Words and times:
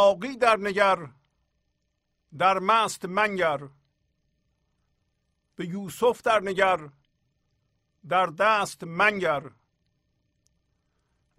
ساقی 0.00 0.36
در 0.36 0.56
نگر 0.56 1.08
در 2.38 2.58
مست 2.58 3.04
منگر. 3.04 3.68
به 5.56 5.66
یوسف 5.66 6.22
در 6.22 6.40
نگر 6.40 6.90
در 8.08 8.26
دست 8.26 8.84
منگر. 8.84 9.50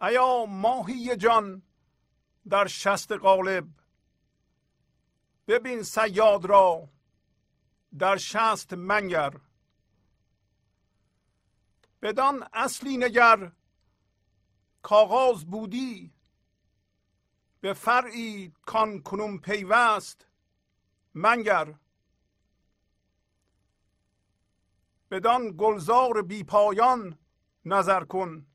ایا 0.02 0.46
ماهی 0.46 1.16
جان 1.16 1.62
در 2.50 2.68
شست 2.68 3.12
قالب 3.12 3.68
ببین 5.48 5.84
سیاد 5.84 6.46
را 6.46 6.90
در 8.00 8.18
شست 8.18 8.74
منگر. 8.74 9.34
بدان 12.02 12.48
اصلی 12.54 12.98
نگر 12.98 13.52
کاغاز 14.82 15.46
بودی 15.46 16.14
به 17.62 17.74
فرعی 17.74 18.54
کان 18.66 19.02
کنون 19.02 19.38
پیوست 19.38 20.28
منگر. 21.14 21.74
بدان 25.12 25.54
گلزار 25.58 26.22
بی 26.22 26.44
پایان 26.44 27.18
نظر 27.66 28.04
کن. 28.04 28.46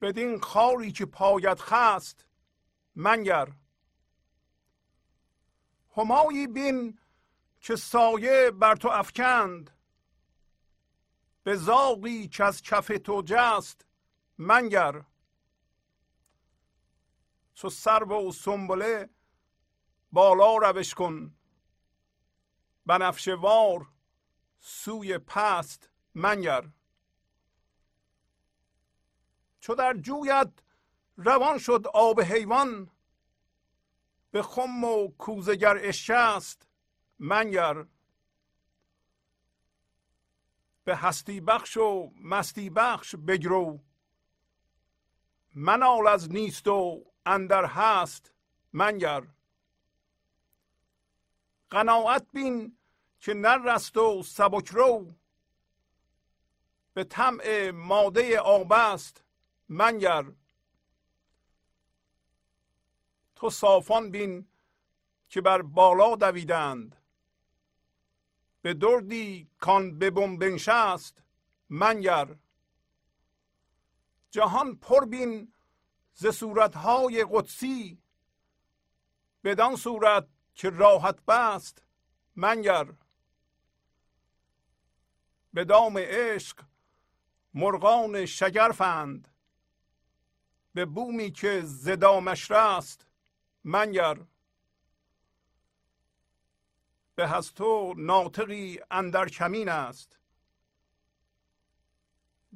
بدین 0.00 0.40
خاری 0.40 0.92
که 0.92 1.06
پایت 1.06 1.60
خست 1.60 2.26
منگر. 2.94 3.52
همایی 5.96 6.46
بین 6.46 6.98
که 7.60 7.76
سایه 7.76 8.50
بر 8.50 8.76
تو 8.76 8.88
افکند. 8.88 9.70
به 11.42 11.56
زاقی 11.56 12.28
که 12.28 12.44
از 12.44 12.62
کف 12.62 12.92
تو 13.04 13.22
جست 13.26 13.86
منگر. 14.38 15.04
چو 17.56 17.70
سرو 17.70 18.28
و 18.28 18.32
سنبله 18.32 19.10
بالا 20.12 20.56
روش 20.56 20.94
کن. 20.94 21.34
بنفشه 22.86 23.34
وار 23.34 23.86
سوی 24.60 25.18
پست 25.18 25.90
منگر. 26.14 26.70
چو 29.60 29.74
در 29.74 29.94
جویت 29.94 30.52
روان 31.16 31.58
شد 31.58 31.86
آب 31.94 32.20
حیوان 32.20 32.90
به 34.30 34.42
خم 34.42 34.84
و 34.84 35.08
کوزگر 35.08 35.76
اشست 35.80 36.68
منگر. 37.18 37.86
به 40.84 40.96
هستی 40.96 41.40
بخش 41.40 41.76
و 41.76 42.12
مستی 42.20 42.70
بخش 42.70 43.14
بگرو 43.14 43.80
منال 45.54 46.06
از 46.06 46.32
نیست 46.32 46.68
و 46.68 47.04
اندر 47.26 47.64
هست 47.64 48.32
منگر. 48.72 49.26
قناعت 51.70 52.26
بین 52.32 52.78
که 53.20 53.34
نرست 53.34 53.96
و 53.96 54.22
سبک 54.22 54.68
رو. 54.68 55.12
به 56.94 57.04
طمع 57.04 57.70
ماده 57.70 58.40
آب 58.40 58.72
است 58.72 59.24
منگر. 59.68 60.24
تو 63.36 63.50
صافان 63.50 64.10
بین 64.10 64.48
که 65.28 65.40
بر 65.40 65.62
بالا 65.62 66.16
دویدند. 66.16 66.96
به 68.62 68.74
دردی 68.74 69.50
کان 69.58 69.98
به 69.98 70.10
بم 70.10 70.38
بنشست 70.38 71.22
منگر. 71.70 72.36
جهان 74.30 74.76
پر 74.76 75.04
بین 75.04 75.52
ز 76.18 76.26
صورتهای 76.26 77.26
قدسی. 77.30 78.02
بدان 79.44 79.76
صورت 79.76 80.28
که 80.54 80.70
راحت 80.70 81.24
بست 81.24 81.82
منگر. 82.36 82.86
به 85.52 85.64
دام 85.64 85.98
عشق 85.98 86.64
مرغان 87.54 88.26
شگرفند. 88.26 89.28
به 90.74 90.84
بومی 90.84 91.30
که 91.30 91.62
زدامش 91.64 92.50
رست 92.50 93.06
منگر. 93.64 94.18
به 97.14 97.34
از 97.36 97.54
تو 97.54 97.94
ناطقی 97.96 98.80
اندر 98.90 99.28
کمین 99.28 99.68
است. 99.68 100.18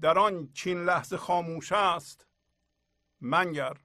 در 0.01 0.19
آن 0.19 0.53
چین 0.53 0.85
لحظه 0.85 1.17
خاموش 1.17 1.73
است. 1.73 2.30
منگر. 3.21 3.77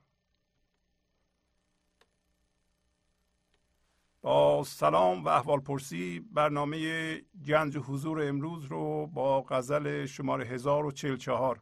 با 4.22 4.63
سلام 4.63 5.24
و 5.24 5.27
احوال 5.27 5.60
پرسی 5.60 6.20
برنامه 6.20 7.18
گنج 7.48 7.77
حضور 7.77 8.27
امروز 8.27 8.65
رو 8.65 9.08
با 9.08 9.42
غزل 9.42 10.06
شماره 10.06 10.46
1044 10.46 11.62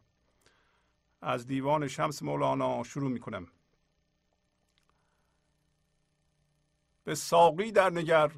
از 1.20 1.46
دیوان 1.46 1.88
شمس 1.88 2.22
مولانا 2.22 2.82
شروع 2.82 3.10
می 3.10 3.20
کنم 3.20 3.46
به 7.04 7.14
ساقی 7.14 7.72
در 7.72 7.90
نگر 7.90 8.32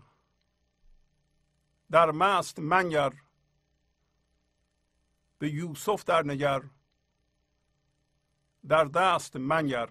در 1.90 2.10
مست 2.10 2.58
منگر 2.58 3.12
به 5.38 5.50
یوسف 5.50 6.04
در 6.04 6.22
نگر 6.22 6.62
در 8.68 8.84
دست 8.84 9.36
منگر 9.36 9.88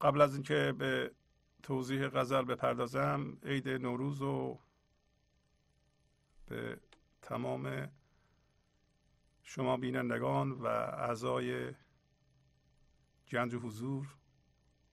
قبل 0.00 0.20
از 0.20 0.34
اینکه 0.34 0.74
به 0.78 1.14
توضیح 1.62 2.08
غزل 2.08 2.42
بپردازم 2.42 3.38
عید 3.42 3.68
نوروز 3.68 4.22
و 4.22 4.58
به 6.46 6.80
تمام 7.22 7.88
شما 9.42 9.76
بینندگان 9.76 10.52
و 10.52 10.66
اعضای 10.66 11.74
گنج 13.28 13.54
حضور 13.54 14.16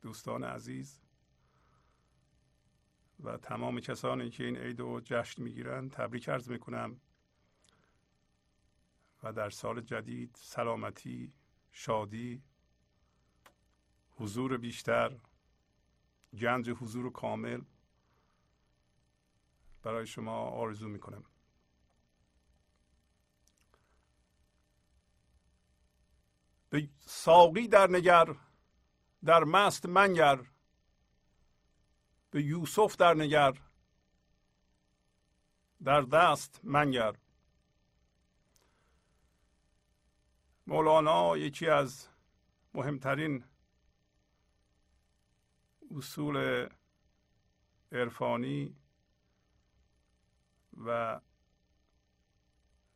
دوستان 0.01 0.43
عزیز 0.43 0.99
و 3.23 3.37
تمام 3.37 3.79
کسانی 3.79 4.29
که 4.29 4.45
این 4.45 4.57
عید 4.57 4.79
رو 4.79 5.01
جشن 5.01 5.43
می‌گیرند 5.43 5.91
تبریک 5.91 6.29
عرض 6.29 6.49
می‌کنم. 6.49 6.99
و 9.23 9.33
در 9.33 9.49
سال 9.49 9.81
جدید 9.81 10.35
سلامتی 10.39 11.33
شادی 11.71 12.43
حضور 14.11 14.57
بیشتر 14.57 15.19
گنج 16.39 16.69
حضور 16.69 17.11
کامل 17.11 17.61
برای 19.83 20.05
شما 20.07 20.37
آرزو 20.37 20.87
می‌کنم. 20.87 21.23
به 26.69 26.89
ساقی 26.99 27.67
در 27.67 27.89
نگر 27.89 28.35
در 29.25 29.43
مست 29.43 29.85
منگر 29.85 30.45
به 32.31 32.43
یوسف 32.43 32.95
در 32.95 33.13
نگر 33.13 33.61
در 35.83 36.01
دست 36.01 36.59
منگر. 36.63 37.15
مولانا 40.67 41.37
یکی 41.37 41.67
از 41.67 42.07
مهمترین 42.73 43.43
اصول 45.95 46.67
عرفانی 47.91 48.75
و 50.85 51.21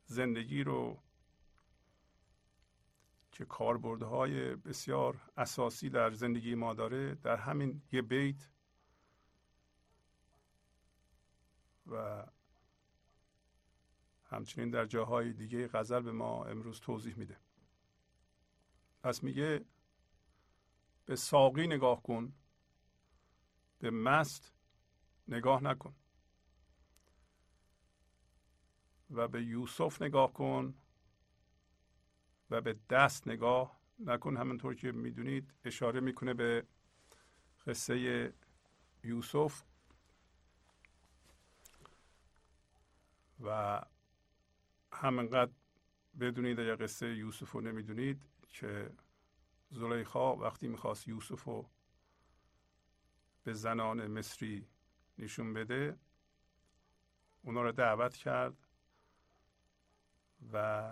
زندگی 0.05 0.63
رو 0.63 0.99
که 3.31 3.45
کاربردهای 3.45 4.55
بسیار 4.55 5.17
اساسی 5.37 5.89
در 5.89 6.11
زندگی 6.11 6.55
ما 6.55 6.73
داره 6.73 7.15
در 7.15 7.37
همین 7.37 7.81
یه 7.91 8.01
بیت 8.01 8.49
و 11.87 12.25
همچنین 14.25 14.69
در 14.69 14.85
جاهای 14.85 15.33
دیگه 15.33 15.67
غزل 15.67 15.99
به 15.99 16.11
ما 16.11 16.45
امروز 16.45 16.79
توضیح 16.79 17.15
میده. 17.17 17.37
پس 19.03 19.23
میگه 19.23 19.65
به 21.05 21.15
ساقی 21.15 21.67
نگاه 21.67 22.03
کن 22.03 22.33
به 23.79 23.89
مست 23.89 24.53
نگاه 25.27 25.63
نکن. 25.63 25.95
و 29.11 29.27
به 29.27 29.43
یوسف 29.43 30.01
نگاه 30.01 30.33
کن 30.33 30.73
و 32.49 32.61
به 32.61 32.79
دست 32.89 33.27
نگاه 33.27 33.79
نکن. 33.99 34.37
همونطور 34.37 34.75
که 34.75 34.91
می‌دونید 34.91 35.53
اشاره 35.65 35.99
می‌کنه 35.99 36.33
به 36.33 36.65
قصه 37.67 38.33
یوسف. 39.03 39.63
و 43.43 43.81
همینقدر 44.93 45.51
بدونید 46.19 46.59
اگر 46.59 46.75
قصه 46.75 47.15
یوسف 47.15 47.51
رو 47.51 47.61
نمی‌دونید 47.61 48.30
که 48.51 48.91
زلیخا 49.69 50.35
وقتی 50.35 50.67
می‌خواست 50.67 51.07
یوسف 51.07 51.43
رو 51.43 51.69
به 53.43 53.53
زنان 53.53 54.07
مصری 54.07 54.67
نشون 55.17 55.53
بده 55.53 55.99
اونا 57.41 57.61
رو 57.61 57.71
دعوت 57.71 58.15
کرد 58.15 58.67
و 60.53 60.87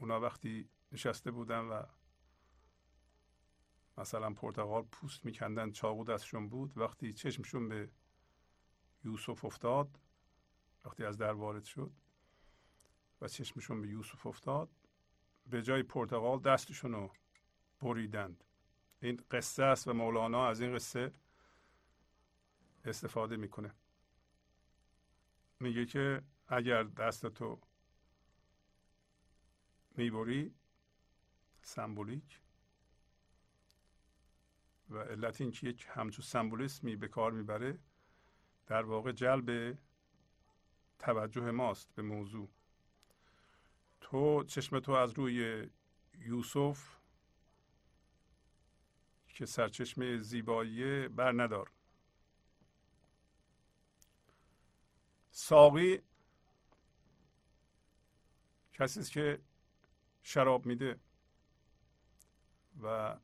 اونا 0.00 0.20
وقتی 0.20 0.68
نشسته 0.92 1.30
بودن 1.30 1.60
و 1.60 1.82
مثلا 3.98 4.32
پرتغال 4.32 4.82
پوست 4.82 5.24
میکندن 5.24 5.70
چاقو 5.70 6.04
دستشون 6.04 6.48
بود 6.48 6.78
وقتی 6.78 7.12
چشمشون 7.12 7.68
به 7.68 7.90
یوسف 9.04 9.44
افتاد 9.44 9.98
وقتی 10.84 11.04
از 11.04 11.18
در 11.18 11.32
وارد 11.32 11.64
شد 11.64 11.92
و 13.20 13.28
چشمشون 13.28 13.80
به 13.80 13.88
یوسف 13.88 14.26
افتاد 14.26 14.68
به 15.50 15.62
جای 15.62 15.82
پرتغال 15.82 16.40
دستشون 16.40 16.92
رو 16.92 17.12
بریدند. 17.80 18.44
این 19.02 19.20
قصه 19.30 19.64
است 19.64 19.88
و 19.88 19.92
مولانا 19.92 20.48
از 20.48 20.60
این 20.60 20.74
قصه 20.74 21.12
استفاده 22.84 23.36
می‌کنه. 23.36 23.74
میگه 25.60 25.86
که 25.86 26.22
اگر 26.48 26.82
دستتو 26.82 27.60
می‌بری 29.96 30.54
سمبولیک 31.62 32.40
و 34.90 34.98
علت 34.98 35.40
این 35.40 35.50
که 35.50 35.66
یک 35.66 35.86
همچون 35.90 36.24
سمبولیسمی 36.24 36.96
به 36.96 37.08
کار 37.08 37.32
می‌بره 37.32 37.78
در 38.66 38.82
واقع 38.82 39.12
جلب 39.12 39.78
توجه 40.98 41.50
ماست 41.50 41.94
به 41.94 42.02
موضوع. 42.02 42.48
تو 44.00 44.44
چشم 44.44 44.80
تو 44.80 44.92
از 44.92 45.12
روی 45.12 45.70
یوسف 46.18 46.96
که 49.28 49.46
سرچشمه 49.46 50.18
زیبایی 50.18 51.08
بر 51.08 51.32
ندار. 51.32 51.70
ساقی 55.30 56.02
کسی 58.72 59.02
که 59.02 59.40
شراب 60.22 60.66
میده 60.66 61.00
و 62.82 63.16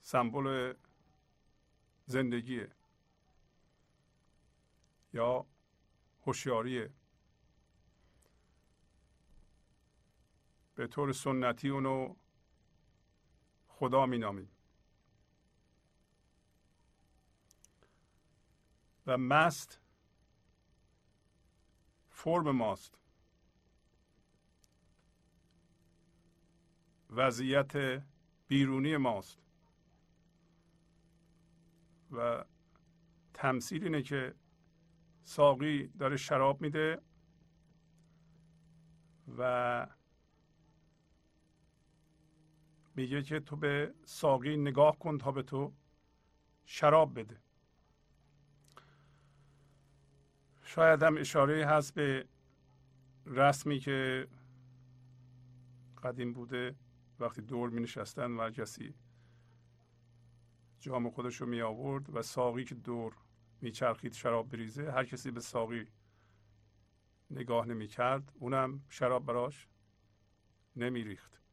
سمبل 0.00 0.74
زندگیه 2.06 2.70
یا 5.12 5.46
هوشیاریه. 6.26 6.90
به 10.74 10.86
طور 10.86 11.12
سنتی 11.12 11.68
اونو 11.68 12.16
خدا 13.68 14.06
مینامیم. 14.06 14.48
و 19.06 19.18
مست 19.18 19.80
فرم 22.08 22.50
ماست. 22.50 22.98
وضعیت 27.10 28.02
بیرونی 28.48 28.96
ماست. 28.96 29.42
و 32.10 32.44
تمثیل 33.34 33.84
اینه 33.84 34.02
که 34.02 34.34
ساقی 35.22 35.86
داره 35.86 36.16
شراب 36.16 36.60
میده 36.60 37.02
و 39.38 39.86
میگه 42.94 43.22
که 43.22 43.40
تو 43.40 43.56
به 43.56 43.94
ساقی 44.04 44.56
نگاه 44.56 44.98
کن 44.98 45.18
تا 45.18 45.32
به 45.32 45.42
تو 45.42 45.72
شراب 46.64 47.18
بده. 47.18 47.40
شاید 50.62 51.02
هم 51.02 51.16
اشاره 51.16 51.66
هست 51.66 51.94
به 51.94 52.28
رسمی 53.26 53.78
که 53.78 54.28
قدیم 56.02 56.32
بوده 56.32 56.74
وقتی 57.20 57.42
دور 57.42 57.70
می 57.70 57.80
نشستن 57.80 58.30
و 58.30 58.50
کسی 58.50 58.94
جام 60.80 61.10
خودش 61.10 61.40
رو 61.40 61.46
می 61.46 61.62
آورد 61.62 62.16
و 62.16 62.22
ساقی 62.22 62.64
که 62.64 62.74
دور 62.74 63.14
می 63.60 63.70
چرخید 63.70 64.12
شراب 64.12 64.48
بریزه 64.48 64.92
هر 64.92 65.04
کسی 65.04 65.30
به 65.30 65.40
ساقی 65.40 65.86
نگاه 67.30 67.66
نمی 67.66 67.86
کرد 67.86 68.32
اونم 68.34 68.82
شراب 68.88 69.26
براش 69.26 69.68
نمی 70.76 71.04
ریخت 71.04 71.43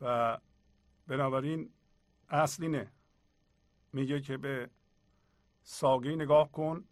و 0.00 0.38
بنابراین 1.06 1.70
اصلینه 2.28 2.92
میگه 3.92 4.20
که 4.20 4.36
به 4.36 4.70
ساقی 5.62 6.16
نگاه 6.16 6.52
کن 6.52 6.84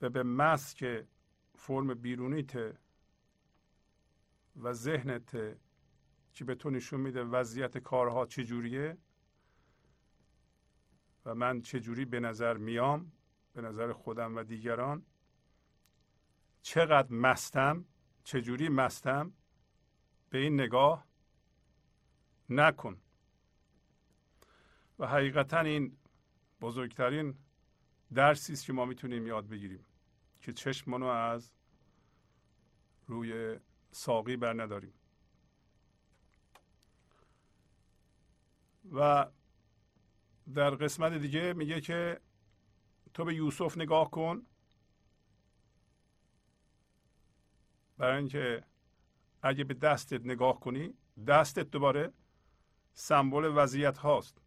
و 0.00 0.08
به 0.08 0.22
مس 0.22 0.74
که 0.74 1.06
فرم 1.54 1.94
بیرونیت 1.94 2.74
و 4.56 4.72
ذهنت 4.72 5.30
که 6.34 6.44
به 6.44 6.54
تو 6.54 6.70
نشون 6.70 7.00
میده 7.00 7.24
وضعیت 7.24 7.78
کارها 7.78 8.26
چجوریه 8.26 8.98
و 11.24 11.34
من 11.34 11.62
چجوری 11.62 12.04
به 12.04 12.20
نظر 12.20 12.56
میام 12.56 13.12
به 13.52 13.62
نظر 13.62 13.92
خودم 13.92 14.36
و 14.36 14.42
دیگران 14.42 15.06
چقدر 16.62 17.12
مستم 17.12 17.84
چجوری 18.24 18.68
مستم 18.68 19.32
به 20.30 20.38
این 20.38 20.54
نگاه 20.54 21.07
نکن. 22.50 23.00
و 24.98 25.06
حقیقتا 25.06 25.60
این 25.60 25.96
بزرگترین 26.60 27.34
درسی 28.14 28.52
است 28.52 28.66
که 28.66 28.72
ما 28.72 28.84
می‌تونیم 28.84 29.26
یاد 29.26 29.48
بگیریم 29.48 29.84
که 30.40 30.52
چشممون 30.52 31.00
رو 31.00 31.06
از 31.06 31.52
روی 33.06 33.58
ساقی 33.90 34.36
بر 34.36 34.62
نداریم 34.62 34.92
و 38.92 39.26
در 40.54 40.70
قسمت 40.70 41.12
دیگه 41.12 41.52
میگه 41.52 41.80
که 41.80 42.20
تو 43.14 43.24
به 43.24 43.34
یوسف 43.34 43.78
نگاه 43.78 44.10
کن 44.10 44.46
برای 47.98 48.16
اینکه 48.16 48.64
اگه 49.42 49.64
به 49.64 49.74
دستت 49.74 50.26
نگاه 50.26 50.60
کنی 50.60 50.94
دستت 51.26 51.70
دوباره 51.70 52.12
سمبل 52.92 53.52
وضعیت 53.56 53.98
هاست. 53.98 54.40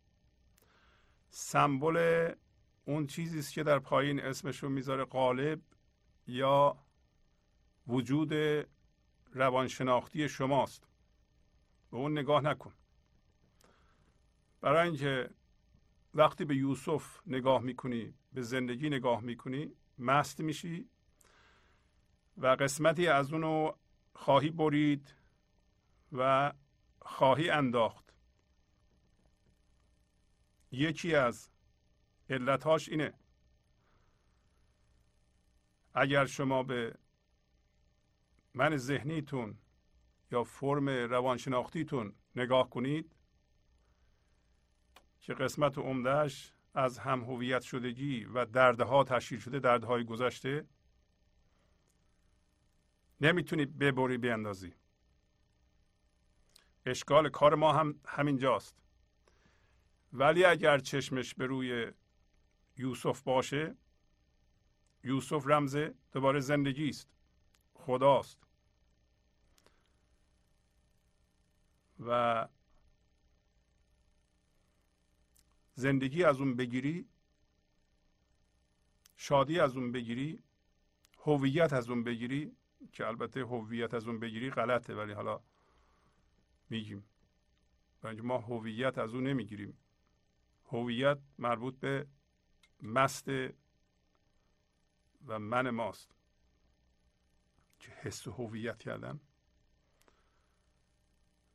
سمبل 1.29 2.31
اون 2.85 3.07
چیزی 3.07 3.39
است 3.39 3.53
که 3.53 3.63
در 3.63 3.79
پایین 3.79 4.19
اسمش 4.19 4.63
رو 4.63 4.69
می‌ذاره 4.69 5.03
قالب 5.03 5.61
یا 6.27 6.77
وجود 7.87 8.33
روانشناختی 9.33 10.29
شماست. 10.29 10.87
به 11.91 11.97
اون 11.97 12.11
نگاه 12.11 12.41
نکن. 12.41 12.73
برای 14.61 14.87
اینکه 14.87 15.29
وقتی 16.13 16.45
به 16.45 16.55
یوسف 16.55 17.19
نگاه 17.27 17.61
می‌کنی 17.61 18.13
به 18.33 18.41
زندگی 18.41 18.89
نگاه 18.89 19.21
می‌کنی 19.21 19.75
مست 19.99 20.39
میشی 20.39 20.89
و 22.37 22.47
قسمتی 22.47 23.07
از 23.07 23.33
اونو 23.33 23.71
خواهی 24.13 24.49
برید 24.49 25.15
و 26.11 26.53
خواهی 27.01 27.49
انداخت. 27.49 28.10
یکی 30.71 31.15
از 31.15 31.49
علتهاش 32.29 32.89
اینه. 32.89 33.13
اگر 35.93 36.25
شما 36.25 36.63
به 36.63 36.95
من 38.53 38.77
ذهنیتون 38.77 39.57
یا 40.31 40.43
فرم 40.43 40.89
روانشناختیتون 40.89 42.15
نگاه 42.35 42.69
کنید 42.69 43.15
که 45.21 45.33
قسمت 45.33 45.77
عمدهش 45.77 46.53
از 46.73 46.99
هم 46.99 47.23
هویت 47.23 47.61
شدگی 47.61 48.25
و 48.25 48.45
دردها 48.45 49.03
تشکیل 49.03 49.39
شده 49.39 49.59
دردهای 49.59 50.03
گذشته 50.03 50.67
نمی‌تونید 53.21 53.77
ببری 53.77 54.17
بیاندازی 54.17 54.73
اشکال 56.85 57.29
کار 57.29 57.55
ما 57.55 57.73
هم 57.73 57.99
همینجاست. 58.07 58.75
ولی 60.13 60.45
اگر 60.45 60.77
چشمش 60.77 61.35
به 61.35 61.45
روی 61.45 61.91
یوسف 62.77 63.21
باشه 63.21 63.75
یوسف 65.03 65.43
رمز 65.47 65.77
دوباره 66.11 66.39
زندگی 66.39 66.89
است. 66.89 67.07
خداست. 67.73 68.37
و 71.99 72.47
زندگی 75.75 76.23
از 76.23 76.39
اون 76.39 76.55
بگیری 76.55 77.07
شادی 79.15 79.59
از 79.59 79.77
اون 79.77 79.91
بگیری 79.91 80.43
هویت 81.17 81.73
از 81.73 81.89
اون 81.89 82.03
بگیری 82.03 82.51
که 82.91 83.07
البته 83.07 83.39
هویت 83.39 83.93
از 83.93 84.07
اون 84.07 84.19
بگیری 84.19 84.49
غلطه 84.49 84.95
ولی 84.95 85.13
حالا 85.13 85.41
میگیم. 86.69 87.03
ما 88.03 88.37
هویت 88.37 88.97
از 88.97 89.13
اون 89.13 89.27
نمی‌گیریم. 89.27 89.77
هویت 90.71 91.19
مربوط 91.37 91.79
به 91.79 92.07
مست 92.81 93.27
و 95.27 95.39
من 95.39 95.69
ماست. 95.69 96.15
که 97.79 97.91
حس 97.91 98.27
هویت 98.27 98.77
کردن 98.77 99.19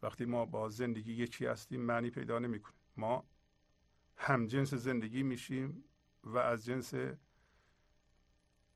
وقتی 0.03 0.25
ما 0.25 0.45
با 0.45 0.69
زندگی 0.69 1.13
یکی 1.13 1.47
هستیم 1.47 1.81
معنی 1.81 2.11
پیدا 2.11 2.39
نمی‌کنه. 2.39 2.75
ما 2.97 3.25
هم 4.17 4.47
جنس 4.47 4.75
زندگی 4.75 5.23
میشیم 5.23 5.85
و 6.25 6.39
از 6.39 6.65
جنس 6.65 6.95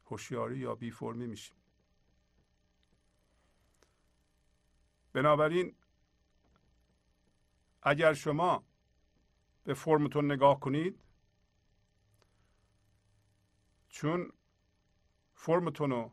هوشیاری 0.06 0.58
یا 0.58 0.74
بی 0.74 0.90
فرمی 0.90 1.26
میشیم. 1.26 1.56
بنابراین 5.12 5.74
اگر 7.82 8.14
شما 8.14 8.64
به 9.64 9.74
فرمتون 9.74 10.32
نگاه 10.32 10.60
کنید. 10.60 11.00
چون 13.88 14.32
فرمتون 15.34 15.90
رو 15.90 16.12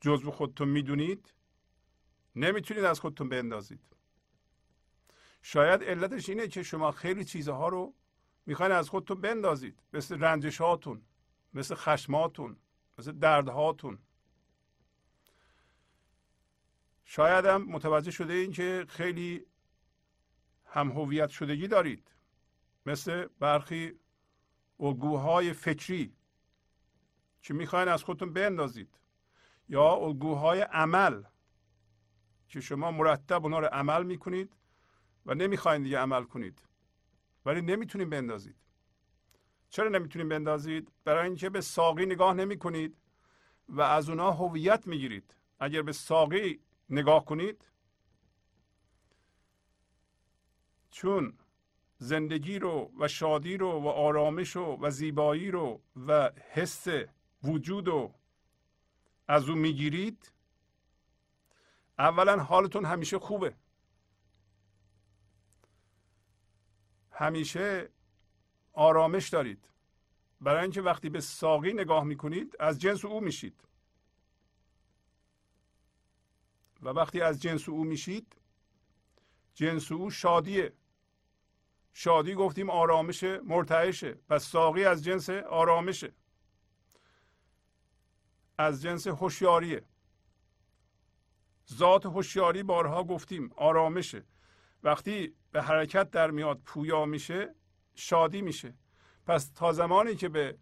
جزو 0.00 0.30
خودتون 0.30 0.68
می‌دونید 0.68 1.34
نمی‌تونید 2.36 2.84
از 2.84 3.00
خودتون 3.00 3.28
بندازید. 3.28 3.80
شاید 5.42 5.84
علتش 5.84 6.28
اینه 6.28 6.48
که 6.48 6.62
شما 6.62 6.92
خیلی 6.92 7.24
چیزها 7.24 7.68
رو 7.68 7.94
می‌خواین 8.46 8.72
از 8.72 8.88
خودتون 8.88 9.20
بندازید. 9.20 9.82
مثل 9.92 10.20
رنجشاتون 10.20 11.02
مثل 11.54 11.74
خشماتون 11.74 12.56
مثل 12.98 13.12
دردهاتون. 13.12 13.98
شاید 17.04 17.44
هم 17.44 17.62
متوجه 17.62 18.10
شده 18.10 18.32
این 18.32 18.52
که 18.52 18.86
خیلی 18.88 19.46
هم 20.66 20.90
هویت 20.90 21.28
شدگی 21.28 21.68
دارید. 21.68 22.10
مثل 22.88 23.26
برخی 23.38 24.00
الگوهای 24.80 25.52
فکری. 25.52 26.16
که 27.42 27.54
می‌خواین 27.54 27.88
از 27.88 28.04
خودتون 28.04 28.32
بندازید؟ 28.32 29.00
یا 29.68 29.92
الگوهای 29.92 30.60
عمل 30.60 31.22
که 32.48 32.60
شما 32.60 32.90
مرتب 32.90 33.42
اونا 33.42 33.58
رو 33.58 33.66
عمل 33.66 34.02
می‌کنید 34.02 34.56
و 35.26 35.34
نمی‌خواین 35.34 35.82
دیگه 35.82 35.98
عمل 35.98 36.24
کنید 36.24 36.62
ولی 37.44 37.62
نمی‌تونید 37.62 38.10
بندازید. 38.10 38.56
چرا 39.68 39.88
نمی‌تونید 39.88 40.28
بندازید؟ 40.28 40.92
برای 41.04 41.26
اینکه 41.26 41.50
به 41.50 41.60
ساقی 41.60 42.06
نگاه 42.06 42.34
نمی 42.34 42.58
کنید 42.58 42.96
و 43.68 43.80
از 43.80 44.08
اونها 44.08 44.30
هویت 44.30 44.86
می‌گیرید. 44.86 45.34
اگر 45.60 45.82
به 45.82 45.92
ساقی 45.92 46.60
نگاه 46.90 47.24
کنید 47.24 47.68
چون 50.90 51.38
زندگی 51.98 52.58
رو 52.58 52.92
و 52.98 53.08
شادی 53.08 53.56
رو 53.56 53.70
و 53.70 53.88
آرامش 53.88 54.56
رو 54.56 54.78
و 54.80 54.90
زیبایی 54.90 55.50
رو 55.50 55.80
و 56.06 56.32
حس 56.52 56.86
وجود 57.42 57.88
رو 57.88 58.14
از 59.28 59.48
او 59.48 59.54
می‌گیرید. 59.54 60.32
اولا 61.98 62.38
حالتون 62.38 62.84
همیشه 62.84 63.18
خوبه. 63.18 63.54
همیشه 67.10 67.88
آرامش 68.72 69.28
دارید. 69.28 69.68
برای 70.40 70.62
اینکه 70.62 70.82
وقتی 70.82 71.08
به 71.08 71.20
ساقی 71.20 71.72
نگاه 71.72 72.04
می‌کنید 72.04 72.56
از 72.60 72.80
جنس 72.80 73.04
او 73.04 73.20
میشید. 73.20 73.64
و 76.82 76.88
وقتی 76.88 77.20
از 77.20 77.42
جنس 77.42 77.68
او 77.68 77.84
میشید 77.84 78.36
جنس 79.54 79.92
او 79.92 80.10
شادیه. 80.10 80.72
شادی 82.00 82.34
گفتیم 82.34 82.70
آرامش 82.70 83.24
مرتعشه. 83.24 84.14
پس 84.14 84.44
ساقی 84.44 84.84
از 84.84 85.04
جنس 85.04 85.30
آرامشه. 85.30 86.12
از 88.58 88.82
جنس 88.82 89.06
هوشیاریه. 89.06 89.82
ذات 91.72 92.06
هوشیاری 92.06 92.62
بارها 92.62 93.04
گفتیم 93.04 93.50
آرامشه. 93.56 94.24
وقتی 94.82 95.34
به 95.52 95.62
حرکت 95.62 96.10
در 96.10 96.30
میاد 96.30 96.58
پویا 96.64 97.04
میشه 97.04 97.54
شادی 97.94 98.42
میشه. 98.42 98.74
پس 99.26 99.48
تا 99.48 99.72
زمانی 99.72 100.14
که 100.14 100.28
به 100.28 100.58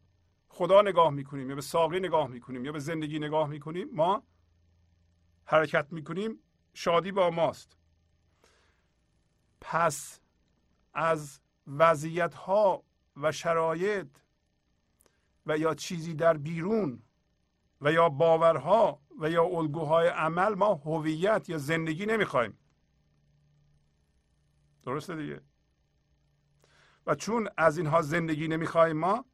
خدا 0.48 0.82
نگاه 0.82 1.10
می‌کنیم 1.10 1.48
یا 1.48 1.54
به 1.54 1.62
ساقی 1.62 2.00
نگاه 2.00 2.26
می‌کنیم 2.26 2.64
یا 2.64 2.72
به 2.72 2.78
زندگی 2.78 3.18
نگاه 3.18 3.48
می‌کنیم 3.48 3.88
ما 3.92 4.22
حرکت 5.44 5.86
می‌کنیم 5.90 6.38
شادی 6.74 7.12
با 7.12 7.30
ماست. 7.30 7.76
پس 9.60 10.20
از 10.96 11.40
وضعیت 11.66 12.34
ها 12.34 12.82
و 13.16 13.32
شرایط 13.32 14.08
و 15.46 15.58
یا 15.58 15.74
چیزی 15.74 16.14
در 16.14 16.36
بیرون 16.36 17.02
و 17.80 17.92
یا 17.92 18.08
باورها 18.08 19.00
و 19.20 19.30
یا 19.30 19.44
الگوهای 19.44 20.08
عمل 20.08 20.54
ما 20.54 20.74
هویت 20.74 21.48
یا 21.48 21.58
زندگی 21.58 22.06
نمی‌خوایم. 22.06 22.58
درسته 24.82 25.16
دیگه؟ 25.16 25.40
و 27.06 27.14
چون 27.14 27.48
از 27.56 27.78
اینها 27.78 28.02
زندگی 28.02 28.48
نمی‌خوایم 28.48 28.96
ما 28.96 29.24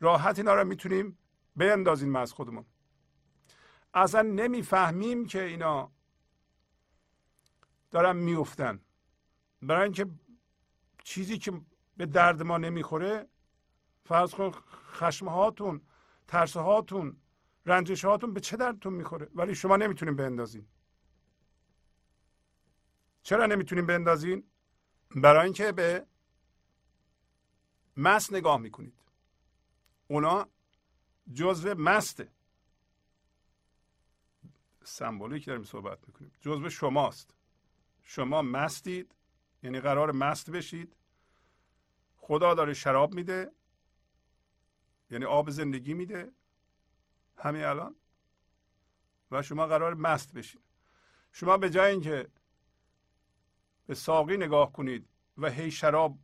راحت 0.00 0.38
اینا 0.38 0.54
رو 0.54 0.64
می‌تونیم 0.64 1.18
بیندازیم 1.56 2.16
از 2.16 2.32
خودمون. 2.32 2.64
اصلا 3.94 4.22
نمی‌فهمیم 4.22 5.26
که 5.26 5.42
اینا 5.42 5.92
دارن 7.90 8.16
میفتن 8.16 8.80
برای 9.62 9.82
اینکه 9.82 10.06
چیزی 11.04 11.38
که 11.38 11.60
به 11.96 12.06
درد 12.06 12.42
ما 12.42 12.58
نمی‌خوره 12.58 13.28
فرض 14.04 14.34
کن 14.34 14.50
خشم 14.92 15.28
هاتون 15.28 15.80
ترس 16.28 16.56
هاتون 16.56 17.16
رنجش 17.66 18.04
هاتون 18.04 18.34
به 18.34 18.40
چه 18.40 18.56
دردتون 18.56 18.92
می‌خوره؟ 18.92 19.28
ولی 19.34 19.54
شما 19.54 19.76
نمی‌تونین 19.76 20.16
بندازین. 20.16 20.66
چرا 23.22 23.46
نمی‌تونین 23.46 23.86
بندازین؟ 23.86 24.44
برای 25.16 25.44
اینکه 25.44 25.72
به 25.72 26.06
مست 27.96 28.32
نگاه 28.32 28.56
می‌کنید. 28.56 28.94
اونا 30.08 30.48
جزو 31.34 31.74
مسته 31.74 32.28
سمبولیک 34.84 35.46
داریم 35.46 35.64
صحبت 35.64 35.98
می‌کنیم. 36.06 36.32
جزو 36.40 36.70
شماست. 36.70 37.34
شما 38.02 38.42
مستید. 38.42 39.14
یعنی 39.62 39.80
قرار 39.80 40.12
مست 40.12 40.50
بشید. 40.50 40.96
خدا 42.16 42.54
داره 42.54 42.74
شراب 42.74 43.14
میده. 43.14 43.52
یعنی 45.10 45.24
آب 45.24 45.50
زندگی 45.50 45.94
میده. 45.94 46.32
همین 47.36 47.64
الان. 47.64 47.96
و 49.30 49.42
شما 49.42 49.66
قرار 49.66 49.94
مست 49.94 50.32
بشید. 50.32 50.60
شما 51.32 51.56
به 51.56 51.70
جای 51.70 51.90
اینکه 51.90 52.28
به 53.86 53.94
ساقی 53.94 54.36
نگاه 54.36 54.72
کنید 54.72 55.08
و 55.38 55.50
هی 55.50 55.70
شراب 55.70 56.18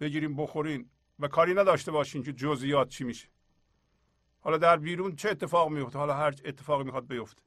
بگیریم 0.00 0.36
بخورین 0.36 0.90
و 1.18 1.28
کاری 1.28 1.54
نداشته 1.54 1.92
باشین 1.92 2.22
که 2.22 2.32
جزئیات 2.32 2.88
چی 2.88 3.04
میشه. 3.04 3.28
حالا 4.40 4.56
در 4.56 4.76
بیرون 4.76 5.16
چه 5.16 5.30
اتفاق 5.30 5.68
میفته؟ 5.68 5.98
حالا 5.98 6.14
هر 6.14 6.34
اتفاقی 6.44 6.84
می‌خواد 6.84 7.06
بیفته. 7.06 7.42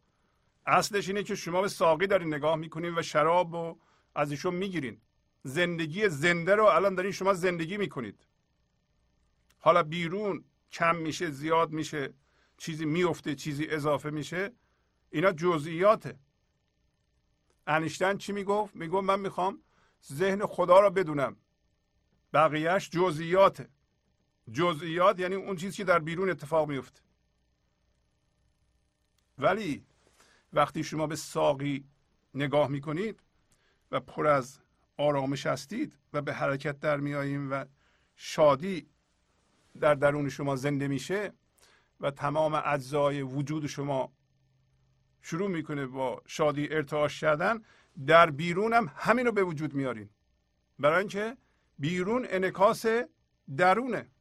اصلش 0.65 1.07
اینه 1.07 1.23
که 1.23 1.35
شما 1.35 1.61
به 1.61 1.67
ساقی 1.67 2.07
دارین 2.07 2.33
نگاه 2.33 2.55
می‌کنین 2.55 2.97
و 2.97 3.01
شراب 3.01 3.53
و 3.53 3.79
از 4.17 4.31
ایشون 4.31 4.55
می‌گیرین. 4.55 5.01
زندگی 5.43 6.09
زنده 6.09 6.55
رو 6.55 6.65
الان 6.65 6.95
دارین 6.95 7.11
شما 7.11 7.33
زندگی 7.33 7.77
می‌کنید. 7.77 8.27
حالا 9.59 9.83
بیرون 9.83 10.43
کم 10.71 10.95
میشه 10.95 11.31
زیاد 11.31 11.71
میشه 11.71 12.13
چیزی 12.57 12.85
میفته 12.85 13.35
چیزی 13.35 13.67
اضافه 13.67 14.09
میشه 14.09 14.51
اینا 15.09 15.31
جزئیاته. 15.31 16.19
انیشتن 17.67 18.17
چی 18.17 18.31
می‌گفت؟ 18.33 18.75
می‌گفت 18.75 19.03
من 19.03 19.19
می‌خوام 19.19 19.61
ذهن 20.11 20.45
خدا 20.45 20.79
رو 20.79 20.89
بدونم. 20.89 21.37
بقیهش 22.33 22.89
جزئیاته. 22.89 23.69
جزئیات 24.51 25.19
یعنی 25.19 25.35
اون 25.35 25.55
چیزی 25.55 25.77
که 25.77 25.83
در 25.83 25.99
بیرون 25.99 26.29
اتفاق 26.29 26.69
میفته 26.69 27.01
ولی 29.37 29.85
وقتی 30.53 30.83
شما 30.83 31.07
به 31.07 31.15
ساقی 31.15 31.85
نگاه 32.33 32.67
می‌کنید 32.67 33.26
و 33.91 33.99
پر 33.99 34.27
از 34.27 34.59
آرامش 34.97 35.45
هستید 35.45 35.97
و 36.13 36.21
به 36.21 36.33
حرکت 36.33 36.79
در 36.79 36.97
میاییم 36.97 37.51
و 37.51 37.65
شادی 38.15 38.89
در 39.79 39.95
درون 39.95 40.29
شما 40.29 40.55
زنده 40.55 40.87
میشه 40.87 41.33
و 41.99 42.11
تمام 42.11 42.61
اجزای 42.65 43.21
وجود 43.21 43.67
شما 43.67 44.13
شروع 45.21 45.49
می‌کنه 45.49 45.85
با 45.85 46.21
شادی 46.25 46.69
ارتعاش 46.69 47.21
کردن 47.21 47.63
در 48.05 48.31
بیرون 48.31 48.73
هم 48.73 48.91
همین 48.95 49.25
رو 49.25 49.31
به 49.31 49.43
وجود 49.43 49.73
میارین 49.73 50.09
برای 50.79 50.99
اینکه 50.99 51.37
بیرون 51.79 52.27
انکاس 52.29 52.85
درونه. 53.57 54.11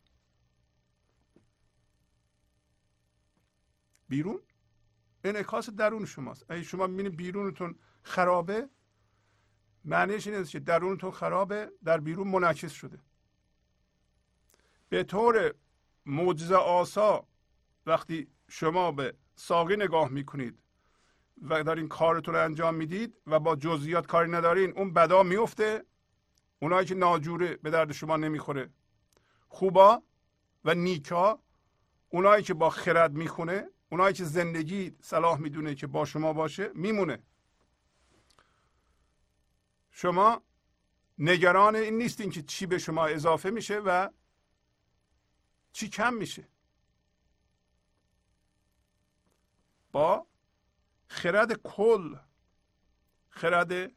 بیرون 4.08 4.40
انعکاس 5.24 5.70
درون 5.70 6.04
شماست. 6.06 6.50
اگه 6.50 6.62
شما 6.62 6.86
می‌بینید 6.86 7.16
بیرونتون 7.16 7.78
خرابه 8.02 8.68
معنیش 9.86 10.26
این 10.26 10.44
که 10.44 10.60
درونتون 10.60 11.10
خرابه 11.10 11.70
در 11.84 12.00
بیرون 12.00 12.28
منعکس 12.28 12.72
شده. 12.72 12.98
به 14.88 15.04
طور 15.04 15.54
معجزه 16.06 16.54
آسا 16.56 17.26
وقتی 17.86 18.28
شما 18.48 18.92
به 18.92 19.14
ساقی 19.36 19.76
نگاه 19.76 20.08
می‌کنید 20.08 20.58
و 21.42 21.64
در 21.64 21.74
این 21.74 21.88
کارتون 21.88 22.34
رو 22.34 22.44
انجام 22.44 22.74
می‌دید 22.74 23.16
و 23.26 23.40
با 23.40 23.56
جزئیات 23.56 24.06
کاری 24.06 24.30
ندارین 24.30 24.72
اون 24.76 24.92
بدا 24.92 25.22
میفته 25.22 25.84
اونایی 26.58 26.86
که 26.86 26.94
ناجوره 26.94 27.56
به 27.56 27.70
درد 27.70 27.92
شما 27.92 28.16
نمی‌خوره. 28.16 28.70
خوبا 29.48 30.02
و 30.64 30.74
نیکا 30.74 31.38
اونایی 32.08 32.42
که 32.42 32.54
با 32.54 32.70
خرد 32.70 33.12
می‌خونه 33.12 33.68
اونایی 33.90 34.14
که 34.14 34.24
زندگی 34.24 34.96
صلاح 35.00 35.40
می‌دونه 35.40 35.74
که 35.74 35.86
با 35.86 36.04
شما 36.04 36.32
باشه 36.32 36.70
میمونه. 36.74 37.22
شما 39.96 40.42
نگران 41.18 41.76
این 41.76 41.98
نیستین 41.98 42.30
که 42.30 42.42
چی 42.42 42.66
به 42.66 42.78
شما 42.78 43.06
اضافه 43.06 43.50
میشه 43.50 43.78
و 43.78 44.10
چی 45.72 45.88
کم 45.88 46.14
میشه. 46.14 46.48
با 49.92 50.26
خرد 51.08 51.52
کل 51.52 52.16
خرد 53.28 53.92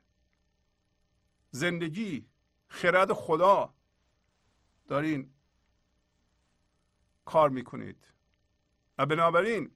زندگی 1.52 2.30
خرد 2.68 3.14
خدا 3.14 3.74
دارین 4.88 5.34
کار 7.26 7.50
می‌کنید. 7.50 8.08
و 8.98 9.06
بنابراین 9.06 9.76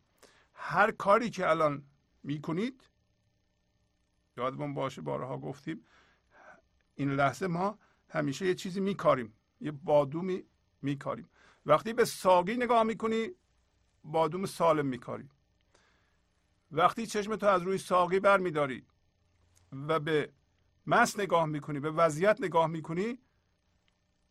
هر 0.54 0.92
کاری 0.92 1.30
که 1.30 1.50
الان 1.50 1.86
می‌کنید 2.24 2.90
یادمون 4.38 4.74
باشه 4.74 5.02
بارها 5.02 5.38
گفتیم 5.38 5.86
این 6.96 7.12
لحظه 7.12 7.48
ما 7.48 7.80
همیشه 8.10 8.46
یه 8.46 8.56
چیزی 8.56 8.80
میکاریم 8.80 9.34
یه 9.62 9.72
بادومی 9.72 10.44
میکاریم. 10.82 11.30
وقتی 11.66 11.94
به 11.94 12.06
ساقی 12.06 12.58
نگاه 12.58 12.84
می‌کنی 12.84 13.30
بادوم 14.04 14.46
سالم 14.46 14.86
میکاری. 14.86 15.30
وقتی 16.72 17.08
چشم 17.08 17.36
تو 17.36 17.46
از 17.46 17.62
روی 17.62 17.78
ساقی 17.78 18.20
بر 18.20 18.38
میداری 18.38 18.86
و 19.72 20.00
به 20.00 20.32
مس 20.88 21.20
نگاه 21.20 21.46
می‌کنی 21.46 21.80
به 21.80 21.92
وضعیت 21.92 22.38
نگاه 22.42 22.68
می‌کنی 22.68 23.20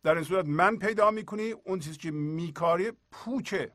در 0.03 0.15
این 0.15 0.23
صورت 0.23 0.45
من 0.45 0.77
پیدا 0.77 1.11
می‌کنی 1.11 1.51
اون 1.51 1.79
چیزی 1.79 1.97
که 1.97 2.11
میکاری 2.11 2.91
پوچه 3.11 3.71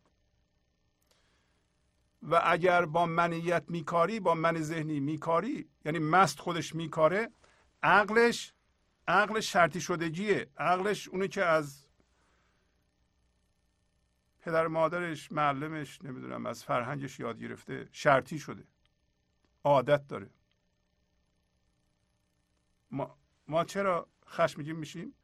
و 2.22 2.40
اگر 2.44 2.87
با 2.87 3.07
منیت 3.07 3.64
میکاری 3.68 4.20
با 4.20 4.35
من 4.35 4.61
ذهنی 4.61 5.01
میکاری 5.01 5.68
یعنی 5.85 5.98
مست 5.98 6.40
خودش 6.40 6.74
میکاره 6.74 7.31
عقلش 7.83 8.53
عقل 9.08 9.40
شرطی 9.40 9.80
شدگیه. 9.80 10.50
عقلش 10.56 11.08
اونه 11.08 11.28
که 11.28 11.44
از 11.44 11.84
پدر 14.40 14.66
مادرش 14.66 15.32
معلمش 15.32 16.02
نمی‌دونم 16.02 16.46
از 16.46 16.64
فرهنگش 16.64 17.20
یاد 17.20 17.38
گرفته 17.40 17.88
شرطی 17.92 18.38
شده. 18.38 18.64
عادت 19.64 20.06
داره. 20.06 20.30
ما, 22.90 23.18
ما 23.48 23.64
چرا 23.64 24.08
خشمگین 24.26 24.76
میشیم؟ 24.76 25.14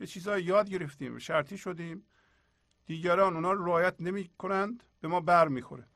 یه 0.00 0.06
چیزایی 0.06 0.44
یاد 0.44 0.70
گرفتیم 0.70 1.18
شرطی 1.18 1.58
شدیم. 1.58 2.06
دیگران 2.86 3.34
اونا 3.34 3.52
رو 3.52 3.66
رعایت 3.66 4.00
نمی 4.00 4.28
کنند 4.38 4.84
به 5.00 5.08
ما 5.08 5.20
بر 5.20 5.48
می‌خوره. 5.48 5.86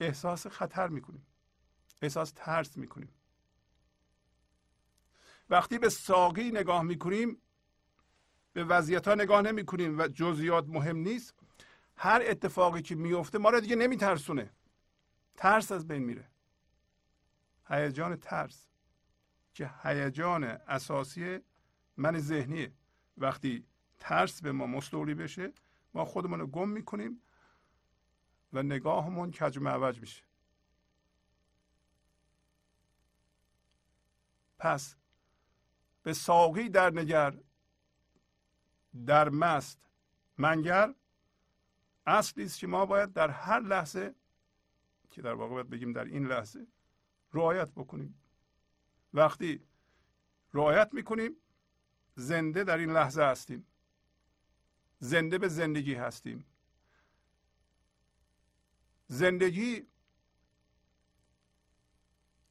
احساس 0.00 0.46
خطر 0.46 0.88
می‌کنیم. 0.88 1.26
احساس 2.02 2.32
ترس 2.36 2.76
می‌کنیم. 2.76 3.08
وقتی 5.52 5.78
به 5.78 5.88
ساقی 5.88 6.50
نگاه 6.50 6.82
می‌کنیم 6.82 7.42
به 8.52 8.64
وضعیت 8.64 9.08
ها 9.08 9.14
نگاه 9.14 9.42
نمی 9.42 9.64
کنیم 9.64 9.98
و 9.98 10.08
جزئیات 10.08 10.68
مهم 10.68 10.96
نیست. 10.96 11.34
هر 11.96 12.22
اتفاقی 12.26 12.82
که 12.82 12.94
میفته 12.94 13.38
ما 13.38 13.50
رو 13.50 13.60
دیگه 13.60 13.76
نمیترسونه. 13.76 14.50
ترس 15.36 15.72
از 15.72 15.88
بین 15.88 16.02
میره. 16.02 16.30
هیجان 17.68 18.16
ترس 18.16 18.68
که 19.54 19.70
هیجان 19.82 20.44
اساسی 20.44 21.40
من 21.96 22.18
ذهنیه. 22.18 22.72
وقتی 23.16 23.66
ترس 23.98 24.42
به 24.42 24.52
ما 24.52 24.66
مستولی 24.66 25.14
بشه 25.14 25.52
ما 25.94 26.04
خودمون 26.04 26.40
رو 26.40 26.46
گم 26.46 26.68
می‌کنیم 26.68 27.22
و 28.52 28.62
نگاهمون 28.62 29.30
کج 29.30 29.58
معوج 29.58 30.00
میشه. 30.00 30.24
پس 34.58 34.96
به 36.02 36.12
ساقی 36.12 36.68
در 36.68 36.90
نگر 36.90 37.38
در 39.06 39.28
مست 39.28 39.78
منگر. 40.38 40.94
اصلی 42.06 42.44
است 42.44 42.58
که 42.58 42.66
ما 42.66 42.86
باید 42.86 43.12
در 43.12 43.30
هر 43.30 43.60
لحظه 43.60 44.14
که 45.10 45.22
در 45.22 45.34
واقع 45.34 45.52
باید 45.52 45.70
بگیم 45.70 45.92
در 45.92 46.04
این 46.04 46.26
لحظه 46.26 46.66
رعایت 47.32 47.68
بکنیم. 47.68 48.22
وقتی 49.14 49.66
رعایت 50.54 50.94
می‌کنیم 50.94 51.36
زنده 52.14 52.64
در 52.64 52.78
این 52.78 52.90
لحظه 52.90 53.22
هستیم. 53.22 53.66
زنده 54.98 55.38
به 55.38 55.48
زندگی 55.48 55.94
هستیم. 55.94 56.46
زندگی 59.06 59.86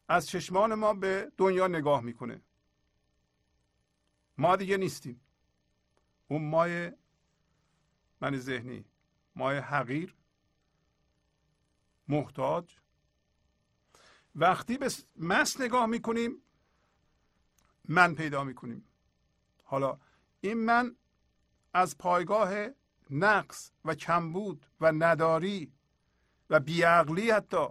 از 0.07 0.27
چشمان 0.27 0.73
ما 0.73 0.93
به 0.93 1.31
دنیا 1.37 1.67
نگاه 1.67 2.01
می‌کنه. 2.01 2.41
ما 4.41 4.55
دیگه 4.55 4.77
نیستیم. 4.77 5.21
اون 6.27 6.49
مای 6.49 6.91
من 8.21 8.37
ذهنی 8.37 8.85
مای 9.35 9.57
حقیر 9.57 10.15
محتاج. 12.07 12.75
وقتی 14.35 14.77
به 14.77 14.91
مس 15.15 15.61
نگاه 15.61 15.85
می‌کنیم 15.85 16.41
من 17.87 18.15
پیدا 18.15 18.43
می‌کنیم. 18.43 18.85
حالا 19.63 19.99
این 20.41 20.53
من 20.53 20.95
از 21.73 21.97
پایگاه 21.97 22.67
نقص 23.09 23.71
و 23.85 23.95
کمبود 23.95 24.65
و 24.79 24.91
نداری 24.91 25.73
و 26.49 26.59
بیعقلی 26.59 27.31
حتی. 27.31 27.67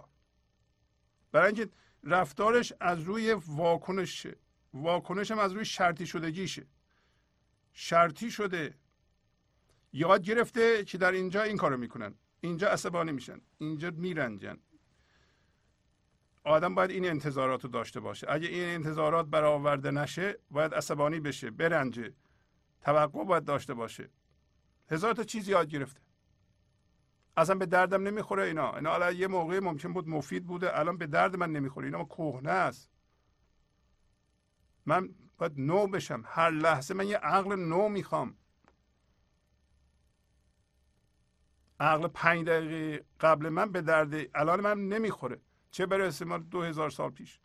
برای 1.31 1.47
اینکه 1.47 1.69
رفتارش 2.03 2.73
از 2.79 2.99
روی 2.99 3.33
واکنشه 3.33 4.37
واکنش 4.73 5.31
هم 5.31 5.39
از 5.39 5.51
روی 5.51 5.65
شرطی 5.65 6.05
شدگیشه. 6.05 6.67
شرطی 7.73 8.31
شده. 8.31 8.75
یاد 9.93 10.23
گرفته 10.23 10.83
که 10.83 10.97
در 10.97 11.11
اینجا 11.11 11.41
این 11.41 11.57
کارو 11.57 11.77
می‌کنن. 11.77 12.15
اینجا 12.41 12.69
عصبانی 12.69 13.11
میشن. 13.11 13.41
اینجا 13.57 13.91
میرنجن. 13.91 14.57
آدم 16.43 16.75
باید 16.75 16.91
این 16.91 17.05
انتظارات 17.05 17.63
رو 17.63 17.69
داشته 17.69 17.99
باشه. 17.99 18.27
اگه 18.29 18.47
این 18.47 18.75
انتظارات 18.75 19.25
برآورده 19.25 19.91
نشه 19.91 20.39
باید 20.51 20.73
عصبانی 20.73 21.19
بشه 21.19 21.51
برنجه. 21.51 22.13
توقع 22.81 23.23
باید 23.23 23.45
داشته 23.45 23.73
باشه. 23.73 24.09
هزار 24.89 25.13
تا 25.13 25.23
چیز 25.23 25.47
یاد 25.47 25.67
گرفته. 25.67 26.01
اصلا 27.37 27.55
به 27.55 27.65
دردم 27.65 28.03
نمی‌خوره 28.03 28.43
اینا. 28.43 28.75
اینا 28.75 28.93
الان 28.93 29.15
یه 29.15 29.27
موقع 29.27 29.59
ممکن 29.59 29.93
بود 29.93 30.07
مفید 30.07 30.45
بوده 30.45 30.79
الان 30.79 30.97
به 30.97 31.07
درد 31.07 31.35
من 31.35 31.51
نمی‌خوره. 31.51 31.85
اینا 31.85 32.03
کهنه 32.03 32.51
است. 32.51 32.90
من 34.85 35.15
باید 35.37 35.59
نو 35.59 35.87
بشم. 35.87 36.23
هر 36.25 36.49
لحظه 36.49 36.93
من 36.93 37.07
یه 37.07 37.17
عقل 37.17 37.55
نو 37.55 37.89
می‌خوام. 37.89 38.37
عقل 41.79 42.07
پنج 42.07 42.47
دقیقه 42.47 43.05
قبل 43.19 43.49
من 43.49 43.71
به 43.71 43.81
درد 43.81 44.13
الان 44.35 44.61
من 44.61 44.89
نمی‌خوره. 44.89 45.41
چه 45.71 45.85
برسه 45.85 46.25
ما 46.25 46.37
دو 46.37 46.61
هزار 46.61 46.89
سال 46.89 47.11
پیش. 47.11 47.39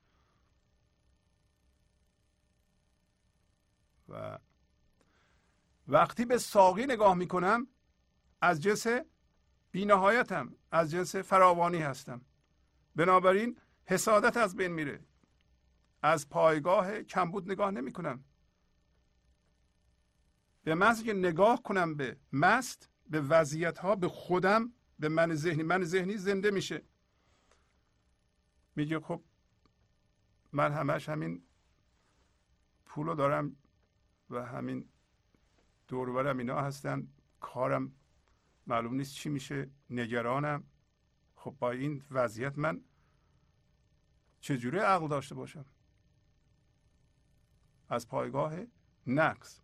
و 4.08 4.38
وقتی 5.88 6.24
به 6.24 6.38
ساقی 6.38 6.86
نگاه 6.86 7.14
می‌کنم 7.14 7.66
از 8.40 8.62
جنس 8.62 8.86
بینهایتم 9.70 10.56
از 10.70 10.90
جنس 10.90 11.16
فراوانی 11.16 11.78
هستم. 11.78 12.20
بنابراین 12.96 13.58
حسادت 13.84 14.36
از 14.36 14.56
بین 14.56 14.72
میره. 14.72 15.05
از 16.02 16.28
پایگاه 16.28 17.02
کمبود 17.02 17.50
نگاه 17.50 17.70
نمی 17.70 17.92
کنم. 17.92 18.24
به 20.64 20.74
محض 20.74 21.02
که 21.02 21.12
نگاه 21.12 21.62
کنم 21.62 21.94
به 21.94 22.16
مست 22.32 22.90
به 23.10 23.20
وضعیت 23.20 23.78
ها 23.78 23.96
به 23.96 24.08
خودم 24.08 24.72
به 24.98 25.08
من 25.08 25.34
ذهنی. 25.34 25.62
من 25.62 25.84
ذهنی 25.84 26.16
زنده 26.16 26.50
میشه. 26.50 26.82
میگه 28.76 29.00
خب 29.00 29.22
من 30.52 30.72
همش 30.72 31.08
همین 31.08 31.42
پولو 32.84 33.14
دارم 33.14 33.56
و 34.30 34.46
همین 34.46 34.88
دورورم 35.88 36.38
اینا 36.38 36.60
هستن. 36.60 37.08
کارم 37.40 37.92
معلوم 38.66 38.94
نیست 38.94 39.14
چی 39.14 39.28
میشه. 39.28 39.70
نگرانم. 39.90 40.64
خب 41.36 41.56
با 41.58 41.70
این 41.70 42.02
وضعیت 42.10 42.58
من 42.58 42.84
چجوری 44.40 44.78
عقل 44.78 45.08
داشته 45.08 45.34
باشم؟ 45.34 45.64
از 47.88 48.08
پایگاه 48.08 48.54
نقص 49.06 49.60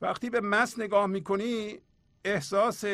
وقتی 0.00 0.30
به 0.30 0.40
مس 0.40 0.78
نگاه 0.78 1.06
می‌کنی 1.06 1.78
احساس 2.24 2.84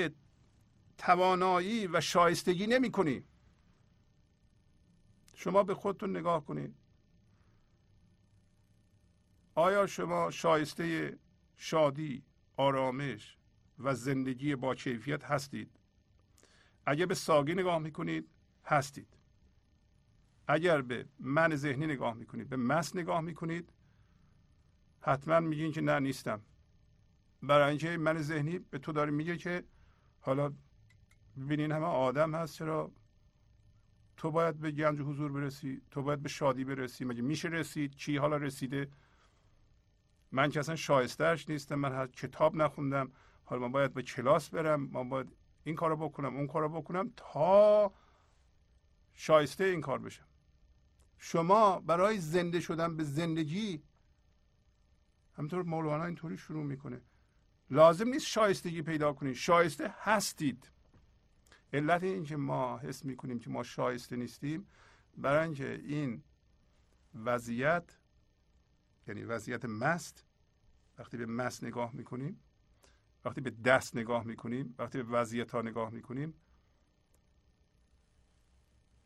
توانایی 0.98 1.86
و 1.86 2.00
شایستگی 2.00 2.66
نمی 2.66 2.90
کنی 2.90 3.24
شما 5.34 5.62
به 5.62 5.74
خودتون 5.74 6.16
نگاه 6.16 6.44
کنید. 6.44 6.74
آیا 9.54 9.86
شما 9.86 10.30
شایسته 10.30 11.18
شادی 11.56 12.22
آرامش 12.56 13.38
و 13.78 13.94
زندگی 13.94 14.56
با 14.56 14.74
کیفیت 14.74 15.24
هستید؟ 15.24 15.70
اگر 16.86 17.06
به 17.06 17.14
ساگی 17.14 17.54
نگاه 17.54 17.78
می‌کنید 17.78 18.28
هستید. 18.64 19.08
اگر 20.48 20.82
به 20.82 21.06
من 21.18 21.56
ذهنی 21.56 21.86
نگاه 21.86 22.14
می‌کنید 22.14 22.48
به 22.48 22.56
مس 22.56 22.96
نگاه 22.96 23.20
می‌کنید 23.20 23.72
حتما 25.00 25.40
میگین 25.40 25.72
که 25.72 25.80
نه 25.80 26.00
نیستم. 26.00 26.42
برای 27.42 27.68
اینکه 27.68 27.96
من 27.96 28.22
ذهنی 28.22 28.58
به 28.58 28.78
تو 28.78 28.92
داره 28.92 29.10
میگه 29.10 29.36
که 29.36 29.64
حالا 30.20 30.52
ببینین 31.36 31.72
همه 31.72 31.86
آدم 31.86 32.34
هست 32.34 32.54
چرا 32.54 32.92
تو 34.16 34.30
باید 34.30 34.58
به 34.58 34.70
گنج 34.70 35.00
حضور 35.00 35.32
برسی 35.32 35.82
تو 35.90 36.02
باید 36.02 36.22
به 36.22 36.28
شادی 36.28 36.64
برسی 36.64 37.04
مگه 37.04 37.22
میشه 37.22 37.48
رسید؟ 37.48 37.94
چی 37.94 38.16
حالا 38.16 38.36
رسیده؟ 38.36 38.90
من 40.32 40.50
که 40.50 40.60
اصلا 40.60 40.76
شایستهش 40.76 41.48
نیستم 41.48 41.74
من 41.74 41.92
هر 41.92 42.06
کتاب 42.06 42.56
نخوندم. 42.56 43.12
حالا 43.44 43.62
من 43.62 43.72
باید 43.72 43.94
به 43.94 44.02
کلاس 44.02 44.50
برم 44.50 44.80
من 44.80 45.08
باید 45.08 45.36
این 45.64 45.76
کارو 45.76 45.96
بکنم 45.96 46.36
اون 46.36 46.46
کارو 46.46 46.68
بکنم 46.68 47.12
تا 47.16 47.92
شایسته 49.14 49.64
این 49.64 49.80
کار 49.80 49.98
بشم 49.98 50.26
شما 51.18 51.80
برای 51.80 52.18
زنده 52.18 52.60
شدن 52.60 52.96
به 52.96 53.04
زندگی 53.04 53.82
همطور 55.36 55.62
مولانا 55.62 56.04
اینطوری 56.04 56.38
شروع 56.38 56.64
می‌کنه. 56.64 57.00
لازم 57.70 58.08
نیست 58.08 58.26
شایستگی 58.26 58.82
پیدا 58.82 59.12
کنید. 59.12 59.34
شایسته 59.34 59.94
هستید. 59.98 60.70
علت 61.72 62.02
این 62.02 62.24
که 62.24 62.36
ما 62.36 62.78
حس 62.78 63.04
می‌کنیم 63.04 63.38
که 63.38 63.50
ما 63.50 63.62
شایسته 63.62 64.16
نیستیم 64.16 64.66
برای 65.16 65.44
اینکه 65.44 65.74
این 65.74 66.22
وضعیت 67.14 67.98
یعنی 69.08 69.22
وضعیت 69.22 69.64
مست 69.64 70.24
وقتی 70.98 71.16
به 71.16 71.26
مست 71.26 71.64
نگاه 71.64 71.92
می‌کنیم 71.92 72.40
وقتی 73.24 73.40
به 73.40 73.50
دست 73.50 73.96
نگاه 73.96 74.24
می‌کنیم 74.24 74.74
وقتی 74.78 75.02
به 75.02 75.10
وضعیت 75.10 75.50
ها 75.50 75.62
نگاه 75.62 75.90
می‌کنیم 75.90 76.34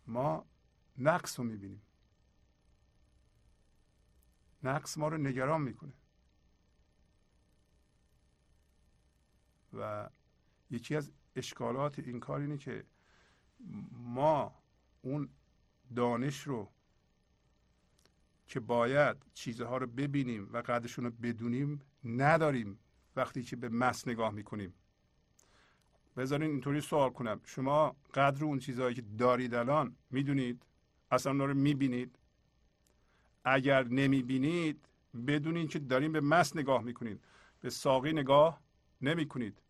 ما 0.06 0.46
نقص 0.98 1.38
رو 1.38 1.44
می‌بینیم. 1.44 1.82
نقص 4.62 4.98
ما 4.98 5.08
رو 5.08 5.16
نگران 5.18 5.62
می‌کنه. 5.62 5.92
و 9.72 10.08
یکی 10.70 10.96
از 10.96 11.12
اشکالات 11.36 11.98
این 11.98 12.20
کار 12.20 12.40
اینه 12.40 12.58
که 12.58 12.84
ما 13.92 14.54
اون 15.02 15.28
دانش 15.96 16.40
رو 16.40 16.68
که 18.46 18.60
باید 18.60 19.16
چیزها 19.34 19.76
رو 19.76 19.86
ببینیم 19.86 20.48
و 20.52 20.56
قدرشون 20.56 21.04
رو 21.04 21.10
بدونیم 21.10 21.80
نداریم 22.04 22.78
وقتی 23.16 23.42
که 23.42 23.56
به 23.56 23.68
مس 23.68 24.08
نگاه 24.08 24.30
می‌کنیم. 24.30 24.74
بذارین 26.16 26.50
اینطوری 26.50 26.80
سوال 26.80 27.10
کنم. 27.10 27.40
شما 27.44 27.96
قدر 28.14 28.44
اون 28.44 28.58
چیزهایی 28.58 28.94
که 28.94 29.02
دارید 29.02 29.54
الان 29.54 29.96
می‌دونید؟ 30.10 30.62
اصلا 31.10 31.32
اون 31.32 31.40
رو 31.40 31.54
می‌بینید؟ 31.54 32.17
اگر 33.52 33.84
نمی‌بینید 33.84 34.88
بدونید 35.26 35.70
که 35.70 35.78
داریم 35.78 36.12
به 36.12 36.20
مس 36.20 36.56
نگاه 36.56 36.82
می‌کنید. 36.82 37.24
به 37.61 37.70
ساقی 37.70 38.12
نگاه 38.12 38.61
نمی‌کنید. 39.00 39.62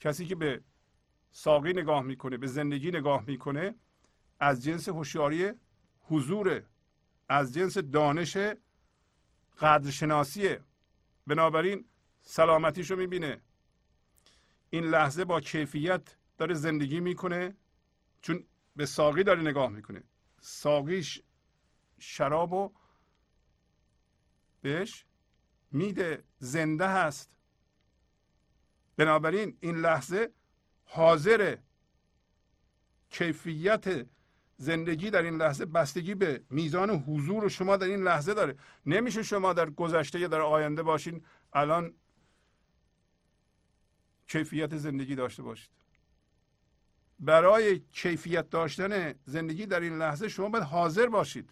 کسی 0.00 0.26
که 0.26 0.34
به 0.34 0.60
ساقی 1.30 1.72
نگاه 1.72 2.02
می‌کنه 2.02 2.36
به 2.36 2.46
زندگی 2.46 2.90
نگاه 2.90 3.24
می‌کنه 3.26 3.74
از 4.40 4.64
جنس 4.64 4.88
هوشیاری 4.88 5.52
حضوره 6.02 6.66
از 7.28 7.54
جنس 7.54 7.78
دانش 7.78 8.36
قدرشناسیه. 9.60 10.60
بنابراین 11.26 11.84
سلامتیش 12.22 12.90
رو 12.90 12.96
می‌بینه. 12.96 13.40
این 14.70 14.84
لحظه 14.84 15.24
با 15.24 15.40
کیفیت 15.40 16.16
داره 16.38 16.54
زندگی 16.54 17.00
می‌کنه 17.00 17.56
چون 18.22 18.44
به 18.76 18.86
ساقی 18.86 19.22
داره 19.22 19.42
نگاه 19.42 19.70
می‌کنه. 19.70 20.02
ساقیش 20.40 21.22
شراب 21.98 22.52
و 22.52 22.72
بهش 24.62 25.04
میده 25.72 26.24
زنده 26.38 26.88
هست. 26.88 27.30
بنابراین 28.96 29.56
این 29.60 29.76
لحظه 29.76 30.30
حاضر 30.84 31.56
کیفیت 33.10 34.06
زندگی 34.56 35.10
در 35.10 35.22
این 35.22 35.36
لحظه 35.36 35.64
بستگی 35.66 36.14
به 36.14 36.44
میزان 36.50 36.90
حضور 36.90 37.48
شما 37.48 37.76
در 37.76 37.86
این 37.86 38.02
لحظه 38.02 38.34
داره. 38.34 38.56
نمیشه 38.86 39.22
شما 39.22 39.52
در 39.52 39.70
گذشته 39.70 40.20
یا 40.20 40.28
در 40.28 40.40
آینده 40.40 40.82
باشین 40.82 41.24
الان 41.52 41.94
کیفیت 44.26 44.76
زندگی 44.76 45.14
داشته 45.14 45.42
باشید. 45.42 45.70
برای 47.20 47.78
کیفیت 47.78 48.50
داشتن 48.50 49.14
زندگی 49.24 49.66
در 49.66 49.80
این 49.80 49.98
لحظه 49.98 50.28
شما 50.28 50.48
باید 50.48 50.64
حاضر 50.64 51.06
باشید. 51.06 51.50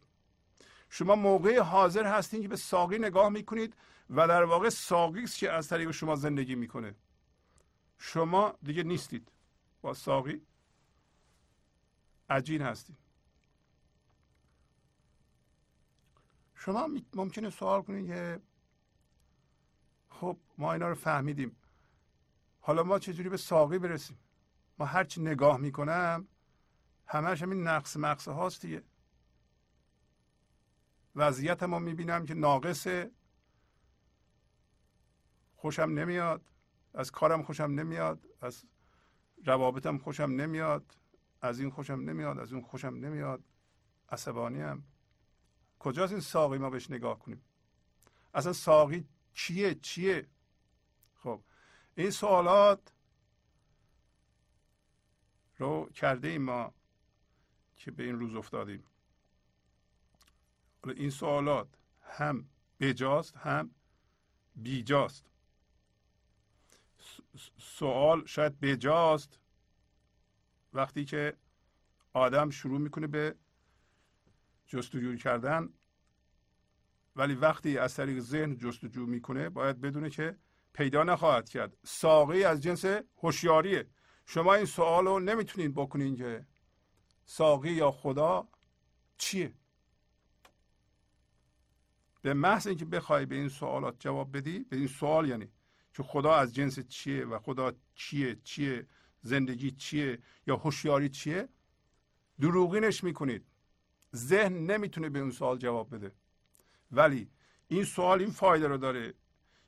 شما 0.94 1.14
موقع 1.14 1.60
حاضر 1.60 2.06
هستین 2.06 2.42
که 2.42 2.48
به 2.48 2.56
ساقی 2.56 2.98
نگاه 2.98 3.28
می‌کنید 3.28 3.76
و 4.10 4.28
در 4.28 4.44
واقع 4.44 4.68
ساقی 4.68 5.22
است 5.22 5.38
که 5.38 5.52
از 5.52 5.68
طریق 5.68 5.90
شما 5.90 6.16
زندگی 6.16 6.54
می‌کنه. 6.54 6.94
شما 7.98 8.54
دیگه 8.62 8.82
نیستید. 8.82 9.32
با 9.82 9.94
ساقی 9.94 10.42
عجین 12.30 12.62
هستید. 12.62 12.96
شما 16.54 16.88
ممکنه 17.14 17.50
سوال 17.50 17.82
کنید 17.82 18.06
که 18.06 18.40
خب 20.08 20.36
ما 20.58 20.72
اینا 20.72 20.88
رو 20.88 20.94
فهمیدیم. 20.94 21.56
حالا 22.60 22.82
ما 22.82 22.98
چجوری 22.98 23.28
به 23.28 23.36
ساقی 23.36 23.78
برسیم؟ 23.78 24.18
ما 24.78 24.86
هرچی 24.86 25.20
نگاه 25.22 25.56
می‌کنم 25.56 26.28
همش 27.06 27.42
همین 27.42 27.68
نقص 27.68 27.96
مقصه 27.96 28.32
هاست 28.32 28.62
دیگه. 28.62 28.82
وضعیت 31.16 31.62
ما 31.62 31.78
می‌بینم 31.78 32.26
که 32.26 32.34
ناقصه. 32.34 33.10
خوشم 35.56 35.82
نمیاد. 35.82 36.42
از 36.94 37.10
کارم 37.10 37.42
خوشم 37.42 37.64
نمیاد. 37.64 38.26
از 38.40 38.64
روابطم 39.44 39.98
خوشم 39.98 40.22
نمیاد. 40.22 40.96
از 41.40 41.60
این 41.60 41.70
خوشم 41.70 42.00
نمیاد. 42.00 42.38
از 42.38 42.52
اون 42.52 42.62
خوشم 42.62 42.94
نمیاد. 42.94 43.44
عصبانیم. 44.08 44.84
کجاست 45.78 46.12
این 46.12 46.20
ساقی 46.20 46.58
ما 46.58 46.70
بهش 46.70 46.90
نگاه 46.90 47.18
کنیم؟ 47.18 47.44
اصلا 48.34 48.52
ساقی 48.52 49.08
چیه؟ 49.34 49.74
چیه؟ 49.74 50.26
خب 51.14 51.40
این 51.94 52.10
سوالات 52.10 52.92
رو 55.58 55.90
کرده 55.94 56.28
ایم 56.28 56.42
ما 56.42 56.74
که 57.76 57.90
به 57.90 58.02
این 58.02 58.18
روز 58.18 58.34
افتادیم. 58.34 58.84
این 60.92 61.10
سوالات 61.10 61.68
هم 62.02 62.48
بجاست 62.80 63.36
هم 63.36 63.70
بیجاست. 64.56 65.24
سوال 67.58 68.26
شاید 68.26 68.60
بجاست. 68.60 69.38
وقتی 70.72 71.04
که 71.04 71.36
آدم 72.12 72.50
شروع 72.50 72.80
می‌کنه 72.80 73.06
به 73.06 73.34
جستجو 74.66 75.16
کردن 75.16 75.68
ولی 77.16 77.34
وقتی 77.34 77.78
از 77.78 77.94
طریق 77.94 78.18
ذهن 78.18 78.56
جستجو 78.56 79.06
می‌کنه 79.06 79.48
باید 79.48 79.80
بدونه 79.80 80.10
که 80.10 80.38
پیدا 80.72 81.02
نخواهد 81.02 81.48
کرد. 81.48 81.76
ساقی 81.84 82.44
از 82.44 82.62
جنس 82.62 82.84
هوشیاریه. 83.22 83.90
شما 84.26 84.54
این 84.54 84.64
سوال 84.66 85.06
رو 85.06 85.20
نمی‌تونید 85.20 85.74
بکنین 85.74 86.16
که 86.16 86.46
ساقی 87.24 87.72
یا 87.72 87.90
خدا 87.90 88.48
چیه؟ 89.18 89.54
به 92.24 92.34
محض 92.34 92.66
اینکه 92.66 92.84
بخوای 92.84 93.26
به 93.26 93.34
این 93.34 93.48
سوالات 93.48 93.96
جواب 93.98 94.36
بدی 94.36 94.58
به 94.58 94.76
این 94.76 94.86
سوال 94.86 95.28
یعنی 95.28 95.48
که 95.92 96.02
خدا 96.02 96.34
از 96.34 96.54
جنس 96.54 96.78
چیه 96.78 97.24
و 97.24 97.38
خدا 97.38 97.72
چیه 97.94 98.36
چیه 98.44 98.86
زندگی 99.22 99.70
چیه 99.70 100.18
یا 100.46 100.56
هوشیاری 100.56 101.08
چیه 101.08 101.48
دروغینش 102.40 103.04
می‌کنید. 103.04 103.44
ذهن 104.14 104.70
نمی‌تونه 104.70 105.08
به 105.08 105.18
اون 105.18 105.30
سوال 105.30 105.58
جواب 105.58 105.94
بده. 105.94 106.12
ولی 106.90 107.30
این 107.68 107.84
سوال 107.84 108.20
این 108.20 108.30
فایده 108.30 108.68
رو 108.68 108.76
داره 108.76 109.14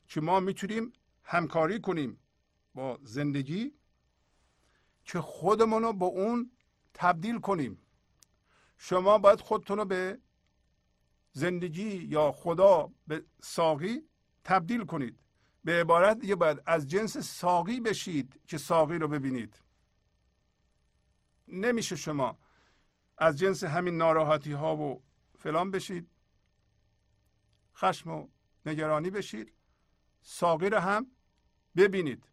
که 0.08 0.20
ما 0.20 0.40
می‌تونیم 0.40 0.92
همکاری 1.22 1.80
کنیم 1.80 2.18
با 2.74 2.98
زندگی 3.02 3.72
که 5.04 5.20
خودمون 5.20 5.82
رو 5.82 5.92
با 5.92 6.06
اون 6.06 6.50
تبدیل 6.94 7.38
کنیم. 7.38 7.78
شما 8.78 9.18
باید 9.18 9.40
خودتون 9.40 9.78
رو 9.78 9.84
به 9.84 10.18
زندگی 11.36 11.96
یا 11.96 12.32
خدا 12.32 12.90
به 13.06 13.24
ساقی 13.42 14.08
تبدیل 14.44 14.84
کنید. 14.84 15.20
به 15.64 15.80
عبارت 15.80 16.18
دیگه 16.18 16.34
باید 16.34 16.62
از 16.66 16.86
جنس 16.86 17.18
ساقی 17.18 17.80
بشید 17.80 18.40
که 18.46 18.58
ساقی 18.58 18.98
رو 18.98 19.08
ببینید. 19.08 19.62
نمیشه 21.48 21.96
شما 21.96 22.38
از 23.18 23.38
جنس 23.38 23.64
همین 23.64 23.96
ناراحتی 23.96 24.52
ها 24.52 24.76
و 24.76 25.02
فلان 25.38 25.70
بشید. 25.70 26.10
خشم 27.74 28.10
و 28.10 28.28
نگرانی 28.66 29.10
بشید. 29.10 29.52
ساقی 30.22 30.70
رو 30.70 30.78
هم 30.78 31.06
ببینید. 31.76 32.28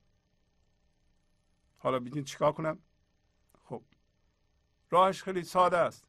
حالا 1.77 1.99
بگید 1.99 2.25
چیکار 2.25 2.51
کنم؟ 2.51 2.79
خب 3.63 3.83
راهش 4.89 5.23
خیلی 5.23 5.43
ساده 5.43 5.77
است. 5.77 6.05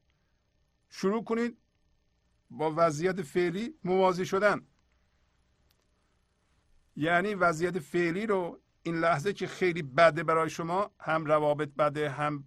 شروع 0.88 1.24
کنید 1.24 1.63
با 2.58 2.74
وضعیت 2.76 3.22
فعلی 3.22 3.74
موازی 3.84 4.26
شدن. 4.26 4.66
یعنی 6.96 7.34
وضعیت 7.34 7.78
فعلی 7.78 8.26
رو 8.26 8.60
این 8.82 8.94
لحظه 8.94 9.32
که 9.32 9.46
خیلی 9.46 9.82
بده 9.82 10.22
برای 10.24 10.50
شما 10.50 10.90
هم 11.00 11.24
روابط 11.24 11.68
بده 11.68 12.10
هم 12.10 12.44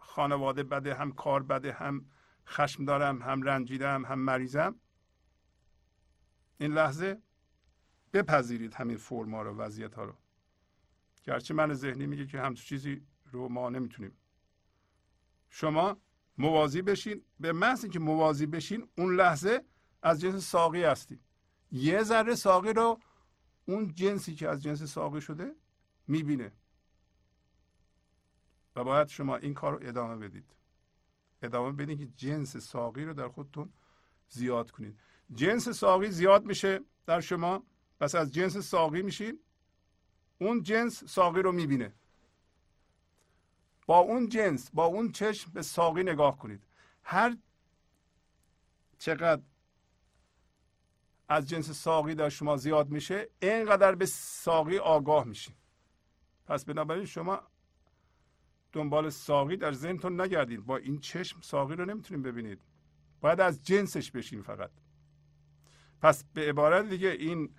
خانواده 0.00 0.62
بده 0.62 0.94
هم 0.94 1.12
کار 1.12 1.42
بده 1.42 1.72
هم 1.72 2.06
خشم 2.46 2.84
دارم 2.84 3.22
هم 3.22 3.42
رنجیدم 3.42 4.04
هم 4.04 4.18
مریضم 4.18 4.80
این 6.58 6.72
لحظه 6.72 7.22
بپذیرید 8.12 8.74
همین 8.74 8.96
فرما 8.96 9.42
رو 9.42 9.56
وضعیت 9.56 9.94
ها 9.94 10.04
رو. 10.04 10.14
گرچه 11.24 11.54
من 11.54 11.74
ذهنی 11.74 12.06
میگه 12.06 12.26
که 12.26 12.40
همچون 12.40 12.64
چیزی 12.64 13.06
رو 13.24 13.48
ما 13.48 13.70
نمی‌تونیم. 13.70 14.12
شما 15.50 15.96
موازی 16.38 16.82
بشین. 16.82 17.22
به 17.40 17.52
محض 17.52 17.86
که 17.86 17.98
موازی 17.98 18.46
بشین 18.46 18.88
اون 18.98 19.16
لحظه 19.16 19.64
از 20.02 20.20
جنس 20.20 20.50
ساقی 20.50 20.84
هستی 20.84 21.20
یه 21.72 22.02
ذره 22.02 22.34
ساقی 22.34 22.72
رو 22.72 23.00
اون 23.66 23.94
جنسی 23.94 24.34
که 24.34 24.48
از 24.48 24.62
جنس 24.62 24.82
ساقی 24.82 25.20
شده 25.20 25.54
می‌بینه. 26.06 26.52
و 28.76 28.84
باید 28.84 29.08
شما 29.08 29.36
این 29.36 29.54
کار 29.54 29.72
رو 29.72 29.88
ادامه 29.88 30.16
بدید. 30.16 30.56
ادامه 31.42 31.72
بدید 31.72 31.98
که 31.98 32.06
جنس 32.06 32.56
ساقی 32.56 33.04
رو 33.04 33.14
در 33.14 33.28
خودتون 33.28 33.72
زیاد 34.28 34.70
کنید 34.70 34.98
جنس 35.34 35.68
ساقی 35.68 36.10
زیاد 36.10 36.44
میشه 36.44 36.80
در 37.06 37.20
شما. 37.20 37.62
پس 38.00 38.14
از 38.14 38.32
جنس 38.32 38.56
ساقی 38.56 39.02
میشین. 39.02 39.40
اون 40.38 40.62
جنس 40.62 41.04
ساقی 41.04 41.42
رو 41.42 41.52
می‌بینه. 41.52 41.92
با 43.86 43.98
اون 43.98 44.28
جنس 44.28 44.70
با 44.70 44.84
اون 44.84 45.12
چشم 45.12 45.50
به 45.54 45.62
ساقی 45.62 46.02
نگاه 46.02 46.38
کنید. 46.38 46.64
هر 47.02 47.36
چقدر 48.98 49.42
از 51.28 51.48
جنس 51.48 51.70
ساقی 51.70 52.14
در 52.14 52.28
شما 52.28 52.56
زیاد 52.56 52.88
میشه 52.88 53.28
اینقدر 53.42 53.94
به 53.94 54.06
ساقی 54.06 54.78
آگاه 54.78 55.24
میشین. 55.24 55.54
پس 56.46 56.64
بنابراین 56.64 57.04
شما 57.04 57.40
دنبال 58.72 59.10
ساقی 59.10 59.56
در 59.56 59.72
ذهنتون 59.72 60.20
نگردید 60.20 60.66
با 60.66 60.76
این 60.76 61.00
چشم 61.00 61.40
ساقی 61.40 61.74
رو 61.74 61.84
نمی‌تونید 61.84 62.22
ببینید. 62.22 62.60
باید 63.20 63.40
از 63.40 63.64
جنسش 63.64 64.10
بشین 64.10 64.42
فقط. 64.42 64.70
پس 66.00 66.24
به 66.24 66.48
عبارت 66.48 66.88
دیگه 66.88 67.08
این 67.08 67.54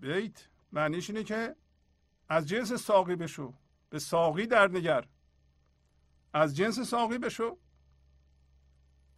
بیت 0.00 0.48
معنیش 0.72 1.10
اینه 1.10 1.24
که 1.24 1.56
از 2.28 2.48
جنس 2.48 2.72
ساقی 2.72 3.16
بشو. 3.16 3.54
به 3.90 3.98
ساقی 3.98 4.46
در 4.46 4.68
نگر. 4.68 5.04
از 6.32 6.56
جنس 6.56 6.80
ساقی 6.80 7.18
بشو. 7.18 7.58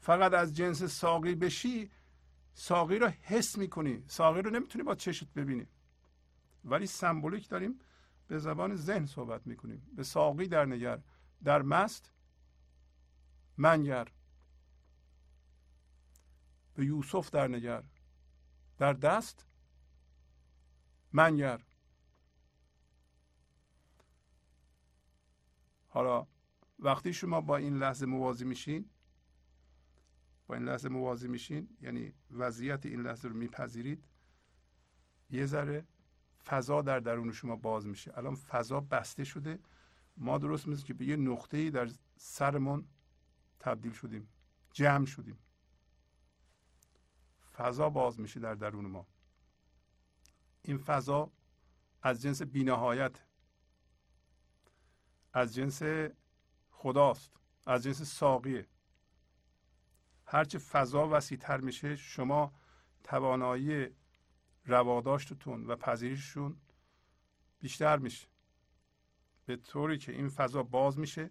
فقط 0.01 0.33
از 0.33 0.55
جنس 0.55 0.83
ساقی 0.83 1.35
بشی 1.35 1.91
ساقی 2.55 2.99
رو 2.99 3.09
حس 3.09 3.59
می‌کنی. 3.59 4.05
ساقی 4.07 4.43
رو 4.43 4.51
نمی‌تونی 4.51 4.85
با 4.85 4.95
چشت 4.95 5.33
ببینی. 5.33 5.67
ولی 6.65 6.87
سمبولیک 6.87 7.49
داریم 7.49 7.81
به 8.29 8.39
زبان 8.39 8.77
ذهن 8.77 9.07
صحبت 9.07 9.47
می‌کنیم. 9.47 9.91
به 9.97 10.03
ساقی 10.03 10.47
در 10.47 10.65
نگر. 10.65 11.01
در 11.45 11.63
مست 11.63 12.13
منگر. 13.57 14.09
به 16.75 16.85
یوسف 16.85 17.31
در 17.31 17.49
نگر. 17.49 17.85
در 18.79 18.93
دست 18.93 19.47
منگر. 21.13 21.61
حالا 25.99 26.27
وقتی 26.79 27.13
شما 27.13 27.41
با 27.41 27.57
این 27.57 27.79
لحظه 27.79 28.07
موازی 28.07 28.45
میشین 28.45 28.91
با 30.47 30.55
این 30.55 30.65
لحظه 30.65 30.89
موازی 30.89 31.29
میشین 31.29 31.69
یعنی 31.81 32.13
وضعیت 32.31 32.87
این 32.87 33.01
لحظه 33.01 33.29
رو 33.29 33.35
میپذیرید 33.35 34.05
یه 35.31 35.47
ذره 35.47 35.87
فضا 36.45 36.83
در 36.83 37.01
درون 37.01 37.33
شما 37.33 37.57
باز 37.57 37.87
میشه. 37.87 38.19
الان 38.19 38.35
فضا 38.35 38.81
بسته 38.81 39.25
شده. 39.25 39.59
ما 40.17 40.39
درست 40.39 40.69
مثل 40.69 40.85
که 40.87 40.95
به 40.95 41.05
یه 41.05 41.17
نقطه 41.17 41.57
ای 41.57 41.71
در 41.71 41.91
سرمون 42.17 42.89
تبدیل 43.61 43.93
شدیم 43.93 44.29
جمع 44.73 45.07
شدیم. 45.07 45.39
فضا 47.57 47.91
باز 47.91 48.21
میشه 48.21 48.41
در 48.41 48.55
درون 48.55 48.87
ما. 48.87 49.07
این 50.63 50.79
فضا 50.79 51.33
از 52.03 52.23
جنس 52.23 52.43
بینهایت 52.43 53.21
از 55.33 55.55
جنس 55.55 55.83
خداست 56.71 57.33
از 57.67 57.83
جنس 57.83 58.03
ساقیه. 58.03 58.67
هرچه 60.25 60.59
فضا 60.59 61.09
وسیع 61.09 61.39
تر 61.39 61.61
میشه 61.61 61.97
شما 61.97 62.53
توانایی 63.05 63.89
رواداشتتون 64.65 65.67
و 65.67 65.77
پذیرششون 65.77 66.61
بیشتر 67.59 67.97
میشه. 67.97 68.29
به 69.47 69.57
طوری 69.57 69.99
که 69.99 70.13
این 70.13 70.29
فضا 70.29 70.63
باز 70.63 70.99
میشه 70.99 71.31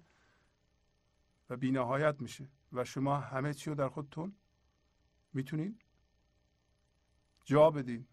و 1.50 1.58
بینهایت 1.58 2.22
میشه 2.22 2.50
و 2.72 2.86
شما 2.86 3.18
همه 3.18 3.54
چی 3.54 3.70
رو 3.70 3.76
در 3.76 3.90
خودتون 3.90 4.36
می‌تونید 5.34 5.86
جا 7.46 7.72
بدین. 7.72 8.08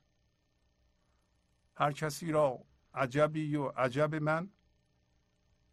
هر 1.77 1.93
کسی 1.93 2.33
را 2.33 2.65
عجبی 2.95 3.57
و 3.57 3.69
عجب 3.69 4.15
من 4.15 4.51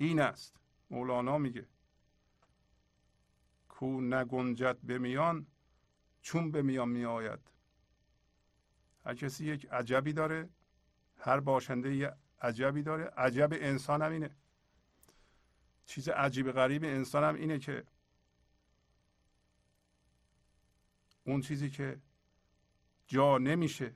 این 0.02 0.20
است. 0.20 0.56
مولانا 0.89 1.38
میگه. 1.38 1.68
کو 3.68 4.02
نگنجد 4.02 4.78
به 4.78 4.97
میان 4.97 5.47
چون 6.22 6.52
به 6.52 6.62
میان 6.62 6.89
میآید. 6.89 7.39
هر 9.06 9.16
کسی 9.16 9.45
یک 9.45 9.68
عجبی 9.72 10.14
داره 10.14 10.49
هر 11.18 11.39
باشنده 11.39 11.95
یه 11.95 12.14
عجبی 12.41 12.84
داره. 12.84 13.04
عجب 13.18 13.49
انسان 13.52 14.02
هم 14.02 14.12
اینه. 14.12 14.36
چیز 15.86 16.10
عجیب 16.10 16.52
غریب 16.52 16.84
انسان 16.84 17.24
هم 17.24 17.36
اینه 17.36 17.60
که 17.60 17.84
اون 21.24 21.41
چیزی 21.41 21.70
که 21.70 22.02
جا 23.08 23.38
نمیشه 23.38 23.95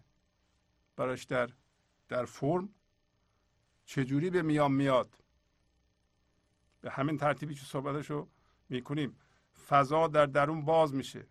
براش 0.96 1.24
در 1.24 1.50
در 2.08 2.26
فرم 2.26 2.70
چجوری 3.86 4.30
به 4.30 4.42
میان 4.42 4.72
میاد؟ 4.72 5.25
به 6.86 6.92
همین 6.92 7.18
ترتیبی 7.18 7.56
که 7.56 7.66
صحبتش 7.66 8.10
رو 8.10 8.28
می‌کنیم. 8.70 9.16
فضا 9.68 10.08
در 10.08 10.26
درون 10.26 10.66
باز 10.66 10.94
میشه. 10.94 11.28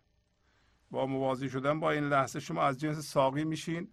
با 0.91 1.05
موازی 1.05 1.49
شدن 1.49 1.79
با 1.79 1.91
این 1.91 2.09
لحظه 2.09 2.39
شما 2.39 2.63
از 2.63 2.79
جنس 2.79 2.97
ساقی 2.97 3.43
میشین 3.43 3.91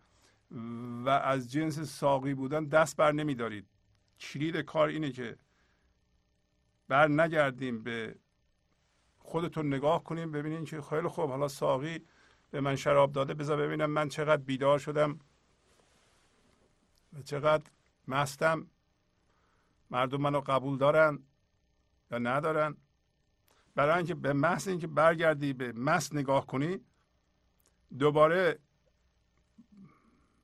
و 1.05 1.09
از 1.09 1.53
جنس 1.53 1.79
ساقی 1.79 2.35
بودن 2.35 2.65
دست 2.65 2.97
بر 2.97 3.13
نمیدارید. 3.13 3.67
کلید 4.21 4.57
کار 4.57 4.89
اینه 4.89 5.11
که 5.11 5.37
بر 6.89 7.09
نگردیم 7.09 7.83
به 7.83 8.17
خودتون 9.19 9.75
نگاه 9.75 10.05
کنیم 10.05 10.33
ببینین 10.33 10.65
که 10.65 10.81
خیلی 10.81 11.09
خوب 11.09 11.31
حالا 11.31 11.49
ساقی 11.49 12.07
به 12.51 12.61
من 12.61 12.77
شراب 12.77 13.13
داده 13.13 13.35
بذار 13.35 13.67
ببینم 13.67 13.91
من 13.91 14.09
چقدر 14.09 14.43
بیدار 14.43 14.79
شدم 14.79 15.19
و 17.13 17.23
چقدر 17.23 17.71
مستم. 18.09 18.67
مردم 19.91 20.21
منو 20.21 20.41
قبول 20.41 20.79
دارن. 20.79 21.23
یا 22.13 22.19
ندارن. 22.19 22.77
برای 23.75 23.97
اینکه 23.97 24.15
به 24.15 24.33
محض 24.33 24.69
اینکه 24.69 24.87
برگردی 24.87 25.53
به 25.53 25.73
مست 25.73 26.15
نگاه 26.15 26.47
کنی 26.47 26.81
دوباره 27.99 28.59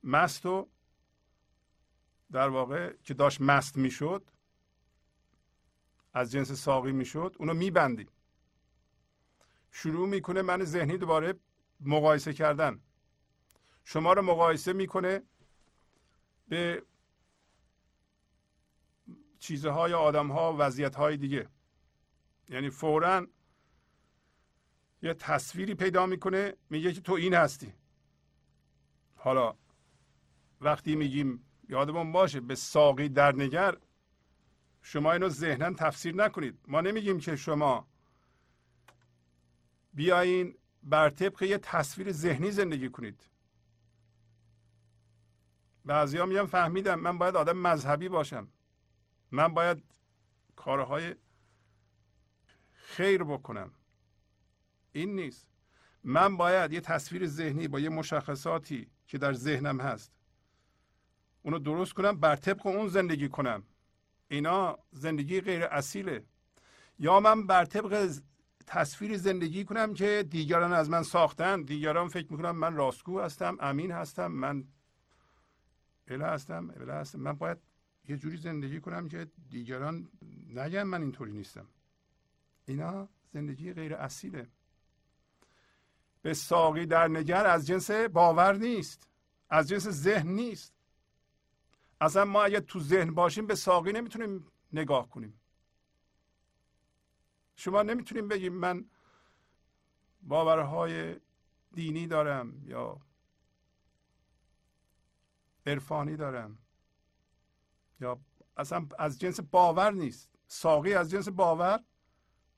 مست 0.03 0.45
و 0.45 0.69
در 2.31 2.49
واقع 2.49 2.93
که 3.03 3.13
داشت 3.13 3.41
مست 3.41 3.77
می‌شد 3.77 4.31
از 6.13 6.31
جنس 6.31 6.51
ساقی 6.51 6.91
می‌شد 6.91 7.35
اونو 7.39 7.53
میبندی. 7.53 8.09
شروع 9.71 10.07
می‌کنه 10.07 10.41
من 10.41 10.63
ذهنی 10.63 10.97
دوباره 10.97 11.33
مقایسه 11.79 12.33
کردن. 12.33 12.81
شما 13.83 14.13
رو 14.13 14.21
مقایسه 14.21 14.73
می‌کنه 14.73 15.23
به 16.47 16.83
چیزهای 19.39 19.93
آدمها 19.93 20.55
وضعیت 20.59 21.01
دیگه. 21.01 21.49
یعنی 22.49 22.69
فورا 22.69 23.27
یه 25.01 25.13
تصویری 25.13 25.75
پیدا 25.75 26.05
می‌کنه 26.05 26.53
میگه 26.69 26.93
که 26.93 27.01
تو 27.01 27.13
این 27.13 27.33
هستی. 27.33 27.73
حالا 29.15 29.55
وقتی 30.61 30.95
میگیم 30.95 31.45
یادمون 31.69 32.11
باشه 32.11 32.39
به 32.39 32.55
ساقی 32.55 33.09
در 33.09 33.35
نگر 33.35 33.77
شما 34.81 35.11
اینو 35.11 35.29
ذهنا 35.29 35.73
تفسیر 35.73 36.15
نکنید. 36.15 36.59
ما 36.67 36.81
نمیگیم 36.81 37.19
که 37.19 37.35
شما 37.35 37.87
بیاین 39.93 40.55
بر 40.83 41.09
طبق 41.09 41.43
یه 41.43 41.57
تصویر 41.57 42.11
ذهنی 42.11 42.51
زندگی 42.51 42.89
کنید. 42.89 43.29
بعضی 45.85 46.17
ها 46.17 46.25
میگن 46.25 46.45
فهمیدم 46.45 46.99
من 46.99 47.17
باید 47.17 47.35
آدم 47.35 47.57
مذهبی 47.57 48.09
باشم. 48.09 48.47
من 49.31 49.53
باید 49.53 49.83
کارهای 50.55 51.15
خیر 52.89 53.23
بکنم. 53.23 53.71
این 54.91 55.15
نیست. 55.15 55.47
من 56.03 56.37
باید 56.37 56.73
یه 56.73 56.81
تصویر 56.81 57.27
ذهنی 57.27 57.67
با 57.67 57.79
یه 57.79 57.89
مشخصاتی 57.89 58.87
که 59.07 59.17
در 59.17 59.33
ذهنم 59.33 59.81
هست. 59.81 60.11
اونو 61.41 61.59
درست 61.59 61.93
کنم 61.93 62.19
بر 62.19 62.35
طبق 62.35 62.67
اون 62.67 62.87
زندگی 62.87 63.29
کنم. 63.29 63.63
اینا 64.27 64.79
زندگی 64.91 65.41
غیر 65.41 65.63
اصیله. 65.63 66.25
یا 66.99 67.19
من 67.19 67.47
بر 67.47 67.65
طبق 67.65 68.19
تصویر 68.67 69.17
زندگی 69.17 69.63
کنم 69.63 69.93
که 69.93 70.25
دیگران 70.29 70.73
از 70.73 70.89
من 70.89 71.03
ساختن. 71.03 71.61
دیگران 71.61 72.07
فکر 72.07 72.31
می‌کنم 72.31 72.55
من 72.55 72.75
راستگو 72.75 73.19
هستم 73.19 73.57
امین 73.59 73.91
هستم 73.91 74.27
من 74.27 74.63
اله 76.07 76.25
هستم 76.25 76.69
اله 76.69 76.93
هستم. 76.93 77.19
من 77.19 77.33
باید 77.33 77.57
یه 78.07 78.17
جوری 78.17 78.37
زندگی 78.37 78.79
کنم 78.79 79.07
که 79.07 79.27
دیگران 79.49 80.09
نگن 80.49 80.83
من 80.83 81.01
اینطوری 81.01 81.31
نیستم. 81.31 81.67
اینا 82.69 83.09
زندگی 83.33 83.73
غیر 83.73 83.95
اصیله. 83.95 84.47
به 86.21 86.33
ساقی 86.33 86.85
در 86.85 87.07
نگر 87.07 87.45
از 87.45 87.67
جنس 87.67 87.91
باور 87.91 88.55
نیست 88.55 89.09
از 89.49 89.69
جنس 89.69 89.87
ذهن 89.87 90.27
نیست. 90.27 90.73
اصلا 92.01 92.25
ما 92.25 92.43
اگه 92.43 92.59
تو 92.59 92.79
ذهن 92.79 93.13
باشیم 93.13 93.47
به 93.47 93.55
ساقی 93.55 93.91
نمی‌تونیم 93.91 94.47
نگاه 94.73 95.09
کنیم. 95.09 95.41
شما 97.55 97.81
نمی‌تونیم 97.81 98.27
بگیم 98.27 98.53
من 98.53 98.85
باورهای 100.21 101.19
دینی 101.73 102.07
دارم 102.07 102.63
یا 102.65 103.01
عرفانی 105.65 106.15
دارم. 106.15 106.57
یا 107.99 108.19
اصلا 108.57 108.87
از 108.99 109.19
جنس 109.19 109.39
باور 109.39 109.91
نیست. 109.91 110.29
ساقی 110.47 110.93
از 110.93 111.11
جنس 111.11 111.29
باور 111.29 111.83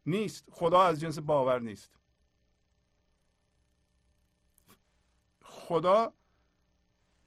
نیست. 0.05 0.45
خدا 0.51 0.83
از 0.83 0.99
جنس 0.99 1.19
باور 1.19 1.59
نیست. 1.59 1.97
خدا 5.43 6.13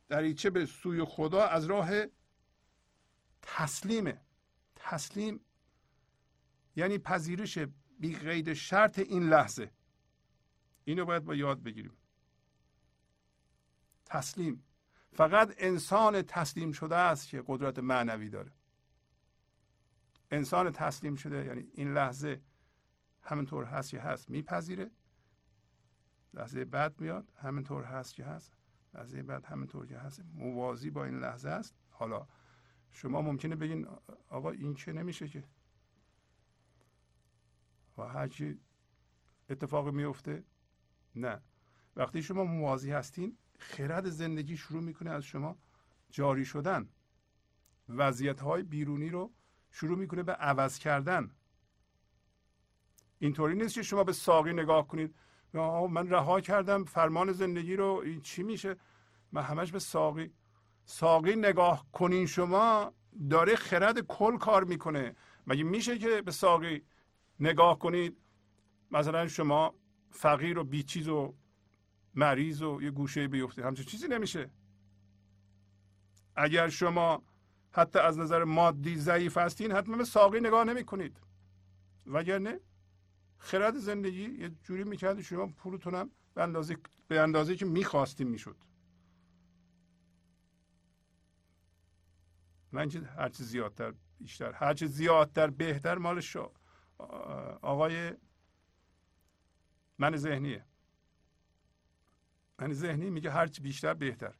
دریچه 0.08 0.50
به 0.50 0.66
سوی 0.66 1.04
خدا 1.04 1.46
از 1.46 1.64
راه 1.64 1.90
تسلیمه. 3.42 4.20
تسلیم 4.76 5.40
یعنی 6.76 6.98
پذیرش 6.98 7.58
بی 7.98 8.16
قید 8.16 8.52
شرط 8.52 8.98
این 8.98 9.28
لحظه. 9.28 9.70
اینو 10.84 11.04
باید 11.04 11.24
با 11.24 11.34
یاد 11.34 11.62
بگیریم. 11.62 11.96
تسلیم. 14.04 14.64
فقط 15.12 15.54
انسان 15.58 16.22
تسلیم 16.22 16.72
شده 16.72 16.96
است 16.96 17.28
که 17.28 17.44
قدرت 17.46 17.78
معنوی 17.78 18.28
داره. 18.28 18.52
انسان 20.30 20.70
تسلیم 20.70 21.14
شده 21.14 21.44
یعنی 21.44 21.68
این 21.74 21.94
لحظه 21.94 22.40
همینطور 23.24 23.64
هست 23.64 23.90
که 23.90 24.00
هست 24.00 24.30
میپذیره. 24.30 24.90
لحظه 26.34 26.64
بعد 26.64 27.00
میاد 27.00 27.32
همینطور 27.36 27.84
هست 27.84 28.14
که 28.14 28.24
هست. 28.24 28.56
لحظه 28.94 29.22
بعد 29.22 29.44
همینطور 29.44 29.86
که 29.86 29.98
هست. 29.98 30.22
موازی 30.34 30.90
با 30.90 31.04
این 31.04 31.18
لحظه 31.18 31.48
است. 31.48 31.74
حالا 31.90 32.26
شما 32.90 33.22
ممکنه 33.22 33.56
بگین 33.56 33.86
آقا 34.28 34.50
این 34.50 34.74
چه 34.74 34.92
نمیشه 34.92 35.28
که؟ 35.28 35.44
و 37.98 38.02
هرچی 38.02 38.60
اتفاق 39.50 39.88
میفته 39.88 40.44
نه. 41.14 41.42
وقتی 41.96 42.22
شما 42.22 42.44
موازی 42.44 42.90
هستین 42.92 43.38
خرد 43.58 44.10
زندگی 44.10 44.56
شروع 44.56 44.82
می‌کنه 44.82 45.10
از 45.10 45.24
شما 45.24 45.58
جاری 46.10 46.44
شدن. 46.44 46.88
وضعیت 47.88 48.40
های 48.40 48.62
بیرونی 48.62 49.10
رو 49.10 49.32
شروع 49.70 49.98
می‌کنه 49.98 50.22
به 50.22 50.32
عوض 50.32 50.78
کردن. 50.78 51.30
اینطوری 53.24 53.54
نیست 53.54 53.74
که 53.74 53.82
شما 53.82 54.04
به 54.04 54.12
ساقی 54.12 54.52
نگاه 54.52 54.88
کنید. 54.88 55.14
من 55.90 56.10
رها 56.10 56.40
کردم 56.40 56.84
فرمان 56.84 57.32
زندگی 57.32 57.76
رو 57.76 58.02
این 58.04 58.20
چی 58.20 58.42
میشه؟ 58.42 58.76
من 59.32 59.42
همش 59.42 59.72
به 59.72 59.78
ساقی. 59.78 60.32
ساقی 60.84 61.36
نگاه 61.36 61.86
کنین 61.92 62.26
شما 62.26 62.92
داره 63.30 63.56
خرد 63.56 64.00
کل 64.00 64.36
کار 64.38 64.64
می‌کنه. 64.64 65.16
مگه 65.46 65.64
میشه 65.64 65.98
که 65.98 66.22
به 66.22 66.30
ساقی 66.30 66.82
نگاه 67.40 67.78
کنید؟ 67.78 68.16
مثلا 68.90 69.28
شما 69.28 69.74
فقیر 70.10 70.58
و 70.58 70.64
بیچیز 70.64 71.08
و 71.08 71.34
مریض 72.14 72.62
و 72.62 72.82
یه 72.82 72.90
گوشه 72.90 73.28
بیفتید 73.28 73.64
همچون 73.64 73.84
چیزی 73.84 74.08
نمیشه. 74.08 74.50
اگر 76.36 76.68
شما 76.68 77.22
حتی 77.72 77.98
از 77.98 78.18
نظر 78.18 78.44
مادی 78.44 78.96
ضعیف 78.96 79.38
هستین 79.38 79.72
حتما 79.72 79.96
به 79.96 80.04
ساقی 80.04 80.40
نگاه 80.40 80.64
نمی 80.64 80.84
کنید 80.84 81.20
وگرنه 82.06 82.60
خرد 83.45 83.76
زندگی 83.76 84.30
یه 84.30 84.49
جوری 84.49 84.84
می‌کرد 84.84 85.20
شما 85.20 85.47
پولتونم 85.47 86.11
به 86.34 86.42
اندازه 86.42 86.76
به 87.09 87.20
اندازه 87.20 87.57
که 87.57 87.64
می‌خواستیم 87.64 88.28
می‌شد. 88.28 88.57
من 92.72 92.90
هرچی 92.90 93.45
زیادتر 93.45 93.95
بیشتر. 94.18 94.53
هرچی 94.53 94.86
زیادتر 94.86 95.51
بهتر 95.51 95.99
مال 95.99 96.20
شو 96.20 96.53
آقای 97.62 98.12
من 99.99 100.16
ذهنیه. 100.16 100.64
من 102.59 102.72
ذهنی 102.72 103.11
میگه 103.11 103.30
هرچی 103.30 103.62
بیشتر 103.62 103.95
بهتر. 103.95 104.34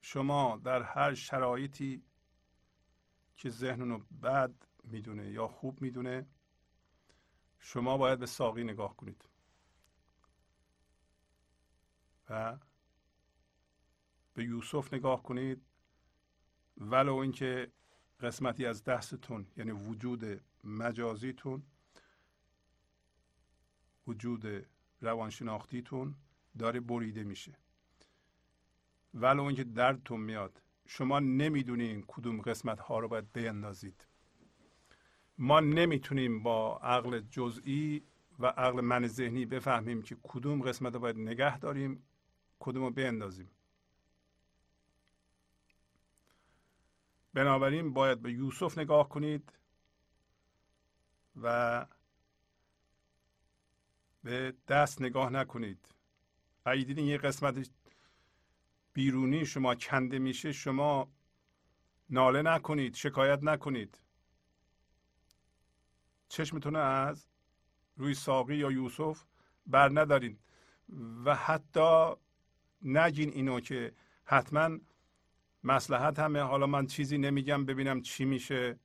شما 0.00 0.60
در 0.64 0.82
هر 0.82 1.14
شرایطی 1.14 2.02
که 3.36 3.50
ذهن 3.50 3.90
رو 3.90 3.98
بد 3.98 4.54
می‌دونه 4.84 5.30
یا 5.30 5.48
خوب 5.48 5.82
می‌دونه 5.82 6.26
شما 7.60 7.96
باید 7.98 8.18
به 8.18 8.26
ساقی 8.26 8.64
نگاه 8.64 8.96
کنید. 8.96 9.24
و 12.30 12.58
به 14.34 14.44
یوسف 14.44 14.94
نگاه 14.94 15.22
کنید 15.22 15.62
ولو 16.76 17.14
اینکه 17.14 17.72
قسمتی 18.20 18.66
از 18.66 18.84
دستتون 18.84 19.46
یعنی 19.56 19.70
وجود 19.70 20.40
مجازیتون 20.64 21.62
وجود 24.06 24.66
روانشناختیتون 25.00 26.14
داره 26.58 26.80
بریده 26.80 27.24
میشه. 27.24 27.58
ولو 29.14 29.42
اینکه 29.42 29.64
دردتون 29.64 30.20
میاد 30.20 30.62
شما 30.86 31.18
نمی‌دونین 31.18 32.04
کدوم 32.08 32.40
قسمت 32.40 32.80
ها 32.80 32.98
رو 32.98 33.08
باید 33.08 33.32
بیندازید. 33.32 34.06
ما 35.42 35.60
نمی‌تونیم 35.60 36.42
با 36.42 36.78
عقل 36.78 37.20
جزئی 37.20 38.02
و 38.38 38.46
عقل 38.46 38.80
من 38.80 39.06
ذهنی 39.06 39.46
بفهمیم 39.46 40.02
که 40.02 40.16
کدوم 40.22 40.62
قسمت 40.62 40.94
رو 40.94 41.00
باید 41.00 41.18
نگه 41.18 41.58
داریم 41.58 42.02
کدوم 42.58 42.84
رو 42.84 42.90
بیندازیم. 42.90 43.50
بنابراین 47.34 47.92
باید 47.92 48.22
به 48.22 48.32
یوسف 48.32 48.78
نگاه 48.78 49.08
کنید 49.08 49.52
و 51.42 51.86
به 54.24 54.54
دست 54.68 55.02
نگاه 55.02 55.30
نکنید. 55.30 55.86
اگه 56.64 56.84
دیدین 56.84 57.06
یه 57.06 57.18
قسمت 57.18 57.70
بیرونی 58.92 59.46
شما 59.46 59.74
کنده 59.74 60.18
میشه 60.18 60.52
شما 60.52 61.12
ناله 62.10 62.42
نکنید 62.42 62.94
شکایت 62.94 63.42
نکنید. 63.42 64.00
چشمتون 66.30 66.76
از 66.76 67.26
روی 67.96 68.14
ساقی 68.14 68.56
یا 68.56 68.70
یوسف 68.70 69.24
بر 69.66 69.88
ندارین. 69.88 70.38
و 71.24 71.34
حتی 71.34 72.12
نگین 72.82 73.30
اینو 73.30 73.60
که 73.60 73.92
حتما 74.24 74.78
مسلحت 75.64 76.18
همه. 76.18 76.40
حالا 76.40 76.66
من 76.66 76.86
چیزی 76.86 77.18
نمیگم 77.18 77.64
ببینم 77.64 78.00
چی 78.00 78.24
میشه. 78.24 78.78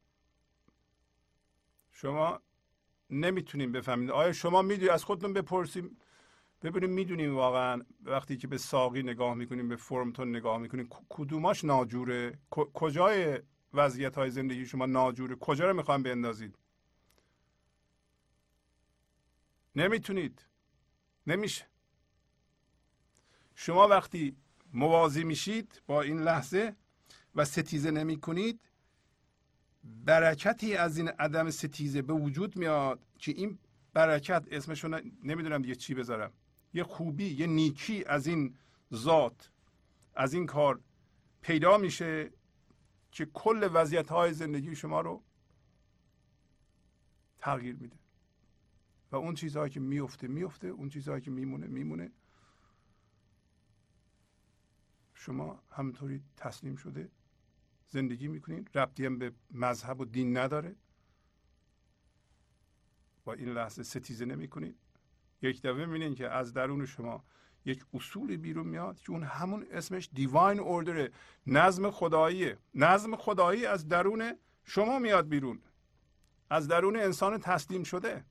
شما 1.91 2.39
نمی‌تونیم 3.09 3.71
بفهمید. 3.71 4.11
آیا 4.11 4.33
شما 4.33 4.61
می‌دونید 4.61 4.89
از 4.89 5.03
خودتون 5.03 5.33
بپرسیم. 5.33 5.97
ببینیم 6.61 6.89
می‌دونیم 6.89 7.35
واقعا 7.35 7.81
وقتی 8.03 8.37
که 8.37 8.47
به 8.47 8.57
ساقی 8.57 9.03
نگاه 9.03 9.33
می‌کنیم 9.33 9.67
به 9.67 9.75
فرمتون 9.75 10.29
نگاه 10.29 10.57
می‌کنیم 10.57 10.89
کدوماش 11.09 11.63
ناجوره؟ 11.63 12.39
کجای 12.49 13.39
وضعیت 13.73 14.17
های 14.17 14.29
زندگی 14.29 14.65
شما 14.65 14.85
ناجوره؟ 14.85 15.35
کجا 15.35 15.69
رو 15.69 15.73
می‌خوایم 15.77 16.03
بندازید؟ 16.03 16.57
نمی‌تونید. 19.75 20.45
نمیشه. 21.27 21.65
شما 23.55 23.87
وقتی 23.87 24.35
موازی 24.73 25.23
میشید 25.23 25.81
با 25.87 26.01
این 26.01 26.19
لحظه 26.19 26.75
و 27.35 27.45
ستیزه 27.45 27.91
نمی 27.91 28.19
کنید 28.19 28.59
برکتی 29.83 30.75
از 30.75 30.97
این 30.97 31.09
عدم 31.09 31.49
ستیزه 31.49 32.01
به 32.01 32.13
وجود 32.13 32.55
میاد 32.55 32.99
که 33.19 33.31
این 33.31 33.59
برکت 33.93 34.45
اسمشون 34.51 35.11
نمی‌دونم 35.23 35.61
دیگه 35.61 35.75
چی 35.75 35.93
بذارم. 35.93 36.33
یه 36.73 36.83
خوبی 36.83 37.25
یه 37.25 37.47
نیکی 37.47 38.05
از 38.05 38.27
این 38.27 38.57
ذات 38.93 39.51
از 40.15 40.33
این 40.33 40.45
کار 40.45 40.79
پیدا 41.41 41.77
میشه 41.77 42.31
که 43.11 43.25
کل 43.25 43.69
وضعیت 43.73 44.09
های 44.09 44.33
زندگی 44.33 44.75
شما 44.75 45.01
رو 45.01 45.23
تغییر 47.39 47.75
میده. 47.75 48.04
و 49.15 49.17
اون 49.17 49.35
چیزهایی 49.35 49.71
که 49.71 49.79
میفته 49.79 50.27
میفته 50.27 50.67
اون 50.67 50.89
چیزهایی 50.89 51.21
که 51.21 51.31
میمونه 51.31 51.67
میمونه. 51.67 52.11
شما 55.13 55.63
همطوری 55.71 56.21
تسلیم 56.37 56.75
شده 56.75 57.09
زندگی 57.87 58.27
می‌کنین. 58.27 58.67
ربطی 58.75 59.05
هم 59.05 59.17
به 59.17 59.31
مذهب 59.51 59.99
و 59.99 60.05
دین 60.05 60.37
نداره. 60.37 60.75
با 63.25 63.33
این 63.33 63.49
لحظه 63.49 63.83
ستیزه 63.83 64.25
نمی‌کنید 64.25 64.77
یک 65.41 65.61
دفعه 65.61 65.85
می‌بینین 65.85 66.15
که 66.15 66.29
از 66.29 66.53
درون 66.53 66.85
شما 66.85 67.23
یک 67.65 67.85
اصول 67.93 68.37
بیرون 68.37 68.67
میاد 68.67 68.99
که 68.99 69.11
اون 69.11 69.23
همون 69.23 69.65
اسمش 69.71 70.09
دیواین 70.13 70.59
اوردره 70.59 71.11
نظم 71.47 71.91
خداییه. 71.91 72.57
نظم 72.73 73.15
خدایی 73.15 73.65
از 73.65 73.87
درون 73.87 74.37
شما 74.63 74.99
میاد 74.99 75.29
بیرون. 75.29 75.61
از 76.49 76.67
درون 76.67 76.97
انسان 76.97 77.37
تسلیم 77.37 77.83
شده. 77.83 78.25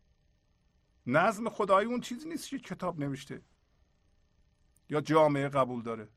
نظم 1.07 1.49
خدایی 1.49 1.89
اون 1.89 2.01
چیزی 2.01 2.29
نیست 2.29 2.49
که 2.49 2.59
کتاب 2.59 3.01
نوشته. 3.01 3.43
یا 4.89 5.01
جامعه 5.01 5.49
قبول 5.49 5.83
داره. 5.83 6.09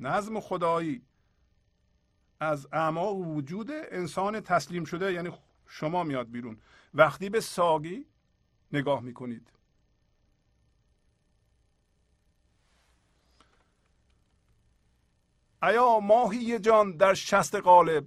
نظم 0.00 0.40
خدایی 0.40 1.02
از 2.40 2.68
اعماق 2.72 3.16
وجود 3.16 3.70
انسان 3.70 4.40
تسلیم 4.40 4.84
شده 4.84 5.12
یعنی 5.12 5.30
شما 5.66 6.04
میاد 6.04 6.30
بیرون. 6.30 6.60
وقتی 6.94 7.28
به 7.28 7.40
ساقی 7.40 8.06
نگاه 8.72 9.00
می‌کنید. 9.00 9.50
ایا 15.62 16.00
ماهی 16.00 16.58
جان 16.58 16.96
در 16.96 17.14
شست 17.14 17.54
قالب؟ 17.54 18.06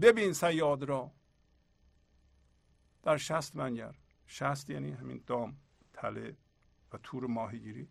ببین 0.00 0.32
سیاد 0.32 0.82
را. 0.82 1.17
در 3.02 3.16
شست 3.16 3.56
منگر 3.56 3.94
شست 4.26 4.70
یعنی 4.70 4.92
همین 4.92 5.22
دام 5.26 5.56
تله 5.92 6.36
و 6.92 6.98
تور 6.98 7.26
ماهیگیری. 7.26 7.88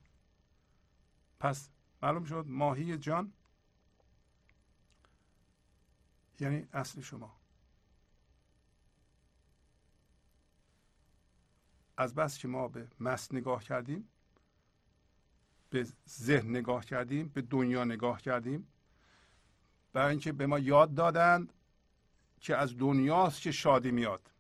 پس 1.40 1.70
معلوم 2.02 2.24
شد 2.24 2.46
ماهی 2.48 2.98
جان 2.98 3.34
یعنی 6.40 6.68
اصل 6.74 7.02
شما. 7.02 7.38
از 11.98 12.16
بس 12.16 12.38
که 12.38 12.48
ما 12.48 12.68
به 12.68 12.88
مست 13.00 13.34
نگاه 13.34 13.64
کردیم 13.64 14.10
به 15.70 15.88
ذهن 16.10 16.50
نگاه 16.50 16.86
کردیم 16.86 17.28
به 17.28 17.42
دنیا 17.42 17.84
نگاه 17.84 18.22
کردیم 18.22 18.68
برای 19.94 20.10
اینکه 20.10 20.32
به 20.32 20.48
ما 20.48 20.60
یاد 20.60 20.94
دادند 20.94 21.54
که 22.40 22.58
از 22.58 22.78
دنیاست 22.78 23.42
که 23.42 23.52
شادی 23.52 23.92
میاد. 23.92 24.32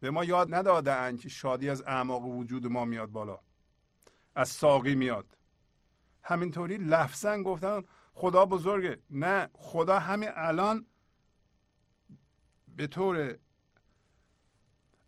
به 0.00 0.10
ما 0.10 0.24
یاد 0.24 0.54
ندادند 0.54 1.20
که 1.20 1.28
شادی 1.28 1.70
از 1.70 1.82
اعماق 1.82 2.24
وجود 2.24 2.66
ما 2.66 2.84
میاد 2.84 3.10
بالا. 3.10 3.38
از 4.34 4.48
ساقی 4.48 4.94
میاد. 4.94 5.36
همینطوری 6.22 6.76
لفظا 6.76 7.42
گفتن 7.42 7.82
خدا 8.14 8.46
بزرگه. 8.46 9.02
نه 9.10 9.50
خدا 9.52 9.98
همین 9.98 10.28
الان 10.34 10.86
به 12.76 12.86
طور 12.86 13.38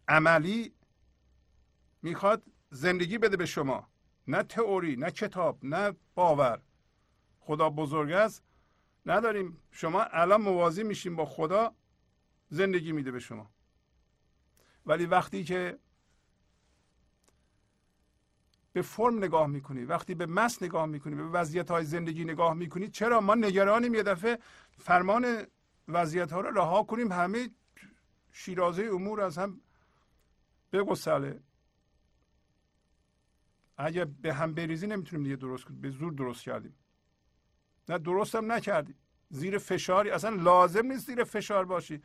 عملی 0.08 0.74
می‌خواد 2.02 2.42
زندگی 2.70 3.18
بده 3.18 3.36
به 3.36 3.46
شما. 3.46 3.88
نه 4.26 4.42
تئوری 4.42 4.96
نه 4.96 5.10
کتاب 5.10 5.58
نه 5.62 5.96
باور. 6.14 6.62
خدا 7.40 7.70
بزرگ 7.70 8.12
است. 8.12 8.42
نداریم. 9.06 9.58
شما 9.70 10.02
الان 10.02 10.40
موازی 10.40 10.82
میشیم 10.82 11.16
با 11.16 11.24
خدا 11.24 11.74
زندگی 12.48 12.92
میده 12.92 13.10
به 13.10 13.18
شما. 13.18 13.50
ولی 14.86 15.06
وقتی 15.06 15.44
که 15.44 15.78
به 18.72 18.82
فرم 18.82 19.18
نگاه 19.18 19.46
می‌کنید 19.46 19.90
وقتی 19.90 20.14
به 20.14 20.26
مس 20.26 20.62
نگاه 20.62 20.86
می‌کنید 20.86 21.16
به 21.16 21.24
وضعیت 21.24 21.70
های 21.70 21.84
زندگی 21.84 22.24
نگاه 22.24 22.54
می‌کنید 22.54 22.92
چرا؟ 22.92 23.20
ما 23.20 23.34
نگرانیم 23.34 23.94
یه 23.94 24.02
دفعه 24.02 24.38
فرمان 24.78 25.46
وضعیت 25.88 26.32
ها 26.32 26.40
رو 26.40 26.58
رها 26.58 26.82
کنیم 26.82 27.12
همه 27.12 27.50
شیرازه 28.32 28.82
امور 28.92 29.20
از 29.20 29.38
هم 29.38 29.60
بگسله 30.72 31.40
اگه 33.76 34.04
به 34.04 34.34
هم 34.34 34.54
بریزی 34.54 34.86
نمی‌تونیم 34.86 35.24
دیگه 35.24 35.36
درست 35.36 35.64
کنیم 35.64 35.80
به 35.80 35.90
زور 35.90 36.12
درست 36.12 36.42
کردیم. 36.42 36.74
نه 37.88 37.98
درست 37.98 38.34
هم 38.34 38.52
نکردیم 38.52 38.96
زیر 39.30 39.58
فشاری 39.58 40.10
اصلا 40.10 40.30
لازم 40.30 40.86
نیست 40.86 41.06
زیر 41.06 41.24
فشار 41.24 41.64
باشی. 41.64 42.02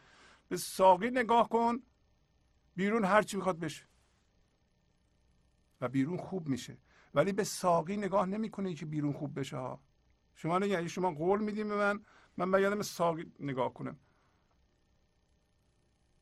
به 0.48 0.58
ساقی 0.58 1.10
نگاه 1.10 1.50
کن. 1.50 1.84
بیرون 2.76 3.06
هرچی 3.06 3.38
می‌خواد 3.38 3.60
بشه. 3.60 3.86
و 5.82 5.90
بیرون 5.90 6.18
خوب 6.18 6.48
میشه. 6.48 6.78
ولی 7.14 7.34
به 7.34 7.44
ساقی 7.44 7.98
نگاه 7.98 8.26
نمی‌کنه 8.26 8.74
که 8.74 8.86
بیرون 8.86 9.14
خوب 9.14 9.40
بشه 9.40 9.58
ها. 9.58 9.80
شما 10.36 10.60
نه 10.60 10.88
شما 10.88 11.12
قول 11.12 11.44
میدیم 11.44 11.70
به 11.70 11.76
من 11.76 12.06
من 12.38 12.52
به 12.52 12.84
ساقی 12.84 13.32
نگاه 13.40 13.74
کنم. 13.74 13.98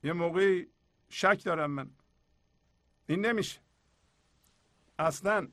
یه 0.03 0.13
موقعی 0.13 0.67
شک 1.09 1.41
دارم 1.45 1.71
من. 1.71 1.89
این 3.07 3.25
نمیشه. 3.25 3.59
اصلا 4.99 5.47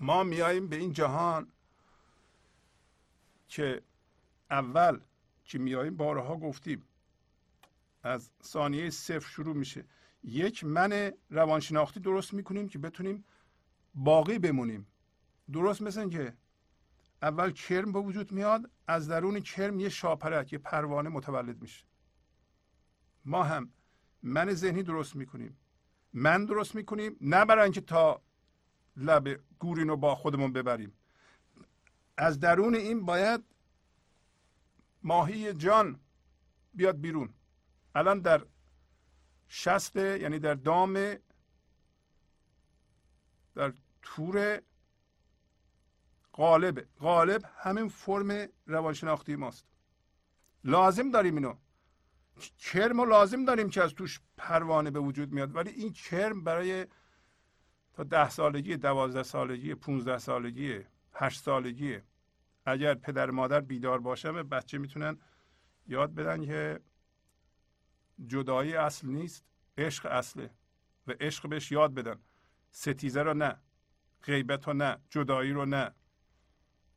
ما 0.00 0.24
میاییم 0.24 0.68
به 0.68 0.76
این 0.76 0.92
جهان 0.92 1.52
که 3.48 3.82
اول 4.50 5.00
که 5.44 5.58
میاییم؟ 5.58 5.96
بارها 5.96 6.36
گفتیم. 6.36 6.82
از 8.04 8.30
ثانیه 8.42 8.90
صفر 8.90 9.28
شروع 9.28 9.56
میشه. 9.56 9.84
یک 10.22 10.64
من 10.64 11.12
روانشناختی 11.30 12.00
درست 12.00 12.34
می‌کنیم 12.34 12.68
که 12.68 12.78
بتونیم 12.78 13.24
باقی 13.94 14.38
بمونیم. 14.38 14.86
درست 15.52 15.82
مثل 15.82 16.08
که 16.08 16.36
اول 17.22 17.50
کرم 17.50 17.92
به 17.92 17.98
وجود 17.98 18.32
میاد 18.32 18.70
از 18.86 19.08
درون 19.08 19.40
کرم 19.40 19.80
یه 19.80 19.88
شاپرک 19.88 20.52
یه 20.52 20.58
پروانه 20.58 21.08
متولد 21.08 21.62
میشه. 21.62 21.84
ما 23.24 23.42
هم 23.42 23.72
من 24.22 24.54
ذهنی 24.54 24.82
درست 24.82 25.16
می‌کنیم. 25.16 25.56
من 26.12 26.44
درست 26.44 26.74
می‌کنیم 26.74 27.16
نه 27.20 27.44
برای 27.44 27.64
اینکه 27.64 27.80
تا 27.80 28.22
لب 28.96 29.40
گورین 29.58 29.88
رو 29.88 29.96
با 29.96 30.14
خودمون 30.14 30.52
ببریم. 30.52 30.92
از 32.16 32.40
درون 32.40 32.74
این 32.74 33.04
باید 33.04 33.44
ماهی 35.02 35.52
جان 35.52 36.00
بیاد 36.74 37.00
بیرون. 37.00 37.34
الان 37.94 38.20
در 38.20 38.46
شست 39.48 39.96
یعنی 39.96 40.38
در 40.38 40.54
دام 40.54 41.14
در 43.54 43.72
تور 44.02 44.60
غالب. 46.32 46.86
غالب 47.00 47.42
همین 47.56 47.88
فرم 47.88 48.48
روانشناختی 48.66 49.36
ماست. 49.36 49.66
لازم 50.64 51.10
داریم 51.10 51.34
اینو. 51.34 51.54
کرم 52.58 53.00
لازم 53.00 53.44
داریم 53.44 53.70
که 53.70 53.82
از 53.82 53.94
توش 53.94 54.20
پروانه 54.36 54.90
به 54.90 55.00
وجود 55.00 55.32
میاد. 55.32 55.56
ولی 55.56 55.70
این 55.70 55.92
کرم 55.92 56.44
برای 56.44 56.86
تا 57.92 58.02
ده 58.02 58.30
سالگی 58.30 58.76
دوازده 58.76 59.22
سالگی 59.22 59.74
پونزده 59.74 60.18
سالگی 60.18 60.80
هشت 61.12 61.42
سالگی 61.42 61.98
اگر 62.66 62.94
پدر 62.94 63.30
مادر 63.30 63.60
بیدار 63.60 64.00
باشه 64.00 64.32
به 64.32 64.42
بچه 64.42 64.78
می‌تونن 64.78 65.18
یاد 65.86 66.14
بدن 66.14 66.44
که 66.44 66.80
جدایی 68.26 68.74
اصل 68.74 69.08
نیست 69.08 69.44
عشق 69.78 70.06
اصله 70.06 70.50
و 71.06 71.12
عشق 71.20 71.48
بهش 71.48 71.72
یاد 71.72 71.94
بدن. 71.94 72.20
ستیزه 72.70 73.22
رو 73.22 73.34
نه 73.34 73.56
غیبت 74.22 74.68
رو 74.68 74.74
نه 74.74 74.98
جدایی 75.10 75.52
رو 75.52 75.66
نه. 75.66 75.94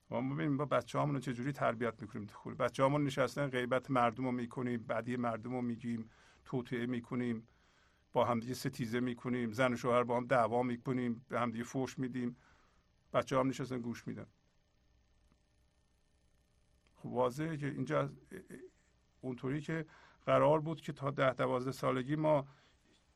ما 0.09 0.21
ببینیم 0.21 0.57
با 0.57 0.65
بچه 0.65 0.99
رو 0.99 1.19
چجوری 1.19 1.51
تربیت 1.51 2.01
می‌کنیم 2.01 2.25
تو 2.25 2.55
بچه 2.55 2.83
همون 2.83 3.03
نشستن 3.03 3.47
غیبت 3.47 3.91
مردم 3.91 4.25
رو 4.25 4.31
می‌کنیم 4.31 4.83
بدی 4.83 5.17
مردم 5.17 5.51
رو 5.51 5.61
میگیم 5.61 6.09
توطعه 6.45 6.85
می‌کنیم 6.85 7.47
با 8.13 8.25
همدیگه 8.25 8.53
ستیزه 8.53 8.99
می‌کنیم 8.99 9.51
زن 9.51 9.73
و 9.73 9.75
شوهر 9.75 10.03
با 10.03 10.17
هم 10.17 10.27
دعوا 10.27 10.63
می‌کنیم 10.63 11.25
به 11.29 11.39
همدیگه 11.39 11.63
فوش 11.63 11.99
میدیم. 11.99 12.35
بچه 13.13 13.39
هم 13.39 13.47
نشستن 13.47 13.81
گوش 13.81 14.07
میدن. 14.07 14.27
خب 16.95 17.05
واضحه 17.05 17.57
که 17.57 17.67
اینجا 17.67 18.09
اونطوری 19.21 19.61
که 19.61 19.85
قرار 20.27 20.59
بود 20.59 20.81
که 20.81 20.93
تا 20.93 21.11
ده 21.11 21.33
دوازده 21.33 21.71
سالگی 21.71 22.15
ما 22.15 22.47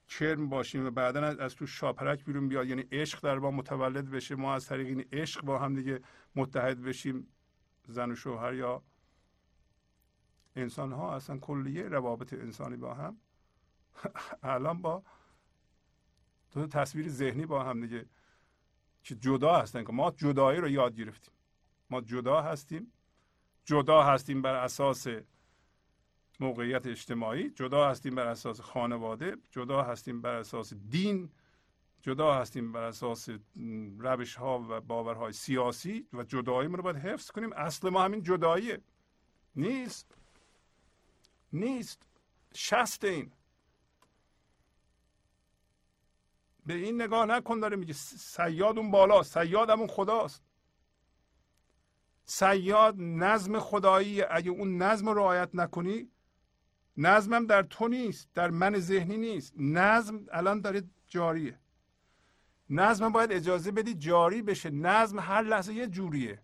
کرم 0.07 0.49
باشیم 0.49 0.86
و 0.86 0.91
بعدا 0.91 1.22
از 1.22 1.55
تو 1.55 1.66
شاپرک 1.66 2.26
بیرون 2.26 2.47
بیاد. 2.47 2.68
یعنی 2.68 2.82
عشق 2.91 3.22
در 3.22 3.39
ما 3.39 3.51
متولد 3.51 4.09
بشه. 4.09 4.36
ما 4.36 4.55
از 4.55 4.66
طریق 4.66 4.88
این 4.88 5.05
عشق 5.12 5.41
با 5.41 5.59
هم 5.59 5.76
دیگه 5.76 6.01
متحد 6.36 6.82
بشیم. 6.82 7.28
زن 7.88 8.12
و 8.12 8.16
شوهر 8.16 8.53
یا 8.53 8.84
انسان 10.55 10.91
ها 10.91 11.16
اصلا 11.16 11.38
کلیه 11.38 11.84
روابط 11.84 12.34
انسانی 12.34 12.78
با 12.78 12.93
هم. 12.93 13.18
الان 14.43 14.82
با 14.82 15.03
تو 16.51 16.68
تصویر 16.68 17.09
ذهنی 17.09 17.45
با 17.45 17.64
هم 17.64 17.82
دیگه 17.82 18.05
که 19.03 19.16
جدا 19.16 19.55
هستن. 19.55 19.84
که 19.84 19.93
ما 19.93 20.12
جدایی 20.12 20.59
رو 20.59 20.70
یاد 20.70 20.95
گرفتیم. 20.95 21.34
ما 21.89 22.01
جدا 22.01 22.41
هستیم. 22.41 22.91
جدا 23.66 24.03
هستیم 24.03 24.41
بر 24.41 24.55
اساس 24.55 25.07
موقعیت 26.42 26.88
اجتماعی 26.88 27.50
جدا 27.50 27.89
هستیم 27.89 28.16
بر 28.16 28.28
اساس 28.28 28.62
خانواده 28.62 29.38
جدا 29.52 29.82
هستیم 29.84 30.22
بر 30.22 30.36
اساس 30.36 30.74
دین 30.74 31.30
جدا 32.02 32.34
هستیم 32.34 32.72
بر 32.72 32.84
اساس 32.84 33.30
روش 33.98 34.36
ها 34.36 34.66
و 34.70 34.82
باورهای 34.82 35.34
سیاسی 35.34 36.08
و 36.14 36.24
جدایی 36.24 36.70
رو 36.70 36.84
باید 36.84 36.98
حفظ 36.98 37.32
کنیم. 37.32 37.54
اصل 37.54 37.89
ما 37.89 38.04
همین 38.04 38.24
جداییه. 38.24 38.82
نیست. 39.56 40.16
نیست. 41.54 42.02
شست 42.54 43.04
این. 43.04 43.32
به 46.66 46.74
این 46.74 47.02
نگاه 47.02 47.26
نکن 47.26 47.60
داره 47.60 47.76
میگه. 47.76 47.94
سیاد 47.94 48.78
اون 48.78 48.92
بالا 48.92 49.24
سیاد 49.24 49.70
همون 49.70 49.88
خداست. 49.88 50.44
سیاد 52.26 52.96
نظم 52.98 53.60
خدایی. 53.60 54.22
اگه 54.22 54.52
اون 54.52 54.78
نظم 54.78 55.10
رو 55.10 55.14
رعایت 55.14 55.50
نکنی 55.54 56.10
نظمم 56.98 57.46
در 57.46 57.64
تو 57.64 57.88
نیست 57.88 58.34
در 58.34 58.50
من 58.50 58.80
ذهنی 58.80 59.18
نیست. 59.18 59.54
نظم 59.58 60.26
الان 60.32 60.62
داره 60.62 60.84
جاریه. 61.08 61.60
نظم 62.70 63.10
باید 63.10 63.32
اجازه 63.32 63.72
بدی 63.72 63.94
جاری 63.94 64.42
بشه. 64.42 64.70
نظم 64.70 65.20
هر 65.20 65.42
لحظه 65.42 65.74
یه 65.74 65.88
جوریه. 65.88 66.42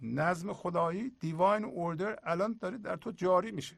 نظم 0.00 0.52
خدایی 0.52 1.10
دیواین 1.10 1.64
اوردر 1.64 2.18
الان 2.22 2.58
داره 2.60 2.78
در 2.78 2.96
تو 2.96 3.10
جاری 3.10 3.50
میشه. 3.50 3.76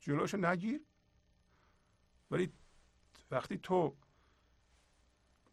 جلوشو 0.00 0.36
نگیر. 0.36 0.80
ولی 2.30 2.52
وقتی 3.30 3.58
تو 3.58 3.96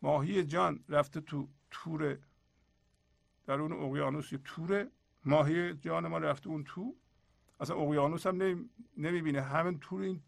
ماهی 0.01 0.43
جان 0.43 0.83
رفته 0.89 1.21
تو 1.21 1.47
تور 1.71 2.17
در 3.45 3.53
اون 3.53 3.73
اقیانوس 3.73 4.31
یه 4.31 4.39
توره 4.45 4.91
ماهی 5.25 5.73
جان 5.73 6.07
ما 6.07 6.17
رفته 6.17 6.49
اون 6.49 6.63
تو 6.63 6.95
اصلا 7.61 7.75
اقیانوس 7.75 8.27
هم 8.27 8.41
نمی‌بینه. 8.97 9.41
همین 9.41 9.79
تور 9.79 10.01
این 10.01 10.21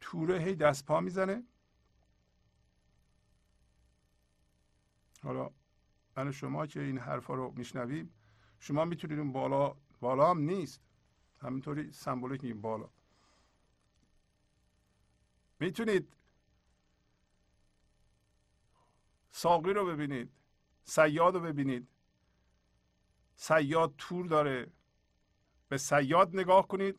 توره 0.00 0.38
هی 0.38 0.54
دست 0.54 0.86
پا 0.86 1.00
می‌زنه. 1.00 1.42
حالا 5.22 5.50
من 6.16 6.30
شما 6.32 6.66
که 6.66 6.80
این 6.80 6.98
حرفا 6.98 7.34
رو 7.34 7.52
میشنویم 7.56 8.14
شما 8.60 8.84
می‌تونید 8.84 9.18
اون 9.18 9.32
بالا 9.32 9.76
بالا 10.00 10.30
هم 10.30 10.38
نیست. 10.38 10.80
همینطوری 11.40 11.92
سمبولیک 11.92 12.44
این 12.44 12.60
بالا. 12.60 12.88
می‌تونید 15.60 16.14
ساقی 19.30 19.72
رو 19.72 19.86
ببینید 19.86 20.30
سیاد 20.84 21.34
رو 21.34 21.40
ببینید. 21.40 21.88
سیاد 23.36 23.94
تور 23.98 24.26
داره. 24.26 24.70
به 25.68 25.78
سیاد 25.78 26.36
نگاه 26.36 26.68
کنید. 26.68 26.98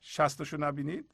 شستشو 0.00 0.56
نبینید. 0.56 1.10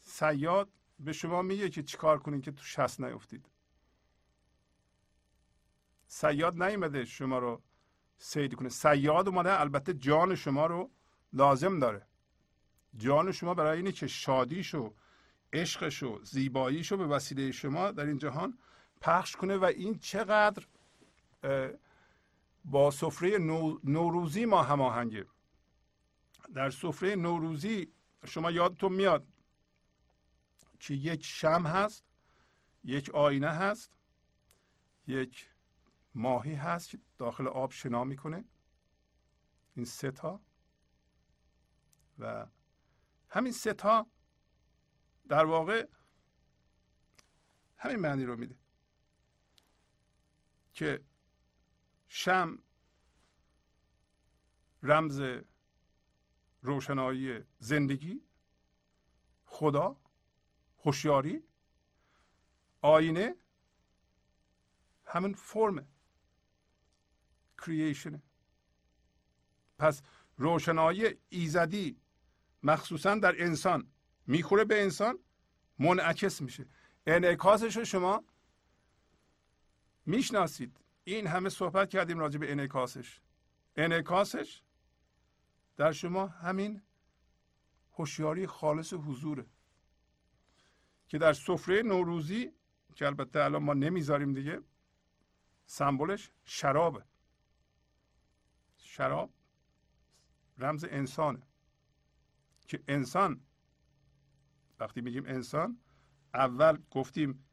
سیاد 0.00 0.68
به 1.00 1.12
شما 1.12 1.42
میگه 1.42 1.68
که 1.70 1.82
چیکار 1.82 2.18
کنید 2.18 2.42
که 2.42 2.52
تو 2.52 2.64
شست 2.64 3.00
نیفتید. 3.00 3.46
سیاد 6.06 6.62
نیومده 6.62 7.04
شما 7.04 7.38
رو 7.38 7.62
سید 8.18 8.54
کنه. 8.54 8.68
سیاد 8.68 9.28
اومده 9.28 9.60
البته 9.60 9.94
جان 9.94 10.34
شما 10.34 10.66
رو 10.66 10.90
لازم 11.32 11.78
داره. 11.78 12.06
جان 12.96 13.32
شما 13.32 13.54
برای 13.54 13.76
اینه 13.76 13.92
که 13.92 14.06
شادیشو 14.06 14.94
عشقشو 15.52 16.24
زیباییشو 16.24 16.96
به 16.96 17.06
وسیله 17.06 17.52
شما 17.52 17.90
در 17.90 18.06
این 18.06 18.18
جهان 18.18 18.58
پخش 19.00 19.36
کنه 19.36 19.56
و 19.56 19.64
این 19.64 19.98
چقدر 19.98 20.66
با 22.64 22.90
سفره 22.90 23.38
نوروزی 23.84 24.44
ما 24.44 24.62
هماهنگه. 24.62 25.26
در 26.54 26.70
سفره 26.70 27.14
نوروزی 27.16 27.92
شما 28.26 28.50
یادتون 28.50 28.92
میاد 28.92 29.26
که 30.80 30.94
یک 30.94 31.24
شم 31.24 31.66
هست 31.66 32.04
یک 32.84 33.10
آینه 33.10 33.48
هست 33.48 33.98
یک 35.06 35.50
ماهی 36.14 36.54
هست 36.54 36.88
که 36.88 36.98
داخل 37.18 37.48
آب 37.48 37.72
شنا 37.72 38.04
می‌کنه. 38.04 38.44
این 39.74 39.84
سه 39.84 40.10
تا. 40.10 40.40
و 42.18 42.46
همین 43.28 43.52
سه 43.52 43.72
تا 43.72 44.06
در 45.28 45.44
واقع 45.44 45.88
همین 47.76 47.96
معنی 47.96 48.24
رو 48.24 48.36
میده 48.36 48.58
که 50.72 51.04
شم 52.08 52.58
رمز 54.82 55.22
روشنایی 56.68 57.44
زندگی 57.58 58.20
خدا 59.44 59.96
هوشیاری 60.84 61.42
آینه 62.82 63.34
همین 65.04 65.34
فرم 65.34 65.88
کرییشن 67.58 68.22
پس 69.78 70.02
روشنایی 70.36 71.14
ایزدی 71.28 71.96
مخصوصا 72.62 73.14
در 73.14 73.42
انسان 73.42 73.88
می‌خوره 74.26 74.64
به 74.64 74.82
انسان 74.82 75.18
منعکس 75.78 76.40
میشه. 76.40 76.66
انعکاسش 77.06 77.76
رو 77.76 77.84
شما 77.84 78.24
می‌شناسید. 80.06 80.80
این 81.04 81.26
همه 81.26 81.48
صحبت 81.48 81.90
کردیم 81.90 82.18
راجع 82.18 82.38
به 82.38 82.52
انعکاسش. 82.52 83.20
انعکاسش 83.76 84.62
در 85.78 85.92
شما 85.92 86.26
همین 86.26 86.82
هوشیاری 87.92 88.46
خالص 88.46 88.92
حضوره 88.92 89.46
که 91.08 91.18
در 91.18 91.32
سفره 91.32 91.82
نوروزی 91.82 92.52
که 92.94 93.06
البته 93.06 93.44
الان 93.44 93.62
ما 93.62 93.74
نمی‌ذاریم 93.74 94.34
دیگه 94.34 94.60
سمبلش 95.66 96.30
شرابه. 96.44 97.04
شراب 98.76 99.30
رمز 100.58 100.84
انسانه. 100.84 101.42
که 102.66 102.82
انسان 102.88 103.40
وقتی 104.80 105.00
میگیم 105.00 105.26
انسان 105.26 105.78
اول 106.34 106.78
گفتیم 106.90 107.44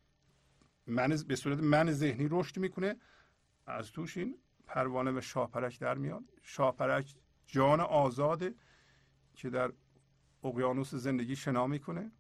من 0.87 1.17
به 1.27 1.35
صورت 1.35 1.59
من 1.59 1.91
ذهنی 1.91 2.27
رشد 2.31 2.57
می‌کنه 2.59 2.95
از 3.65 3.91
توش 3.91 4.17
این 4.17 4.39
پروانه 4.67 5.11
و 5.11 5.21
شاپرک 5.21 5.79
در 5.79 5.97
میاد. 5.97 6.23
شاپرک 6.41 7.15
جان 7.47 7.79
آزاده 7.79 8.55
که 9.33 9.49
در 9.49 9.73
اقیانوس 10.43 10.95
زندگی 10.95 11.35
شنا 11.35 11.67
می‌کنه. 11.67 12.11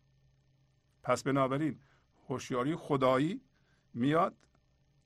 پس 1.03 1.23
بنابراین 1.23 1.79
هوشیاری 2.27 2.75
خدایی 2.75 3.41
میاد. 3.93 4.35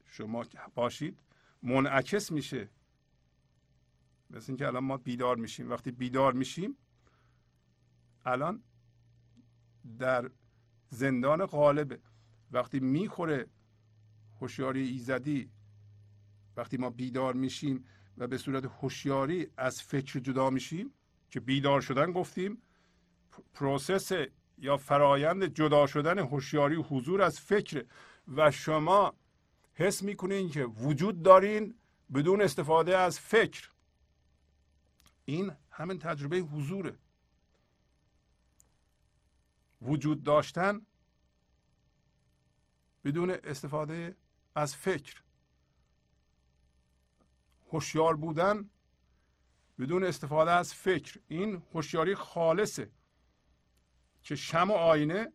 شما 0.06 0.46
باشید 0.76 1.20
منعکس 1.64 2.32
میشه. 2.32 2.70
مثل 4.30 4.46
اینکه 4.52 4.68
الان 4.68 4.84
ما 4.84 4.98
بیدار 4.98 5.36
میشیم. 5.36 5.70
وقتی 5.70 5.92
بیدار 5.92 6.34
میشیم 6.34 6.78
الان 8.26 8.64
در 10.00 10.32
زندان 10.90 11.46
غالبه. 11.46 12.00
وقتی 12.52 12.80
می‌خوره 12.80 13.48
هوشیاری 14.42 14.88
ایزدی 14.88 15.52
وقتی 16.58 16.78
ما 16.78 16.90
بیدار 16.90 17.34
میشیم 17.34 17.86
و 18.20 18.28
به 18.28 18.38
صورت 18.38 18.66
هوشیاری 18.66 19.48
از 19.58 19.82
فکر 19.82 20.20
جدا 20.20 20.50
میشیم 20.50 20.94
که 21.30 21.40
بیدار 21.40 21.82
شدن 21.82 22.12
گفتیم. 22.12 22.62
پروسس 23.54 24.12
یا 24.58 24.78
فرایند 24.78 25.46
جدا 25.46 25.88
شدن 25.88 26.20
هوشیاری 26.20 26.76
حضور 26.76 27.22
از 27.22 27.40
فکر. 27.40 27.86
و 28.28 28.52
شما 28.52 29.14
حس 29.74 30.04
می‌کنین 30.04 30.50
که 30.50 30.66
وجود 30.66 31.24
دارین 31.24 31.76
بدون 32.14 32.42
استفاده 32.42 32.98
از 32.98 33.20
فکر. 33.20 33.70
این 35.26 35.52
همین 35.72 36.00
تجربه 36.00 36.38
حضوره. 36.38 36.98
وجود 39.82 40.24
داشتن 40.24 40.82
بدون 43.04 43.30
استفاده 43.30 44.16
از 44.56 44.76
فکر. 44.76 45.22
هوشیار 47.74 48.16
بودن 48.16 48.70
بدون 49.80 50.04
استفاده 50.04 50.52
از 50.52 50.74
فکر. 50.74 51.20
این 51.28 51.64
هوشیاری 51.74 52.16
خالصه 52.16 52.92
که 54.22 54.36
شم 54.36 54.72
و 54.72 54.74
آینه 54.74 55.34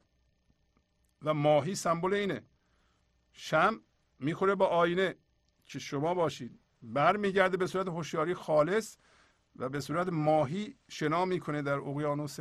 و 1.22 1.34
ماهی 1.34 1.74
سمبل 1.74 2.14
اینه. 2.14 2.44
شم 3.32 3.80
می‌خوره 4.18 4.54
با 4.54 4.66
آینه 4.66 5.14
که 5.64 5.78
شما 5.78 6.14
باشید. 6.14 6.60
برمیگرده 6.82 7.56
به 7.56 7.66
صورت 7.66 7.88
هوشیاری 7.88 8.34
خالص 8.34 8.96
و 9.56 9.68
به 9.68 9.80
صورت 9.80 10.08
ماهی 10.08 10.76
شنا 10.88 11.24
می‌کنه 11.24 11.62
در 11.62 11.78
اقیانوس 11.78 12.38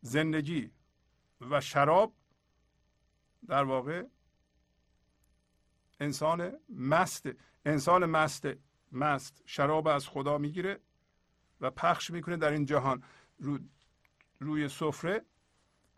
زندگی 0.00 0.70
و 1.40 1.60
شراب 1.60 2.14
در 3.46 3.64
واقع 3.64 4.04
انسان 6.00 6.52
مست. 6.68 7.28
انسان 7.64 8.06
مست 8.06 8.46
مست 8.92 9.42
شراب 9.46 9.88
از 9.88 10.08
خدا 10.08 10.38
می‌گیره 10.38 10.80
و 11.60 11.70
پخش 11.70 12.10
می‌کنه 12.10 12.36
در 12.36 12.50
این 12.50 12.64
جهان. 12.64 13.02
رو 13.38 13.58
روی 14.40 14.68
سفره 14.68 15.24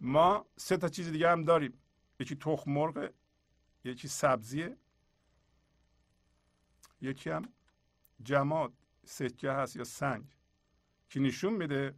ما 0.01 0.47
سه 0.57 0.77
تا 0.77 0.89
چیز 0.89 1.09
دیگه 1.09 1.31
هم 1.31 1.45
داریم. 1.45 1.79
یکی 2.21 2.37
تخم 2.37 2.71
مرغ 2.71 3.13
یکی 3.85 4.09
سبزیه 4.09 4.77
یکی 7.01 7.31
هم 7.31 7.43
جماد. 8.23 8.73
سکه 9.05 9.51
هست 9.53 9.77
یا 9.77 9.85
سنگ. 9.85 10.37
که 11.09 11.21
نشون 11.21 11.53
میده 11.53 11.95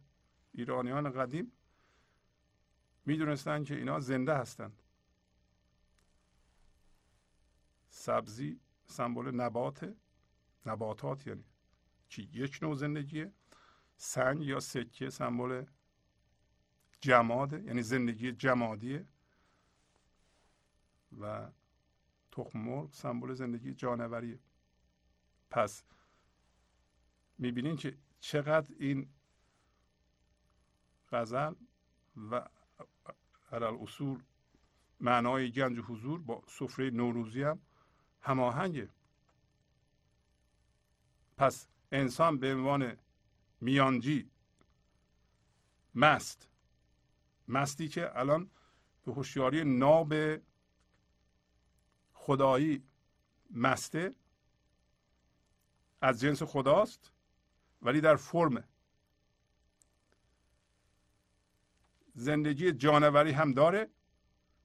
ایرانیان 0.51 1.11
قدیم 1.11 1.51
می‌دونستن 3.05 3.63
که 3.63 3.75
اینا 3.75 3.99
زنده 3.99 4.33
هستند. 4.35 4.81
سبزی 7.89 8.59
سمبل 8.85 9.31
نبات 9.31 9.95
نباتات 10.65 11.27
یعنی 11.27 11.45
که 12.09 12.21
یک 12.21 12.59
نوع 12.61 12.75
زندگیه. 12.75 13.33
سنگ 13.97 14.41
یا 14.41 14.59
سکه 14.59 15.09
سمبل 15.09 15.65
جماده 17.01 17.61
یعنی 17.61 17.81
زندگی 17.83 18.31
جمادیه. 18.31 19.07
و 21.19 21.51
تخم 22.31 22.59
مرغ 22.59 22.93
سمبل 22.93 23.33
زندگی 23.33 23.73
جانوریه. 23.73 24.39
پس 25.49 25.83
می‌بینین 27.37 27.75
که 27.75 27.97
چقدر 28.19 28.75
این 28.79 29.09
غزل 31.11 31.53
و 32.31 32.49
علال 33.51 33.77
اصول 33.81 34.23
معنای 34.99 35.51
گنج 35.51 35.79
حضور 35.79 36.21
با 36.21 36.43
سفره 36.47 36.89
نوروزی 36.89 37.43
هم 37.43 37.61
هماهنگه. 38.21 38.89
پس 41.37 41.67
انسان 41.91 42.37
به 42.37 42.53
عنوان 42.53 42.97
میانجی 43.61 44.29
مست 45.95 46.47
مستی 47.47 47.87
که 47.87 48.19
الان 48.19 48.49
به 49.05 49.11
هوشیاری 49.13 49.63
ناب 49.63 50.13
خدایی 52.13 52.83
مسته 53.51 54.15
از 56.01 56.19
جنس 56.19 56.43
خداست 56.43 57.11
ولی 57.81 58.01
در 58.01 58.15
فرم. 58.15 58.63
زندگی 62.15 62.71
جانوری 62.71 63.31
هم 63.31 63.53
داره 63.53 63.89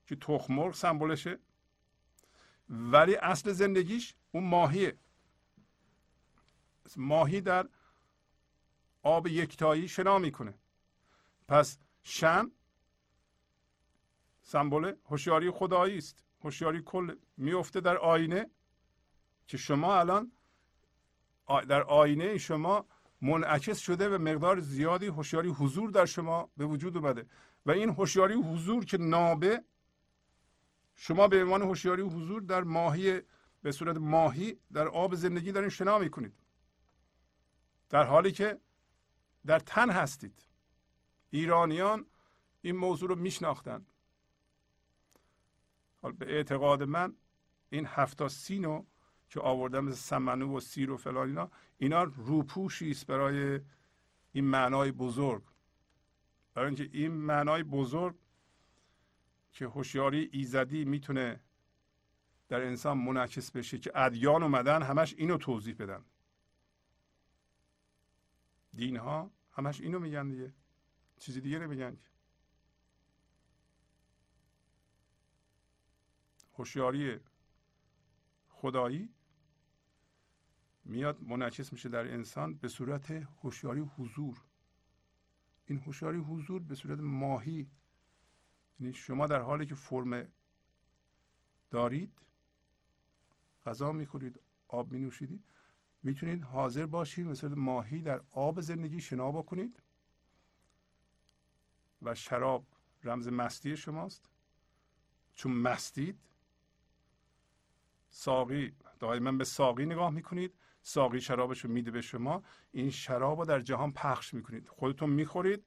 که 0.07 0.16
تخم 0.16 0.55
مرغ 0.55 0.75
سمبولشه 0.75 1.39
ولی 2.68 3.16
اصل 3.16 3.53
زندگیش 3.53 4.14
اون 4.33 4.45
ماهیه. 4.45 4.99
ماهی 6.99 7.41
در 7.41 7.68
آب 9.03 9.26
یکتایی 9.26 9.88
شنا 9.88 10.18
می‌کنه. 10.18 10.55
پس 11.49 11.78
شم 12.03 12.51
سمبل 14.43 14.95
هوشیاری 15.05 15.51
خدایی 15.51 15.99
است. 15.99 16.24
هوشیاری 16.45 16.82
کل 16.82 17.16
میفته 17.36 17.80
در 17.80 17.97
آینه 17.97 18.51
که 19.47 19.57
شما 19.57 19.99
الان 19.99 20.32
در 21.68 21.82
آینه 21.82 22.38
شما 22.38 22.86
منعکس 23.22 23.78
شده 23.78 24.09
به 24.09 24.18
مقدار 24.18 24.61
زیادی 24.61 25.07
هوشیاری 25.07 25.49
حضور 25.49 25.91
در 25.91 26.07
شما 26.07 26.51
به 26.57 26.66
وجود 26.66 26.97
اومده. 26.97 27.26
و 27.66 27.70
این 27.70 27.91
هوشیاری 27.91 28.34
حضور 28.34 28.84
که 28.84 28.99
نابه 28.99 29.64
شما 30.95 31.28
به 31.28 31.43
عنوان 31.43 31.62
هوشیاری 31.62 32.03
حضور 32.03 32.43
در 32.43 32.62
ماهی 32.62 33.20
به 33.62 33.72
صورت 33.72 33.97
ماهی 33.97 34.59
در 34.72 34.88
آب 34.88 35.14
زندگی 35.14 35.53
دارین 35.53 35.68
شنا 35.68 35.99
می‌کنید. 35.99 36.34
در 37.91 38.05
حالی 38.05 38.32
که 38.32 38.61
در 39.47 39.59
تن 39.59 39.91
هستید. 39.91 40.47
ایرانیان 41.30 42.07
این 42.62 42.76
موضوع 42.76 43.09
رو 43.09 43.16
میشناختند. 43.16 43.93
حال 46.03 46.12
به 46.12 46.34
اعتقاد 46.36 46.82
من 46.82 47.16
این 47.70 47.86
هفتا 47.86 48.28
سینو 48.28 48.84
که 49.28 49.41
آوردم 49.41 49.84
مثل 49.84 49.97
سمنو 49.97 50.57
و 50.57 50.61
سیر 50.61 50.91
و 50.91 50.97
فلان 50.97 51.28
اینا 51.28 51.51
اینا 51.78 52.03
روپوشی 52.03 52.91
است 52.91 53.07
برای 53.07 53.61
این 54.32 54.45
معنای 54.45 54.93
بزرگ. 54.93 55.43
برای 56.55 56.66
اینکه 56.66 56.99
این 56.99 57.12
معنای 57.12 57.62
بزرگ 57.62 58.14
که 59.53 59.66
هوشیاری 59.66 60.28
ایزدی 60.32 60.84
می‌تونه 60.84 61.41
در 62.49 62.62
انسان 62.62 62.99
منعکس 62.99 63.51
بشه 63.51 63.78
که 63.78 63.93
ادیان 63.95 64.43
اومدن 64.43 64.82
همش 64.82 65.14
اینو 65.18 65.38
توضیح 65.38 65.74
بدن. 65.74 66.05
دین 68.75 68.97
ها 68.97 69.31
همش 69.53 69.81
اینو 69.81 69.99
میگن 69.99 70.29
دیگه. 70.29 70.55
چیزی 71.18 71.41
دیگه 71.41 71.59
نمیگن 71.59 71.99
هوشیاری 76.55 77.21
خدایی 78.49 79.14
میاد 80.85 81.23
منعکس 81.23 81.73
میشه 81.73 81.89
در 81.89 82.14
انسان 82.14 82.55
به 82.55 82.68
صورت 82.68 83.11
هوشیاری 83.11 83.81
حضور. 83.81 84.45
این 85.66 85.79
هوشیاری 85.79 86.18
حضور 86.18 86.62
به 86.62 86.75
صورت 86.75 86.99
ماهی. 87.01 87.71
یعنی 88.81 88.93
شما 88.93 89.27
در 89.27 89.41
حالی 89.41 89.66
که 89.66 89.75
فرم 89.75 90.29
دارید 91.71 92.12
غذا 93.66 93.93
می‌خورید 93.93 94.41
آب 94.68 94.93
می 94.93 94.99
نوشیدید 94.99 95.45
می‌تونید 96.03 96.44
حاضر 96.44 96.86
باشید 96.86 97.26
مثل 97.26 97.48
ماهی 97.48 98.03
در 98.03 98.20
آب 98.30 98.61
زندگی 98.61 99.01
شنا 99.01 99.32
بکنید 99.32 99.82
و 102.03 102.14
شراب 102.14 102.66
رمز 103.05 103.28
مستی 103.28 103.76
شماست. 103.76 104.30
چون 105.34 105.53
مستید 105.53 106.18
ساقی 108.11 108.72
دائما 108.98 109.32
به 109.32 109.44
ساقی 109.44 109.86
نگاه 109.86 110.11
می‌کنید 110.11 110.55
ساقی 110.82 111.20
شرابش 111.20 111.61
رو 111.61 111.70
میده 111.70 111.90
به 111.90 112.01
شما 112.01 112.42
این 112.72 112.90
شراب 112.90 113.38
رو 113.38 113.44
در 113.44 113.61
جهان 113.61 113.92
پخش 113.92 114.34
می‌کنید. 114.34 114.68
خودتون 114.68 115.11
می‌خورید 115.11 115.64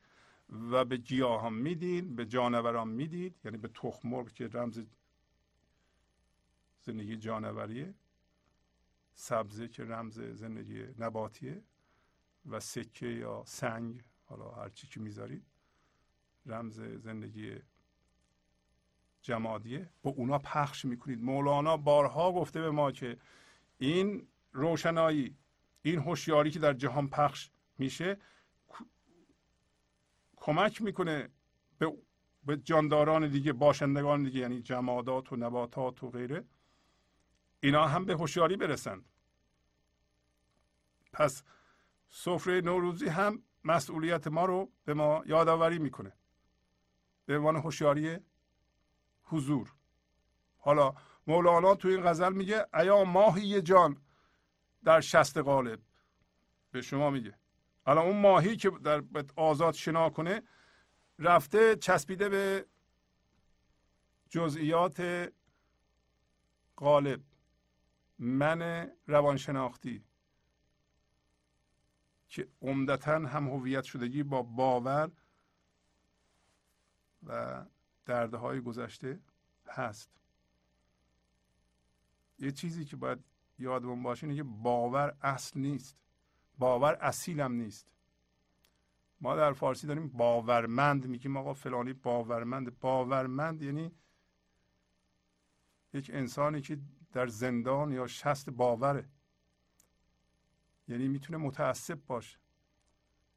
و 0.49 0.85
به 0.85 0.97
گیاهان 0.97 1.53
می‌دید 1.53 2.15
به 2.15 2.25
جانوران 2.25 2.87
می‌دید 2.87 3.35
یعنی 3.45 3.57
به 3.57 3.67
تخم 3.67 4.09
مرغ 4.09 4.31
که 4.31 4.47
رمز 4.47 4.83
زندگی 6.81 7.17
جانوریه. 7.17 7.93
سبزه 9.13 9.67
که 9.67 9.83
رمز 9.83 10.19
زندگی 10.19 10.85
نباتیه 10.99 11.63
و 12.45 12.59
سکه 12.59 13.07
یا 13.07 13.43
سنگ 13.45 14.03
حالا 14.25 14.51
هر 14.51 14.69
چی 14.69 14.87
که 14.87 14.99
می‌ذارید 14.99 15.45
رمز 16.45 16.79
زندگی 16.79 17.55
جمادیه. 19.21 19.89
با 20.03 20.11
اونا 20.11 20.39
پخش 20.39 20.85
می‌کنید. 20.85 21.23
مولانا 21.23 21.77
بارها 21.77 22.31
گفته 22.31 22.61
به 22.61 22.71
ما 22.71 22.91
که 22.91 23.17
این 23.77 24.27
روشنایی 24.51 25.37
این 25.81 25.99
هوشیاری 25.99 26.51
که 26.51 26.59
در 26.59 26.73
جهان 26.73 27.07
پخش 27.07 27.49
میشه 27.77 28.17
کمک 30.35 30.81
می‌کنه 30.81 31.29
به 31.77 31.93
به 32.45 32.57
جانداران 32.57 33.27
دیگه 33.27 33.53
باشندگان 33.53 34.23
دیگه 34.23 34.39
یعنی 34.39 34.61
جمادات 34.61 35.33
و 35.33 35.35
نباتات 35.35 36.03
و 36.03 36.09
غیره 36.09 36.45
اینا 37.63 37.87
هم 37.87 38.05
به 38.05 38.13
هوشیاری 38.13 38.57
برسند 38.57 39.05
پس 41.13 41.43
سفره 42.09 42.61
نوروزی 42.61 43.07
هم 43.07 43.43
مسئولیت 43.63 44.27
ما 44.27 44.45
رو 44.45 44.71
به 44.85 44.93
ما 44.93 45.23
یادآوری 45.25 45.79
می‌کنه. 45.79 46.13
به 47.25 47.37
عنوان 47.37 47.55
هوشیاری 47.55 48.19
حضور. 49.23 49.73
حالا 50.57 50.93
مولانا 51.27 51.75
تو 51.75 51.87
این 51.87 52.03
غزل 52.03 52.33
میگه 52.33 52.67
ایا 52.73 53.03
ماهی 53.03 53.61
جان 53.61 54.01
در 54.83 55.01
شست 55.01 55.37
قالب 55.37 55.79
به 56.71 56.81
شما 56.81 57.09
میگه. 57.09 57.37
الان 57.85 58.05
اون 58.05 58.21
ماهی 58.21 58.57
که 58.57 58.69
در 58.69 59.03
آزاد 59.35 59.73
شنا 59.73 60.09
کنه 60.09 60.41
رفته 61.19 61.75
چسبیده 61.75 62.29
به 62.29 62.65
جزئیات 64.29 65.29
قالب 66.75 67.21
من 68.23 68.91
روانشناختی 69.07 70.03
که 72.27 72.47
عمدتا 72.61 73.13
هم 73.13 73.47
هویت 73.47 73.83
شدگی 73.83 74.23
با 74.23 74.41
باور 74.43 75.11
و 77.23 77.65
دردهای 78.05 78.61
گذشته 78.61 79.19
هست. 79.67 80.09
یه 82.39 82.51
چیزی 82.51 82.85
که 82.85 82.95
باید 82.95 83.19
یادمون 83.59 84.03
باشه 84.03 84.23
اینه 84.27 84.35
که 84.35 84.43
باور 84.43 85.17
اصل 85.21 85.59
نیست. 85.59 85.97
باور 86.57 86.97
اصیلم 87.01 87.51
نیست. 87.51 87.87
ما 89.21 89.35
در 89.35 89.53
فارسی 89.53 89.87
داریم 89.87 90.07
باورمند 90.07 91.07
میگیم 91.07 91.37
آقا 91.37 91.53
فلانی 91.53 91.93
باورمند. 91.93 92.79
باورمند 92.79 93.61
یعنی 93.61 93.91
یک 95.93 96.11
انسانی 96.13 96.61
که 96.61 96.79
در 97.13 97.27
زندان 97.27 97.91
یا 97.91 98.07
شست 98.07 98.49
باوره. 98.49 99.09
یعنی 100.87 101.07
می‌تونه 101.07 101.37
متعصب 101.37 102.05
باشه. 102.07 102.39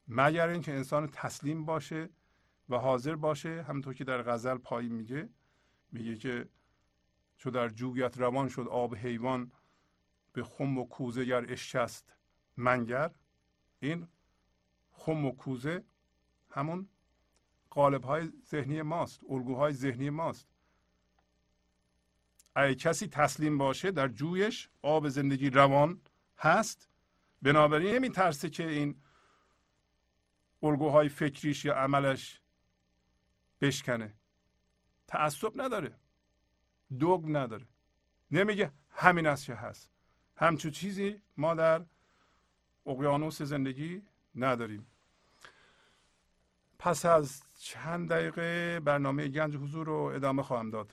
مگر 0.08 0.48
اینکه 0.48 0.74
انسان 0.74 1.08
تسلیم 1.08 1.64
باشه 1.64 2.10
و 2.68 2.76
حاضر 2.76 3.16
باشه 3.16 3.62
همونطور 3.62 3.94
که 3.94 4.04
در 4.04 4.22
غزل 4.22 4.58
پایین 4.58 4.92
میگه 4.92 5.28
میگه 5.92 6.16
که 6.16 6.48
چو 7.36 7.50
در 7.50 7.68
جویت 7.68 8.18
روان 8.18 8.48
شد 8.48 8.68
آب 8.68 8.94
حیوان 8.94 9.52
به 10.32 10.44
خم 10.44 10.78
و 10.78 10.84
کوزه 10.84 11.24
گر 11.24 11.52
اشست 11.52 12.12
منگر. 12.56 13.14
این 13.78 14.08
خم 14.90 15.24
و 15.24 15.32
کوزه 15.32 15.84
همون 16.50 16.88
قالب 17.70 18.04
های 18.04 18.32
ذهنی 18.46 18.82
ماست 18.82 19.20
الگوهای 19.28 19.72
ذهنی 19.72 20.10
ماست. 20.10 20.55
اگه 22.56 22.74
کسی 22.74 23.06
تسلیم 23.06 23.58
باشه 23.58 23.90
در 23.90 24.08
جویش 24.08 24.68
آب 24.82 25.08
زندگی 25.08 25.50
روان 25.50 26.00
هست. 26.38 26.88
بنابراین 27.42 27.94
نمی 27.94 28.10
ترسه 28.10 28.50
که 28.50 28.68
این 28.68 29.02
الگوهای 30.62 31.08
فکریش 31.08 31.64
یا 31.64 31.74
عملش 31.74 32.40
بشکنه. 33.60 34.14
تعصب 35.06 35.60
نداره. 35.60 35.94
دوگ 36.98 37.24
نداره. 37.26 37.66
نمیگه 38.30 38.72
همین 38.90 39.26
است 39.26 39.44
که 39.44 39.54
هست. 39.54 39.90
همچون 40.36 40.70
چیزی 40.70 41.22
ما 41.36 41.54
در 41.54 41.84
اقیانوس 42.86 43.42
زندگی 43.42 44.02
نداریم. 44.34 44.86
پس 46.78 47.06
از 47.06 47.42
چند 47.58 48.08
دقیقه 48.08 48.80
برنامه 48.80 49.28
گنج 49.28 49.56
حضور 49.56 49.86
رو 49.86 49.94
ادامه 49.94 50.42
خواهم 50.42 50.70
داد. 50.70 50.92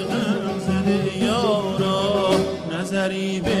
sharibe 3.01 3.60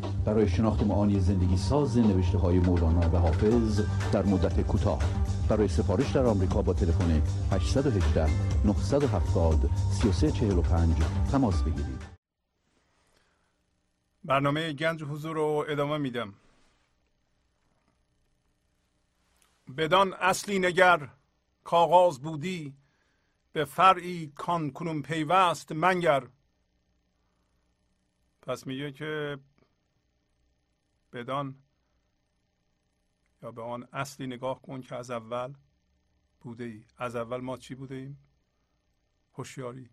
برای 0.25 0.49
شناخت 0.49 0.83
معانی 0.83 1.19
زندگی 1.19 1.57
ساز 1.57 1.97
نوشته 1.97 2.37
های 2.37 2.59
مولانا 2.59 3.09
و 3.09 3.17
حافظ 3.17 3.81
در 4.11 4.25
مدت 4.25 4.61
کوتاه. 4.61 4.99
برای 5.49 5.67
سفارش 5.67 6.11
در 6.11 6.25
آمریکا 6.25 6.61
با 6.61 6.73
تلفن 6.73 7.21
818 7.51 8.27
970 8.65 9.69
3345 10.01 10.95
تماس 11.31 11.63
بگیرید. 11.63 12.01
برنامه 14.23 14.73
گنج 14.73 15.03
حضور 15.03 15.35
رو 15.35 15.65
ادامه 15.69 15.97
میدم. 15.97 16.33
بدان 19.77 20.13
اصلی 20.13 20.59
نگر 20.59 21.09
کاغاز 21.63 22.19
بودی 22.19 22.73
به 23.53 23.65
فرعی 23.65 24.31
کان 24.35 24.71
کنون 24.71 25.01
پیوست 25.01 25.71
منگر. 25.71 26.23
پس 28.41 28.67
میگه 28.67 28.91
که 28.91 29.37
بدان 31.11 31.63
یا 33.41 33.51
به 33.51 33.61
آن 33.61 33.87
اصلی 33.93 34.27
نگاه 34.27 34.61
کن 34.61 34.81
که 34.81 34.95
از 34.95 35.11
اول 35.11 35.53
بوده 36.41 36.63
ای. 36.63 36.85
از 36.97 37.15
اول 37.15 37.41
ما 37.41 37.57
چی 37.57 37.75
بوده 37.75 37.95
ایم؟ 37.95 38.19
هوشیاری. 39.33 39.89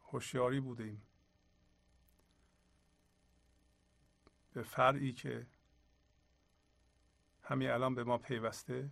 هوشیاری 0.00 0.60
بوده 0.60 0.84
ایم. 0.84 1.02
به 4.52 4.62
فرعی 4.62 5.12
که 5.12 5.46
همین 7.42 7.70
الان 7.70 7.94
به 7.94 8.04
ما 8.04 8.18
پیوسته 8.18 8.90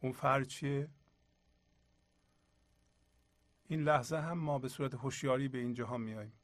اون 0.00 0.12
فرع 0.12 0.44
چیه؟ 0.44 0.90
این 3.68 3.82
لحظه 3.82 4.16
هم 4.16 4.38
ما 4.38 4.58
به 4.58 4.68
صورت 4.68 4.94
هوشیاری 4.94 5.48
به 5.48 5.58
این 5.58 5.74
جهان 5.74 6.00
میاییم. 6.00 6.37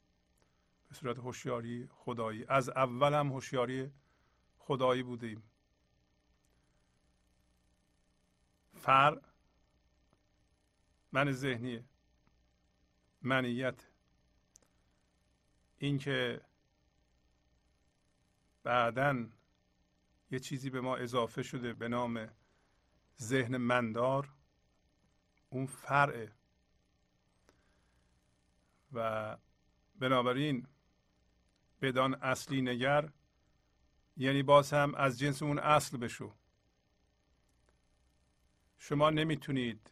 به 0.89 0.95
صورت 0.95 1.17
هوشیاری 1.17 1.89
خدایی. 1.91 2.45
از 2.47 2.69
اول 2.69 3.13
هم 3.13 3.27
هوشیاری 3.27 3.91
خدایی 4.57 5.03
بودیم. 5.03 5.43
فر 8.73 9.21
من 11.11 11.31
ذهنیه 11.31 11.85
منیت 13.21 13.87
اینکه 15.77 16.41
بعدا 18.63 19.29
یه 20.31 20.39
چیزی 20.39 20.69
به 20.69 20.81
ما 20.81 20.95
اضافه 20.95 21.43
شده 21.43 21.73
به 21.73 21.87
نام 21.87 22.29
ذهن 23.21 23.57
مندار 23.57 24.29
اون 25.49 25.65
فرعه. 25.65 26.31
و 28.93 29.37
بنابراین 29.95 30.67
بدان 31.85 32.13
اصلی 32.13 32.61
نگر 32.61 33.09
یعنی 34.17 34.43
باز 34.43 34.73
هم 34.73 34.95
از 34.95 35.19
جنس 35.19 35.43
اون 35.43 35.59
اصل 35.59 35.97
بشو. 35.97 36.33
شما 38.79 39.09
نمی‌تونید 39.09 39.91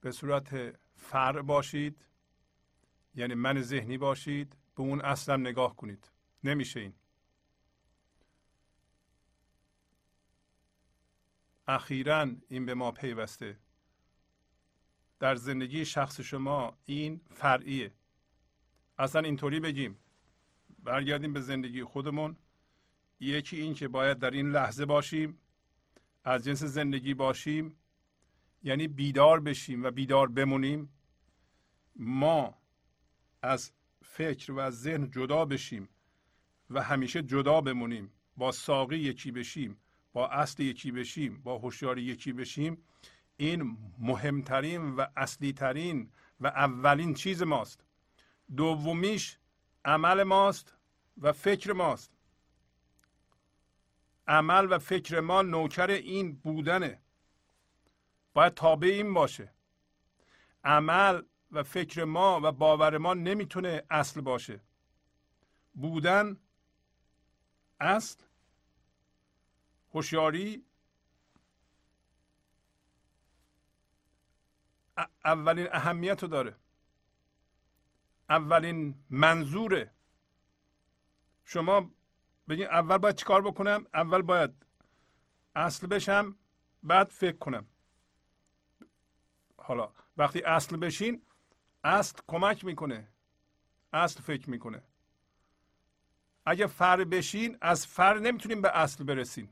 به 0.00 0.10
صورت 0.10 0.78
فر 0.96 1.42
باشید 1.42 2.04
یعنی 3.14 3.34
من 3.34 3.62
ذهنی 3.62 3.98
باشید 3.98 4.56
به 4.76 4.82
اون 4.82 5.00
اصلا 5.00 5.36
نگاه 5.36 5.76
کنید. 5.76 6.10
نمیشه 6.44 6.80
این. 6.80 6.94
اخیرا 11.66 12.30
این 12.48 12.66
به 12.66 12.74
ما 12.74 12.92
پیوسته. 12.92 13.58
در 15.18 15.34
زندگی 15.34 15.84
شخص 15.84 16.20
شما 16.20 16.78
این 16.84 17.20
فرعیه. 17.30 17.92
اصلا 18.98 19.20
اینطوری 19.20 19.60
بگیم. 19.60 19.98
برگردیم 20.82 21.32
به 21.32 21.40
زندگی 21.40 21.84
خودمون. 21.84 22.36
یکی 23.20 23.60
این 23.60 23.74
که 23.74 23.88
باید 23.88 24.18
در 24.18 24.30
این 24.30 24.50
لحظه 24.50 24.84
باشیم 24.86 25.38
از 26.24 26.44
جنس 26.44 26.62
زندگی 26.62 27.14
باشیم 27.14 27.76
یعنی 28.62 28.88
بیدار 28.88 29.40
بشیم 29.40 29.82
و 29.84 29.90
بیدار 29.90 30.28
بمونیم. 30.28 30.88
ما 31.96 32.58
از 33.42 33.72
فکر 34.02 34.52
و 34.52 34.58
از 34.58 34.80
ذهن 34.80 35.10
جدا 35.10 35.44
بشیم 35.44 35.88
و 36.70 36.82
همیشه 36.82 37.22
جدا 37.22 37.60
بمونیم. 37.60 38.12
با 38.36 38.52
ساقی 38.52 38.98
یکی 38.98 39.30
بشیم 39.30 39.76
با 40.12 40.28
اصل 40.28 40.62
یکی 40.62 40.92
بشیم 40.92 41.42
با 41.42 41.58
هوشیاری 41.58 42.02
یکی 42.02 42.32
بشیم. 42.32 42.78
این 43.36 43.78
مهمترین 43.98 44.96
و 44.96 45.06
اصلی 45.16 45.52
ترین 45.52 46.10
و 46.40 46.46
اولین 46.46 47.14
چیز 47.14 47.42
ماست. 47.42 47.84
دومیش 48.56 49.38
عمل 49.84 50.22
ماست 50.22 50.76
و 51.18 51.32
فکر 51.32 51.72
ماست. 51.72 52.12
عمل 54.26 54.72
و 54.72 54.78
فکر 54.78 55.20
ما 55.20 55.42
نوکر 55.42 55.90
این 55.90 56.32
بودنه. 56.32 57.02
باید 58.34 58.54
تابع 58.54 58.88
این 58.88 59.14
باشه. 59.14 59.52
عمل 60.64 61.22
و 61.50 61.62
فکر 61.62 62.04
ما 62.04 62.40
و 62.42 62.52
باور 62.52 62.98
ما 62.98 63.14
نمی‌تونه 63.14 63.82
اصل 63.90 64.20
باشه. 64.20 64.60
بودن 65.74 66.40
اصل 67.80 68.20
هوشیاری 69.94 70.64
اولین 75.24 75.68
اهمیت 75.72 76.22
رو 76.22 76.28
داره. 76.28 76.56
اولین 78.36 78.94
منظوره. 79.10 79.90
شما 81.44 81.90
بگین 82.48 82.66
اول 82.66 82.98
باید 82.98 83.16
چیکار 83.16 83.42
بکنم؟ 83.42 83.86
اول 83.94 84.22
باید 84.22 84.50
اصل 85.54 85.86
بشم 85.86 86.36
بعد 86.82 87.08
فکر 87.08 87.36
کنم. 87.36 87.66
حالا 89.56 89.92
وقتی 90.16 90.40
اصل 90.40 90.76
بشین 90.76 91.22
اصل 91.84 92.18
کمک 92.26 92.64
می‌کنه. 92.64 93.08
اصل 93.92 94.22
فکر 94.22 94.50
می‌کنه. 94.50 94.82
اگه 96.46 96.66
فر 96.66 97.04
بشین 97.04 97.58
از 97.60 97.86
فر 97.86 98.18
نمی‌تونیم 98.18 98.62
به 98.62 98.70
اصل 98.76 99.04
برسیم. 99.04 99.48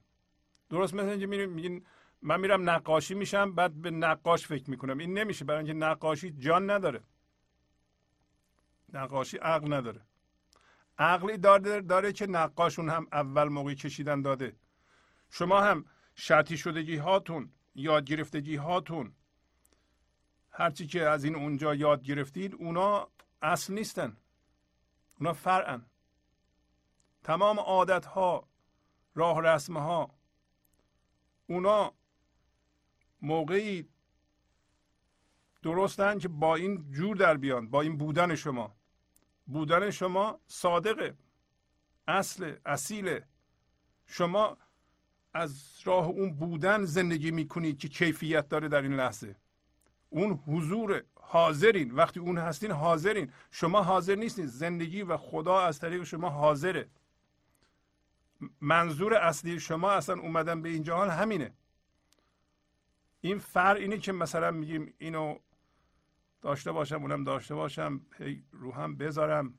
درست 0.68 0.94
مثل 0.94 1.08
اینکه 1.08 1.26
میگین 1.26 1.86
من 2.22 2.40
میرم 2.40 2.70
نقاشی 2.70 3.14
میشم 3.14 3.54
بعد 3.54 3.72
به 3.82 3.90
نقاش 3.90 4.46
فکر 4.46 4.70
می‌کنم. 4.70 4.98
این 4.98 5.18
نمیشه. 5.18 5.44
برای 5.44 5.58
اینکه 5.58 5.86
نقاشی 5.86 6.30
جان 6.30 6.70
نداره. 6.70 7.00
نقاشی 8.94 9.36
عقل 9.36 9.72
نداره. 9.72 10.00
عقلی 10.98 11.38
داره 11.38 11.80
داره 11.80 12.12
که 12.12 12.26
نقاشون 12.26 12.88
هم 12.88 13.06
اول 13.12 13.48
موقعی 13.48 13.74
کشیدن 13.74 14.22
داده. 14.22 14.56
شما 15.30 15.60
هم 15.60 15.84
شرطی 16.14 16.56
شدگی 16.56 16.96
هاتون 16.96 17.52
یاد 17.74 18.04
گرفتگی 18.04 18.56
هاتون. 18.56 19.12
هرچی 20.50 20.86
که 20.86 21.08
از 21.08 21.24
این 21.24 21.36
اونجا 21.36 21.74
یاد 21.74 22.02
گرفتید 22.02 22.54
اونا 22.54 23.08
اصل 23.42 23.74
نیستن. 23.74 24.16
اونا 25.18 25.32
فرعن. 25.32 25.86
تمام 27.22 27.60
عادت 27.60 28.06
ها 28.06 28.48
راه 29.14 29.40
رسم 29.42 29.76
ها 29.76 30.14
اونا 31.46 31.92
موقعی 33.22 33.88
درستن 35.62 36.18
که 36.18 36.28
با 36.28 36.54
این 36.54 36.90
جور 36.90 37.16
در 37.16 37.36
بیان 37.36 37.70
با 37.70 37.80
این 37.80 37.96
بودن 37.96 38.34
شما. 38.34 38.79
بودن 39.52 39.90
شما 39.90 40.40
صادقه 40.46 41.14
اصل 42.08 42.56
اصیله 42.66 43.24
شما 44.06 44.56
از 45.34 45.80
راه 45.84 46.06
اون 46.06 46.34
بودن 46.34 46.84
زندگی 46.84 47.30
می‌کنید 47.30 47.78
که 47.78 47.88
کیفیت 47.88 48.48
داره 48.48 48.68
در 48.68 48.82
این 48.82 48.94
لحظه. 48.94 49.36
اون 50.10 50.32
حضور 50.46 51.02
حاضرین. 51.14 51.90
وقتی 51.90 52.20
اون 52.20 52.38
هستین 52.38 52.70
حاضرین. 52.70 53.32
شما 53.50 53.82
حاضر 53.82 54.14
نیستین. 54.14 54.46
زندگی 54.46 55.02
و 55.02 55.16
خدا 55.16 55.60
از 55.60 55.78
طریق 55.78 56.04
شما 56.04 56.28
حاضره. 56.30 56.88
منظور 58.60 59.14
اصلی 59.14 59.60
شما 59.60 59.90
اصلا 59.90 60.20
اومدن 60.20 60.62
به 60.62 60.68
این 60.68 60.82
جهان 60.82 61.10
همینه. 61.10 61.52
این 63.20 63.38
فر 63.38 63.74
اینه 63.74 63.98
که 63.98 64.12
مثلا 64.12 64.50
میگیم 64.50 64.94
اینو 64.98 65.38
داشته 66.42 66.72
باشم 66.72 67.02
اونم 67.02 67.24
داشته 67.24 67.54
باشم. 67.54 68.00
رو 68.50 68.72
هم 68.72 68.96
بذارم. 68.96 69.58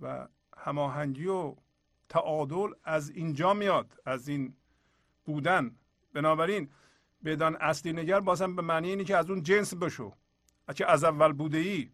و 0.00 0.28
هماهنگی 0.56 1.26
و 1.26 1.56
تعادل 2.08 2.72
از 2.84 3.10
اینجا 3.10 3.54
میاد 3.54 4.00
از 4.04 4.28
این 4.28 4.56
بودن. 5.24 5.76
بنابراین 6.12 6.70
بدان 7.24 7.56
اصلی 7.56 7.92
نگر 7.92 8.20
بازم 8.20 8.56
به 8.56 8.62
معنی 8.62 8.88
اینه 8.88 9.04
که 9.04 9.16
از 9.16 9.30
اون 9.30 9.42
جنس 9.42 9.74
بشو. 9.74 10.14
اگه 10.66 10.86
از 10.86 11.04
اول 11.04 11.32
بوده 11.32 11.58
ای 11.58 11.90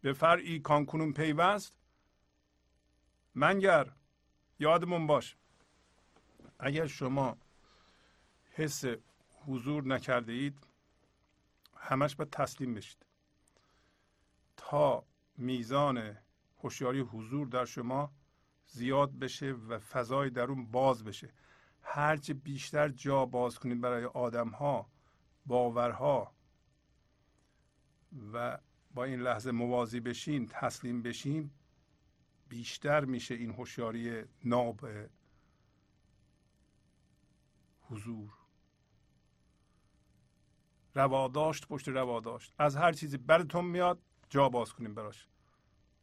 به 0.00 0.12
فرعی 0.12 0.60
کانکنون 0.60 1.12
پیوست 1.12 1.74
منگر 3.34 3.92
یادمون 4.58 5.06
باش. 5.06 5.36
اگر 6.58 6.86
شما 6.86 7.36
حس 8.50 8.84
حضور 9.46 9.86
نکرده 9.86 10.32
اید 10.32 10.66
همش 11.76 12.16
باید 12.16 12.30
تسلیم 12.30 12.74
بشید. 12.74 13.06
تا 14.56 15.06
میزان 15.36 16.16
هوشیاری 16.58 17.00
حضور 17.00 17.46
در 17.46 17.64
شما 17.64 18.12
زیاد 18.66 19.18
بشه 19.18 19.52
و 19.52 19.78
فضای 19.78 20.30
درون 20.30 20.66
باز 20.66 21.04
بشه. 21.04 21.32
هرچه 21.82 22.34
بیشتر 22.34 22.88
جا 22.88 23.26
باز 23.26 23.58
کنید 23.58 23.80
برای 23.80 24.04
آدم 24.04 24.48
ها 24.48 24.90
باورها 25.46 26.34
و 28.32 28.58
با 28.94 29.04
این 29.04 29.20
لحظه 29.20 29.50
موازی 29.50 30.00
بشین 30.00 30.46
تسلیم 30.46 31.02
بشیم 31.02 31.54
بیشتر 32.48 33.04
میشه 33.04 33.34
این 33.34 33.50
هوشیاری 33.50 34.24
ناب 34.44 34.86
حضور. 37.80 38.41
رواداشت 40.94 41.68
پشت 41.68 41.88
رواداشت 41.88 42.52
از 42.58 42.76
هر 42.76 42.92
چیزی 42.92 43.16
براتون 43.16 43.64
میاد 43.64 44.02
جا 44.30 44.48
باز 44.48 44.72
کنیم 44.72 44.94
براش. 44.94 45.26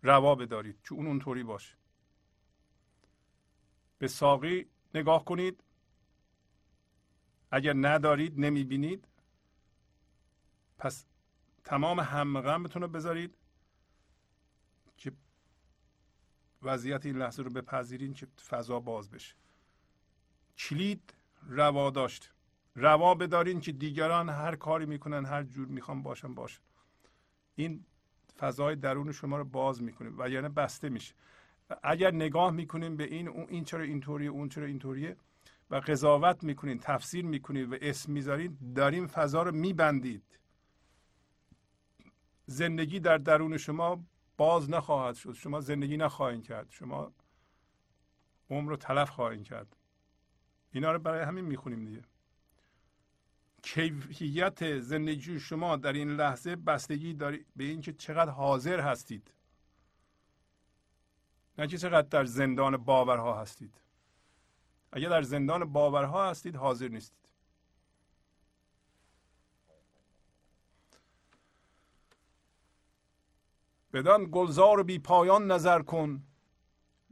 روا 0.03 0.35
بدارید 0.35 0.81
که 0.81 0.93
اون 0.93 1.07
اونطوری 1.07 1.43
باشه. 1.43 1.75
به 3.97 4.07
ساقی 4.07 4.69
نگاه 4.93 5.25
کنید. 5.25 5.63
اگر 7.51 7.73
ندارید 7.75 8.39
نمی‌بینید. 8.39 9.07
پس 10.77 11.05
تمام 11.63 11.99
هم 11.99 12.41
غمتون 12.41 12.81
رو 12.81 12.87
بذارید. 12.87 13.35
که 14.97 15.11
وضعیت 16.61 17.05
این 17.05 17.17
لحظه 17.17 17.43
رو 17.43 17.49
بپذیرین 17.49 18.13
که 18.13 18.27
فضا 18.49 18.79
باز 18.79 19.09
بشه. 19.09 19.35
کلید 20.57 21.13
روا 21.41 21.89
داشت. 21.89 22.31
روا 22.76 23.15
بدارین 23.15 23.59
که 23.59 23.72
دیگران 23.72 24.30
هر 24.30 24.55
کاری 24.55 24.86
می‌کنن 24.86 25.25
هر 25.25 25.43
جور 25.43 25.67
می‌خوان 25.67 26.04
باشن 26.04 26.33
باشن. 26.33 26.62
این 27.55 27.86
فضای 28.37 28.75
درون 28.75 29.12
شما 29.12 29.37
رو 29.37 29.43
باز 29.43 29.83
می‌کنه 29.83 30.12
و 30.17 30.29
یعنی 30.29 30.50
بسته 30.50 30.89
میشه. 30.89 31.13
اگر 31.83 32.12
نگاه 32.12 32.51
می‌کنیم 32.51 32.97
به 32.97 33.04
این 33.04 33.28
اون 33.28 33.46
این 33.50 33.63
چرا 33.63 33.83
اینطوریه 33.83 34.29
اون 34.29 34.50
چرا 34.50 34.66
اینطوریه 34.66 35.17
و 35.70 35.75
قضاوت 35.75 36.43
می‌کنین 36.43 36.79
تفسیر 36.79 37.25
می‌کنید 37.25 37.74
و 37.74 37.75
اسم 37.82 38.12
می‌ذارین 38.12 38.58
دارین 38.75 39.08
فضا 39.08 39.43
رو 39.43 39.51
میبندید. 39.51 40.24
زندگی 42.46 43.00
در 43.00 43.17
درون 43.17 43.58
شما 43.58 44.05
باز 44.37 44.70
نخواهد 44.70 45.16
شد. 45.16 45.33
شما 45.33 45.62
زندگی 45.62 45.97
نخواهید 45.97 46.43
کرد. 46.43 46.67
شما 46.70 47.12
عمر 48.50 48.70
رو 48.70 48.78
تلف 48.78 49.09
خواهید 49.09 49.43
کرد. 49.43 49.75
اینا 50.71 50.91
رو 50.91 51.00
برای 51.00 51.24
همین 51.24 51.46
می‌خونیم 51.46 51.86
دیگه. 51.86 52.01
کیفیت 53.63 54.79
زندگی 54.79 55.39
شما 55.39 55.75
در 55.75 55.93
این 55.93 56.09
لحظه 56.09 56.55
بستگی 56.55 57.13
داری 57.13 57.45
به 57.55 57.63
اینکه 57.63 57.93
چقدر 57.93 58.31
حاضر 58.31 58.79
هستید. 58.79 59.31
نه 61.57 61.67
که 61.67 61.77
چقدر 61.77 62.07
در 62.07 62.25
زندان 62.25 62.77
باورها 62.77 63.41
هستید. 63.41 63.81
اگر 64.91 65.09
در 65.09 65.21
زندان 65.21 65.73
باورها 65.73 66.29
هستید 66.29 66.55
حاضر 66.55 66.87
نیستید. 66.87 67.19
بدان 73.93 74.27
گلزار 74.31 74.83
بی 74.83 74.99
پایان 74.99 75.51
نظر 75.51 75.81
کن. 75.81 76.23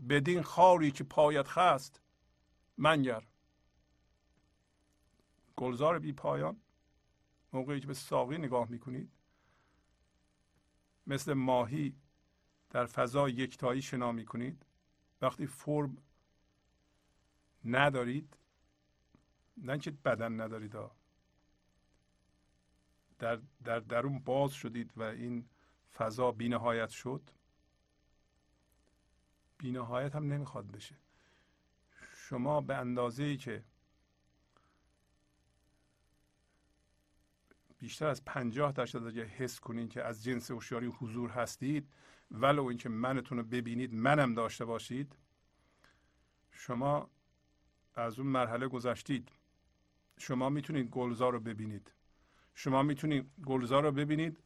بدین 0.10 0.42
خاری 0.42 0.92
که 0.92 1.04
پایت 1.04 1.48
خست 1.48 2.02
منگر. 2.78 3.24
گلزار 5.58 6.00
بی 6.00 6.14
پایان 6.14 6.62
موقعی 7.54 7.80
که 7.80 7.88
به 7.88 7.94
ساقی 7.94 8.38
نگاه 8.38 8.70
می‌کنید 8.70 9.12
مثل 11.08 11.34
ماهی 11.34 11.96
در 12.70 12.86
فضا 12.86 13.30
یکتایی 13.30 13.82
شنا 13.82 14.12
می‌کنید. 14.12 14.66
وقتی 15.22 15.48
فرم 15.48 15.98
ندارید 17.66 18.38
نه 19.58 19.78
که 19.78 19.92
بدن 19.92 20.42
ندارید 20.42 20.76
ها 20.76 20.96
در, 23.20 23.40
در 23.64 23.80
درون 23.80 24.20
باز 24.20 24.54
شدید 24.54 24.92
و 24.98 25.04
این 25.04 25.50
فضا 25.94 26.32
بینهایت 26.32 26.90
شد. 26.90 27.30
بینهایت 29.58 30.16
هم 30.16 30.34
نمی‌خواد 30.34 30.72
بشه. 30.72 30.96
شما 32.16 32.62
به 32.62 32.76
اندازه 32.76 33.24
ای 33.24 33.38
که 33.38 33.64
بیشتر 37.88 38.08
از 38.08 38.26
پنجاه 38.26 38.72
درصد 38.72 39.08
اگه 39.08 39.24
حس 39.24 39.60
کنید 39.60 39.90
که 39.90 40.04
از 40.04 40.24
جنس 40.24 40.52
هوشیاری 40.52 40.88
حضور 40.88 41.30
هستید 41.30 41.90
ولو 42.32 42.66
اینکه 42.66 42.90
منتون 42.90 43.38
رو 43.38 43.44
ببینید 43.44 43.94
منم 43.94 44.34
داشته 44.34 44.66
باشید 44.66 45.16
شما 46.52 47.10
از 47.96 48.20
اون 48.20 48.28
مرحله 48.28 48.68
گذشتید. 48.68 49.30
شما 50.18 50.50
می‌تونید 50.50 50.90
گلزار 50.90 51.34
رو 51.34 51.40
ببینید. 51.40 51.92
شما 52.56 52.84
می‌تونید 52.84 53.32
گلزار 53.46 53.84
رو 53.84 53.92
ببینید. 53.92 54.40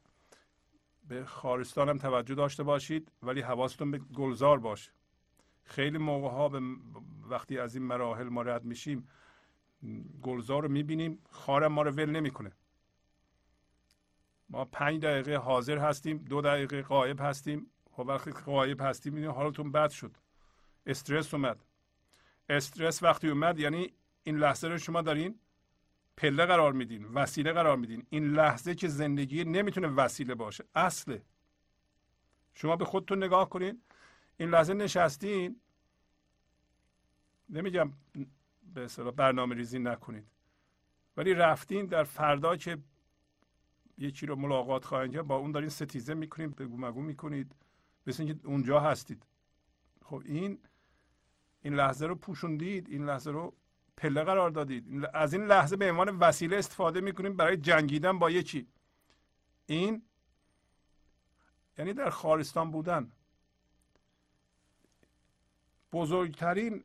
به 1.07 1.25
خارستان 1.25 1.89
هم 1.89 1.97
توجه 1.97 2.35
داشته 2.35 2.63
باشید 2.63 3.11
ولی 3.23 3.41
حواستون 3.41 3.91
به 3.91 3.97
گلزار 3.97 4.59
باشه. 4.59 4.91
خیلی 5.63 5.97
موقع 5.97 6.29
ها 6.29 6.49
به 6.49 6.61
وقتی 7.29 7.57
از 7.57 7.75
این 7.75 7.83
مراحل 7.83 8.29
ما 8.29 8.41
رد 8.41 8.63
میشیم 8.63 9.07
گلزار 10.21 10.63
رو 10.63 10.69
می‌بینیم 10.69 11.19
خارم 11.29 11.71
ما 11.71 11.81
رو 11.81 11.91
ول 11.91 12.09
نمی‌کنه. 12.09 12.51
ما 14.51 14.65
پنج 14.65 15.01
دقیقه 15.01 15.37
حاضر 15.37 15.77
هستیم 15.77 16.17
دو 16.17 16.41
دقیقه 16.41 16.81
قایب 16.81 17.21
هستیم. 17.21 17.67
خب 17.91 17.99
وقتی 18.07 18.31
قایب 18.31 18.81
هستیم 18.81 19.13
می‌دونیم 19.13 19.35
حالتون 19.35 19.71
بد 19.71 19.89
شد. 19.89 20.11
استرس 20.85 21.33
اومد. 21.33 21.63
استرس 22.49 23.03
وقتی 23.03 23.29
اومد 23.29 23.59
یعنی 23.59 23.93
این 24.23 24.37
لحظه 24.37 24.67
رو 24.67 24.77
شما 24.77 25.01
دارین 25.01 25.39
پله 26.17 26.45
قرار 26.45 26.73
میدین 26.73 27.05
وسیله 27.05 27.53
قرار 27.53 27.77
میدین. 27.77 28.05
این 28.09 28.33
لحظه 28.33 28.75
که 28.75 28.87
زندگی 28.87 29.43
نمی‌تونه 29.43 29.87
وسیله 29.87 30.35
باشه 30.35 30.63
اصله. 30.75 31.21
شما 32.53 32.75
به 32.75 32.85
خودتون 32.85 33.23
نگاه 33.23 33.49
کنین. 33.49 33.81
این 34.37 34.49
لحظه 34.49 34.73
نشستین. 34.73 35.61
نمیگم 37.49 37.91
به 38.73 38.87
برنامه 39.15 39.55
ریزی 39.55 39.79
نکنید. 39.79 40.27
ولی 41.17 41.33
رفتین 41.33 41.85
در 41.85 42.03
فردا 42.03 42.55
که 42.55 42.77
یکی 44.01 44.25
رو 44.25 44.35
ملاقات 44.35 44.85
خواهید 44.85 45.13
کرد. 45.13 45.27
با 45.27 45.35
اون 45.35 45.51
دارین 45.51 45.69
ستیزه 45.69 46.13
می‌کنید 46.13 46.55
بگو 46.55 46.77
مگو 46.77 47.01
می‌کنید. 47.01 47.55
مثل 48.07 48.23
اینکه 48.23 48.47
اونجا 48.47 48.79
هستید. 48.79 49.23
خب 50.05 50.21
این 50.25 50.59
این 51.61 51.73
لحظه 51.73 52.05
رو 52.05 52.15
پوشوندید 52.15 52.89
این 52.89 53.05
لحظه 53.05 53.31
رو 53.31 53.53
پله 53.97 54.23
قرار 54.23 54.49
دادید. 54.49 55.05
از 55.13 55.33
این 55.33 55.45
لحظه 55.45 55.75
به 55.75 55.91
عنوان 55.91 56.09
وسیله 56.09 56.57
استفاده 56.57 57.01
می‌کنید 57.01 57.35
برای 57.37 57.57
جنگیدن 57.57 58.19
با 58.19 58.31
یکی. 58.31 58.67
این 59.65 60.01
یعنی 61.77 61.93
در 61.93 62.09
خارستان 62.09 62.71
بودن. 62.71 63.11
بزرگترین 65.93 66.83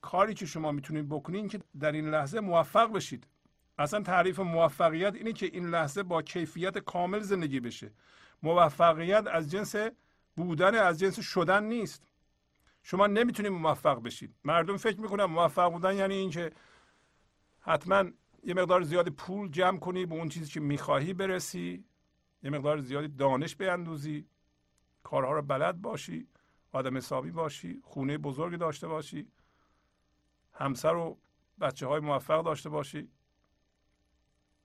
کاری 0.00 0.34
که 0.34 0.46
شما 0.46 0.72
می‌تونید 0.72 1.08
بکنید 1.08 1.50
که 1.50 1.60
در 1.80 1.92
این 1.92 2.10
لحظه 2.10 2.40
موفق 2.40 2.92
بشید. 2.92 3.26
اصلا 3.80 4.02
تعریف 4.02 4.38
موفقیت 4.40 5.14
اینه 5.14 5.32
که 5.32 5.46
این 5.46 5.70
لحظه 5.70 6.02
با 6.02 6.22
کیفیت 6.22 6.78
کامل 6.78 7.20
زندگی 7.20 7.60
بشه. 7.60 7.92
موفقیت 8.42 9.26
از 9.26 9.50
جنس 9.50 9.74
بودن 10.36 10.74
از 10.74 10.98
جنس 10.98 11.20
شدن 11.20 11.64
نیست. 11.64 12.02
شما 12.82 13.06
نمی‌تونید 13.06 13.52
موفق 13.52 14.02
بشید. 14.02 14.34
مردم 14.44 14.76
فکر 14.76 15.00
می‌کنن 15.00 15.24
موفق 15.24 15.72
بودن 15.72 15.94
یعنی 15.96 16.14
اینکه 16.14 16.52
حتما 17.60 18.04
یه 18.44 18.54
مقدار 18.54 18.82
زیادی 18.82 19.10
پول 19.10 19.50
جمع 19.50 19.78
کنی 19.78 20.06
به 20.06 20.14
اون 20.14 20.28
چیزی 20.28 20.50
که 20.50 20.60
می‌خواهی 20.60 21.14
برسی. 21.14 21.84
یه 22.42 22.50
مقدار 22.50 22.80
زیادی 22.80 23.08
دانش 23.08 23.56
بیندوزی. 23.56 24.26
کارها 25.02 25.32
رو 25.32 25.42
بلد 25.42 25.82
باشی 25.82 26.28
آدم 26.72 26.96
حسابی 26.96 27.30
باشی 27.30 27.80
خونه 27.84 28.18
بزرگی 28.18 28.56
داشته 28.56 28.88
باشی 28.88 29.26
همسر 30.52 30.94
و 30.94 31.18
بچه 31.60 31.86
های 31.86 32.00
موفق 32.00 32.44
داشته 32.44 32.68
باشی. 32.68 33.08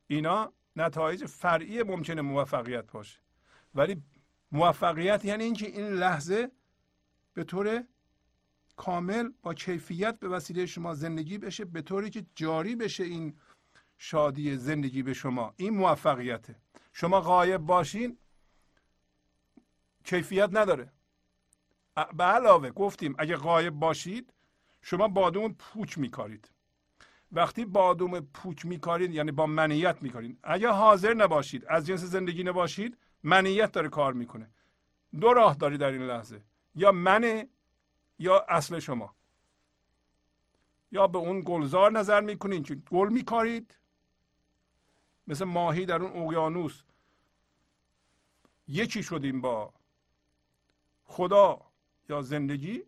اینا 0.07 0.53
نتایج 0.75 1.25
فرعی 1.25 1.83
ممکنه 1.83 2.21
موفقیت 2.21 2.91
باشه. 2.91 3.19
ولی 3.75 4.03
موفقیت 4.51 5.25
یعنی 5.25 5.43
اینکه 5.43 5.67
این 5.67 5.87
لحظه 5.87 6.51
به 7.33 7.43
طور 7.43 7.83
کامل 8.75 9.29
با 9.41 9.53
کیفیت 9.53 10.19
به 10.19 10.27
وسیله 10.27 10.65
شما 10.65 10.93
زندگی 10.93 11.37
بشه 11.37 11.65
به 11.65 11.81
طوری 11.81 12.09
که 12.09 12.25
جاری 12.35 12.75
بشه 12.75 13.03
این 13.03 13.37
شادی 13.97 14.57
زندگی 14.57 15.03
به 15.03 15.13
شما. 15.13 15.53
این 15.57 15.73
موفقیته. 15.77 16.55
شما 16.93 17.21
غایب 17.21 17.61
باشین 17.61 18.17
کیفیت 20.03 20.49
نداره. 20.53 20.91
به 22.13 22.23
علاوه 22.23 22.69
گفتیم 22.69 23.15
اگه 23.17 23.35
غایب 23.35 23.73
باشید 23.73 24.33
شما 24.81 25.07
بادوم 25.07 25.53
پوچ 25.53 25.97
میکارید. 25.97 26.51
وقتی 27.35 27.65
بادوم 27.65 28.19
پوچ 28.19 28.65
میکارید 28.65 29.11
یعنی 29.11 29.31
با 29.31 29.45
منیت 29.45 30.03
میکارید. 30.03 30.39
اگه 30.43 30.69
حاضر 30.69 31.13
نباشید 31.13 31.65
از 31.65 31.85
جنس 31.85 31.99
زندگی 31.99 32.43
نباشید 32.43 32.97
منیت 33.23 33.71
داره 33.71 33.89
کار 33.89 34.13
می‌کنه. 34.13 34.49
دو 35.19 35.33
راه 35.33 35.55
داری 35.55 35.77
در 35.77 35.91
این 35.91 36.01
لحظه. 36.01 36.41
یا 36.75 36.91
من 36.91 37.49
یا 38.19 38.45
اصل 38.49 38.79
شما. 38.79 39.15
یا 40.91 41.07
به 41.07 41.17
اون 41.17 41.41
گلزار 41.45 41.91
نظر 41.91 42.21
می‌کنید 42.21 42.65
که 42.65 42.75
گل 42.75 43.09
میکارید. 43.09 43.77
مثل 45.27 45.45
ماهی 45.45 45.85
در 45.85 46.01
اون 46.01 46.23
اقیانوس. 46.23 46.83
یکی 48.67 49.03
شدیم 49.03 49.41
با 49.41 49.73
خدا 51.05 51.61
یا 52.09 52.21
زندگی. 52.21 52.83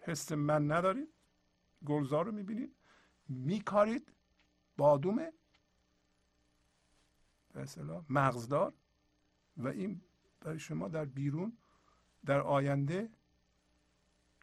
حس 0.00 0.32
من 0.32 0.72
ندارید؟ 0.72 1.08
گلزار 1.86 2.24
رو 2.26 2.32
می‌بینید. 2.32 2.76
میکارید. 3.28 4.12
بادومه. 4.76 5.32
اصطلاح 7.54 8.04
مغزدار. 8.08 8.72
و 9.56 9.68
این 9.68 10.00
برای 10.40 10.58
شما 10.58 10.88
در 10.88 11.04
بیرون 11.04 11.58
در 12.24 12.40
آینده 12.40 13.10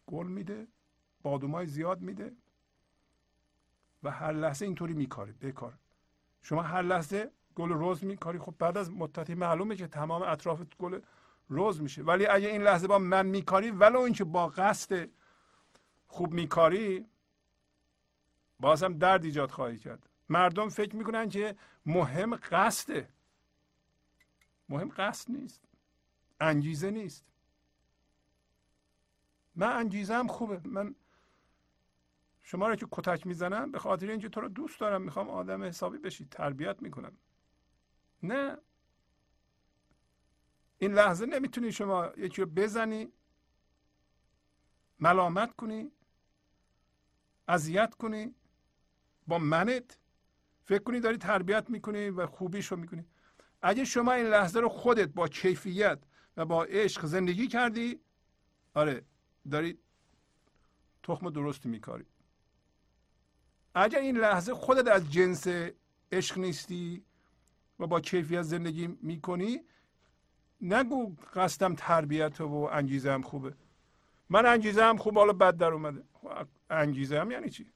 گل 0.07 0.27
میده. 0.27 0.68
بادومای 1.22 1.68
زیاد 1.68 2.01
میده. 2.01 2.35
و 4.03 4.11
هر 4.11 4.34
لحظه 4.34 4.65
اینطوری 4.65 4.93
میکارید. 4.93 5.39
بکار. 5.39 5.77
شما 6.41 6.61
هر 6.61 6.81
لحظه 6.81 7.31
گل 7.55 7.69
روز 7.69 8.03
میکاری. 8.03 8.39
خب 8.39 8.55
بعد 8.59 8.77
از 8.77 8.91
مدتی 8.91 9.35
معلومه 9.35 9.76
که 9.76 9.88
تمام 9.88 10.22
اطراف 10.22 10.61
گل 10.80 10.99
روز 11.49 11.81
میشه. 11.81 12.03
ولی 12.03 12.26
اگه 12.26 12.47
این 12.47 12.61
لحظه 12.61 12.88
با 12.88 12.99
من 12.99 13.26
میکاری 13.26 13.72
ولو 13.72 13.99
اینکه 13.99 14.23
با 14.23 14.47
قصد 14.47 15.09
خوب 16.07 16.34
میکاری 16.34 17.05
باز 18.60 18.84
هم 18.84 18.98
درد 18.98 19.24
ایجاد 19.24 19.52
خواهی 19.52 19.78
کرد. 19.78 20.10
مردم 20.30 20.70
فکر 20.70 20.96
می‌کنن 20.96 21.30
که 21.30 21.56
مهم 21.86 22.36
قصده. 22.36 23.10
مهم 24.70 24.90
قصد 24.90 25.32
نیست. 25.32 25.62
انگیزه 26.40 26.92
نیست. 26.92 27.26
من 29.56 29.72
انگیزه 29.72 30.14
هم 30.14 30.28
خوبه. 30.28 30.62
من 30.70 30.96
شما 32.42 32.68
رو 32.68 32.76
که 32.76 32.88
کتک 32.92 33.28
می‌زنم 33.28 33.72
به 33.72 33.80
خاطر 33.80 34.10
اینکه 34.10 34.30
تو 34.30 34.42
رو 34.42 34.50
دوست 34.50 34.80
دارم 34.80 35.02
می‌خوام 35.02 35.30
آدم 35.30 35.64
حسابی 35.64 35.98
بشی 35.98 36.26
تربیت 36.26 36.82
می‌کنم. 36.82 37.18
نه. 38.24 38.58
این 40.78 40.94
لحظه 40.94 41.26
نمی‌تونی 41.26 41.72
شما 41.72 42.12
یکی 42.18 42.42
رو 42.42 42.48
بزنی 42.48 43.12
ملامت 45.00 45.56
کنی 45.56 45.92
اذیت 47.48 47.96
کنی. 47.96 48.36
با 49.28 49.38
منت 49.38 49.99
فکر 50.66 50.84
کنی 50.84 50.99
داری 50.99 51.18
تربیت 51.18 51.70
می‌کنی 51.70 52.10
و 52.10 52.28
خوبیش 52.28 52.68
رو 52.68 52.78
می‌کنی. 52.78 53.06
اگه 53.62 53.86
شما 53.86 54.14
این 54.14 54.26
لحظه 54.26 54.60
رو 54.60 54.70
خودت 54.70 55.08
با 55.08 55.28
کیفیت 55.28 55.99
و 56.38 56.45
با 56.45 56.64
عشق 56.64 57.06
زندگی 57.06 57.48
کردی 57.48 57.99
آره 58.74 59.06
داری 59.52 59.78
تخم 61.04 61.30
درستی 61.30 61.70
میکاری. 61.70 62.06
اگر 63.76 63.99
این 63.99 64.18
لحظه 64.18 64.54
خودت 64.54 64.88
از 64.88 65.12
جنس 65.12 65.48
عشق 66.12 66.38
نیستی 66.38 67.04
و 67.80 67.88
با 67.88 68.02
کیفیت 68.02 68.41
زندگی 68.41 68.88
می‌کنی 69.02 69.62
نگو 70.62 71.16
قصدم 71.34 71.76
تربیت 71.76 72.41
و 72.41 72.70
انگیزه 72.72 73.12
هم 73.12 73.22
خوبه. 73.22 73.54
من 74.30 74.45
انگیزه 74.45 74.84
هم 74.84 74.98
خوب 74.98 75.18
حالا 75.18 75.34
بد 75.34 75.58
در 75.58 75.72
اومده. 75.72 76.04
خب، 76.14 76.48
انگیزه 76.70 77.20
هم 77.20 77.32
یعنی 77.32 77.49
چی؟ 77.49 77.72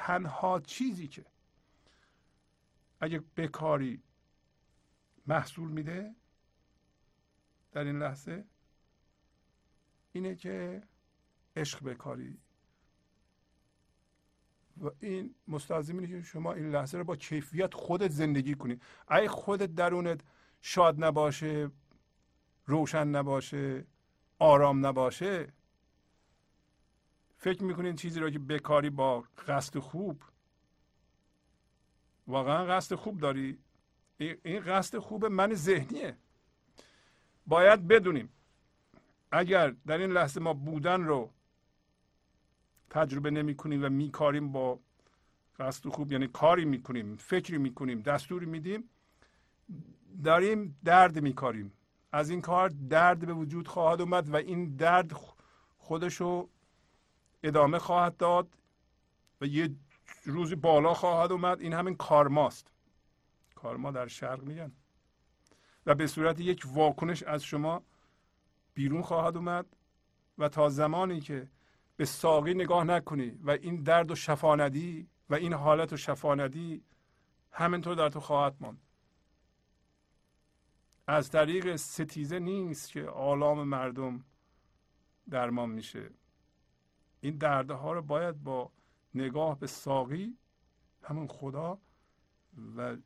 تنها 0.00 0.60
چیزی 0.60 1.08
که 1.08 1.24
اگه 3.00 3.22
بکاری 3.36 4.02
محصول 5.26 5.68
میده 5.70 6.14
در 7.72 7.84
این 7.84 7.98
لحظه 7.98 8.44
اینه 10.12 10.34
که 10.34 10.82
عشق 11.56 11.84
بکاری 11.84 12.38
و 14.82 14.90
این 15.00 15.34
مستلزم 15.48 15.98
اینه 15.98 16.08
که 16.08 16.22
شما 16.22 16.52
این 16.52 16.70
لحظه 16.70 16.98
رو 16.98 17.04
با 17.04 17.16
کیفیت 17.16 17.74
خودت 17.74 18.10
زندگی 18.10 18.54
کنی. 18.54 18.80
اگه 19.08 19.28
خودت 19.28 19.74
درونت 19.74 20.20
شاد 20.60 21.04
نباشه 21.04 21.70
روشن 22.66 23.08
نباشه 23.08 23.86
آرام 24.38 24.86
نباشه 24.86 25.52
فکر 27.42 27.64
می‌کنین 27.64 27.96
چیزی 27.96 28.20
رو 28.20 28.30
که 28.30 28.38
بکاری 28.38 28.90
با 28.90 29.24
قصد 29.48 29.78
خوب؟ 29.78 30.22
واقعا 32.26 32.64
قصد 32.64 32.94
خوب 32.94 33.20
داری؟ 33.20 33.58
این 34.18 34.60
قصد 34.60 34.98
خوب 34.98 35.26
من 35.26 35.54
ذهنیه. 35.54 36.16
باید 37.46 37.88
بدونیم 37.88 38.28
اگر 39.32 39.74
در 39.86 39.98
این 39.98 40.10
لحظه 40.10 40.40
ما 40.40 40.54
بودن 40.54 41.04
رو 41.04 41.30
تجربه 42.90 43.30
نمی 43.30 43.54
کنیم 43.54 43.84
و 43.84 43.88
میکاریم 43.88 44.52
با 44.52 44.78
قصد 45.58 45.88
خوب 45.88 46.12
یعنی 46.12 46.26
کاری 46.26 46.64
می‌کنیم 46.64 47.16
فکری 47.16 47.58
می‌کنیم 47.58 48.00
دستوری 48.00 48.46
میدیم 48.46 48.90
داریم 50.24 50.78
درد 50.84 51.18
میکاریم. 51.18 51.72
از 52.12 52.30
این 52.30 52.40
کار 52.40 52.68
درد 52.68 53.26
به 53.26 53.32
وجود 53.32 53.68
خواهد 53.68 54.00
اومد 54.00 54.28
و 54.28 54.36
این 54.36 54.76
درد 54.76 55.12
خودشو 55.78 56.48
ادامه 57.42 57.78
خواهد 57.78 58.16
داد 58.16 58.56
و 59.40 59.46
یه 59.46 59.70
روزی 60.24 60.54
بالا 60.54 60.94
خواهد 60.94 61.32
اومد. 61.32 61.60
این 61.60 61.72
همین 61.72 61.96
کارماست. 61.96 62.72
کارما 63.54 63.90
در 63.90 64.06
شرق 64.06 64.42
میگن. 64.42 64.72
و 65.86 65.94
به 65.94 66.06
صورت 66.06 66.40
یک 66.40 66.62
واکنش 66.66 67.22
از 67.22 67.44
شما 67.44 67.82
بیرون 68.74 69.02
خواهد 69.02 69.36
اومد 69.36 69.66
و 70.38 70.48
تا 70.48 70.68
زمانی 70.68 71.20
که 71.20 71.48
به 71.96 72.04
ساقی 72.04 72.54
نگاه 72.54 72.84
نکنی 72.84 73.30
و 73.42 73.50
این 73.50 73.82
درد 73.82 74.10
و 74.10 74.14
شفا 74.14 74.56
ندی 74.56 75.08
و 75.30 75.34
این 75.34 75.52
حالت 75.52 75.92
و 75.92 75.96
شفا 75.96 76.34
ندی 76.34 76.82
همینطور 77.52 77.94
در 77.94 78.08
تو 78.08 78.20
خواهد 78.20 78.56
ماند. 78.60 78.80
از 81.06 81.30
طریق 81.30 81.76
ستیزه 81.76 82.38
نیست 82.38 82.90
که 82.92 83.04
آلام 83.04 83.62
مردم 83.62 84.24
درمان 85.30 85.70
میشه. 85.70 86.10
این 87.20 87.36
دردها 87.36 87.92
رو 87.92 88.02
باید 88.02 88.42
با 88.42 88.70
نگاه 89.14 89.58
به 89.58 89.66
ساقی 89.66 90.38
همون 91.02 91.26
خدا 91.26 91.78
و 92.76 92.96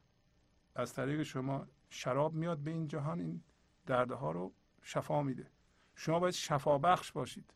از 0.75 0.93
طریق 0.93 1.23
شما 1.23 1.67
شراب 1.91 2.35
میاد 2.35 2.59
به 2.59 2.71
این 2.71 2.89
جهان 2.89 3.21
این 3.21 3.43
دردها 3.87 4.33
رو 4.33 4.53
شفا 4.83 5.23
میده. 5.23 5.51
شما 5.95 6.19
باید 6.21 6.35
شفا 6.35 6.79
بخش 6.79 7.13
باشید. 7.13 7.55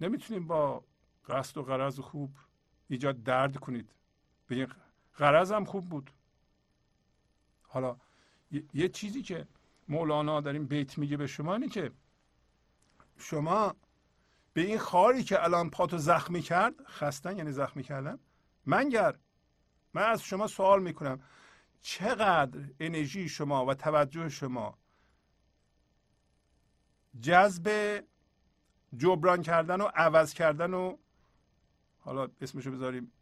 نمی‌تونید 0.00 0.46
با 0.46 0.84
قصد 1.28 1.58
و 1.58 1.62
غرض 1.62 2.00
خوب 2.00 2.30
ایجاد 2.88 3.22
درد 3.22 3.56
کنید. 3.56 3.92
بگین 4.48 4.68
غرضم 5.18 5.64
خوب 5.64 5.88
بود. 5.88 6.10
حالا 7.62 7.96
یه 8.74 8.88
چیزی 8.88 9.22
که 9.22 9.46
مولانا 9.88 10.40
در 10.40 10.52
این 10.52 10.66
بیت 10.66 10.98
میگه 10.98 11.16
به 11.16 11.26
شما 11.26 11.54
اینه 11.54 11.68
که 11.68 11.92
شما 13.16 13.74
به 14.52 14.60
این 14.60 14.78
خاری 14.78 15.24
که 15.24 15.44
الان 15.44 15.70
پاتو 15.70 15.98
زخمی 15.98 16.42
کرد 16.42 16.86
خستن 16.86 17.36
یعنی 17.36 17.52
زخمی 17.52 17.82
کردن؟ 17.82 18.18
منگر 18.66 19.18
من 19.94 20.02
از 20.02 20.22
شما 20.22 20.46
سوال 20.46 20.82
می‌کنم. 20.82 21.20
چقدر 21.82 22.60
انرژی 22.80 23.28
شما 23.28 23.66
و 23.66 23.74
توجه 23.74 24.28
شما 24.28 24.78
جذب 27.20 28.00
جبران 28.96 29.42
کردن 29.42 29.80
و 29.80 29.84
عوض 29.84 30.34
کردن 30.34 30.74
و 30.74 30.96
حالا 31.98 32.28
اسمشو 32.40 32.70
بذاریم 32.70 33.12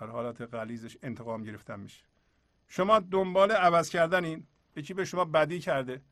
در 0.00 0.06
حالت 0.06 0.40
غلیزش 0.40 0.96
انتقام 1.02 1.42
گرفتن 1.42 1.80
میشه؟ 1.80 2.04
شما 2.68 2.98
دنبال 3.00 3.52
عوض 3.52 3.90
کردن 3.90 4.24
این 4.24 4.46
یکی 4.76 4.94
به 4.94 5.04
شما 5.04 5.24
بدی 5.24 5.60
کرده. 5.60 6.02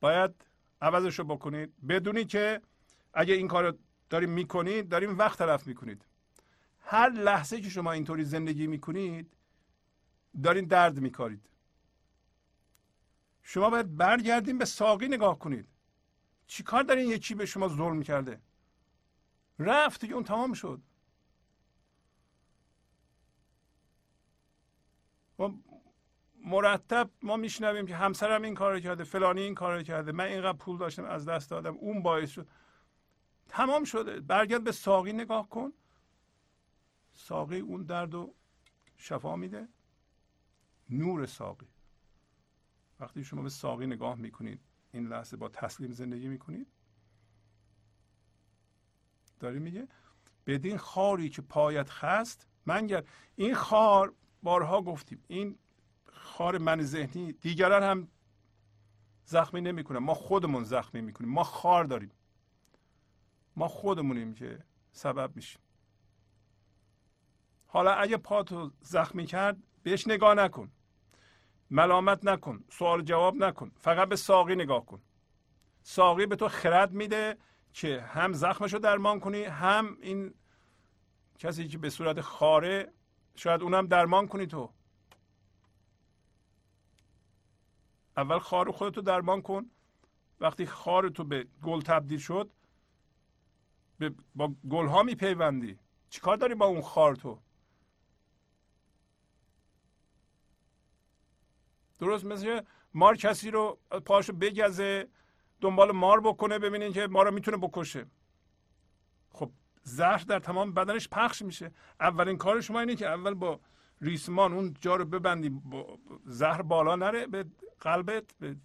باید 0.00 0.44
عوضش 0.80 1.18
رو 1.18 1.24
بکنید. 1.24 1.74
بدونی 1.88 2.24
که 2.24 2.62
اگه 3.18 3.34
این 3.34 3.48
کار 3.48 3.70
رو 3.70 3.78
داریم 4.10 4.30
می‌کنید 4.30 4.88
داریم 4.88 5.18
وقت 5.18 5.38
تلف 5.38 5.66
می‌کنید. 5.66 6.04
هر 6.80 7.10
لحظه 7.10 7.60
که 7.60 7.68
شما 7.68 7.92
اینطوری 7.92 8.24
زندگی 8.24 8.66
می‌کنید 8.66 9.36
دارین 10.42 10.64
درد 10.64 11.00
میکارید. 11.00 11.48
شما 13.42 13.70
باید 13.70 13.96
برگردین 13.96 14.58
به 14.58 14.64
ساقی 14.64 15.08
نگاه 15.08 15.38
کنید. 15.38 15.68
چیکار 16.46 16.82
دارین 16.82 17.08
یکی 17.08 17.34
به 17.34 17.46
شما 17.46 17.68
ظلم 17.68 18.02
کرده؟ 18.02 18.40
رفت 19.58 20.00
دیگه 20.00 20.14
اون 20.14 20.24
تمام 20.24 20.52
شد. 20.52 20.80
و 25.38 25.48
مرتب 26.44 27.10
ما 27.22 27.36
میشنویم 27.36 27.86
که 27.86 27.96
همسرم 27.96 28.42
این 28.42 28.54
کار 28.54 28.80
کرده 28.80 29.04
فلانی 29.04 29.40
این 29.40 29.54
کار 29.54 29.82
کرده 29.82 30.12
من 30.12 30.24
اینقدر 30.24 30.58
پول 30.58 30.78
داشتم 30.78 31.04
از 31.04 31.28
دست 31.28 31.50
دادم 31.50 31.74
اون 31.74 32.02
باعث 32.02 32.30
شد. 32.30 32.48
تمام 33.48 33.84
شده. 33.84 34.20
برگرد 34.20 34.64
به 34.64 34.72
ساقی 34.72 35.12
نگاه 35.12 35.48
کن. 35.48 35.72
ساقی 37.12 37.60
اون 37.60 37.82
درد 37.82 38.14
رو 38.14 38.34
شفا 38.96 39.36
میده. 39.36 39.68
نور 40.90 41.26
ساقی. 41.26 41.68
وقتی 43.00 43.24
شما 43.24 43.42
به 43.42 43.48
ساقی 43.48 43.86
نگاه 43.86 44.14
می‌کنید 44.14 44.60
این 44.92 45.06
لحظه 45.06 45.36
با 45.36 45.48
تسلیم 45.48 45.90
زندگی 45.92 46.28
می‌کنید 46.28 46.66
داری 49.40 49.58
میگه 49.58 49.88
بدین 50.46 50.78
خاری 50.78 51.30
که 51.30 51.42
پایت 51.42 51.90
خست 51.90 52.46
منگر 52.66 53.04
این 53.36 53.54
خار 53.54 54.14
بارها 54.42 54.82
گفتیم 54.82 55.24
این 55.28 55.58
خار 56.12 56.58
من 56.58 56.82
ذهنی 56.82 57.32
دیگران 57.32 57.82
هم 57.82 58.08
زخمی 59.24 59.60
نمی‌کنه 59.60 59.98
ما 59.98 60.14
خودمون 60.14 60.64
زخمی 60.64 61.00
می‌کنیم. 61.00 61.30
ما 61.30 61.44
خار 61.44 61.84
داریم. 61.84 62.10
ما 63.58 63.68
خودمونیم 63.68 64.34
که 64.34 64.58
سبب 64.92 65.36
میشیم. 65.36 65.60
حالا 67.66 67.92
اگه 67.92 68.16
پاتو 68.16 68.70
زخمی 68.80 69.26
کرد 69.26 69.56
بهش 69.82 70.06
نگاه 70.06 70.34
نکن. 70.34 70.72
ملامت 71.70 72.24
نکن. 72.24 72.64
سوال 72.70 73.02
جواب 73.02 73.36
نکن. 73.36 73.72
فقط 73.76 74.08
به 74.08 74.16
ساقی 74.16 74.54
نگاه 74.54 74.86
کن. 74.86 75.02
ساقی 75.82 76.26
به 76.26 76.36
تو 76.36 76.48
خرد 76.48 76.92
میده 76.92 77.38
که 77.72 78.00
هم 78.00 78.32
زخمش 78.32 78.72
رو 78.72 78.78
درمان 78.78 79.20
کنی 79.20 79.44
هم 79.44 79.96
این 80.00 80.34
کسی 81.38 81.68
که 81.68 81.78
به 81.78 81.90
صورت 81.90 82.20
خاره 82.20 82.92
شاید 83.34 83.62
اونم 83.62 83.86
درمان 83.86 84.26
کنی 84.28 84.46
تو. 84.46 84.72
اول 88.16 88.38
خار 88.38 88.70
خودتو 88.70 89.00
درمان 89.00 89.42
کن. 89.42 89.70
وقتی 90.40 90.66
خار 90.66 91.08
تو 91.08 91.24
به 91.24 91.46
گل 91.62 91.80
تبدیل 91.80 92.18
شد 92.18 92.50
با 94.34 94.54
گل 94.70 94.86
ها 94.86 95.02
میپیوندی. 95.02 95.78
چیکار 96.10 96.36
داری 96.36 96.54
با 96.54 96.66
اون 96.66 96.80
خار 96.80 97.14
تو؟ 97.14 97.38
درست 101.98 102.24
مثل 102.24 102.60
مار 102.94 103.16
کسی 103.16 103.50
رو 103.50 103.78
پاشو 104.04 104.32
بگزه 104.32 105.08
دنبال 105.60 105.92
مار 105.92 106.20
بکنه 106.20 106.58
ببینین 106.58 106.92
که 106.92 107.06
ما 107.06 107.22
رو 107.22 107.30
می‌تونه 107.30 107.56
بکشه. 107.56 108.06
خب 109.30 109.50
زهر 109.82 110.18
در 110.18 110.38
تمام 110.38 110.72
بدنش 110.72 111.08
پخش 111.08 111.42
میشه. 111.42 111.72
اولین 112.00 112.36
کار 112.36 112.60
شما 112.60 112.80
اینه 112.80 112.96
که 112.96 113.06
اول 113.06 113.34
با 113.34 113.60
ریسمان 114.00 114.52
اون 114.52 114.74
جا 114.80 114.96
رو 114.96 115.04
ببندی. 115.04 115.62
زهر 116.24 116.62
بالا 116.62 116.96
نره 116.96 117.26
به 117.26 117.44
قلبت 117.80 118.34
به 118.40 118.56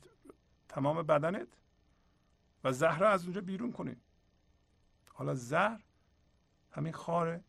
تمام 0.69 1.03
بدنت 1.03 1.47
و 2.64 2.72
زهر 2.72 2.99
رو 2.99 3.07
از 3.07 3.23
اونجا 3.23 3.41
بیرون 3.41 3.72
کنید 3.72 4.01
حالا 5.14 5.35
زهر 5.35 5.84
همین 6.72 6.94
خار 6.94 7.41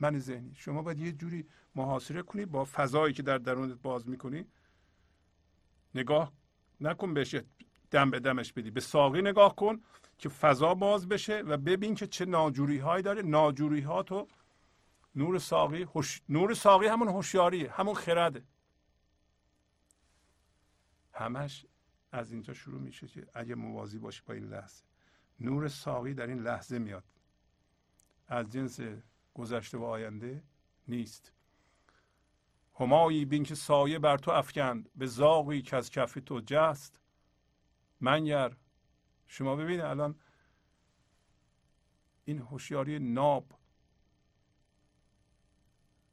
من 0.00 0.18
ذهنی. 0.18 0.54
شما 0.54 0.82
باید 0.82 0.98
یه 0.98 1.12
جوری 1.12 1.48
محاصره 1.74 2.22
کنی 2.22 2.46
با 2.46 2.64
فضایی 2.64 3.14
که 3.14 3.22
در 3.22 3.38
درونت 3.38 3.82
باز 3.82 4.08
می‌کنی. 4.08 4.46
نگاه 5.94 6.32
نکن 6.80 7.14
بهش 7.14 7.36
دم 7.90 8.10
به 8.10 8.20
دمش 8.20 8.52
بدی. 8.52 8.70
به 8.70 8.80
ساقی 8.80 9.22
نگاه 9.22 9.56
کن 9.56 9.80
که 10.18 10.28
فضا 10.28 10.74
باز 10.74 11.08
بشه 11.08 11.40
و 11.40 11.56
ببین 11.56 11.94
که 11.94 12.06
چه 12.06 12.24
ناجوری 12.24 12.78
هایی 12.78 13.02
داره. 13.02 13.22
ناجوری 13.22 13.80
ها 13.80 14.02
تو 14.02 14.28
نور 15.14 15.38
ساقی 15.38 15.86
نور 16.28 16.54
ساقی 16.54 16.86
همون 16.86 17.08
هوشیاریه 17.08 17.70
همون 17.70 17.94
خرده. 17.94 18.44
همش 21.12 21.66
از 22.12 22.32
اینجا 22.32 22.54
شروع 22.54 22.80
میشه 22.80 23.06
که 23.06 23.26
اگه 23.34 23.54
موازی 23.54 23.98
باشی 23.98 24.22
با 24.26 24.34
این 24.34 24.44
لحظه. 24.44 24.89
نور 25.40 25.68
ساقی 25.68 26.14
در 26.14 26.26
این 26.26 26.38
لحظه 26.38 26.78
میاد. 26.78 27.04
از 28.28 28.50
جنس 28.50 28.80
گذشته 29.34 29.78
و 29.78 29.84
آینده 29.84 30.42
نیست. 30.88 31.32
همایی 32.78 33.24
بین 33.24 33.44
که 33.44 33.54
سایه 33.54 33.98
بر 33.98 34.16
تو 34.16 34.30
افکند 34.30 34.90
به 34.96 35.06
زاغی 35.06 35.62
که 35.62 35.76
از 35.76 35.90
کف 35.90 36.18
تو 36.26 36.40
جست. 36.46 37.00
منگر 38.00 38.56
شما 39.26 39.56
ببینید 39.56 39.80
الان 39.80 40.14
این 42.24 42.38
هوشیاری 42.38 42.98
ناب. 42.98 43.52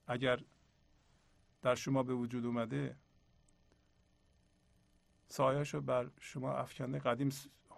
اگر 0.08 0.40
در 1.62 1.76
شما 1.76 2.04
به 2.04 2.14
وجود 2.14 2.46
اومده 2.46 2.98
سایهش 5.28 5.74
رو 5.74 5.82
بر 5.82 6.10
شما 6.20 6.54
افکنده 6.54 7.00
قدیم 7.00 7.30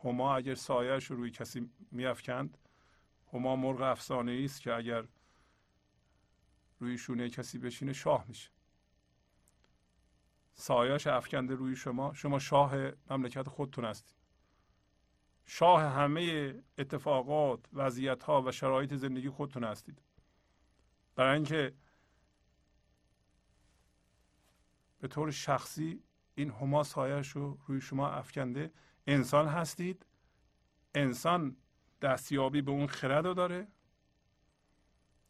هما 0.04 0.36
اگر 0.36 0.56
سایهش 0.56 1.06
رو 1.06 1.16
روی 1.16 1.32
کسی 1.32 1.70
میافکند 1.92 2.58
هما 3.34 3.56
مرغ 3.56 3.82
افسانه 3.82 4.42
است 4.44 4.62
که 4.62 4.74
اگر 4.74 5.08
روی 6.80 6.98
شونه 6.98 7.30
کسی 7.30 7.58
بشینه 7.58 7.94
شاه 7.94 8.26
میشه. 8.28 8.50
سایهش 10.54 11.08
افکنده 11.08 11.56
روی 11.56 11.76
شما 11.76 12.14
شما 12.14 12.40
شاه 12.40 12.76
مملکت 13.10 13.50
خودتون 13.50 13.86
هستید. 13.86 14.16
شاه 15.46 15.82
همه 15.82 16.56
اتفاقات 16.78 17.60
وضعیت 17.74 18.24
ها 18.24 18.42
و 18.42 18.52
شرایط 18.52 18.94
زندگی 18.94 19.30
خودتون 19.30 19.64
هستید. 19.64 20.02
برای 21.16 21.36
اینکه 21.36 21.74
به 25.00 25.08
طور 25.08 25.32
شخصی 25.32 26.04
این 26.36 26.50
هما 26.52 26.84
سایش 26.84 27.30
رو 27.30 27.58
روی 27.68 27.82
شما 27.82 28.10
افکنده 28.10 28.72
انسان 29.10 29.48
هستید. 29.48 30.06
انسان 30.96 31.56
دستیابی 32.02 32.62
به 32.62 32.72
اون 32.72 32.88
خرد 32.88 33.28
رو 33.28 33.34
داره. 33.34 33.68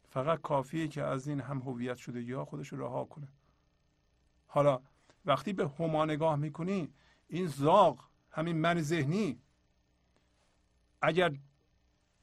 فقط 0.08 0.40
کافیه 0.40 0.88
که 0.88 1.02
از 1.02 1.28
این 1.28 1.40
هم 1.40 1.58
هویت 1.58 1.96
شده 1.96 2.22
یا 2.22 2.44
خودش 2.44 2.68
رو 2.68 2.84
رها 2.84 3.04
کنه. 3.04 3.28
حالا 4.46 4.80
وقتی 5.24 5.52
به 5.52 5.68
هما 5.78 6.04
نگاه 6.04 6.36
می‌کنی 6.36 6.92
این 7.28 7.46
زاغ 7.46 8.04
همین 8.30 8.56
من 8.56 8.80
ذهنی 8.80 9.40
اگر 11.02 11.32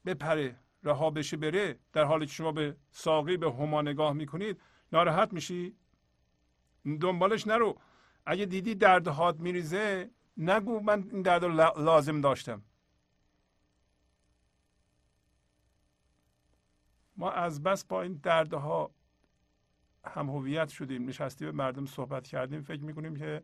بپره 0.05 0.59
رها 0.84 1.09
بشه 1.09 1.38
بره 1.38 1.79
در 1.93 2.03
حالی 2.03 2.25
که 2.25 2.31
شما 2.31 2.51
به 2.51 2.75
ساقی 2.91 3.38
به 3.38 3.51
هما 3.51 3.81
نگاه 3.81 4.13
می‌کنید 4.13 4.61
ناراحت 4.91 5.34
میشی. 5.34 5.75
دنبالش 7.01 7.47
نرو. 7.47 7.77
اگه 8.25 8.45
دیدی 8.45 8.75
درد 8.75 9.07
هات 9.07 9.39
میریزه 9.39 10.09
نگو 10.38 10.80
من 10.80 11.09
این 11.11 11.22
درد 11.22 11.43
رو 11.43 11.51
لازم 11.81 12.22
داشتم. 12.22 12.61
ما 17.18 17.31
از 17.31 17.64
بس 17.64 17.85
با 17.85 18.01
این 18.01 18.19
دردها 18.23 18.91
هم 20.05 20.30
هویت 20.30 20.69
شدیم 20.69 21.09
نشستیم 21.09 21.47
به 21.47 21.57
مردم 21.57 21.85
صحبت 21.85 22.27
کردیم 22.27 22.61
فکر 22.61 22.84
می‌کنیم 22.84 23.15
که 23.15 23.43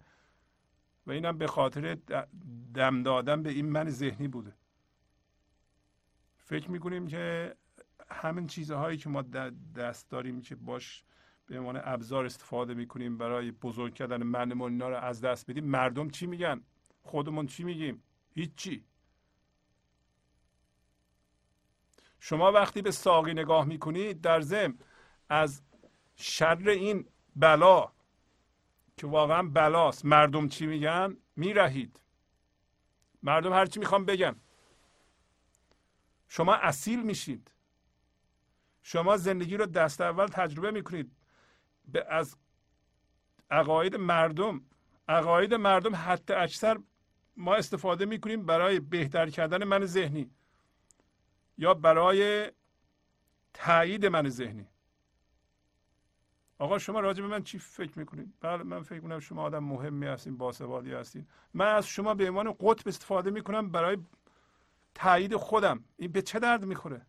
و 1.05 1.11
اینم 1.11 1.37
به 1.37 1.47
خاطر 1.47 1.97
دم 2.73 3.03
دادن 3.03 3.43
به 3.43 3.49
این 3.49 3.69
من 3.69 3.89
ذهنی 3.89 4.27
بوده. 4.27 4.53
فکر 6.37 6.71
می‌کنیم 6.71 7.07
که 7.07 7.55
همین 8.09 8.47
چیزهایی 8.47 8.97
که 8.97 9.09
ما 9.09 9.21
دست 9.75 10.09
داریم 10.09 10.41
که 10.41 10.55
باش 10.55 11.03
به 11.45 11.59
عنوان 11.59 11.81
ابزار 11.83 12.25
استفاده 12.25 12.73
می‌کنیم 12.73 13.17
برای 13.17 13.51
بزرگ 13.51 13.93
کردن 13.93 14.23
منمون 14.23 14.71
اینا 14.71 14.89
رو 14.89 14.95
از 14.95 15.21
دست 15.21 15.51
بدیم 15.51 15.65
مردم 15.65 16.09
چی 16.09 16.27
میگن؟ 16.27 16.61
خودمون 17.03 17.47
چی 17.47 17.63
میگیم؟ 17.63 18.03
هیچی. 18.31 18.85
شما 22.19 22.51
وقتی 22.51 22.81
به 22.81 22.91
ساقی 22.91 23.33
نگاه 23.33 23.65
می‌کنید 23.65 24.21
در 24.21 24.41
ضمن 24.41 24.77
از 25.29 25.61
شر 26.15 26.69
این 26.69 27.07
بلا 27.35 27.91
که 28.97 29.07
واقعا 29.07 29.43
بلاست 29.43 30.05
مردم 30.05 30.47
چی 30.47 30.65
میگن؟ 30.65 31.17
میرهید. 31.35 32.01
مردم 33.23 33.53
هرچی 33.53 33.79
می‌خوام 33.79 34.05
بگن. 34.05 34.35
شما 36.27 36.53
اصیل 36.55 37.03
میشید. 37.03 37.51
شما 38.83 39.17
زندگی 39.17 39.57
رو 39.57 39.65
دست 39.65 40.01
اول 40.01 40.27
تجربه 40.27 40.71
می‌کنید. 40.71 41.11
به 41.85 42.05
از 42.09 42.37
عقاید 43.51 43.95
مردم 43.95 44.61
عقاید 45.07 45.53
مردم 45.53 45.95
حتی 45.95 46.33
اکثر 46.33 46.79
ما 47.37 47.55
استفاده 47.55 48.05
می‌کنیم 48.05 48.45
برای 48.45 48.79
بهتر 48.79 49.29
کردن 49.29 49.63
من 49.63 49.85
ذهنی 49.85 50.31
یا 51.57 51.73
برای 51.73 52.51
تایید 53.53 54.05
من 54.05 54.29
ذهنی. 54.29 54.67
آقا 56.57 56.79
شما 56.79 56.99
راجع 56.99 57.21
به 57.21 57.27
من 57.27 57.43
چی 57.43 57.59
فکر 57.59 57.99
می‌کنید؟ 57.99 58.33
بله 58.41 58.63
من 58.63 58.83
فکر 58.83 58.95
می‌کنم 58.95 59.19
شما 59.19 59.43
آدم 59.43 59.63
مهمی 59.63 60.05
هستین 60.05 60.37
باسوادی 60.37 60.93
هستین. 60.93 61.27
من 61.53 61.67
از 61.67 61.87
شما 61.87 62.13
به 62.13 62.29
عنوان 62.29 62.51
قطب 62.59 62.87
استفاده 62.87 63.31
می‌کنم 63.31 63.69
برای 63.69 63.97
تایید 64.95 65.35
خودم. 65.35 65.83
این 65.97 66.11
به 66.11 66.21
چه 66.21 66.39
درد 66.39 66.65
می‌خوره؟ 66.65 67.05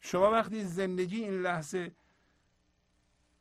شما 0.00 0.30
وقتی 0.30 0.64
زندگی 0.64 1.24
این 1.24 1.42
لحظه 1.42 1.92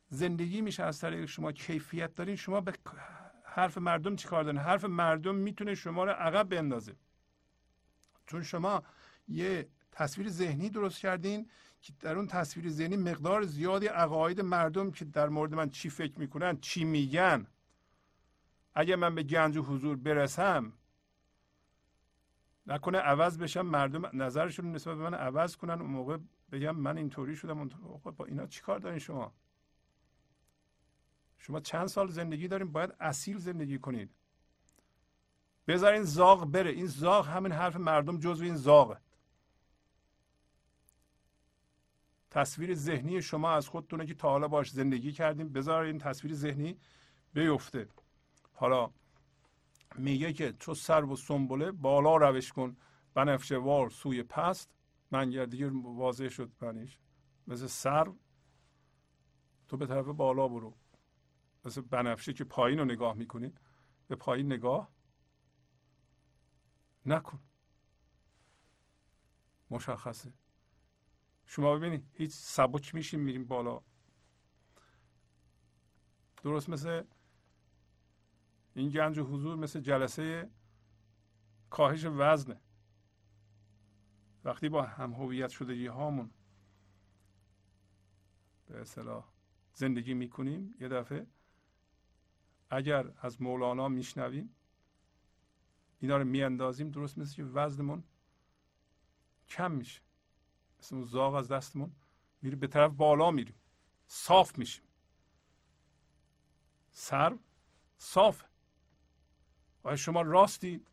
زندگی 0.09 0.61
میشه 0.61 0.83
از 0.83 0.99
طریق 0.99 1.25
شما 1.25 1.51
کیفیت 1.51 2.15
دارین 2.15 2.35
شما 2.35 2.61
به 2.61 2.71
حرف 3.55 3.77
مردم 3.77 4.15
چیکار 4.15 4.43
دارین 4.43 4.61
حرف 4.61 4.85
مردم 4.85 5.35
می‌تونه 5.35 5.75
شما 5.75 6.03
رو 6.03 6.11
عقب 6.11 6.49
بندازه. 6.49 6.95
چون 8.27 8.43
شما 8.43 8.83
یه 9.27 9.69
تصویر 9.91 10.29
ذهنی 10.29 10.69
درست 10.69 10.99
کردین 10.99 11.49
که 11.81 11.93
در 11.99 12.15
اون 12.15 12.27
تصویر 12.27 12.69
ذهنی 12.69 12.97
مقدار 12.97 13.43
زیادی 13.43 13.87
عقاید 13.87 14.41
مردم 14.41 14.91
که 14.91 15.05
در 15.05 15.29
مورد 15.29 15.53
من 15.53 15.69
چی 15.69 15.89
فکر 15.89 16.19
می‌کنن 16.19 16.57
چی 16.59 16.83
میگن. 16.83 17.47
اگه 18.73 18.95
من 18.95 19.15
به 19.15 19.23
گنج 19.23 19.57
و 19.57 19.63
حضور 19.63 19.95
برسم 19.95 20.73
نکنه 22.67 22.97
عوض 22.97 23.37
بشم 23.37 23.61
مردم 23.65 24.23
نظرشون 24.23 24.71
نسبت 24.71 24.97
به 24.97 25.03
من 25.03 25.13
عوض 25.13 25.55
کنن 25.55 25.81
اون 25.81 25.89
موقع 25.89 26.17
بگم 26.51 26.75
من 26.75 26.97
اینطوری 26.97 27.35
شدم 27.35 27.67
با 28.17 28.25
اینا 28.25 28.47
چیکار 28.47 28.79
دارین 28.79 28.99
شما؟ 28.99 29.33
شما 31.37 31.59
چند 31.59 31.87
سال 31.87 32.07
زندگی 32.07 32.47
دارین 32.47 32.71
باید 32.71 32.95
اصیل 32.99 33.37
زندگی 33.37 33.79
کنید 33.79 34.09
بذارین 35.67 36.03
زاغ 36.03 36.45
بره. 36.45 36.71
این 36.71 36.87
زاغ 36.87 37.27
همین 37.27 37.51
حرف 37.51 37.75
مردم 37.75 38.19
جزو 38.19 38.43
این 38.43 38.55
زاغه. 38.55 38.97
تصویر 42.31 42.75
ذهنی 42.75 43.21
شما 43.21 43.51
از 43.51 43.67
خودتونه 43.67 44.05
که 44.05 44.13
تا 44.13 44.29
حالا 44.29 44.47
باش 44.47 44.71
زندگی 44.71 45.11
کردیم. 45.11 45.49
بذار 45.49 45.83
این 45.83 45.97
تصویر 45.97 46.33
ذهنی 46.33 46.77
بیفته. 47.33 47.87
حالا 48.53 48.91
میگه 49.95 50.33
که 50.33 50.53
چو 50.59 50.73
سر 50.73 51.03
و 51.03 51.15
سنبله 51.15 51.71
بالا 51.71 52.15
روش 52.17 52.51
کن. 52.51 52.77
بنفشه 53.13 53.57
وار 53.57 53.89
سوی 53.89 54.23
پست. 54.23 54.71
من 55.11 55.29
دیگه 55.45 55.71
واضح 55.73 56.29
شد 56.29 56.51
بنیش 56.59 56.97
مثل 57.47 57.67
سر. 57.67 58.11
تو 59.67 59.77
به 59.77 59.85
طرف 59.85 60.05
بالا 60.05 60.47
برو. 60.47 60.73
مثل 61.65 61.81
بنفشه 61.81 62.33
که 62.33 62.43
پایین 62.43 62.79
رو 62.79 62.85
نگاه 62.85 63.13
می‌کنید 63.13 63.59
به 64.07 64.15
پایین 64.15 64.45
نگاه 64.53 64.91
نکن. 67.05 67.39
مشخصه. 69.69 70.33
شما 71.45 71.75
ببینید 71.75 72.09
هیچ 72.13 72.31
سبک 72.31 72.95
میشیم 72.95 73.19
میریم 73.19 73.45
بالا. 73.45 73.81
درست 76.43 76.69
مثل 76.69 77.03
این 78.73 78.89
گنج 78.89 79.19
حضور 79.19 79.55
مثل 79.55 79.79
جلسه 79.79 80.51
کاهش 81.69 82.05
وزنه. 82.05 82.61
وقتی 84.43 84.69
با 84.69 84.83
هم 84.83 85.13
هویت 85.13 85.49
شدگی 85.49 85.87
هامون 85.87 86.31
به 88.65 88.81
اصطلاح 88.81 89.33
زندگی 89.73 90.13
می‌کنیم 90.13 90.75
یه 90.79 90.87
دفعه 90.87 91.27
اگر 92.69 93.11
از 93.21 93.41
مولانا 93.41 93.87
میشنویم 93.87 94.55
اینا 95.99 96.17
رو 96.17 96.23
میاندازیم 96.23 96.89
درست 96.89 97.17
مثل 97.17 97.35
که 97.35 97.43
وزنمون 97.43 98.03
کم 99.47 99.71
میشه. 99.71 100.01
مثل 100.79 100.95
اون 100.95 101.05
زاغ 101.05 101.33
از 101.33 101.47
دستمون 101.47 101.91
میره 102.41 102.55
به 102.55 102.67
طرف 102.67 102.91
بالا 102.91 103.31
میریم. 103.31 103.55
صاف 104.07 104.57
میشیم. 104.57 104.83
سر 106.91 107.37
صاف 107.97 108.43
آیا 109.83 109.95
شما 109.95 110.21
راستید 110.21 110.87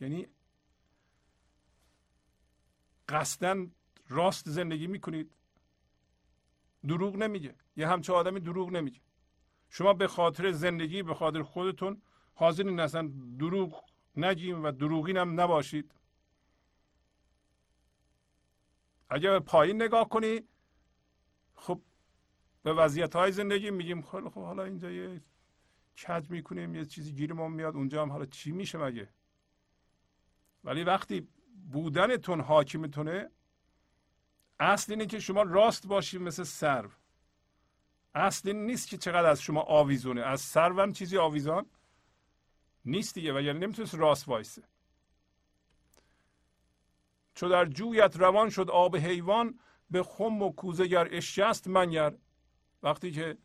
یعنی 0.00 0.26
قصدن 3.08 3.70
راست 4.08 4.48
زندگی 4.48 4.86
می‌کنید؟ 4.86 5.30
دروغ 6.88 7.16
نمیگه. 7.16 7.54
یه 7.76 7.88
همچه 7.88 8.12
آدمی 8.12 8.40
دروغ 8.40 8.70
نمیگه. 8.70 9.00
شما 9.68 9.92
به 9.92 10.06
خاطر 10.06 10.52
زندگی 10.52 11.02
به 11.02 11.14
خاطر 11.14 11.42
خودتون 11.42 12.02
حاضرین 12.34 12.80
اصلا 12.80 13.12
دروغ 13.38 13.84
نگیم 14.16 14.64
و 14.64 14.70
دروغین 14.70 15.16
هم 15.16 15.40
نباشید. 15.40 15.94
اگر 19.10 19.30
به 19.30 19.40
پایین 19.40 19.82
نگاه 19.82 20.08
کنی 20.08 20.40
خب 21.54 21.82
به 22.62 22.72
وضعیت 22.72 23.16
های 23.16 23.32
زندگی 23.32 23.70
میگیم 23.70 24.02
خب 24.02 24.32
حالا 24.32 24.64
اینجا 24.64 24.90
یه 24.90 25.22
کج 25.96 26.30
می‌کنیم 26.30 26.74
یه 26.74 26.84
چیزی 26.84 27.12
گیرمون 27.12 27.52
میاد 27.52 27.76
اونجا 27.76 28.02
هم 28.02 28.12
حالا 28.12 28.26
چی 28.26 28.52
میشه 28.52 28.78
مگه؟ 28.78 29.08
ولی 30.64 30.84
وقتی 30.84 31.28
بودنتون 31.72 32.40
حاکمتونه 32.40 33.30
اصل 34.60 34.92
اینه 34.92 35.06
که 35.06 35.18
شما 35.18 35.42
راست 35.42 35.86
باشید 35.86 36.20
مثل 36.22 36.42
سرو. 36.42 36.90
اصل 38.14 38.48
این 38.48 38.66
نیست 38.66 38.88
که 38.88 38.96
چقدر 38.98 39.26
از 39.26 39.42
شما 39.42 39.60
آویزونه. 39.60 40.20
از 40.20 40.40
سرو 40.40 40.80
هم 40.80 40.92
چیزی 40.92 41.18
آویزان 41.18 41.66
نیست 42.84 43.14
دیگه 43.14 43.32
و 43.32 43.40
یعنی 43.40 43.58
نمی‌تونست 43.58 43.94
راست 43.94 44.28
وایسه. 44.28 44.62
چو 47.34 47.48
در 47.48 47.64
جویت 47.64 48.16
روان 48.16 48.50
شد 48.50 48.70
آب 48.70 48.96
حیوان 48.96 49.58
به 49.90 50.02
خم 50.02 50.42
و 50.42 50.52
کوزه 50.52 50.86
گر 50.86 51.08
اشجست 51.10 51.68
منگر. 51.68 52.14
وقتی 52.82 53.10
که 53.10 53.38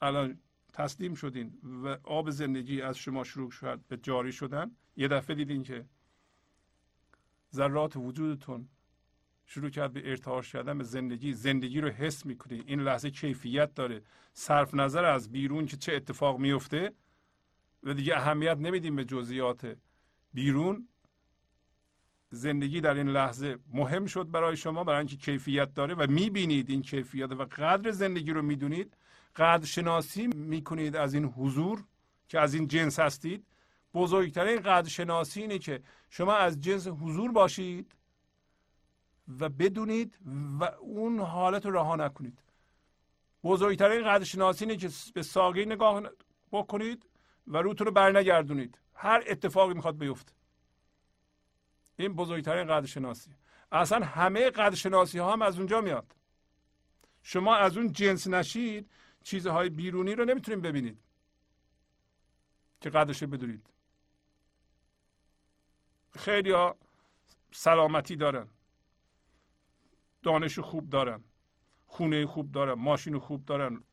الان 0.00 0.40
تسلیم 0.72 1.14
شدین 1.14 1.60
و 1.84 1.98
آب 2.04 2.30
زندگی 2.30 2.82
از 2.82 2.98
شما 2.98 3.24
شروع 3.24 3.50
شد 3.50 3.80
به 3.88 3.96
جاری 3.96 4.32
شدن 4.32 4.76
یه 4.96 5.08
دفعه 5.08 5.36
دیدین 5.36 5.62
که 5.62 5.86
ذرات 7.54 7.96
وجودتون 7.96 8.68
شروع 9.54 9.70
کرد 9.70 9.92
به 9.92 10.10
ارتعاش 10.10 10.52
کردن 10.52 10.78
به 10.78 10.84
زندگی. 10.84 11.32
زندگی 11.32 11.80
رو 11.80 11.88
حس 11.88 12.26
می‌کنی. 12.26 12.62
این 12.66 12.80
لحظه 12.80 13.10
کیفیت 13.10 13.74
داره. 13.74 14.02
صرف 14.32 14.74
نظر 14.74 15.04
از 15.04 15.32
بیرون 15.32 15.66
که 15.66 15.76
چه 15.76 15.92
اتفاق 15.94 16.38
میفته 16.38 16.92
و 17.82 17.94
دیگه 17.94 18.16
اهمیت 18.16 18.56
نمیدیم 18.56 18.96
به 18.96 19.04
جزئیات. 19.04 19.76
بیرون 20.34 20.88
زندگی 22.30 22.80
در 22.80 22.94
این 22.94 23.08
لحظه 23.08 23.58
مهم 23.72 24.06
شد 24.06 24.30
برای 24.30 24.56
شما 24.56 24.84
برای 24.84 24.98
اینکه 24.98 25.16
کیفیت 25.16 25.74
داره 25.74 25.94
و 25.94 26.06
می‌بینید 26.10 26.70
این 26.70 26.82
کیفیت 26.82 27.32
و 27.32 27.44
قدر 27.44 27.90
زندگی 27.90 28.32
رو 28.32 28.42
می‌دونید. 28.42 28.96
قدر 29.36 29.66
شناسی 29.66 30.26
می‌کنید 30.26 30.96
از 30.96 31.14
این 31.14 31.24
حضور 31.24 31.84
که 32.28 32.40
از 32.40 32.54
این 32.54 32.68
جنس 32.68 32.98
هستید. 32.98 33.46
بزرگترین 33.94 34.60
قدر 34.60 34.88
شناسی 34.88 35.40
اینه 35.40 35.58
که 35.58 35.82
شما 36.10 36.34
از 36.34 36.60
جنس 36.60 36.86
حضور 36.86 37.32
باشید. 37.32 37.94
و 39.28 39.48
بدونید 39.48 40.18
و 40.60 40.64
اون 40.64 41.20
حالت 41.20 41.66
رو 41.66 41.72
رها 41.72 41.96
نکنید. 41.96 42.42
بزرگترین 43.44 44.08
قدر 44.08 44.24
شناسی 44.24 44.64
اینه 44.64 44.76
که 44.76 44.90
به 45.14 45.22
ساقی 45.22 45.66
نگاه 45.66 46.02
بکنید 46.52 47.06
و 47.46 47.56
روتون 47.62 47.86
رو 47.86 47.92
برنگردونید. 47.92 48.78
هر 48.94 49.24
اتفاقی 49.26 49.74
می‌خواد 49.74 49.98
بیفته. 49.98 50.32
این 51.96 52.14
بزرگترین 52.14 52.66
قدر 52.66 52.86
شناسی 52.86 53.30
اصلا 53.72 54.06
همه 54.06 54.50
قدر 54.50 54.74
شناسی 54.74 55.18
ها 55.18 55.32
هم 55.32 55.42
از 55.42 55.58
اونجا 55.58 55.80
میاد. 55.80 56.16
شما 57.22 57.56
از 57.56 57.76
اون 57.76 57.92
جنس 57.92 58.26
نشید 58.26 58.90
چیزهای 59.24 59.68
بیرونی 59.68 60.14
رو 60.14 60.24
نمی‌تونید 60.24 60.62
ببینید. 60.62 60.98
که 62.80 62.90
قدرش 62.90 63.22
بدونید. 63.22 63.66
خیلی 66.18 66.50
ها 66.50 66.76
سلامتی 67.52 68.16
دارن. 68.16 68.48
دانش 70.22 70.58
خوب 70.58 70.90
دارن 70.90 71.24
خونه 71.86 72.26
خوب 72.26 72.52
دارن 72.52 72.72
ماشین 72.72 73.18
خوب 73.18 73.44
دارن 73.44 73.84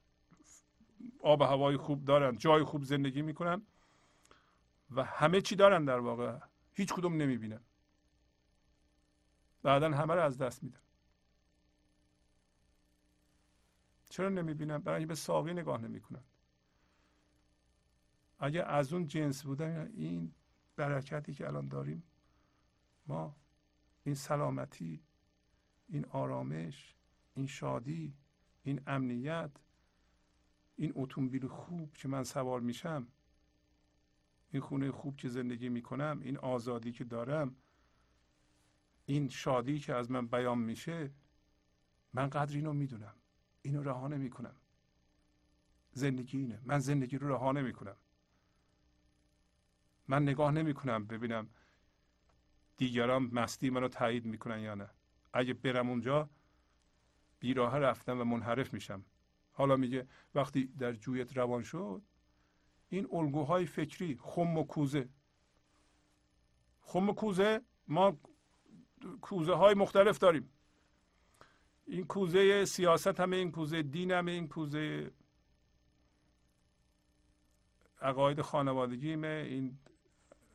آب 1.22 1.42
هوای 1.42 1.78
خوب 1.78 2.06
دارن 2.06 2.38
جای 2.38 2.64
خوب 2.64 2.84
زندگی 2.84 3.22
می‌کنن 3.22 3.62
و 4.92 5.04
همه 5.04 5.42
چی 5.42 5.56
دارن 5.56 5.86
در 5.86 6.00
واقع. 6.00 6.40
هیچ 6.74 6.94
کدوم 6.94 7.14
نمی‌بینن. 7.14 7.62
بعدا 9.64 9.92
همه 9.92 10.14
رو 10.14 10.22
از 10.22 10.38
دست 10.38 10.64
میدن. 10.64 10.80
چرا 14.10 14.30
نمی‌بینن؟ 14.30 14.78
برای 14.78 15.06
به 15.06 15.16
ساقی 15.16 15.54
نگاه 15.54 15.82
نمی‌کنن. 15.82 16.24
اگه 18.40 18.64
از 18.64 18.94
اون 18.94 19.08
جنس 19.08 19.44
بودن 19.44 19.92
این 19.94 20.34
برکتی 20.76 21.34
که 21.34 21.48
الان 21.48 21.68
داریم 21.68 22.04
ما 23.08 23.36
این 24.04 24.16
سلامتی 24.16 25.04
این 25.90 26.06
آرامش 26.06 26.96
این 27.34 27.48
شادی 27.48 28.14
این 28.64 28.82
امنیت 28.88 29.52
این 30.76 30.94
اتومبیل 30.96 31.48
خوب 31.48 31.94
که 31.94 32.08
من 32.08 32.24
سوار 32.24 32.60
میشم 32.60 33.08
این 34.52 34.62
خونه 34.62 34.92
خوب 34.92 35.18
که 35.18 35.30
زندگی 35.30 35.70
می‌کنم 35.70 36.20
این 36.24 36.38
آزادی 36.38 36.92
که 36.92 37.04
دارم 37.04 37.56
این 39.06 39.30
شادی 39.30 39.80
که 39.80 39.96
از 39.96 40.12
من 40.12 40.28
بیان 40.28 40.58
میشه 40.58 41.12
من 42.14 42.30
قدر 42.30 42.56
اینو 42.56 42.74
می‌دونم 42.74 43.16
اینو 43.62 43.84
رها 43.84 44.08
نمی‌کنم. 44.08 44.56
زندگی 45.92 46.38
اینه 46.38 46.60
من 46.64 46.80
زندگی 46.80 47.18
رو 47.18 47.30
رها 47.30 47.52
نمی‌کنم. 47.52 47.96
من 50.08 50.24
نگاه 50.24 50.52
نمی‌کنم 50.52 51.06
ببینم 51.06 51.50
دیگران 52.78 53.24
مستی 53.24 53.70
منو 53.70 53.88
تایید 53.88 54.26
می‌کنن 54.26 54.60
یا 54.60 54.76
نه. 54.76 54.90
اگه 55.34 55.54
برم 55.54 55.90
اونجا 55.90 56.30
بیراه 57.40 57.78
رفتم 57.78 58.22
و 58.22 58.24
منحرف 58.24 58.74
میشم. 58.74 59.06
حالا 59.52 59.76
میگه 59.78 60.08
وقتی 60.36 60.66
در 60.66 60.94
جویت 60.94 61.38
روان 61.38 61.64
شد 61.64 62.02
این 62.90 63.08
الگوهای 63.12 63.66
فکری 63.66 64.18
خم 64.22 64.58
و 64.58 64.64
کوزه. 64.64 65.10
خم 66.82 67.10
و 67.10 67.14
کوزه 67.14 67.62
ما 67.88 68.18
کوزه 69.22 69.54
های 69.54 69.74
مختلف 69.74 70.18
داریم. 70.18 70.50
این 71.86 72.06
کوزه 72.06 72.66
سیاست 72.66 73.20
همه 73.20 73.36
این 73.36 73.52
کوزه 73.52 73.82
دین 73.82 74.12
همه 74.12 74.32
این 74.32 74.48
کوزه 74.48 75.12
عقاید 78.02 78.42
خانوادگیمه 78.42 79.46
این 79.50 79.80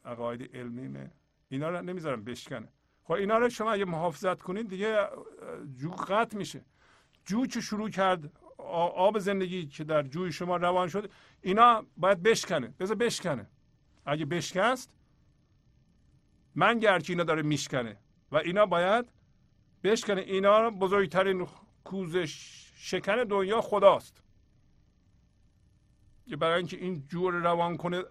عقاید 0.04 0.56
علمیمه. 0.56 1.10
اینا 1.48 1.68
رو 1.70 1.82
نمی‌ذارم 1.82 2.24
بشکنه. 2.24 2.68
خب 3.04 3.12
اینا 3.12 3.38
رو 3.38 3.48
شما 3.48 3.72
اگه 3.72 3.84
محافظت 3.84 4.42
کنید 4.42 4.68
دیگه 4.68 5.08
جو 5.76 5.90
قطع 5.90 6.36
میشه. 6.36 6.64
جو 7.24 7.46
که 7.46 7.60
شروع 7.60 7.90
کرد؟ 7.90 8.32
آب 8.58 9.18
زندگی 9.18 9.66
که 9.66 9.84
در 9.84 10.02
جوی 10.02 10.32
شما 10.32 10.56
روان 10.56 10.88
شد 10.88 11.10
اینا 11.42 11.86
باید 11.96 12.22
بشکنه. 12.22 12.74
بذار 12.80 12.96
بشکنه. 12.96 13.46
اگه 14.06 14.24
بشکست 14.24 14.90
من 16.54 16.78
گرچه 16.78 17.12
اینا 17.12 17.24
داره 17.24 17.42
میشکنه 17.42 17.96
و 18.32 18.36
اینا 18.36 18.66
باید 18.66 19.12
بشکنه. 19.84 20.20
اینا 20.20 20.70
بزرگترین 20.70 21.46
کوزه 21.84 22.26
شکن 22.76 23.24
دنیا 23.24 23.60
خداست. 23.60 24.22
که 26.26 26.36
برای 26.36 26.58
اینکه 26.58 26.76
این 26.76 27.06
جور 27.08 27.34
روان 27.34 27.76
کنه 27.76 28.02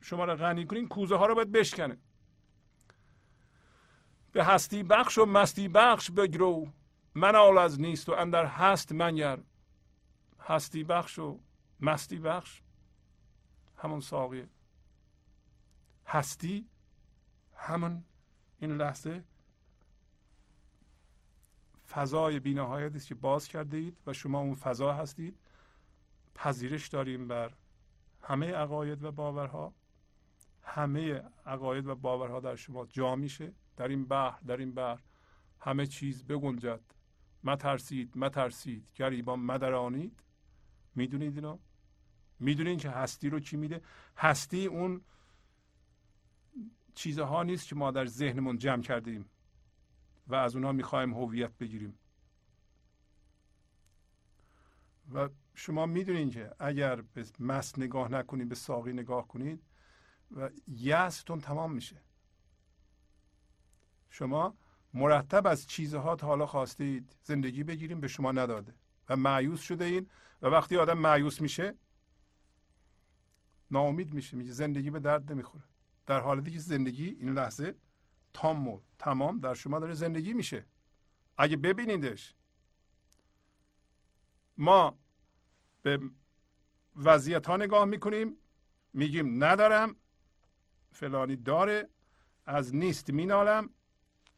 شما 0.00 0.24
رو 0.24 0.36
غنی 0.36 0.66
کنین 0.66 0.88
کوزه 0.88 1.16
ها 1.16 1.26
رو 1.26 1.34
باید 1.34 1.52
بشکنه. 1.52 1.98
به 4.34 4.44
هستی 4.44 4.82
بخش 4.82 5.18
و 5.18 5.26
مستی 5.26 5.68
بخش 5.68 6.10
بگرو 6.10 6.68
من 7.14 7.36
آل 7.36 7.58
از 7.58 7.80
نیست 7.80 8.08
و 8.08 8.12
اندر 8.12 8.46
هست 8.46 8.92
منگر. 8.92 9.38
هستی 10.40 10.84
بخش 10.84 11.18
و 11.18 11.40
مستی 11.80 12.18
بخش 12.18 12.62
همون 13.76 14.00
ساقیه 14.00 14.48
هستی 16.06 16.68
همون 17.56 18.04
این 18.58 18.76
لحظه 18.76 19.24
فضای 21.88 22.40
بینهایت 22.40 22.94
است 22.94 23.06
که 23.06 23.14
باز 23.14 23.48
کرده 23.48 23.76
اید 23.76 23.96
و 24.06 24.12
شما 24.12 24.40
اون 24.40 24.54
فضا 24.54 24.92
هستید. 24.92 25.38
پذیرش 26.34 26.88
داریم 26.88 27.28
بر 27.28 27.52
همه 28.22 28.52
عقاید 28.52 29.04
و 29.04 29.12
باورها. 29.12 29.74
همه 30.62 31.22
عقاید 31.46 31.86
و 31.86 31.94
باورها 31.94 32.40
در 32.40 32.56
شما 32.56 32.86
جا 32.86 33.16
میشه. 33.16 33.52
در 33.76 33.88
این 33.88 34.04
بحر 34.04 34.40
در 34.40 34.56
این 34.56 34.74
بحر 34.74 35.00
همه 35.60 35.86
چیز 35.86 36.24
بگنجد. 36.24 36.80
مترسید 37.44 38.18
مترسید. 38.18 38.88
گریبان 38.94 39.40
مدرانید. 39.40 40.22
می‌دونید 40.94 41.34
اینا 41.34 41.58
می‌دونید 42.40 42.80
که 42.80 42.90
هستی 42.90 43.30
رو 43.30 43.40
کی 43.40 43.56
میده؟ 43.56 43.82
هستی 44.16 44.66
اون 44.66 45.00
چیزها 46.94 47.42
نیست 47.42 47.68
که 47.68 47.74
ما 47.74 47.90
در 47.90 48.06
ذهنمون 48.06 48.58
جمع 48.58 48.82
کردیم 48.82 49.30
و 50.26 50.34
از 50.34 50.56
اونها 50.56 50.72
می‌خوایم 50.72 51.14
هویت 51.14 51.58
بگیریم. 51.58 51.98
و 55.14 55.28
شما 55.54 55.86
می‌دونید 55.86 56.32
که 56.32 56.54
اگر 56.58 57.00
به 57.00 57.24
مست 57.40 57.78
نگاه 57.78 58.08
نکنید 58.08 58.48
به 58.48 58.54
ساقی 58.54 58.92
نگاه 58.92 59.28
کنید 59.28 59.62
و 60.30 60.50
یستون 60.68 61.40
تمام 61.40 61.72
میشه. 61.72 62.02
شما 64.14 64.54
مرتب 64.94 65.46
از 65.46 65.66
چیزها 65.66 66.16
تا 66.16 66.26
حالا 66.26 66.46
خواستید 66.46 67.16
زندگی 67.22 67.64
بگیریم 67.64 68.00
به 68.00 68.08
شما 68.08 68.32
نداده 68.32 68.74
و 69.08 69.16
معیوس 69.16 69.60
شده 69.60 69.84
این 69.84 70.10
و 70.42 70.46
وقتی 70.46 70.76
آدم 70.76 70.98
معیوس 70.98 71.40
میشه 71.40 71.74
ناامید 73.70 74.14
میشه 74.14 74.36
میگه 74.36 74.52
زندگی 74.52 74.90
به 74.90 75.00
درد 75.00 75.32
نمی‌خوره. 75.32 75.64
در 76.06 76.20
حالتی 76.20 76.50
که 76.50 76.58
زندگی 76.58 77.16
این 77.20 77.32
لحظه 77.32 77.74
تام 78.32 78.68
و 78.68 78.80
تمام 78.98 79.38
در 79.38 79.54
شما 79.54 79.78
داره 79.78 79.94
زندگی 79.94 80.32
میشه. 80.32 80.66
اگه 81.38 81.56
ببینیدش 81.56 82.34
ما 84.56 84.98
به 85.82 86.00
وضعیت 86.96 87.46
ها 87.46 87.56
نگاه 87.56 87.84
می‌کنیم 87.84 88.36
میگیم 88.92 89.44
ندارم 89.44 89.96
فلانی 90.92 91.36
داره 91.36 91.88
از 92.46 92.74
نیست 92.74 93.10
مینالم 93.10 93.70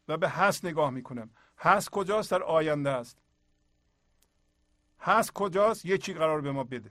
و 0.08 0.16
به 0.16 0.28
هست 0.28 0.64
نگاه 0.64 0.90
می‌کنم. 0.90 1.30
هست 1.58 1.90
کجاست؟ 1.90 2.30
در 2.30 2.42
آینده 2.42 2.90
است. 2.90 3.18
هست 5.00 5.32
کجاست؟ 5.32 5.86
یه 5.86 5.98
چی 5.98 6.14
قرار 6.14 6.40
به 6.40 6.52
ما 6.52 6.64
بده. 6.64 6.90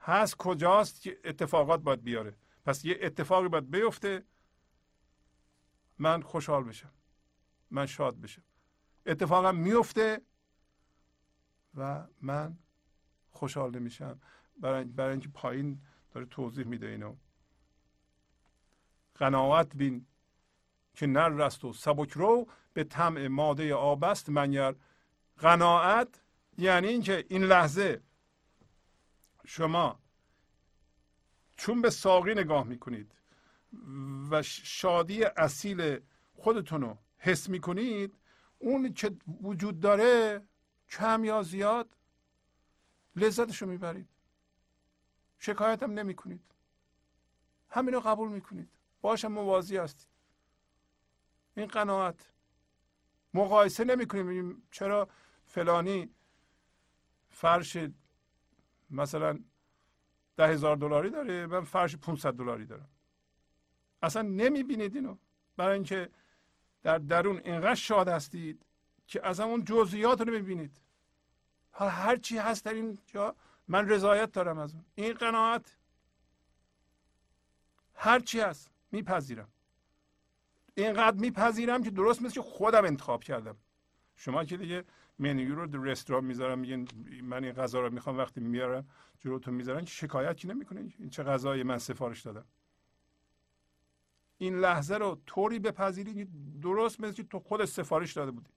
هست 0.00 0.36
کجاست؟ 0.36 1.00
که 1.00 1.20
اتفاقات 1.24 1.80
باید 1.80 2.02
بیاره. 2.02 2.36
پس 2.64 2.84
یه 2.84 2.98
اتفاقی 3.02 3.48
باید 3.48 3.70
بیفته. 3.70 4.24
من 5.98 6.22
خوشحال 6.22 6.64
بشم. 6.64 6.92
من 7.70 7.86
شاد 7.86 8.20
بشم. 8.20 8.42
اتفاقا 9.06 9.52
میفته 9.52 10.22
و 11.74 12.06
من 12.22 12.58
خوشحال 13.30 13.76
نمیشم. 13.76 14.20
برای, 14.60 14.84
برای 14.84 15.10
اینکه 15.10 15.28
پایین 15.28 15.82
داره 16.10 16.26
توضیح 16.26 16.66
میده 16.66 16.86
اینو. 16.86 17.16
قناعت 19.14 19.76
بین 19.76 20.06
که 20.98 21.06
نر 21.06 21.28
رست 21.28 21.64
و 21.64 21.72
سبک 21.72 22.10
رو 22.10 22.48
به 22.74 22.84
طمع 22.84 23.26
ماده 23.26 23.74
آب 23.74 24.04
است 24.04 24.28
منگر. 24.28 24.74
قناعت 25.38 26.20
یعنی 26.58 26.88
اینکه 26.88 27.24
این 27.28 27.44
لحظه 27.44 28.02
شما 29.46 29.98
چون 31.56 31.82
به 31.82 31.90
ساقی 31.90 32.34
نگاه 32.34 32.64
می‌کنید 32.64 33.12
و 34.30 34.42
شادی 34.42 35.24
اصیل 35.24 36.00
خودتون 36.34 36.80
رو 36.80 36.98
حس 37.18 37.48
می‌کنید 37.48 38.14
اون 38.58 38.92
که 38.94 39.16
وجود 39.42 39.80
داره 39.80 40.42
کم 40.90 41.24
یا 41.24 41.42
زیاد 41.42 41.96
لذتش 43.16 43.62
می‌برید. 43.62 44.08
شکایت 45.38 45.82
هم 45.82 45.92
نمی 45.92 46.14
کنید 46.14 46.44
همین 47.70 47.94
رو 47.94 48.00
قبول 48.00 48.28
می‌کنید. 48.28 48.68
باشم 49.00 49.32
موازی 49.32 49.76
هستید. 49.76 50.17
این 51.58 51.66
قناعت. 51.66 52.32
مقایسه 53.34 53.84
نمی 53.84 54.06
کنیم 54.06 54.62
چرا 54.70 55.08
فلانی 55.46 56.10
فرش 57.30 57.76
مثلا 58.90 59.38
ده 60.36 60.48
هزار 60.48 60.76
دلاری 60.76 61.10
داره 61.10 61.46
من 61.46 61.64
فرش 61.64 61.96
500 61.96 62.34
دلاری 62.34 62.66
دارم 62.66 62.88
اصلا 64.02 64.22
نمی‌بینید 64.22 64.96
اینو. 64.96 65.16
برای 65.56 65.74
اینکه 65.74 66.10
در 66.82 66.98
درون 66.98 67.40
اینقدر 67.44 67.74
شاد 67.74 68.08
هستید 68.08 68.66
که 69.06 69.26
از 69.26 69.40
همون 69.40 69.64
جزئیات 69.64 70.20
رو 70.20 70.26
نمی‌بینید. 70.26 70.80
حالا 71.70 71.90
هر 71.90 72.16
چی 72.16 72.38
هست 72.38 72.64
در 72.64 72.74
این 72.74 72.98
جا 73.06 73.36
من 73.68 73.88
رضایت 73.88 74.32
دارم 74.32 74.58
از 74.58 74.74
اون. 74.74 74.84
این 74.94 75.12
قناعت 75.12 75.76
هر 77.94 78.20
چی 78.20 78.40
هست 78.40 78.70
میپذیرم. 78.92 79.48
اینقدر 80.78 81.16
میپذیرم 81.16 81.82
که 81.82 81.90
درست 81.90 82.22
مثل 82.22 82.34
که 82.34 82.42
خودم 82.42 82.84
انتخاب 82.84 83.24
کردم. 83.24 83.56
شما 84.16 84.44
که 84.44 84.56
دیگه 84.56 84.84
منیو 85.18 85.54
رو 85.54 85.66
در 85.66 85.78
رستوران 85.78 86.24
می‌ذارم 86.24 86.58
میگن 86.58 86.86
من 87.22 87.44
این 87.44 87.52
غذا 87.52 87.80
رو 87.80 87.90
می‌خوام 87.90 88.18
وقتی 88.18 88.40
میارم 88.40 88.88
جلوتون 89.18 89.54
می‌ذارن 89.54 89.84
شکایت 89.84 90.36
که 90.36 90.48
نمی‌کنین 90.48 90.94
این 90.98 91.10
چه 91.10 91.22
غذایی 91.22 91.62
من 91.62 91.78
سفارش 91.78 92.22
دادم؟ 92.22 92.44
این 94.38 94.60
لحظه 94.60 94.96
رو 94.96 95.22
طوری 95.26 95.58
بپذیرید 95.58 96.60
درست 96.60 97.00
مثل 97.00 97.22
تو 97.22 97.38
خود 97.38 97.64
سفارش 97.64 98.12
داده 98.12 98.30
بودی. 98.30 98.50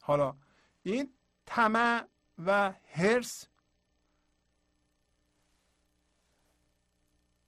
حالا 0.00 0.36
این 0.82 1.14
طمع 1.46 2.06
و 2.46 2.72
هرس 2.92 3.46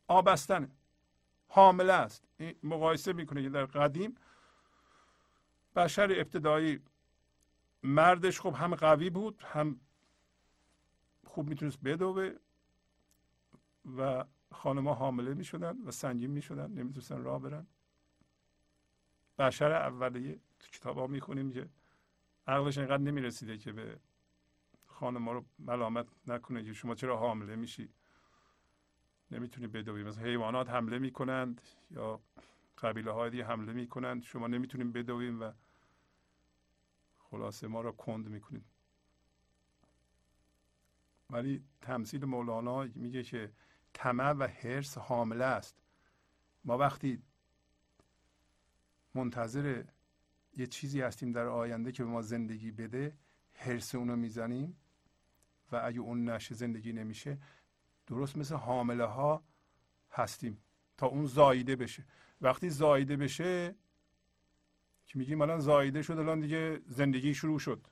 آبستنه. 0.09 0.71
حامله 1.55 1.93
است. 1.93 2.25
مقایسه 2.63 3.13
می‌کنه 3.13 3.43
که 3.43 3.49
در 3.49 3.65
قدیم 3.65 4.15
بشر 5.77 6.03
ابتدایی 6.03 6.81
مردش 7.83 8.41
خب 8.41 8.55
هم 8.55 8.75
قوی 8.75 9.11
بود 9.11 9.43
هم 9.43 9.81
خوب 11.25 11.49
می‌تونست 11.49 11.79
بدوه 11.85 12.33
و 13.97 14.25
خانمها 14.53 14.95
حامله 14.95 15.35
می‌شدن 15.35 15.83
و 15.83 15.91
سنگین 15.91 16.31
می‌شدن 16.31 16.71
نمی‌تونستن 16.71 17.23
راه 17.23 17.41
برن. 17.41 17.67
بشر 19.39 19.73
اولیه 19.73 20.41
تو 20.61 20.69
کتاب 20.73 20.99
ها 20.99 21.07
می‌خونیم 21.07 21.53
که 21.53 21.69
عقلش 22.47 22.79
اینقدر 22.79 23.03
نمی‌رسیده 23.03 23.59
که 23.59 23.73
به 23.73 23.99
خانم 24.87 25.29
رو 25.29 25.45
ملامت 25.59 26.07
نکنه 26.27 26.65
که 26.65 26.73
شما 26.73 26.95
چرا 26.95 27.17
حامله 27.17 27.57
میشی. 27.57 27.89
نمی‌تونی 29.35 29.67
بدوی. 29.67 30.05
مثلا 30.05 30.25
حیوانات 30.25 30.71
حمله 30.71 30.99
می‌کنند 30.99 31.61
یا 31.91 32.21
قبیله 32.79 33.13
های 33.13 33.31
دیگه 33.31 33.45
حمله 33.45 33.73
می‌کنند 33.73 34.23
شما 34.23 34.47
نمی‌تونیم 34.47 34.93
بدویم 34.93 35.41
و 35.41 35.53
خلاصه 37.19 37.67
ما 37.67 37.81
رو 37.81 37.93
کند 37.93 38.29
می‌کنید 38.29 38.65
ولی 41.31 41.65
تمثیل 41.81 42.25
مولانا 42.25 42.89
میگه 42.95 43.23
که 43.23 43.53
طمع 43.93 44.31
و 44.31 44.47
حرس 44.47 44.99
حامله 44.99 45.45
است. 45.45 45.77
ما 46.65 46.79
وقتی 46.79 47.23
منتظر 49.15 49.85
یه 50.57 50.67
چیزی 50.67 51.01
هستیم 51.01 51.33
در 51.33 51.47
آینده 51.47 51.93
که 51.93 52.05
به 52.05 52.11
ما 52.11 52.23
زندگی 52.23 52.71
بده 52.71 53.17
حرس 53.53 53.95
اونو 53.95 54.17
می‌زنیم 54.17 54.77
و 55.73 55.81
اگه 55.85 56.01
اون 56.01 56.29
نشه 56.29 56.55
زندگی 56.55 56.93
نمیشه 56.93 57.39
درست 58.07 58.37
مثل 58.37 58.55
حامله 58.55 59.05
ها 59.05 59.43
هستیم 60.11 60.63
تا 60.97 61.07
اون 61.07 61.27
زاییده 61.27 61.77
بشه. 61.77 62.05
وقتی 62.41 62.71
زاییده 62.71 63.17
بشه 63.17 63.75
که 65.07 65.19
میگیم؟ 65.19 65.41
الان 65.41 65.61
زاییده 65.61 66.03
شد 66.03 66.19
الان 66.19 66.41
دیگه 66.41 66.81
زندگی 66.87 67.35
شروع 67.35 67.59
شد. 67.59 67.87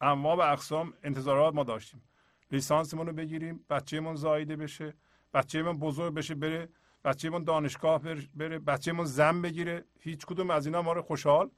اما 0.00 0.36
و 0.36 0.42
اقسام 0.42 0.94
انتظارات 1.02 1.54
ما 1.54 1.64
داشتیم. 1.64 2.02
لیسانسمون 2.50 3.06
رو 3.06 3.12
بگیریم 3.12 3.64
بچهمون 3.70 4.14
زاییده 4.14 4.56
بشه 4.56 4.94
بچهمون 5.34 5.78
بزرگ 5.78 6.14
بشه 6.14 6.34
بره 6.34 6.68
بچهمون 7.04 7.44
دانشگاه 7.44 8.02
بره 8.34 8.58
بچهمون 8.58 9.06
زن 9.06 9.42
بگیره. 9.42 9.84
هیچ 9.98 10.26
کدوم 10.26 10.50
از 10.50 10.66
اینا 10.66 10.82
ما 10.82 10.92
رو 10.92 11.02
خوشحال 11.02 11.50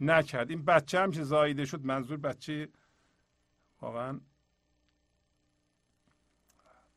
نکرد. 0.00 0.50
این 0.50 0.64
بچه 0.64 1.00
هم 1.00 1.10
که 1.10 1.22
زاییده 1.22 1.64
شد 1.64 1.84
منظور 1.84 2.16
بچه 2.16 2.68
واقعا 3.80 4.20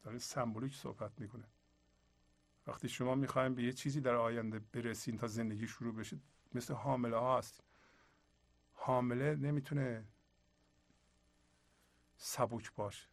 داره 0.07 0.19
سمبولیک 0.19 0.75
صحبت 0.75 1.11
می‌کنه. 1.19 1.43
وقتی 2.67 2.89
شما 2.89 3.15
می‌خوایم 3.15 3.55
به 3.55 3.63
یه 3.63 3.73
چیزی 3.73 4.01
در 4.01 4.15
آینده 4.15 4.59
برسین 4.59 5.17
تا 5.17 5.27
زندگی 5.27 5.67
شروع 5.67 5.95
بشه 5.95 6.19
مثل 6.53 6.73
حامله 6.73 7.17
ها 7.17 7.37
هست 7.37 7.63
حامله 8.73 9.35
نمی‌تونه 9.35 10.05
سبک 12.17 12.71
باشه. 12.75 13.07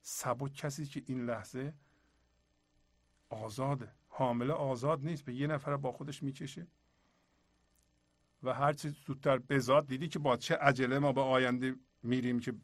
سبک 0.00 0.54
کسی 0.54 0.86
که 0.86 1.02
این 1.06 1.26
لحظه 1.26 1.74
آزاده. 3.28 3.92
حامله 4.08 4.52
آزاد 4.52 5.04
نیست. 5.04 5.24
به 5.24 5.34
یه 5.34 5.46
نفر 5.46 5.76
با 5.76 5.92
خودش 5.92 6.22
می‌کشه. 6.22 6.66
و 8.42 8.54
هر 8.54 8.72
چیز 8.72 8.92
زودتر 9.06 9.38
بزاد 9.38 9.86
دیدی 9.86 10.08
که 10.08 10.18
با 10.18 10.36
چه 10.36 10.56
عجله 10.56 10.98
ما 10.98 11.12
به 11.12 11.20
آینده 11.20 11.76
میریم 12.02 12.40
که 12.40 12.54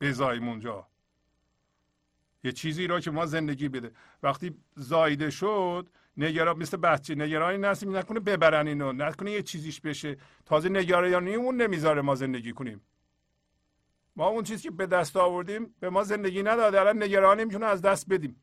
بزاییم 0.00 0.48
اونجا. 0.48 0.88
یه 2.46 2.52
چیزی 2.52 2.86
را 2.86 3.00
که 3.00 3.10
ما 3.10 3.26
زندگی 3.26 3.68
بده. 3.68 3.92
وقتی 4.22 4.56
زایده 4.74 5.30
شد 5.30 5.90
نگران 6.16 6.58
مثل 6.58 6.76
بچه 6.76 7.14
نگرانی 7.14 7.58
نستیم 7.58 7.96
نکنه 7.96 8.20
ببرن 8.20 8.68
اینو 8.68 8.92
نکنه 8.92 9.30
یه 9.30 9.42
چیزیش 9.42 9.80
بشه. 9.80 10.16
تازه 10.44 10.68
نگرانی 10.68 11.34
اون 11.34 11.62
نمی‌ذاره 11.62 12.02
ما 12.02 12.14
زندگی 12.14 12.52
کنیم. 12.52 12.80
ما 14.16 14.26
اون 14.26 14.44
چیزی 14.44 14.62
که 14.62 14.70
به 14.70 14.86
دست 14.86 15.16
آوردیم 15.16 15.74
به 15.80 15.90
ما 15.90 16.04
زندگی 16.04 16.42
نداده. 16.42 16.80
الان 16.80 17.02
نگرانی 17.02 17.44
می‌تونه 17.44 17.66
از 17.66 17.82
دست 17.82 18.08
بدیم. 18.08 18.42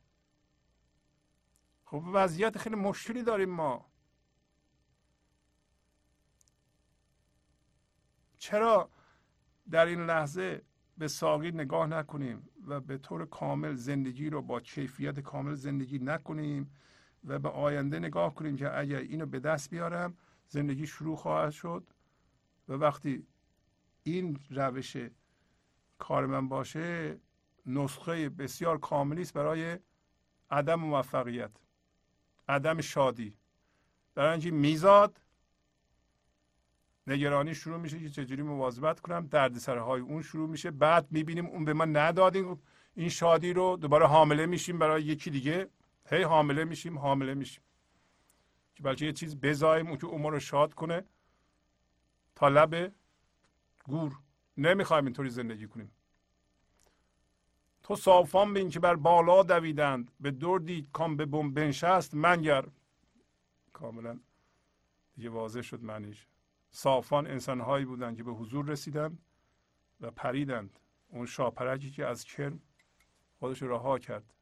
خب 1.84 2.02
وضعیت 2.12 2.58
خیلی 2.58 2.76
مشکلی 2.76 3.22
داریم 3.22 3.50
ما. 3.50 3.86
چرا 8.38 8.90
در 9.70 9.86
این 9.86 10.06
لحظه 10.06 10.62
به 10.98 11.08
ساقی 11.08 11.50
نگاه 11.50 11.86
نکنیم 11.86 12.48
و 12.66 12.80
به 12.80 12.98
طور 12.98 13.26
کامل 13.26 13.74
زندگی 13.74 14.30
رو 14.30 14.42
با 14.42 14.60
کیفیت 14.60 15.20
کامل 15.20 15.54
زندگی 15.54 15.98
نکنیم 15.98 16.70
و 17.24 17.38
به 17.38 17.48
آینده 17.48 17.98
نگاه 17.98 18.34
کنیم 18.34 18.56
که 18.56 18.78
اگر 18.78 18.98
اینو 18.98 19.26
به 19.26 19.40
دست 19.40 19.70
بیارم 19.70 20.16
زندگی 20.48 20.86
شروع 20.86 21.16
خواهد 21.16 21.50
شد. 21.50 21.84
و 22.68 22.72
وقتی 22.72 23.26
این 24.02 24.38
روش 24.50 24.96
کار 25.98 26.26
من 26.26 26.48
باشه 26.48 27.18
نسخه 27.66 28.28
بسیار 28.28 28.78
کاملی 28.78 29.22
است 29.22 29.32
برای 29.32 29.78
عدم 30.50 30.74
موفقیت 30.74 31.50
عدم 32.48 32.80
شادی. 32.80 33.36
برای 34.14 34.30
اینکه 34.30 34.50
میزاد 34.50 35.20
نگرانی 37.06 37.54
شروع 37.54 37.78
میشه 37.78 38.00
که 38.00 38.08
چجوری 38.08 38.42
مواظبت 38.42 39.00
کنم 39.00 39.26
دردسرهای 39.26 40.00
اون 40.00 40.22
شروع 40.22 40.48
میشه. 40.48 40.70
بعد 40.70 41.06
می‌بینیم 41.10 41.46
اون 41.46 41.64
به 41.64 41.72
ما 41.72 41.84
ندادیم 41.84 42.62
این 42.94 43.08
شادی 43.08 43.52
رو 43.52 43.76
دوباره 43.76 44.06
حامله 44.06 44.46
میشیم 44.46 44.78
برای 44.78 45.02
یکی 45.02 45.30
دیگه. 45.30 45.68
هی 46.10 46.22
حامله 46.22 46.64
میشیم 46.64 46.98
حامله 46.98 47.34
میشیم. 47.34 47.62
که 48.74 48.82
بلکه 48.82 49.06
یه 49.06 49.12
چیز 49.12 49.36
بزاییم 49.36 49.86
اون 49.86 49.96
که 49.96 50.06
اون 50.06 50.22
رو 50.22 50.40
شاد 50.40 50.74
کنه. 50.74 51.04
تا 52.34 52.66
گور. 53.84 54.18
نمی‌خوایم 54.56 55.04
اینطوری 55.04 55.30
زندگی 55.30 55.66
کنیم. 55.66 55.90
تو 57.82 57.96
صافان 57.96 58.54
بین 58.54 58.68
که 58.68 58.80
بر 58.80 58.94
بالا 58.94 59.42
دویدند. 59.42 60.10
به 60.20 60.30
دردی 60.30 60.88
کام 60.92 61.16
به 61.16 61.26
بم 61.26 61.54
بنشست. 61.54 62.14
منگر. 62.14 62.64
کاملا 63.72 64.20
دیگه 65.16 65.28
واضح 65.28 65.62
شد 65.62 65.82
معنیش. 65.82 66.26
صافان 66.76 67.26
انسانهایی 67.26 67.84
بودند 67.84 68.16
که 68.16 68.22
به 68.22 68.32
حضور 68.32 68.66
رسیدند 68.66 69.18
و 70.00 70.10
پریدند. 70.10 70.78
اون 71.08 71.26
شاپرکی 71.26 71.90
که 71.90 72.06
از 72.06 72.24
کرم 72.24 72.62
خودش 73.38 73.62
رها 73.62 73.98
کرد. 73.98 74.34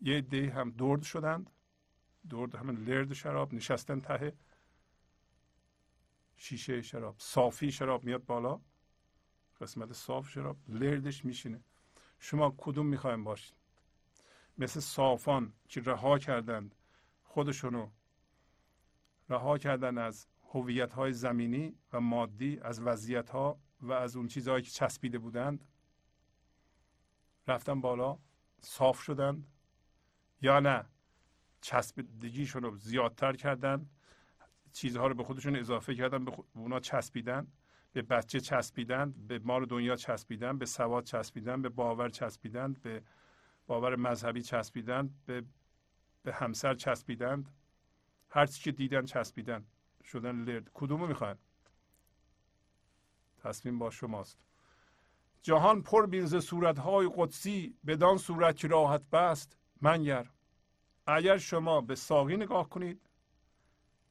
یه 0.00 0.20
دی 0.20 0.46
هم 0.46 0.70
درد 0.70 1.02
شدند. 1.02 1.50
درد 2.30 2.54
همین 2.54 2.76
لرد 2.76 3.12
شراب 3.12 3.54
نشستن 3.54 4.00
ته 4.00 4.32
شیشه 6.36 6.82
شراب. 6.82 7.16
صافی 7.18 7.72
شراب 7.72 8.04
میاد 8.04 8.24
بالا. 8.24 8.60
قسمت 9.60 9.92
صاف 9.92 10.30
شراب. 10.30 10.56
لردش 10.68 11.24
میشینه. 11.24 11.64
شما 12.18 12.54
کدوم 12.58 12.86
می‌خوایم 12.86 13.24
باشید 13.24 13.56
مثل 14.58 14.80
صافان 14.80 15.52
که 15.68 15.80
رها 15.80 16.18
کردند 16.18 16.74
خودشونو 17.22 17.90
رها 19.28 19.58
کردن 19.58 19.98
از 19.98 20.26
هویت 20.54 20.92
های 20.92 21.12
زمینی 21.12 21.74
و 21.92 22.00
مادی 22.00 22.60
از 22.62 22.80
وضعیت 22.80 23.30
ها 23.30 23.58
و 23.80 23.92
از 23.92 24.16
اون 24.16 24.28
چیزهایی 24.28 24.62
که 24.62 24.70
چسبیده 24.70 25.18
بودند 25.18 25.64
رفتن 27.48 27.80
بالا 27.80 28.18
صاف 28.60 29.00
شدند 29.00 29.46
یا 30.42 30.60
نه 30.60 30.84
چسبیدگیشون 31.60 32.62
رو 32.62 32.76
زیادتر 32.76 33.32
کردن 33.32 33.86
چیزها 34.72 35.06
رو 35.06 35.14
به 35.14 35.24
خودشون 35.24 35.56
اضافه 35.56 35.94
کردن 35.94 36.24
به 36.24 36.32
اونا 36.54 36.80
چسبیدن 36.80 37.46
به 37.92 38.02
بچه 38.02 38.40
چسبیدن 38.40 39.14
به 39.28 39.38
مال 39.38 39.66
دنیا 39.66 39.96
چسبیدن 39.96 40.58
به 40.58 40.66
سواد 40.66 41.04
چسبیدن 41.04 41.62
به 41.62 41.68
باور 41.68 42.08
چسبیدن 42.08 42.72
به 42.72 43.02
باور 43.66 43.96
مذهبی 43.96 44.42
چسبیدن 44.42 45.10
به 45.26 45.44
به 46.22 46.32
همسر 46.32 46.74
چسبیدند. 46.74 47.48
هر 48.34 48.46
چی 48.46 48.62
که 48.62 48.72
دیدن 48.72 49.04
چسبیدن 49.04 49.64
شدن 50.04 50.44
لرد. 50.44 50.70
کدومو 50.74 51.06
می‌خواین؟ 51.06 51.36
تصمیم 53.38 53.78
با 53.78 53.90
شماست. 53.90 54.44
جهان 55.42 55.82
پر 55.82 56.06
بینز 56.06 56.36
صورت 56.36 56.78
های 56.78 57.10
قدسی 57.16 57.76
بدان 57.86 58.18
صورت 58.18 58.56
که 58.56 58.68
راحت 58.68 59.02
بست 59.10 59.58
منگر. 59.80 60.30
اگر 61.06 61.38
شما 61.38 61.80
به 61.80 61.94
ساقی 61.94 62.36
نگاه 62.36 62.68
کنید 62.68 63.00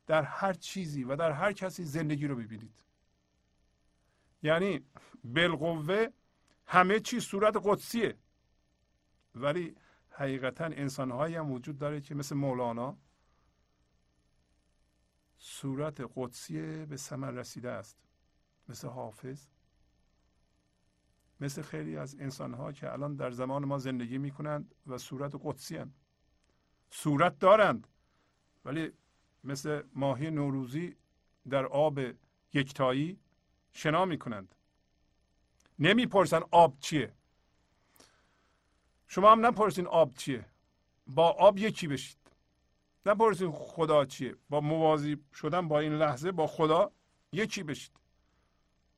در 0.07 0.23
هر 0.23 0.53
چیزی 0.53 1.03
و 1.03 1.15
در 1.15 1.31
هر 1.31 1.53
کسی 1.53 1.83
زندگی 1.83 2.27
رو 2.27 2.35
ببینید 2.35 2.85
یعنی 4.43 4.85
بالقوه 5.23 6.07
همه 6.65 6.99
چیز 6.99 7.23
صورت 7.23 7.55
قدسیه. 7.63 8.17
ولی 9.35 9.75
حقیقتا 10.09 10.65
انسانهایی 10.65 11.35
هم 11.35 11.51
وجود 11.51 11.77
داره 11.77 12.01
که 12.01 12.15
مثل 12.15 12.35
مولانا 12.35 12.97
صورت 15.45 16.11
قدسی 16.15 16.85
به 16.85 16.97
ثمر 16.97 17.31
رسیده 17.31 17.71
است. 17.71 17.97
مثل 18.69 18.87
حافظ 18.87 19.45
مثل 21.39 21.61
خیلی 21.61 21.97
از 21.97 22.15
انسانها 22.19 22.71
که 22.71 22.93
الان 22.93 23.15
در 23.15 23.31
زمان 23.31 23.65
ما 23.65 23.77
زندگی 23.77 24.17
می‌کنند 24.17 24.75
و 24.87 24.97
صورت 24.97 25.35
قدسی 25.43 25.75
هستند. 25.75 25.95
صورت 26.91 27.39
دارند 27.39 27.87
ولی 28.65 28.91
مثل 29.43 29.83
ماهی 29.95 30.31
نوروزی 30.31 30.95
در 31.49 31.65
آب 31.65 31.99
یکتایی 32.53 33.19
شنا 33.73 34.05
می‌کنند. 34.05 34.55
نمی‌پرسن 35.79 36.41
آب 36.51 36.79
چیه. 36.79 37.13
شما 39.07 39.31
هم 39.31 39.45
نپرسین 39.45 39.87
آب 39.87 40.13
چیه. 40.13 40.45
با 41.07 41.29
آب 41.29 41.57
یکی 41.57 41.87
بشید 41.87 42.22
نپرسین 43.05 43.51
خدا 43.51 44.05
چیه. 44.05 44.35
با 44.49 44.61
موازی 44.61 45.17
شدن 45.33 45.67
با 45.67 45.79
این 45.79 45.93
لحظه 45.93 46.31
با 46.31 46.47
خدا 46.47 46.91
یکی 47.31 47.63
بشید. 47.63 47.91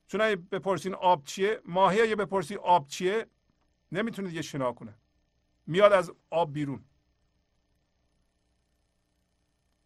چون 0.07 0.21
اگه 0.21 0.35
بپرسین 0.35 0.93
آب 0.93 1.23
چیه 1.23 1.61
ماهی 1.65 2.01
اگه 2.01 2.15
بپرسی 2.15 2.55
آب 2.55 2.87
چیه 2.87 3.27
نمی‌تونه 3.91 4.27
دیگه 4.27 4.41
شنا 4.41 4.73
کنه. 4.73 4.95
میاد 5.67 5.93
از 5.93 6.11
آب 6.29 6.53
بیرون. 6.53 6.85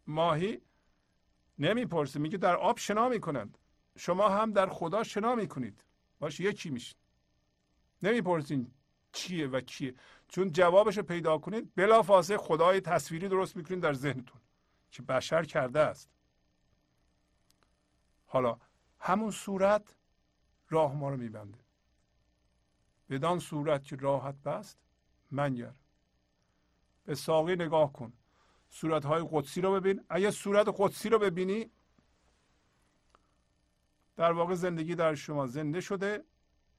ماهی 0.07 0.61
نمی‌پرسه 1.59 2.19
میگه 2.19 2.37
در 2.37 2.55
آب 2.55 2.77
شنا 2.77 3.09
می‌کنند. 3.09 3.57
شما 3.97 4.29
هم 4.29 4.51
در 4.51 4.69
خدا 4.69 5.03
شنا 5.03 5.35
می‌کنید. 5.35 5.83
باش 6.19 6.39
یکی 6.39 6.69
میشین. 6.69 6.97
نمی‌پرسین 8.01 8.71
چیه 9.11 9.47
و 9.47 9.61
کیه. 9.61 9.95
چون 10.29 10.51
جوابش 10.51 10.97
رو 10.97 11.03
پیدا 11.03 11.37
کنید 11.37 11.75
بلافاصله 11.75 12.37
خدای 12.37 12.81
تصویری 12.81 13.27
درست 13.27 13.55
می‌کنید 13.55 13.79
در 13.79 13.93
ذهنتون. 13.93 14.41
که 14.91 15.01
بشر 15.01 15.43
کرده 15.43 15.79
است. 15.79 16.09
حالا 18.25 18.57
همون 18.99 19.31
صورت 19.31 19.95
راه 20.69 20.95
ما 20.95 21.09
رو 21.09 21.17
میبنده. 21.17 21.59
بدان 23.09 23.39
صورت 23.39 23.83
که 23.83 23.95
راحت 23.95 24.35
بست 24.35 24.77
منگر 25.31 25.73
به 27.05 27.15
ساقی 27.15 27.55
نگاه 27.55 27.93
کن. 27.93 28.13
صورت 28.69 29.05
های 29.05 29.27
قدسی 29.31 29.61
رو 29.61 29.73
ببین. 29.73 30.05
اگه 30.09 30.31
صورت 30.31 30.67
قدسی 30.77 31.09
رو 31.09 31.19
ببینی 31.19 31.71
در 34.15 34.31
واقع 34.31 34.55
زندگی 34.55 34.95
در 34.95 35.15
شما 35.15 35.47
زنده 35.47 35.81
شده. 35.81 36.23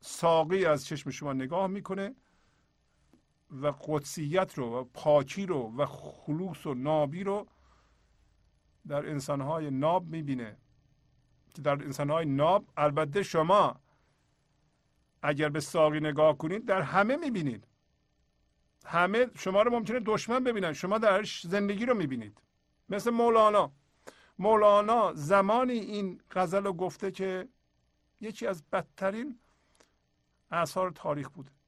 ساقی 0.01 0.65
از 0.65 0.87
چشم 0.87 1.11
شما 1.11 1.33
نگاه 1.33 1.67
می‌کنه. 1.67 2.15
و 3.51 3.67
قدسیت 3.67 4.59
رو 4.59 4.79
و 4.79 4.85
پاکی 4.85 5.47
رو 5.47 5.77
و 5.77 5.87
خلوص 5.87 6.67
و 6.67 6.75
نابی 6.75 7.25
رو 7.25 7.47
در 8.89 9.09
انسانهای 9.09 9.71
ناب 9.71 10.07
می‌بینه. 10.07 10.57
که 11.55 11.63
در 11.63 11.73
انسانهای 11.73 12.27
ناب 12.27 12.65
البته 12.77 13.23
شما 13.23 13.81
اگر 15.23 15.49
به 15.49 15.61
ساقی 15.61 16.01
نگاه 16.01 16.39
کنید 16.39 16.67
در 16.67 16.83
همه 16.83 17.17
می‌بینید. 17.17 17.67
همه 18.87 19.27
شما 19.39 19.63
رو 19.63 19.71
ممکنه 19.71 20.01
دشمن 20.01 20.45
ببینن. 20.45 20.73
شما 20.73 20.99
درش 20.99 21.47
زندگی 21.47 21.87
رو 21.87 21.95
می‌بینید. 21.95 22.43
مثل 22.89 23.11
مولانا. 23.11 23.73
مولانا 24.39 25.13
زمانی 25.15 25.73
این 25.73 26.21
غزل 26.31 26.65
رو 26.65 26.73
گفته 26.73 27.11
که 27.11 27.49
یکی 28.21 28.47
از 28.47 28.65
بدترین 28.73 29.39
اثار 30.51 30.91
تاریخ 30.91 31.29
بوده. 31.29 31.60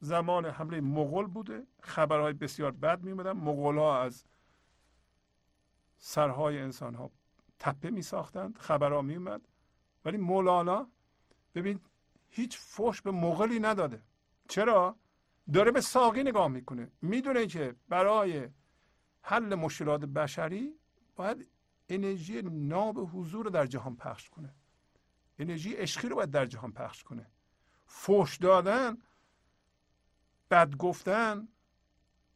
زمان 0.00 0.46
حمله 0.46 0.80
مغول 0.80 1.26
بوده. 1.26 1.66
خبرهای 1.80 2.32
بسیار 2.32 2.70
بد 2.70 3.02
می 3.02 3.10
اومدن 3.10 3.32
مغول 3.32 3.78
ها 3.78 4.02
از 4.02 4.24
سرهای 5.98 6.58
انسان 6.58 6.94
ها 6.94 7.10
تپه 7.58 7.90
می 7.90 8.02
ساختند 8.02 8.58
خبرها 8.58 9.02
می 9.02 9.16
اومد 9.16 9.48
ولی 10.04 10.16
مولانا 10.16 10.88
ببین 11.54 11.80
هیچ 12.30 12.58
فوش 12.58 13.02
به 13.02 13.10
مغلی 13.10 13.60
نداده. 13.60 14.02
چرا؟ 14.48 14.96
داره 15.52 15.70
به 15.70 15.80
ساقی 15.80 16.22
نگاه 16.22 16.48
می‌کنه. 16.48 16.90
می‌دونه 17.02 17.46
که 17.46 17.76
برای 17.88 18.48
حل 19.22 19.54
مشکلات 19.54 20.00
بشری 20.00 20.74
باید 21.16 21.46
انرژی 21.88 22.42
ناب 22.42 23.10
حضور 23.12 23.44
رو 23.44 23.50
در 23.50 23.66
جهان 23.66 23.96
پخش 23.96 24.30
کنه. 24.30 24.54
انرژی 25.38 25.72
عشقی 25.72 26.08
رو 26.08 26.16
باید 26.16 26.30
در 26.30 26.46
جهان 26.46 26.72
پخش 26.72 27.02
کنه. 27.02 27.26
فوش 27.86 28.36
دادن 28.36 28.98
بد 30.50 30.76
گفتن 30.76 31.48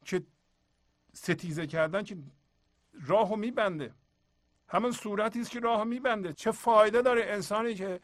که 0.05 0.23
ستیزه 1.12 1.66
کردن 1.66 2.03
که 2.03 2.16
راهو 3.07 3.36
میبنده. 3.36 3.95
همون 4.69 4.93
صورتی 4.93 5.41
است 5.41 5.51
که 5.51 5.61
راهو 5.61 5.85
میبنده. 5.85 6.32
چه 6.32 6.51
فایده 6.51 7.03
داره 7.03 7.23
انسانی 7.24 7.74
که 7.74 8.01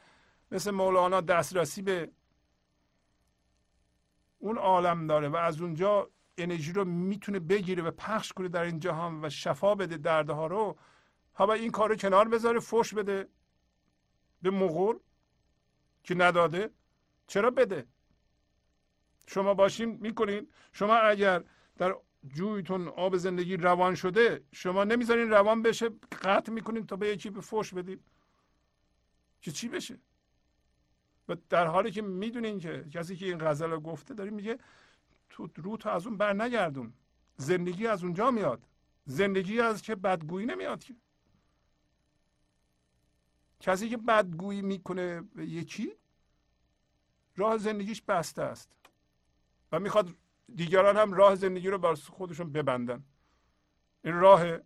مثل 0.51 0.71
مولانا 0.71 1.21
دسترسی 1.21 1.83
به 1.83 2.11
اون 4.39 4.59
عالم 4.59 5.07
داره 5.07 5.29
و 5.29 5.37
از 5.37 5.61
اونجا 5.61 6.11
انرژی 6.39 6.73
رو 6.73 6.85
می‌تونه 6.85 7.39
بگیره 7.39 7.83
و 7.83 7.91
پخش 7.91 8.33
کنه 8.33 8.49
در 8.49 8.63
این 8.63 8.79
جهان 8.79 9.25
و 9.25 9.31
شفا 9.31 9.75
بده 9.75 9.97
دردها 9.97 10.47
رو. 10.47 10.79
حالا 11.33 11.53
این 11.53 11.71
کار 11.71 11.89
رو 11.89 11.97
کنار 11.97 12.29
بذاره 12.29 12.61
فش 12.61 12.95
بده. 12.95 13.29
به 14.43 14.51
مغول 14.51 14.99
که 16.03 16.15
نداده 16.15 16.71
چرا 17.27 17.51
بده؟ 17.51 17.87
شما 19.33 19.55
باشین 19.55 19.99
می‌کنین. 20.01 20.49
شما 20.73 20.97
اگر 20.97 21.45
در 21.79 21.95
جویتون 22.29 22.89
آب 22.89 23.17
زندگی 23.17 23.57
روان 23.57 23.95
شده 23.95 24.45
شما 24.53 24.85
نمی‌ذارین 24.85 25.31
روان 25.31 25.63
بشه 25.63 25.89
قطع 26.23 26.53
می‌کنین 26.53 26.87
تا 26.87 26.97
به 26.97 27.09
یکی 27.09 27.31
به 27.31 27.41
فوش 27.41 27.75
بدین. 27.75 28.01
که 29.41 29.51
چی 29.51 29.69
بشه؟ 29.69 29.99
و 31.29 31.37
در 31.49 31.67
حالی 31.67 31.91
که 31.91 32.03
می‌دونین 32.03 32.59
که 32.59 32.85
کسی 32.93 33.17
که 33.17 33.27
این 33.27 33.39
غزل 33.39 33.71
رو 33.71 33.81
گفته 33.81 34.15
داره 34.15 34.31
میگه 34.31 34.59
تو 35.31 35.49
رو 35.57 35.77
تو 35.77 35.89
از 35.89 36.07
اون 36.07 36.17
بر 36.17 36.33
نگردون. 36.33 36.93
زندگی 37.37 37.87
از 37.87 38.05
اونجا 38.05 38.31
میاد. 38.31 38.63
زندگی 39.05 39.61
از 39.61 39.83
که 39.83 39.95
بدگویی 39.95 40.47
نمیاد 40.47 40.85
که. 40.85 40.95
کسی 43.61 43.89
که 43.89 43.97
بدگویی 43.97 44.63
می‌کنه 44.63 45.21
به 45.21 45.47
یکی 45.47 45.93
راه 47.37 47.59
زندگیش 47.59 48.03
بسته 48.03 48.43
است. 48.43 48.80
و 49.73 49.81
می‌خواد 49.81 50.15
دیگران 50.55 50.97
هم 50.97 51.13
راه 51.13 51.35
زندگی 51.35 51.69
رو 51.69 51.79
بر 51.79 51.95
خودشون 51.95 52.53
ببندن. 52.53 53.05
این 54.05 54.15
راه 54.15 54.59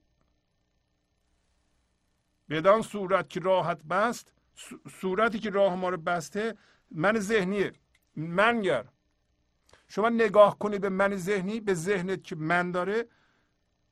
بدان 2.51 2.82
صورت 2.82 3.31
که 3.31 3.40
راحت 3.40 3.82
بست 3.82 4.32
صورتی 5.01 5.39
که 5.39 5.51
راه 5.51 5.74
ما 5.74 5.89
رو 5.89 5.97
بسته 5.97 6.56
من 6.90 7.18
ذهنیه. 7.18 7.72
منگر 8.16 8.85
شما 9.89 10.09
نگاه 10.09 10.59
کنید 10.59 10.81
به 10.81 10.89
من 10.89 11.16
ذهنی 11.16 11.60
به 11.60 11.74
ذهنت 11.74 12.24
که 12.24 12.36
من 12.36 12.70
داره 12.70 13.06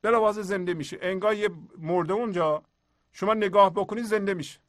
بلافاصله 0.01 0.43
زنده 0.43 0.73
میشه. 0.73 0.97
انگار 1.01 1.33
یه 1.33 1.49
مرده 1.77 2.13
اونجا 2.13 2.63
شما 3.11 3.33
نگاه 3.33 3.73
بکنید 3.73 4.03
زنده 4.03 4.33
میشه. 4.33 4.59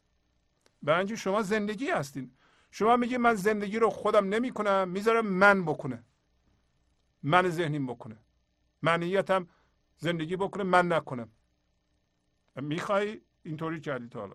برای 0.83 1.17
شما 1.17 1.43
زندگی 1.43 1.91
هستین. 1.91 2.31
شما 2.71 2.97
میگی 2.97 3.17
من 3.17 3.35
زندگی 3.35 3.79
رو 3.79 3.91
خودم 3.91 4.29
نمی‌کنم 4.29 4.89
می‌ذارم 4.89 5.27
من 5.27 5.65
بکنه. 5.65 6.05
من 7.25 7.49
ذهنیم 7.49 7.87
بکنه. 7.87 8.17
منیتم 8.83 9.49
زندگی 9.97 10.37
بکنه 10.37 10.63
من 10.63 10.93
نکنم. 10.93 11.31
می‌خوای 12.57 13.21
اینطوری 13.43 13.81
کردی 13.81 14.09
تا 14.09 14.21
حالا. 14.21 14.35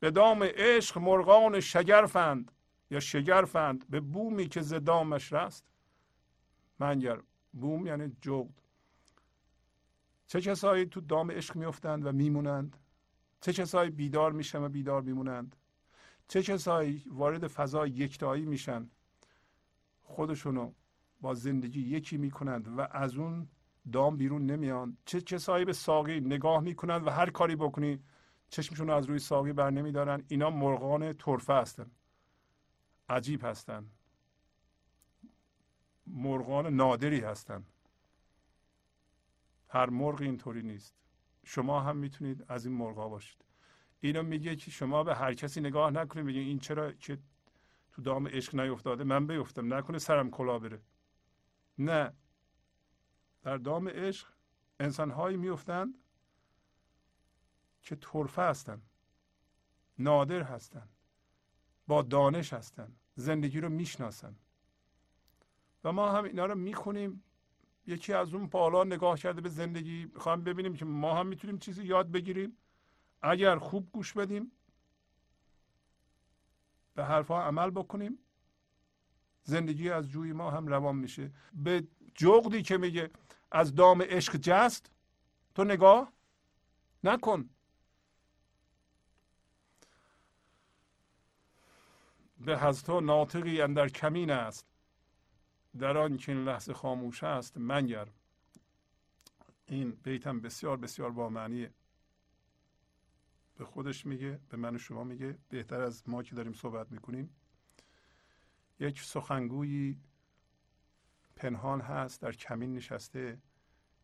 به 0.00 0.10
دام 0.10 0.42
عشق 0.42 0.98
مرغان 0.98 1.60
شگرفند 1.60 2.52
یا 2.90 3.00
شگرفند 3.00 3.90
به 3.90 4.00
بومی 4.00 4.48
که 4.48 4.60
ز 4.60 4.74
دامش 4.74 5.32
رست. 5.32 5.64
منگر 6.78 7.20
بوم 7.52 7.86
یعنی 7.86 8.16
جغد. 8.20 8.62
چه 10.26 10.40
کسایی 10.40 10.86
تو 10.86 11.00
دام 11.00 11.30
عشق 11.30 11.56
میفتند 11.56 12.06
و 12.06 12.12
میمونند؟ 12.12 12.76
چه 13.40 13.52
کسایی 13.52 13.90
بیدار 13.90 14.32
میشن 14.32 14.62
و 14.62 14.68
بیدار 14.68 15.02
میمونند؟ 15.02 15.56
چه 16.28 16.42
کسایی 16.42 17.04
وارد 17.06 17.46
فضای 17.46 17.90
یکتایی 17.90 18.44
میشن؟ 18.44 18.90
خودشونو 20.02 20.72
با 21.22 21.34
زندگی 21.34 21.80
یکی 21.80 22.16
می‌کنند 22.16 22.78
و 22.78 22.88
از 22.90 23.16
اون 23.16 23.48
دام 23.92 24.16
بیرون 24.16 24.46
نمیان. 24.46 24.96
چه 25.04 25.20
کسایی 25.20 25.64
به 25.64 25.72
ساقی 25.72 26.20
نگاه 26.20 26.60
می‌کنند 26.60 27.06
و 27.06 27.10
هر 27.10 27.30
کاری 27.30 27.56
بکنی 27.56 28.02
چشمشون 28.48 28.90
از 28.90 29.06
روی 29.06 29.18
ساقی 29.18 29.52
بر 29.52 29.70
نمیدارن. 29.70 30.24
اینا 30.28 30.50
مرغان 30.50 31.12
طرفه 31.12 31.54
هستن. 31.54 31.90
عجیب 33.08 33.44
هستن. 33.44 33.86
مرغان 36.06 36.74
نادری 36.74 37.20
هستند 37.20 37.66
هر 39.68 39.90
مرغ 39.90 40.20
اینطوری 40.20 40.62
نیست. 40.62 40.94
شما 41.44 41.80
هم 41.80 41.96
می‌تونید 41.96 42.44
از 42.48 42.66
این 42.66 42.74
مرغا 42.76 43.08
باشید. 43.08 43.44
اینو 44.00 44.22
میگه 44.22 44.56
که 44.56 44.70
شما 44.70 45.04
به 45.04 45.14
هر 45.14 45.34
کسی 45.34 45.60
نگاه 45.60 45.90
نکنید 45.90 46.26
بگید 46.26 46.46
این 46.46 46.58
چرا 46.58 46.92
که 46.92 47.18
تو 47.92 48.02
دام 48.02 48.28
عشق 48.28 48.54
نیفتاده؟ 48.54 49.04
من 49.04 49.26
بیفتم. 49.26 49.74
نکنه 49.74 49.98
سرم 49.98 50.30
کلا 50.30 50.58
بره. 50.58 50.80
نه. 51.78 52.12
در 53.42 53.56
دام 53.56 53.88
عشق 53.88 54.28
انسان 54.80 55.10
هایی 55.10 55.36
میفتند 55.36 55.94
که 57.82 57.96
طرفه 57.96 58.42
هستند 58.42 58.82
نادر 59.98 60.42
هستند 60.42 60.88
با 61.86 62.02
دانش 62.02 62.52
هستند 62.52 63.00
زندگی 63.14 63.60
رو 63.60 63.68
می‌شناسند. 63.68 64.38
و 65.84 65.92
ما 65.92 66.12
هم 66.12 66.24
اینا 66.24 66.46
رو 66.46 66.54
می‌خونیم. 66.54 67.24
یکی 67.86 68.12
از 68.12 68.34
اون 68.34 68.46
بالا 68.46 68.84
نگاه 68.84 69.18
کرده 69.18 69.40
به 69.40 69.48
زندگی 69.48 70.04
می‌خوام 70.04 70.44
ببینیم 70.44 70.74
که 70.74 70.84
ما 70.84 71.14
هم 71.14 71.26
می‌تونیم 71.26 71.58
چیزی 71.58 71.84
یاد 71.84 72.10
بگیریم. 72.10 72.56
اگر 73.22 73.58
خوب 73.58 73.92
گوش 73.92 74.12
بدیم 74.12 74.52
به 76.94 77.04
حرفها 77.04 77.42
عمل 77.42 77.70
بکنیم. 77.70 78.18
زندگی 79.44 79.90
از 79.90 80.08
جوی 80.08 80.32
ما 80.32 80.50
هم 80.50 80.66
روان 80.66 80.96
میشه. 80.96 81.30
به 81.54 81.86
جغدی 82.14 82.62
که 82.62 82.76
میگه 82.78 83.10
از 83.50 83.74
دام 83.74 84.02
عشق 84.02 84.36
جست 84.36 84.90
تو 85.54 85.64
نگاه 85.64 86.12
نکن. 87.04 87.50
به 92.38 92.64
از 92.64 92.84
تو 92.84 93.00
ناطقی 93.00 93.60
اندر 93.60 93.88
کمین 93.88 94.30
است. 94.30 94.66
در 95.78 95.98
آن 95.98 96.16
که 96.16 96.32
این 96.32 96.44
لحظه 96.44 96.74
خاموش 96.74 97.24
است 97.24 97.58
منگر. 97.58 98.08
این 99.66 99.90
بیتم 99.90 100.40
بسیار 100.40 100.76
بسیار 100.76 101.10
با 101.10 101.28
معنیه. 101.28 101.70
به 103.56 103.64
خودش 103.64 104.06
میگه 104.06 104.40
به 104.48 104.56
من 104.56 104.74
و 104.74 104.78
شما 104.78 105.04
میگه. 105.04 105.38
بهتر 105.48 105.80
از 105.80 106.08
ما 106.08 106.22
که 106.22 106.34
داریم 106.34 106.52
صحبت 106.52 106.92
می‌کنیم. 106.92 107.36
یک 108.82 109.02
سخنگویی 109.02 110.00
پنهان 111.36 111.80
هست 111.80 112.20
در 112.20 112.32
کمین 112.32 112.74
نشسته 112.74 113.38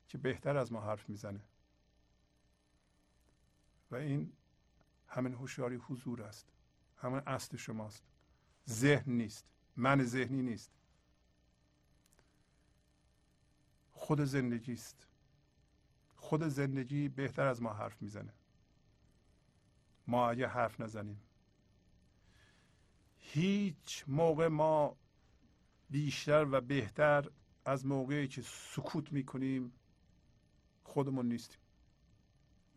که 0.09 0.18
بهتر 0.18 0.56
از 0.56 0.72
ما 0.72 0.80
حرف 0.80 1.09
می‌زنه. 1.09 1.40
و 3.90 3.96
این 3.96 4.32
همین 5.09 5.34
هوشیاری 5.34 5.76
حضور 5.76 6.22
است. 6.22 6.52
همین 6.96 7.22
اصل 7.26 7.56
شماست. 7.56 8.05
ذهن 8.68 9.12
نیست. 9.12 9.46
من 9.76 10.05
ذهنی 10.05 10.42
نیست. 10.42 10.70
خود 13.92 14.20
زندگی 14.20 14.72
است. 14.72 15.06
خود 16.16 16.48
زندگی 16.48 17.09
بهتر 17.09 17.46
از 17.46 17.62
ما 17.62 17.72
حرف 17.72 18.02
می‌زنه. 18.02 18.32
ما 20.06 20.30
اگه 20.30 20.48
حرف 20.48 20.80
نزنیم 20.80 21.20
هیچ 23.32 24.05
موقع 24.06 24.48
ما 24.48 24.96
بیشتر 25.90 26.46
و 26.50 26.60
بهتر 26.60 27.30
از 27.64 27.86
موقعی 27.86 28.28
که 28.28 28.42
سکوت 28.42 29.12
می‌کنیم 29.12 29.72
خودمون 30.84 31.28
نیستیم. 31.28 31.59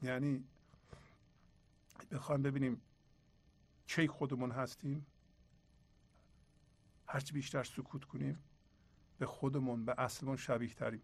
یعنی 0.01 0.43
بخوایم 2.11 2.41
ببینیم 2.41 2.81
کی 3.87 4.07
خودمون 4.07 4.51
هستیم 4.51 5.05
هرچی 7.07 7.33
بیشتر 7.33 7.63
سکوت 7.63 8.05
کنیم 8.05 8.39
به 9.19 9.25
خودمون 9.25 9.85
به 9.85 9.95
اصلمون 9.97 10.37
شبیه 10.37 10.73
تریم. 10.73 11.01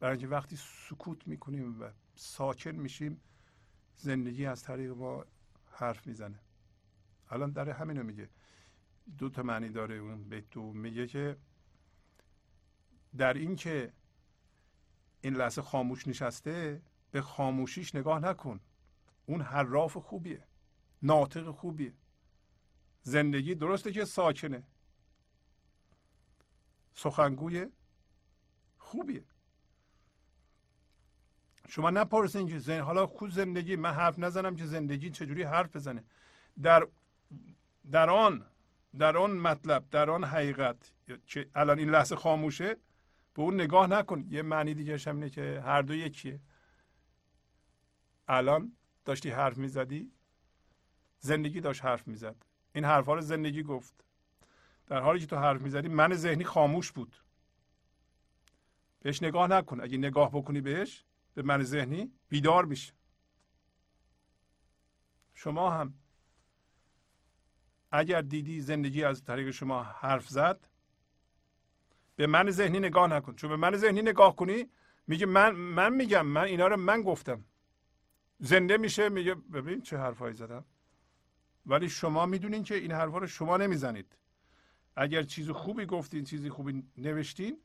برای 0.00 0.12
اینکه 0.12 0.28
وقتی 0.28 0.56
سکوت 0.56 1.26
می‌کنیم 1.26 1.82
و 1.82 1.90
ساکن 2.14 2.70
میشیم 2.70 3.20
زندگی 3.96 4.46
از 4.46 4.62
طریق 4.62 4.90
ما 4.90 5.24
حرف 5.70 6.06
می‌زنه. 6.06 6.38
الان 7.30 7.50
در 7.50 7.68
همینو 7.70 8.02
میگه. 8.02 8.28
دو 9.18 9.28
تا 9.28 9.42
معنی 9.42 9.68
داره 9.68 9.94
اون 9.94 10.24
بیت 10.24 10.50
دو 10.50 10.72
میگه 10.72 11.06
که 11.06 11.36
در 13.16 13.34
این 13.34 13.56
که 13.56 13.92
این 15.20 15.34
لحظه 15.34 15.62
خاموش 15.62 16.08
نشسته 16.08 16.82
به 17.10 17.20
خاموشیش 17.20 17.94
نگاه 17.94 18.18
نکن. 18.18 18.60
اون 19.26 19.40
حراف 19.40 19.96
خوبیه 19.96 20.44
ناطق 21.02 21.50
خوبیه. 21.50 21.92
زندگی 23.02 23.54
درسته 23.54 23.92
که 23.92 24.04
ساکنه. 24.04 24.62
سخنگوی 26.94 27.66
خوبیه. 28.78 29.24
شما 31.68 31.90
نپرسین 31.90 32.48
که 32.48 32.58
زن... 32.58 32.80
حالا 32.80 33.06
خود 33.06 33.30
زندگی 33.30 33.76
من 33.76 33.92
حرف 33.92 34.18
نزنم 34.18 34.56
که 34.56 34.66
زندگی 34.66 35.10
چجوری 35.10 35.42
حرف 35.42 35.76
بزنه. 35.76 36.04
در 36.62 36.88
در 37.90 38.10
آن 38.10 38.49
در 38.98 39.16
آن 39.16 39.30
مطلب 39.30 39.90
در 39.90 40.10
آن 40.10 40.24
حقیقت 40.24 40.92
که 41.26 41.50
الان 41.54 41.78
این 41.78 41.90
لحظه 41.90 42.16
خاموشه 42.16 42.76
به 43.34 43.42
اون 43.42 43.54
نگاه 43.54 43.86
نکن. 43.86 44.26
یه 44.28 44.42
معنی 44.42 44.74
دیگه 44.74 44.98
هم 45.06 45.16
اینه 45.16 45.30
که 45.30 45.62
هر 45.66 45.82
دو 45.82 45.94
یکیه. 45.94 46.40
الان 48.28 48.76
داشتی 49.04 49.30
حرف 49.30 49.58
می‌زدی 49.58 50.12
زندگی 51.18 51.60
داشت 51.60 51.84
حرف 51.84 52.08
می‌زد. 52.08 52.36
این 52.74 52.84
حرفها 52.84 53.14
رو 53.14 53.20
زندگی 53.20 53.62
گفت. 53.62 54.04
در 54.86 55.00
حالی 55.00 55.20
که 55.20 55.26
تو 55.26 55.36
حرف 55.36 55.60
می‌زدی 55.60 55.88
من 55.88 56.14
ذهنی 56.14 56.44
خاموش 56.44 56.92
بود. 56.92 57.16
بهش 59.02 59.22
نگاه 59.22 59.46
نکن. 59.48 59.80
اگه 59.80 59.98
نگاه 59.98 60.30
بکنی 60.30 60.60
بهش 60.60 61.04
به 61.34 61.42
من 61.42 61.62
ذهنی 61.62 62.12
بیدار 62.28 62.64
میشه. 62.64 62.92
شما 65.34 65.70
هم 65.70 65.94
اگر 67.90 68.20
دیدی 68.20 68.60
زندگی 68.60 69.04
از 69.04 69.24
طریق 69.24 69.50
شما 69.50 69.82
حرف 69.82 70.28
زد 70.28 70.68
به 72.16 72.26
من 72.26 72.50
ذهنی 72.50 72.78
نگاه 72.78 73.06
نکن. 73.06 73.34
چون 73.34 73.50
به 73.50 73.56
من 73.56 73.76
ذهنی 73.76 74.02
نگاه 74.02 74.36
کنی 74.36 74.66
میگه 75.06 75.26
من 75.26 75.50
من 75.50 75.92
میگم 75.92 76.26
من 76.26 76.44
اینا 76.44 76.66
رو 76.66 76.76
من 76.76 77.02
گفتم. 77.02 77.44
زنده 78.38 78.76
میشه 78.76 79.08
میگه 79.08 79.34
ببین 79.34 79.80
چه 79.80 79.98
حرفایی 79.98 80.34
زدم. 80.34 80.64
ولی 81.66 81.88
شما 81.88 82.26
می‌دونین 82.26 82.62
که 82.62 82.74
این 82.74 82.92
حرفا 82.92 83.18
رو 83.18 83.26
شما 83.26 83.56
نمی‌زنید. 83.56 84.16
اگر 84.96 85.22
چیز 85.22 85.50
خوبی 85.50 85.86
گفتین 85.86 86.24
چیزی 86.24 86.50
خوبی 86.50 86.82
نوشتین 86.98 87.60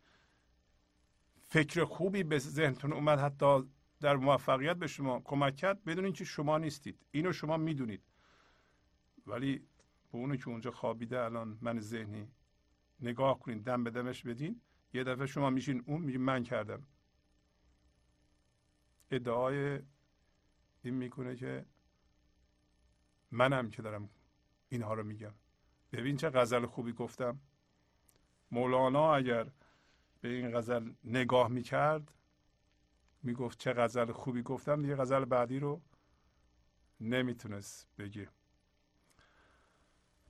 فکر 1.41 1.83
خوبی 1.85 2.23
به 2.23 2.39
ذهنتون 2.39 2.93
اومد 2.93 3.19
حتی 3.19 3.69
در 4.01 4.15
موفقیت 4.15 4.75
به 4.77 4.87
شما 4.87 5.21
کمک 5.23 5.55
کرد 5.55 5.83
بدونین 5.83 6.13
که 6.13 6.23
شما 6.23 6.57
نیستید. 6.57 7.05
اینو 7.11 7.33
شما 7.33 7.57
می‌دونید. 7.57 8.01
ولی 9.27 9.67
به 10.11 10.17
اونو 10.17 10.35
که 10.35 10.49
اونجا 10.49 10.71
خوابیده 10.71 11.19
الان 11.19 11.57
من 11.61 11.79
ذهنی 11.79 12.27
نگاه 12.99 13.39
کنین 13.39 13.59
دم 13.59 13.83
به 13.83 13.91
دمش 13.91 14.23
بدین. 14.23 14.61
یه 14.93 15.03
دفعه 15.03 15.25
شما 15.25 15.49
میشین 15.49 15.83
اون 15.85 16.01
میگین 16.01 16.21
من 16.21 16.43
کردم. 16.43 16.83
ادعای 19.11 19.79
این 20.83 20.93
می‌کنه 20.93 21.35
که 21.35 21.65
منم 23.31 23.69
که 23.69 23.81
دارم 23.81 24.09
اینها 24.69 24.93
رو 24.93 25.03
میگم. 25.03 25.33
ببین 25.91 26.17
چه 26.17 26.29
غزل 26.29 26.65
خوبی 26.65 26.93
گفتم. 26.93 27.39
مولانا 28.51 29.15
اگر 29.15 29.51
به 30.21 30.29
این 30.29 30.57
غزل 30.57 30.93
نگاه 31.03 31.47
می‌کرد 31.47 32.13
می‌گفت 33.23 33.59
چه 33.59 33.73
غزل 33.73 34.11
خوبی 34.11 34.41
گفتم. 34.41 34.81
دیگه 34.81 34.95
غزل 34.95 35.25
بعدی 35.25 35.59
رو 35.59 35.81
نمی‌تونست 36.99 37.87
بگه. 37.97 38.29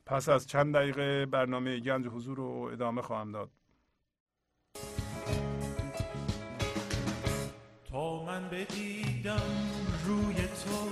پس 0.06 0.30
از 0.30 0.48
چند 0.48 0.76
دقیقه 0.76 1.26
برنامه 1.26 1.80
گنج 1.80 2.08
حضور 2.08 2.38
رو 2.38 2.70
ادامه 2.74 3.02
خواهم 3.02 3.32
داد. 3.32 3.50
تا 7.92 8.24
من 8.24 8.50
بدیدم 8.50 9.42
روی 10.06 10.36
تو 10.36 10.90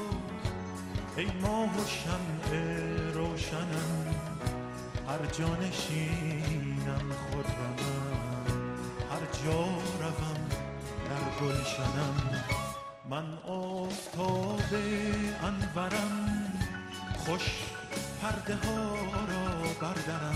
ای 1.17 1.27
ماه 1.41 1.77
و 1.77 1.85
شمع 1.85 2.59
روشنم 3.13 4.15
هر 5.07 5.25
جا 5.25 5.55
نشینم 5.55 7.11
خرمم 7.31 7.77
هر 9.11 9.45
جا 9.45 9.63
روم 10.01 10.49
در 11.09 11.45
گلشنم. 11.45 12.43
من 13.09 13.37
آفتاب 13.47 14.73
انورم 15.43 16.53
خوش 17.25 17.72
پرده 18.23 18.55
ها 18.55 18.95
را 19.25 19.45
بردرم. 19.81 20.35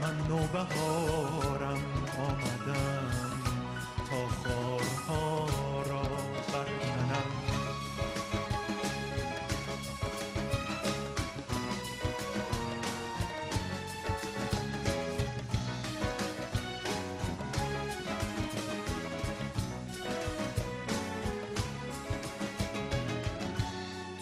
من 0.00 0.16
نوبهارم 0.28 1.82
آمدم 2.18 3.10
تا 4.10 4.28
خارها 4.28 5.82
را 5.82 6.02
برکنم. 6.52 7.30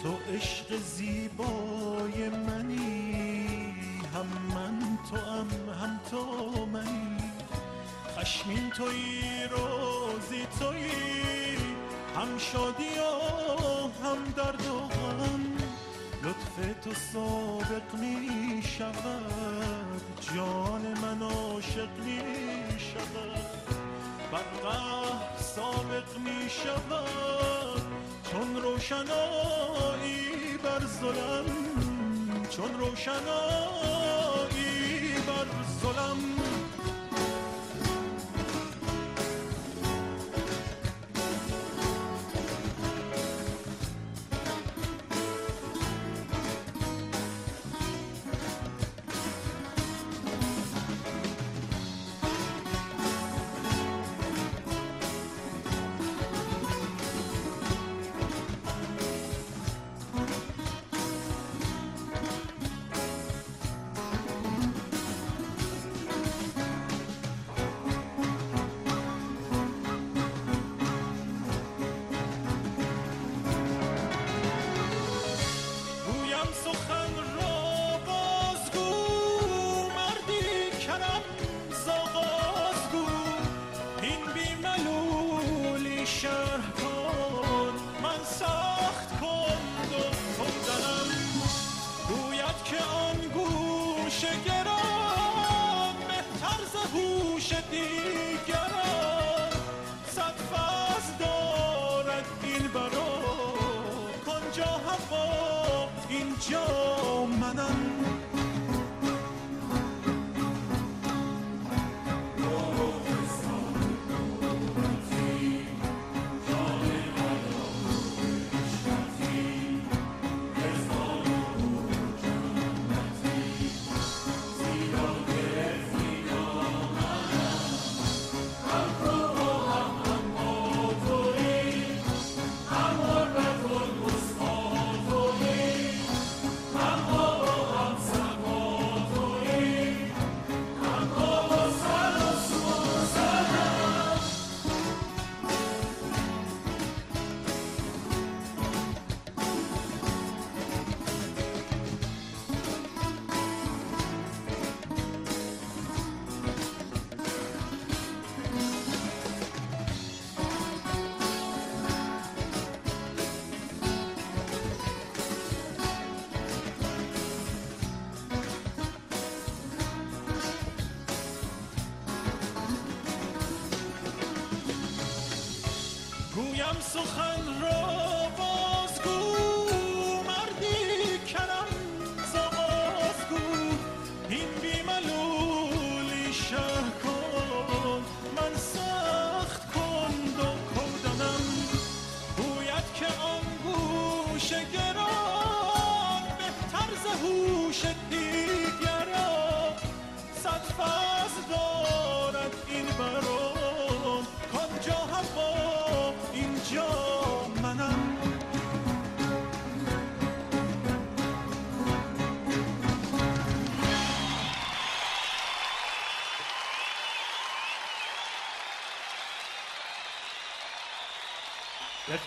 تو 0.03 0.33
عشق 0.33 0.75
زیبا 0.75 1.82
منی 2.29 3.75
هم 4.13 4.27
من 4.55 4.97
تو 5.09 5.17
هم 5.17 5.47
هم 5.81 5.99
تو 6.11 6.65
منی. 6.65 7.17
خشمین 8.17 8.69
توی 8.69 9.21
روزی 9.51 10.47
توی. 10.59 10.91
هم 12.15 12.37
شادی 12.37 12.83
و 12.83 14.03
هم 14.03 14.23
درد 14.37 14.65
و 14.65 14.79
غم. 14.79 15.57
لطف 16.23 16.83
تو 16.83 16.93
سابق 16.93 17.95
می 17.99 18.63
شود 18.63 20.01
جان 20.35 20.81
من 21.01 21.21
عاشق 21.21 21.89
می 22.05 22.19
شود 22.79 23.53
بر 24.31 24.43
سابق 25.39 26.17
می 26.17 26.49
شود 26.49 27.81
چون 28.31 28.61
روشنایی 28.63 30.23
بر 30.63 30.85
ظلم 30.85 31.92
چون 32.55 32.79
روشنایی 32.79 33.23
بر 35.27 35.45
ظلم 35.81 36.17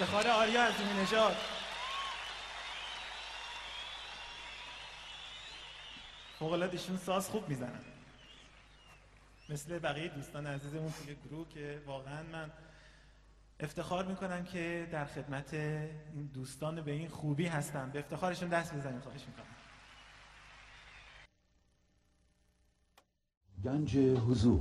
افتخار 0.01 0.28
آریا 0.28 0.64
عظیمی 0.64 0.93
نژاد. 1.02 1.36
فوق 6.39 6.52
ایشون 6.52 6.97
ساز 6.97 7.28
خوب 7.28 7.48
می‌زنن. 7.48 7.85
مثل 9.48 9.78
بقیه 9.78 10.09
دوستان 10.09 10.47
عزیزمون 10.47 10.93
توی 10.93 11.14
گروه 11.14 11.48
که 11.48 11.82
واقعا 11.86 12.23
من 12.23 12.51
افتخار 13.60 14.05
می‌کنم 14.05 14.44
که 14.44 14.89
در 14.93 15.05
خدمت 15.05 15.55
این 15.55 16.31
دوستان 16.35 16.81
به 16.81 16.93
این 16.93 17.09
خوبی 17.09 17.47
هستم. 17.47 17.90
به 17.90 17.98
افتخارشون 17.98 18.48
دست 18.48 18.74
بزنیم 18.74 19.01
خواهش 19.01 19.23
می‌کنم. 19.27 19.47
گنج 23.64 23.97
حضور. 23.97 24.60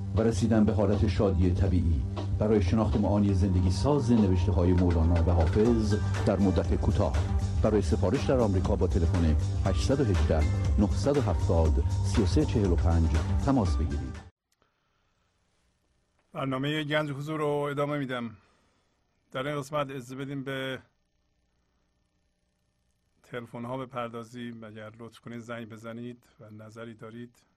و 0.15 0.21
رسیدن 0.21 0.65
به 0.65 0.73
حالت 0.73 1.07
شادی 1.07 1.51
طبیعی. 1.51 2.01
برای 2.39 2.61
شناخت 2.61 2.97
معانی 2.97 3.33
زندگی 3.33 3.71
ساز 3.71 4.11
نوشته 4.11 4.51
های 4.51 4.73
مولانا 4.73 5.23
و 5.23 5.31
حافظ 5.31 5.95
در 6.25 6.39
مدت 6.39 6.75
کوتاه. 6.75 7.13
برای 7.63 7.81
سفارش 7.81 8.25
در 8.25 8.37
آمریکا 8.37 8.75
با 8.75 8.87
تلفن 8.87 9.35
818 9.65 10.43
970 10.79 11.83
3345 12.05 13.09
تماس 13.45 13.77
بگیرید. 13.77 14.31
برنامه 16.33 16.83
گنج 16.83 17.11
حضور 17.11 17.39
رو 17.39 17.47
ادامه 17.47 17.97
میدم. 17.97 18.31
در 19.31 19.47
این 19.47 19.59
قسمت 19.59 19.89
اجازه 19.89 20.15
بدیم 20.15 20.43
به 20.43 20.79
تلفن 23.23 23.65
ها 23.65 23.77
بپردازیم. 23.77 24.63
اگر 24.63 24.91
لطف 24.99 25.19
کنید 25.19 25.39
زنگ 25.39 25.69
بزنید 25.69 26.23
و 26.39 26.63
نظری 26.63 26.93
دارید. 26.93 27.50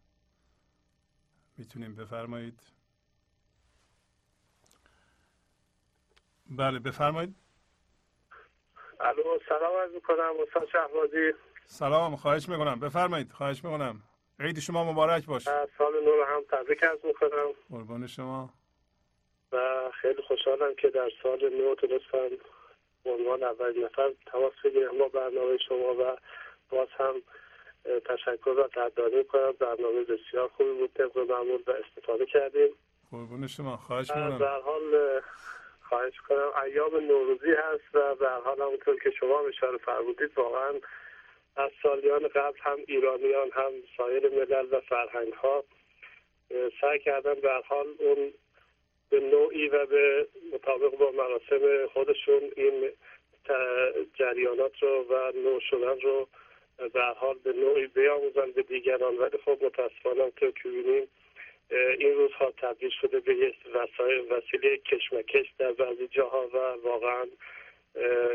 می‌تونیم 1.58 1.94
بفرمایید. 1.94 2.60
بله 6.50 6.78
بفرمایید. 6.78 7.34
الو 9.00 9.38
سلام 9.48 9.76
عرض 9.76 9.90
می‌کنم 9.92 10.32
استاد 10.46 10.68
شهبازی. 10.72 11.32
سلام 11.66 12.16
خواهش 12.16 12.48
می‌کنم. 12.48 12.80
بفرمایید 12.80 13.32
خواهش 13.32 13.64
می‌کنم. 13.64 14.02
عید 14.40 14.58
شما 14.58 14.92
مبارک 14.92 15.26
باشه. 15.26 15.50
سال 15.78 15.92
نو 16.04 16.24
هم 16.24 16.42
تبریک 16.50 16.84
عرض 16.84 17.04
می‌کنم. 17.04 17.52
قربان 17.70 18.06
شما. 18.06 18.50
و 19.52 19.90
خیلی 20.00 20.22
خوشحالم 20.22 20.74
که 20.74 20.88
در 20.88 21.10
سال 21.22 21.48
نو 21.48 21.74
تونستم 21.74 22.44
به 23.04 23.10
عنوان 23.10 23.42
اول 23.42 23.84
نفر 23.84 24.12
تماس 24.26 24.52
بگیرم 24.64 24.98
با 24.98 25.08
برنامه 25.08 25.58
شما 25.68 25.94
و 25.94 26.16
باز 26.70 26.88
هم 26.98 27.14
تشکر 27.84 28.50
و 28.50 28.62
قدردانی 28.62 29.24
کنم 29.24 29.52
برنامه 29.52 30.04
بسیار 30.04 30.48
خوبی 30.48 30.72
بود 30.72 30.90
طبق 30.94 31.18
معمول 31.18 31.62
و 31.66 31.70
استفاده 31.70 32.26
کردیم. 32.26 32.74
قربون 33.10 33.46
شما 33.46 33.76
خواهش 33.76 34.10
می‌کنم. 34.10 34.38
در 34.38 34.60
حال 34.60 35.20
خواهش 35.88 36.20
کنم 36.28 36.50
ایام 36.64 36.96
نوروزی 36.96 37.52
هست 37.52 37.94
و 37.94 38.14
در 38.20 38.40
حال 38.40 38.60
همونطور 38.60 38.96
که 39.00 39.10
شما 39.10 39.40
اشاره 39.40 39.78
فرمودید 39.78 40.38
واقعا 40.38 40.72
از 41.56 41.70
سالیان 41.82 42.28
قبل 42.28 42.58
هم 42.60 42.78
ایرانیان 42.86 43.50
هم 43.52 43.72
سایر 43.96 44.28
ملل 44.28 44.66
و 44.74 44.80
فرهنگ 44.80 45.32
ها 45.32 45.64
سعی 46.80 46.98
کردن 46.98 47.34
به 47.34 47.50
حال 47.68 47.86
اون 47.98 48.32
به 49.10 49.20
نوعی 49.20 49.68
و 49.68 49.86
به 49.86 50.28
مطابق 50.52 50.90
با 50.98 51.10
مراسم 51.10 51.86
خودشون 51.92 52.50
این 52.56 52.90
جریانات 54.14 54.82
رو 54.82 55.06
و 55.10 55.32
نو 55.44 55.60
شدن 55.60 56.00
رو 56.00 56.28
به 56.78 57.00
حال 57.00 57.38
به 57.44 57.52
نوعی 57.52 57.86
بیاموزن 57.86 58.50
به 58.50 58.62
دیگران 58.62 59.16
ولی 59.16 59.38
خب 59.44 59.58
متاسفانه 59.64 60.32
که 60.36 60.52
بینیم 60.64 61.08
این 61.98 62.14
روزها 62.14 62.50
تبدیل 62.50 62.90
شده 63.00 63.20
به 63.20 63.34
یک 63.34 63.54
وسیله 64.30 64.76
کشمکش 64.76 65.46
در 65.58 65.72
بعضی 65.72 66.08
جاها 66.08 66.48
و 66.48 66.56
واقعا 66.88 67.26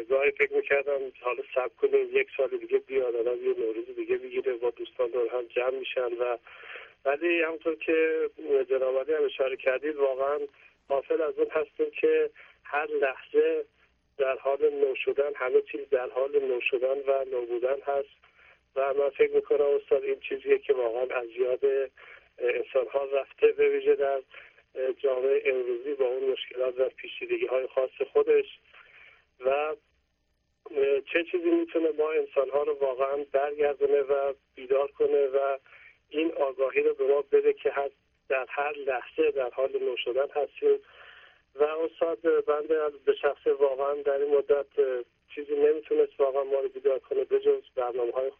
گاهی 0.10 0.32
فکر 0.32 0.53
می‌کردم 0.53 0.99
حالا 1.22 1.44
سب 1.56 1.72
کنیم 1.82 2.18
یک 2.18 2.28
سال 2.38 2.57
دیگه 2.57 2.78
بیاد 2.78 3.16
آدم 3.16 3.45
یه 3.45 3.53
نوروز 3.60 3.95
دیگه 3.95 4.18
بگیره 4.18 4.53
با 4.53 4.70
دوستان 4.70 5.10
دور 5.10 5.30
هم 5.30 5.44
جمع 5.44 5.80
میشن 5.80 6.14
و 6.14 6.38
ولی 7.06 7.41
همونطور 7.41 7.76
که 7.76 8.30
جناب 8.70 9.10
هم 9.10 9.26
اشاره 9.26 9.57
کردید 9.57 9.95
واقعا 9.95 10.40
حاصل 10.90 11.22
از 11.22 11.40
اون 11.40 11.48
هستیم 11.52 11.91
که 11.91 12.30
هر 12.64 12.88
لحظه 12.88 13.66
در 14.18 14.38
حال 14.38 14.70
نو 14.70 14.95
شدن 14.95 15.32
همه 15.36 15.61
چیز 15.61 15.90
در 15.90 16.10
حال 16.10 16.32
نو 16.40 16.61
شدن 16.61 16.99
و 17.07 17.26
نو 17.32 17.45
بودن 17.45 17.82
هست. 17.86 18.18
من 18.80 19.10
فکر 19.10 19.31
می‌کنم 19.31 19.65
استاد 19.65 20.03
این 20.03 20.19
چیزیه 20.19 20.57
که 20.57 20.73
واقعا 20.73 21.19
از 21.19 21.27
یاد 21.30 21.65
انسان 22.38 22.88
ها 22.93 23.06
رفته 23.06 23.47
به 23.47 23.69
ویژه 23.69 23.95
در 23.95 24.22
جامعه 24.97 25.41
امروزی 25.45 25.93
با 25.93 26.06
اون 26.06 26.31
مشکلات 26.31 26.80
و 26.80 26.89
پیچیدگی 26.89 27.45
های 27.45 27.68
خاص 27.68 28.01
خودش 28.14 28.60
و 29.45 29.76
چه 31.14 31.23
چیزی 31.31 31.49
می‌تونه 31.49 31.91
ما 31.91 32.11
انسان 32.11 32.49
ها 32.49 32.64
رو 32.64 32.73
واقعا 32.73 33.26
برگردونه 33.31 34.01
و 34.01 34.34
بیدار 34.56 34.91
کنه 34.91 35.27
و 35.27 35.57
این 36.10 36.31
آگاهی 36.31 36.81
رو 36.81 36.93
به 36.93 37.07
ما 37.07 37.22
بده 37.22 37.53
که 37.53 37.73
در 38.30 38.45
هر 38.49 38.72
لحظه 38.72 39.31
در 39.31 39.49
حال 39.49 39.72
نو 39.72 39.97
شدن 39.97 40.27
هستیم. 40.30 40.80
و 41.56 41.64
استاد 41.64 42.45
بنده 42.45 42.89
به 43.06 43.15
شخص 43.15 43.47
واقعا 43.47 43.93
در 43.93 44.18
این 44.18 44.35
مدت 44.35 44.65
چیزی 45.35 45.56
نمی‌تونست 45.56 46.19
واقعا 46.19 46.43
ما 46.43 46.60
رو 46.60 46.69
بیدار 46.69 46.99
کنه 46.99 47.23
بجز 47.23 47.64
برنامه 47.76 48.11
های 48.11 48.31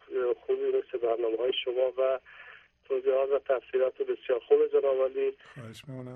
خوبی 0.46 0.68
مثل 0.78 0.98
برنامه 0.98 1.36
های 1.36 1.52
شما 1.64 1.92
و 1.98 2.20
توضیحات 2.88 3.30
و 3.30 3.38
تفسیرات 3.38 4.02
بسیار 4.02 4.40
خوب 4.40 4.66
جناب 4.66 5.02
علی. 5.02 5.36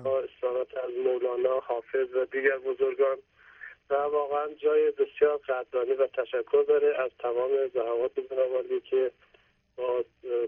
با 0.03 0.19
استانات 0.19 0.77
از 0.77 0.91
مولانا 1.05 1.59
حافظ 1.59 2.15
و 2.15 2.25
دیگر 2.25 2.57
بزرگان. 2.57 3.17
و 3.89 3.93
واقعا 3.95 4.47
جای 4.53 4.91
بسیار 4.91 5.37
قدردانی 5.37 5.91
و 5.91 6.07
تشکر 6.07 6.65
داره 6.67 7.01
از 7.01 7.11
تمام 7.19 7.67
زحمات 7.73 8.19
جناب 8.19 8.83
که 8.89 9.11
با 9.77 10.03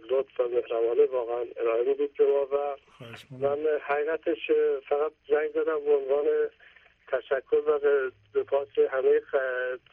لطف 0.10 0.40
و 0.40 0.44
مهربانه 0.44 1.06
واقعا 1.06 1.46
ارائه 1.58 1.84
می‌دید 1.84 2.14
به 2.14 2.26
ما 2.26 2.46
و 2.46 2.76
من 3.32 3.58
حقیقتش 3.82 4.52
فقط 4.90 5.12
زنگ 5.30 5.50
زدم 5.50 5.80
به 5.86 5.96
عنوان 5.96 6.26
تشکر 7.08 7.56
و 7.56 7.80
به 8.34 8.44
پاس 8.44 8.68
همه 8.92 9.22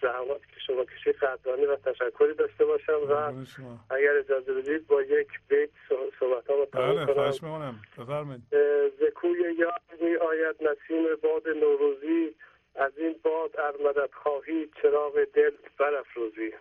زحمات 0.02 0.40
که 0.40 0.60
شما 0.66 0.84
کشید 0.84 1.16
قدردانی 1.16 1.66
و 1.66 1.76
تشکری 1.76 2.34
داشته 2.34 2.64
باشم 2.64 3.00
و 3.10 3.14
اگر 3.94 4.16
اجازه 4.18 4.54
بدید 4.54 4.86
با 4.86 5.02
یک 5.02 5.28
بیت 5.48 5.70
صحبت 5.88 6.50
ها 6.50 6.64
بله 6.72 7.06
خواهش 7.14 7.42
می‌کنم. 7.42 7.82
بفرمایید. 7.98 8.42
زکوی 9.00 9.54
یاد 9.58 9.82
می 10.00 10.16
آید 10.16 10.56
نسیم 10.60 11.16
باد 11.22 11.48
نوروزی 11.48 12.34
از 12.74 12.92
این 12.98 13.16
باد 13.22 13.50
ارمدت 13.60 14.14
خواهی 14.14 14.70
چراغ 14.82 15.24
دل 15.34 15.50
برافروزی. 15.78 16.52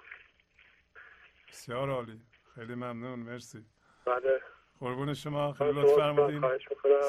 بسیار 1.50 1.90
عالی. 1.90 2.22
خیلی 2.56 2.76
ممنون 2.76 3.20
مرسی. 3.20 3.66
بله. 4.06 4.42
قربون 4.80 5.14
شما. 5.14 5.54
خیلی 5.54 5.72
لطف 5.82 5.96
فرمودین. 5.96 6.42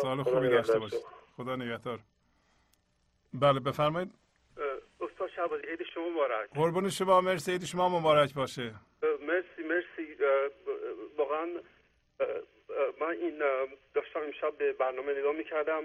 سال 0.03 0.23
خوبی 0.23 0.49
داشته 0.49 0.79
باشید. 0.79 1.01
خدا 1.37 1.57
نگهدار. 1.57 1.99
بله 3.35 3.61
بفرمایید. 3.61 4.11
استاد 5.01 5.31
شعبازی 5.37 5.67
عید 5.67 5.83
شما 5.95 6.09
مبارک. 6.09 6.51
قربون 6.55 6.89
شما 6.91 7.21
مرسی 7.21 7.53
عید 7.53 7.65
شما 7.65 7.89
مبارک 8.01 8.35
باشه. 8.35 8.75
مرسی 9.03 9.63
مرسی. 9.69 10.17
واقعا 11.17 11.47
من 13.01 13.09
این 13.09 13.39
داشتم 13.95 14.21
امشب 14.21 14.59
به 14.59 14.73
برنامه 14.73 15.19
نگاه 15.19 15.33
می‌کردم. 15.33 15.83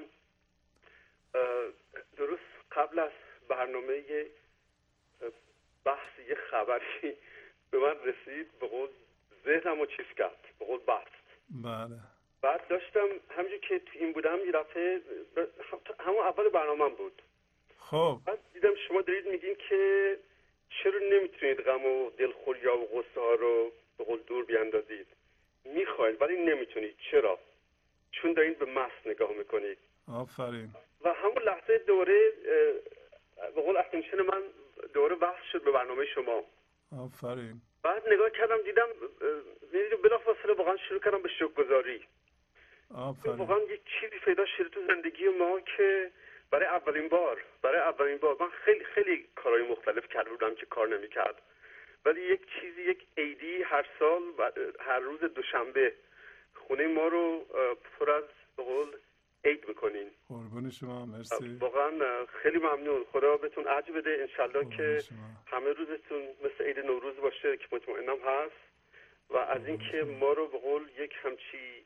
درست 2.18 2.42
قبل 2.72 3.00
از 3.00 3.12
برنامه 3.50 4.04
بحث 5.86 6.20
یه 6.30 6.36
خبری 6.52 7.14
به 7.72 7.80
من 7.80 7.96
رسید 8.04 8.60
به 8.60 8.68
قول 8.68 8.90
ذهنم 9.46 9.80
رو 9.80 9.86
چیز 9.86 10.06
کرد 10.18 10.38
به 10.60 10.66
قول 10.66 10.80
بست 10.80 11.20
بله. 11.50 12.00
بعد 12.42 12.68
داشتم 12.68 13.08
همینجور 13.30 13.60
که 13.60 13.80
تو 13.80 13.92
این 13.94 14.14
بودم 14.14 14.38
یه 14.46 14.52
دفعه 14.52 15.02
همون 16.00 16.20
اول 16.20 16.50
برنامه 16.50 16.90
بود. 16.96 17.22
خب. 17.92 18.20
بعد 18.26 18.40
دیدم 18.54 18.76
شما 18.88 19.02
دارید 19.02 19.28
میگین 19.28 19.56
که 19.70 20.18
چرا 20.70 21.00
نمی‌تونید 21.00 21.62
غم 21.62 21.86
و 21.86 22.10
دلخوری 22.10 22.68
و 22.68 22.86
غصه 22.86 23.20
ها 23.22 23.34
رو 23.34 23.72
به 23.98 24.04
قول 24.04 24.20
دور 24.28 24.46
بیاندازید؟ 24.46 25.08
می‌خواید 25.66 26.22
ولی 26.22 26.38
نمی‌تونید. 26.46 26.96
چرا؟ 27.12 27.40
چون 28.12 28.34
دارید 28.34 28.60
به 28.60 28.66
مس 28.66 28.92
نگاه 29.06 29.32
می‌کنید. 29.32 29.78
آفرین. 30.08 30.70
و 31.02 31.14
همون 31.14 31.44
لحظه 31.44 31.78
دوره 31.78 32.32
به 33.56 33.62
قول 33.62 33.78
اتنشن 33.78 34.22
من 34.22 34.44
دوره 34.94 35.16
بحث 35.16 35.44
شد 35.52 35.64
به 35.64 35.72
برنامه 35.72 36.06
شما. 36.06 36.44
آفرین. 37.06 37.62
بعد 37.84 38.14
نگاه 38.14 38.30
کردم 38.30 38.62
دیدم 38.62 38.88
بلافاصله 40.04 40.54
واقعا 40.54 40.78
شروع 40.78 41.00
کردم 41.00 41.22
به 41.22 41.30
شکر 41.30 41.48
گذاری 41.48 42.02
آفرین. 42.96 43.36
واقعا 43.36 43.60
یک 43.60 43.82
چیزی 44.00 44.20
پیدا 44.26 44.46
شده 44.46 44.70
تو 44.70 44.80
زندگی 44.88 45.28
ما 45.28 45.60
که 45.60 46.12
برای 46.52 46.66
اولین 46.66 47.08
بار 47.08 47.44
برای 47.62 47.80
اولین 47.80 48.18
بار. 48.18 48.38
من 48.40 48.50
خیلی 48.50 48.86
خیلی 48.86 49.28
کارهای 49.36 49.64
مختلف 49.64 50.08
کرده 50.08 50.30
بودم 50.30 50.56
که 50.56 50.66
کار 50.66 50.88
نمی‌کرد. 50.88 51.42
ولی 52.06 52.22
یک 52.22 52.42
چیزی 52.62 52.82
یک 52.82 53.08
ایدی 53.16 53.64
هر 53.64 53.86
سال 54.00 54.22
هر 54.80 55.00
روز 55.00 55.20
دوشنبه 55.20 55.94
خونه 56.54 56.88
ما 56.88 57.08
رو 57.08 57.46
پر 58.00 58.12
از 58.12 58.24
به 58.58 58.64
قول 58.64 58.88
عید 59.46 59.62
بکنین 59.62 60.12
قربون 60.30 60.72
شما 60.72 61.06
مرسی. 61.06 61.58
واقعا 61.60 62.26
خیلی 62.44 62.58
ممنون. 62.58 63.06
خدا 63.12 63.38
بهتون 63.38 63.68
عجب 63.68 63.98
بده. 63.98 64.18
انشالله 64.22 64.78
که 64.78 65.04
همه 65.48 65.74
روزتون 65.74 66.22
مثل 66.44 66.64
عید 66.64 66.80
نوروز 66.80 67.16
باشه 67.16 67.58
که 67.58 67.66
مطمئنم 67.72 68.18
هست. 68.26 68.70
و 69.30 69.38
از 69.38 69.66
اینکه 69.66 70.04
ما 70.04 70.34
رو 70.34 70.48
به 70.48 70.58
قول 70.58 70.90
یک 70.98 71.14
همچی 71.24 71.86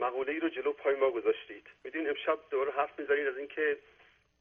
مقوله 0.00 0.32
ای 0.32 0.40
رو 0.40 0.48
جلو 0.48 0.72
پای 0.72 0.94
ما 0.94 1.10
گذاشتید. 1.10 1.66
میدین 1.84 2.08
امشب 2.08 2.38
دوباره 2.50 2.72
حرف 2.72 2.98
می‌زنید 2.98 3.26
از 3.26 3.36
اینکه 3.36 3.78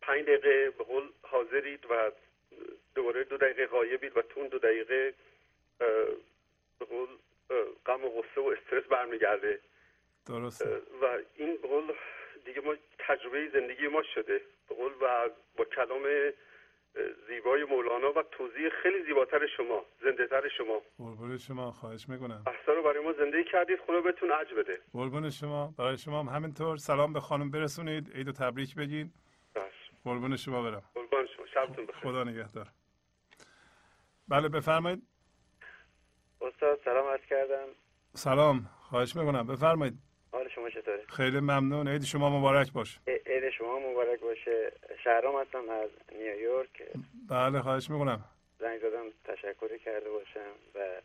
پنج 0.02 0.26
دقیقه 0.26 0.70
به 0.70 0.84
قول 0.84 1.10
حاضرید 1.22 1.86
و 1.90 2.12
دوباره 2.96 3.24
دو 3.24 3.38
دقیقه 3.38 3.68
غایبید 3.68 4.18
و 4.18 4.22
تو 4.22 4.40
اون 4.40 4.50
دو 4.50 4.60
دقیقه 4.60 5.14
به 6.80 6.86
قول 6.90 7.08
غم 7.86 8.06
و 8.06 8.10
غصه 8.10 8.42
و 8.42 8.46
استرس 8.46 8.84
برمیگرده. 8.84 9.60
درسته. 10.28 10.82
و 11.02 11.20
این 11.36 11.58
به 11.58 11.68
قول 11.68 11.94
دیگه 12.46 12.62
ما 12.62 12.76
تجربه 13.00 13.50
زندگی 13.50 13.88
ما 13.88 14.04
شده. 14.04 14.42
به 14.70 14.76
قول 14.76 14.92
و 15.02 15.30
با 15.58 15.66
کلام 15.66 16.34
زیبای 17.28 17.64
مولانا 17.64 18.12
و 18.12 18.24
توضیح 18.32 18.70
خیلی 18.84 19.04
زیباتر 19.06 19.48
شما 19.58 19.86
زنده 20.04 20.28
تر 20.28 20.50
شما. 20.58 20.82
قربون 20.98 21.38
شما 21.38 21.72
خواهش 21.72 22.10
می‌کنم. 22.10 22.44
بحثا 22.46 22.74
رو 22.74 22.84
برای 22.84 23.04
ما 23.04 23.14
زنده 23.14 23.44
کردید 23.44 23.80
خدا 23.88 24.02
بهتون 24.02 24.32
عج 24.32 24.54
بده. 24.54 24.80
قربون 24.94 25.30
شما 25.30 25.74
برای 25.78 25.98
شما 25.98 26.20
هم 26.20 26.30
همینطور. 26.30 26.78
سلام 26.78 27.14
به 27.14 27.20
خانم 27.20 27.52
برسونید 27.52 28.12
عید 28.16 28.28
و 28.28 28.32
تبریک 28.32 28.76
بگین. 28.76 29.12
قربون 30.04 30.36
شما 30.36 30.64
برم. 30.64 30.84
قربان 30.96 31.28
شما 31.36 31.46
شبتون 31.46 31.86
بخیر. 31.86 32.02
خدا 32.02 32.24
نگهدار. 32.24 32.68
بله 34.28 34.50
بفرمایید. 34.50 35.02
استاد 36.42 36.80
سلام 36.86 37.08
عرض 37.08 37.26
کردم. 37.30 37.68
سلام 38.14 38.70
خواهش 38.80 39.16
می‌کنم. 39.16 39.48
بفرمایید. 39.48 39.94
حال 40.38 40.50
شما 40.50 40.70
چطوره؟ 40.70 41.04
خیلی 41.18 41.40
ممنون. 41.40 41.88
عید 41.88 42.04
شما 42.04 42.40
مبارک 42.40 42.72
باشه. 42.74 43.00
عید 43.08 43.50
شما 43.50 43.80
مبارک 43.80 44.20
باشه. 44.20 44.72
شهرام 45.04 45.42
هستم 45.42 45.70
از 45.70 45.90
نیویورک. 46.12 46.84
بله 47.30 47.62
خواهش 47.62 47.90
می‌کنم. 47.90 48.26
زنگ 48.60 48.80
زدم 48.80 49.06
تشکری 49.26 49.80
کرده 49.80 50.10
باشم 50.10 50.52
و 50.76 51.02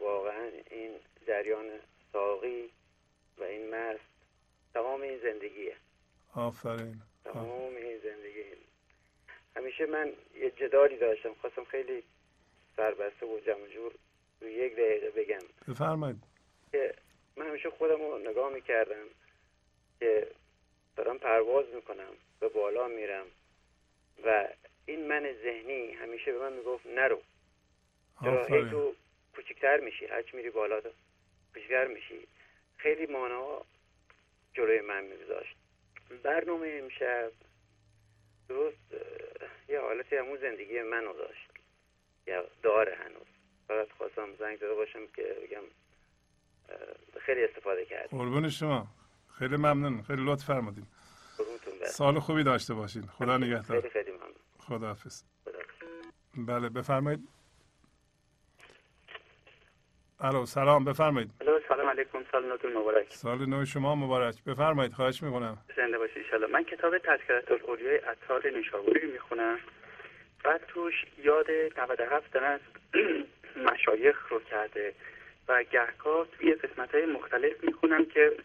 واقعا 0.00 0.50
این 0.70 0.90
جریان 1.26 1.64
ساقی 2.12 2.70
و 3.38 3.42
این 3.42 3.74
مست 3.74 4.00
تمام 4.74 5.00
این 5.00 5.18
زندگیه. 5.18 5.76
آفرین. 6.34 7.02
تمام 7.24 7.76
این 7.76 7.98
زندگی. 7.98 8.44
همیشه 9.56 9.86
من 9.86 10.12
یه 10.40 10.50
جدالی 10.50 10.96
داشتم. 10.96 11.34
خواستم 11.40 11.64
خیلی 11.64 12.02
سربسته 12.76 13.26
و 13.26 13.40
جمع 13.46 13.66
جور 13.74 13.92
یک 14.42 14.72
دقیقه 14.72 15.10
بگم. 15.10 15.46
بفرمایید. 15.68 16.16
که 16.72 16.94
من 17.36 17.48
همیشه 17.48 17.70
خودم 17.70 18.00
رو 18.00 18.18
نگاه 18.18 18.52
می‌کردم 18.52 19.06
که 20.00 20.30
دارم 20.96 21.18
پرواز 21.18 21.66
می‌کنم 21.74 22.12
به 22.40 22.48
بالا 22.48 22.88
میرم 22.88 23.26
و 24.24 24.48
این 24.86 25.06
من 25.06 25.32
ذهنی 25.42 25.92
همیشه 25.92 26.32
به 26.32 26.38
من 26.38 26.52
می‌گفت 26.52 26.86
نرو. 26.86 27.22
چرا؟ 28.20 28.44
هی 28.44 28.70
تو 28.70 28.94
کوچکتر 29.34 29.80
میشی 29.80 30.06
هرچی 30.06 30.36
میری 30.36 30.50
بالا 30.50 30.80
کوچکتر 31.54 31.86
میشی. 31.86 32.26
خیلی 32.76 33.06
مانا 33.06 33.64
جلوی 34.54 34.80
من 34.80 35.04
میگذاشت. 35.04 35.56
برنامه 36.22 36.68
امشب 36.68 37.32
درست 38.48 38.94
یه 39.68 39.80
حالتی 39.80 40.16
همون 40.16 40.38
زندگی 40.38 40.82
منو 40.82 41.12
داشت. 41.12 41.50
یا 42.26 42.46
داره 42.62 42.94
هنوز. 42.94 43.26
فقط 43.68 43.90
خواستم 43.90 44.34
زنگ 44.34 44.56
زده 44.56 44.74
باشم 44.74 45.06
که 45.06 45.22
بگم 45.22 45.62
خیلی 47.20 47.44
استفاده 47.44 47.84
کرد 47.84 48.08
قربون 48.10 48.48
شما. 48.48 48.86
خیلی 49.38 49.56
ممنون. 49.56 50.02
خیلی 50.02 50.24
لطف 50.24 50.44
فرمودین. 50.46 50.86
سال 51.84 52.18
خوبی 52.18 52.42
داشته 52.42 52.74
باشین. 52.74 53.02
خدا 53.06 53.36
نگهدار. 53.38 53.80
خیلی 53.80 53.90
خیلی 53.92 54.10
ممنون. 54.10 54.34
خدا 54.58 54.86
حافظ 54.86 55.22
بله 56.36 56.68
بفرمایید. 56.68 57.28
الو 60.20 60.46
سلام. 60.46 60.84
بفرمایید. 60.84 61.30
الو 61.40 61.60
سلام 61.68 61.88
علیکم. 61.88 62.18
سال 62.32 62.44
نوتون 62.46 62.72
مبارک. 62.72 63.06
سال 63.12 63.46
نو 63.46 63.64
شما 63.64 63.94
مبارک. 63.94 64.44
بفرمایید. 64.44 64.92
خواهش 64.92 65.22
می‌کنم. 65.22 65.58
زنده 65.76 65.98
باشید 65.98 66.24
ان 66.34 66.50
من 66.50 66.64
کتاب 66.64 66.98
تذکرات 66.98 67.50
الاولیای 67.50 67.96
عطار 67.96 68.46
نیشابوری 68.56 69.12
می‌خونم. 69.12 69.58
بعد 70.44 70.60
توش 70.68 70.94
یاد 71.18 71.46
97 71.78 72.32
تن 72.32 72.44
از 72.44 72.60
مشایخ 73.72 74.28
رو 74.28 74.40
کرده. 74.40 74.94
و 75.48 75.62
گهگاه 75.62 76.26
توی 76.38 76.54
قسمت 76.54 76.94
های 76.94 77.06
مختلف 77.06 77.64
می‌خونم 77.64 78.06
که 78.06 78.36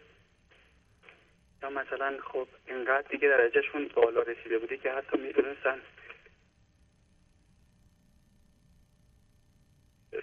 یا 1.64 1.70
مثلا 1.70 2.18
خب 2.24 2.48
اینقدر 2.68 3.08
دیگه 3.10 3.28
درجهشون 3.28 3.88
بالا 3.88 4.22
رسیده 4.22 4.58
بوده 4.58 4.78
که 4.78 4.92
حتی 4.92 5.18
می‌دونستن 5.18 5.82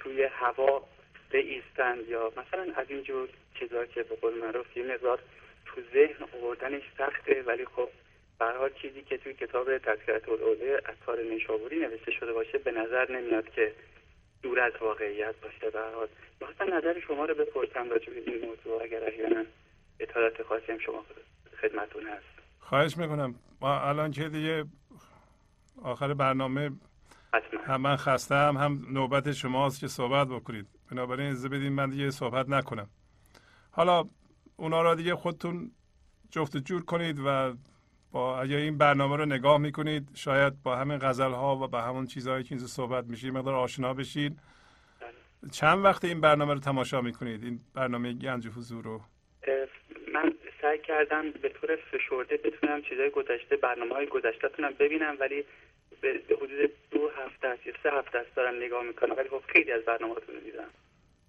روی 0.05 0.23
هوا 0.23 0.89
ایستند 1.33 2.09
یا 2.09 2.33
مثلا 2.37 2.73
از 2.77 2.87
اینجور 2.91 3.29
چیزا 3.55 3.87
که 3.87 4.03
به 4.03 4.17
قول 4.17 4.35
معروف 4.35 4.77
یه 4.77 4.85
مقدار 4.85 5.19
تو 5.67 5.81
ذهن 5.93 6.29
آوردنش 6.35 6.83
سخته 6.99 7.43
ولی 7.43 7.65
خب 7.65 7.89
به 8.39 8.71
چیزی 8.83 9.03
که 9.03 9.19
توی 9.19 9.35
کتاب 9.35 9.79
تذکرت 9.79 10.29
الاولیاء 10.29 10.79
اطهار 10.79 11.23
نیشابوری 11.23 11.79
نوشته 11.79 12.13
شده 12.13 12.33
باشه 12.33 12.59
به 12.59 12.71
نظر 12.71 13.13
نمیاد 13.13 13.51
که 13.51 13.73
دور 14.43 14.61
از 14.61 14.73
واقعیت 14.81 15.35
باشه. 15.43 15.71
به 15.71 15.81
حال. 15.95 16.09
نظر 16.79 17.01
شما 17.01 17.25
رو 17.25 17.35
بپرسم 17.35 17.91
راجع 17.91 18.13
به 18.13 18.31
این 18.31 18.47
موضوع 18.47 18.83
اگر 18.83 19.05
احیانا 19.05 19.45
اطلاعات 20.01 20.43
خاصی 20.43 20.73
هم 20.73 20.79
شما 20.79 21.05
خدمتون 21.61 22.07
هست. 22.07 22.25
خواهش 22.61 22.97
می‌کنم. 22.97 23.35
ما 23.61 23.81
الان 23.81 24.11
که 24.11 24.29
دیگه 24.29 24.65
آخر 25.83 26.15
برنامه 26.15 26.71
هم 27.67 27.81
من 27.81 27.97
خستم 27.97 28.57
هم 28.57 28.87
نوبت 28.91 29.33
شماست 29.33 29.81
که 29.81 29.89
صحبت 29.89 30.29
بکنید. 30.29 30.67
بنابراین 30.91 31.27
اجازه 31.27 31.49
بدین 31.49 31.73
من 31.73 31.91
دیگه 31.91 32.11
صحبت 32.11 32.49
نکنم. 32.49 32.89
حالا 33.71 34.05
اونا 34.57 34.83
را 34.83 34.95
دیگه 34.95 35.15
خودتون 35.15 35.71
جفت 36.31 36.57
جور 36.57 36.85
کنید 36.85 37.21
و 37.27 37.55
با 38.13 38.41
اگر 38.41 38.57
این 38.57 38.79
برنامه 38.79 39.17
رو 39.17 39.27
نگاه 39.27 39.59
می‌کنید 39.59 40.09
شاید 40.15 40.63
با 40.63 40.77
همین 40.77 40.99
غزل 40.99 41.31
ها 41.31 41.57
و 41.57 41.69
با 41.69 41.81
همون 41.81 42.07
چیزهایی 42.07 42.45
که 42.45 42.53
اینجا 42.53 42.67
صحبت 42.67 43.05
میشه 43.05 43.31
مقدار 43.31 43.55
آشنا 43.55 43.95
بشین. 43.95 44.37
چند 45.53 45.85
وقت 45.85 46.05
این 46.05 46.21
برنامه 46.21 46.55
رو 46.55 46.61
تماشا 46.61 47.01
می‌کنید؟ 47.01 47.45
این 47.45 47.61
برنامه 47.75 48.13
گنج 48.13 48.49
حضور 48.49 48.85
رو؟ 48.85 49.01
من 50.15 50.33
سعی 50.63 50.79
کردم 50.79 51.31
به 51.31 51.49
طور 51.49 51.77
فشرده 51.77 52.37
بتونم 52.37 52.83
چیزهای 52.83 53.11
گذشته 53.11 53.57
برنامه 53.57 53.95
های 53.95 54.07
گذشته 54.07 54.49
تونم 54.49 54.73
ببینم 54.79 55.17
ولی 55.21 55.45
به 56.01 56.21
حدود 56.37 56.71
دو 56.91 57.09
هفته 57.09 57.49
است 57.49 57.67
یا 57.67 57.73
سه 57.83 57.91
هفته 57.91 58.19
است 58.19 58.35
دارم 58.37 58.57
نگاه 58.57 58.83
می‌کنم 58.83 59.17
ولی 59.17 59.29
خب 59.29 59.43
خیلی 59.53 59.73
از 59.73 59.83
برنامه 59.83 60.15
رو 60.15 60.41
دیدم. 60.45 60.69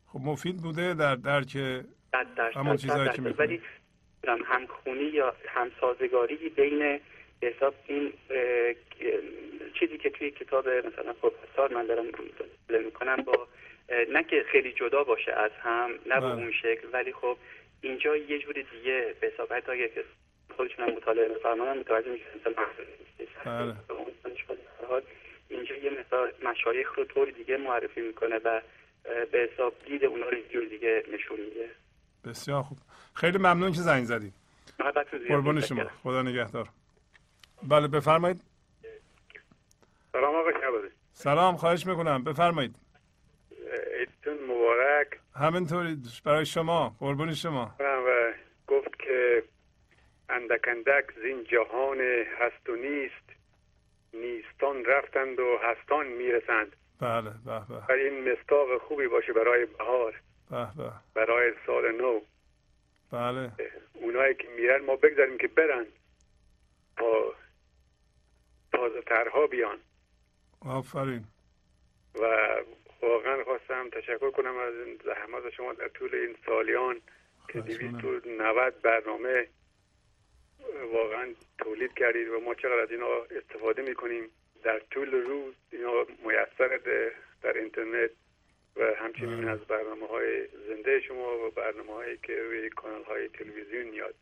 خب 0.08 0.20
مفید 0.20 0.58
بوده 0.58 0.94
در 0.94 1.16
درک 1.16 1.58
همون 2.56 2.78
چیزهایی 2.78 3.10
که 3.10 3.22
ولی 3.22 3.62
همخونی 4.28 5.04
یا 5.04 5.36
همسازگاری 5.48 6.50
بین 6.50 7.00
حساب 7.42 7.74
این 7.88 8.14
چیزی 9.80 9.98
که 9.98 10.10
توی 10.10 10.32
کتاب 10.32 10.68
مثلا 10.68 11.14
پروفسور 11.14 11.74
من 11.74 11.86
دارم 11.86 12.06
می‌کنم 12.86 13.16
با 13.16 13.48
نه 14.10 14.24
که 14.24 14.46
خیلی 14.52 14.74
جدا 14.74 15.04
باشه 15.04 15.32
از 15.32 15.52
هم 15.62 15.92
نه 16.06 16.20
به 16.20 16.20
بله. 16.20 16.34
اون 16.34 16.52
شکل 16.52 16.88
ولی 16.94 17.14
خب 17.14 17.38
اینجا 17.82 18.16
یه 18.16 18.40
جور 18.40 18.54
دیگه 18.54 19.16
به 19.22 19.28
حساب 19.28 19.54
حتی 19.54 19.90
که 19.90 20.04
خودشون 20.56 20.90
هم 20.90 20.96
مطالعه 20.96 21.28
میفرمانن 21.28 21.80
متوجه 21.80 22.12
میشن 22.12 22.26
بله. 23.46 23.76
اینجا 25.50 25.76
یه 25.76 25.90
مثال 25.90 26.32
مشایخ 26.44 26.96
رو 26.96 27.06
طور 27.06 27.30
دیگه 27.30 27.58
معرفی 27.58 28.02
می‌کنه 28.02 28.36
و 28.36 28.62
به 29.32 29.50
حساب 29.54 29.74
دید 29.86 30.06
اونا 30.06 30.30
رو 30.30 30.38
جور 30.54 30.66
دیگه 30.66 31.04
نشون 31.14 31.40
میده 31.40 31.70
بسیار 32.26 32.64
خوب 32.64 32.78
خیلی 33.20 33.38
ممنون 33.38 33.72
که 33.72 33.82
زنگ 33.82 34.04
زدید 34.04 34.34
قربان 35.28 35.62
شما. 35.62 35.84
خدا 36.04 36.22
نگهدار. 36.22 36.70
بله 37.64 37.88
بفرمایید. 37.88 38.42
سلام 40.12 40.36
آقا 40.36 40.52
سلام 41.14 41.58
خواهش 41.58 41.86
می‌کنم. 41.86 42.24
بفرمایید. 42.24 42.76
عیدتون 44.00 44.46
مبارک. 44.48 45.08
همینطوری 45.36 45.98
برای 46.26 46.46
شما. 46.46 46.96
قربون 47.00 47.34
شما. 47.34 47.76
و 47.80 48.34
گفت 48.68 49.00
که 49.00 49.44
اندک 50.30 50.68
اندک 50.68 51.06
زین 51.24 51.44
جهان 51.44 52.02
هست 52.40 52.70
و 52.70 52.76
نیست. 52.76 53.28
نیستان 54.14 54.86
رفتند 54.86 55.40
و 55.40 55.58
هستان 55.64 56.08
می‌رسند. 56.08 56.76
بله 57.00 57.30
به 57.46 57.62
به 57.88 57.94
این 57.94 58.32
مستاق 58.32 58.82
خوبی 58.88 59.08
باشه 59.08 59.34
برای 59.34 59.66
بهار. 59.66 60.14
به 60.50 60.68
به 60.78 60.92
برای 61.14 61.54
سال 61.66 61.92
نو. 61.92 62.20
بله. 63.12 63.52
اونایی 63.94 64.36
که 64.36 64.48
میرن 64.48 64.86
ما 64.86 64.96
بگذاریم 64.96 65.38
که 65.38 65.48
برن 65.48 65.86
تا 66.98 67.36
تازه 68.72 69.02
ترها 69.02 69.48
بیان. 69.48 69.80
آفرین. 70.62 71.24
و 72.16 72.56
واقعا 73.02 73.44
خواستم 73.44 73.90
تشکر 73.90 74.32
کنم 74.32 74.58
از 74.58 74.74
زحمات 75.06 75.50
شما 75.50 75.74
در 75.74 75.88
طول 75.88 76.16
این 76.16 76.36
سالیان 76.46 77.02
که 77.48 77.62
دویست 77.62 78.06
نوت 78.26 78.74
برنامه 78.82 79.48
واقعا 80.94 81.34
تولید 81.58 81.94
کردید 81.94 82.28
و 82.28 82.40
ما 82.40 82.56
چقدر 82.56 82.80
از 82.80 82.92
اینا 82.92 83.08
استفاده 83.32 83.82
می‌کنیم. 83.82 84.30
در 84.64 84.80
طول 84.80 85.12
روز 85.12 85.56
اینا 85.72 86.06
میسر 86.26 86.80
در 87.42 87.54
اینترنت. 87.54 88.12
و 88.80 88.94
همچنین 88.98 89.48
از 89.48 89.60
برنامه 89.60 90.08
های 90.08 90.48
زنده 90.68 91.00
شما 91.00 91.48
و 91.48 91.52
برنامه 91.56 91.94
هایی 91.94 92.18
که 92.24 92.34
روی 92.44 92.70
کانال 92.70 93.04
های 93.04 93.30
تلویزیون 93.30 93.88
میاد. 93.88 94.16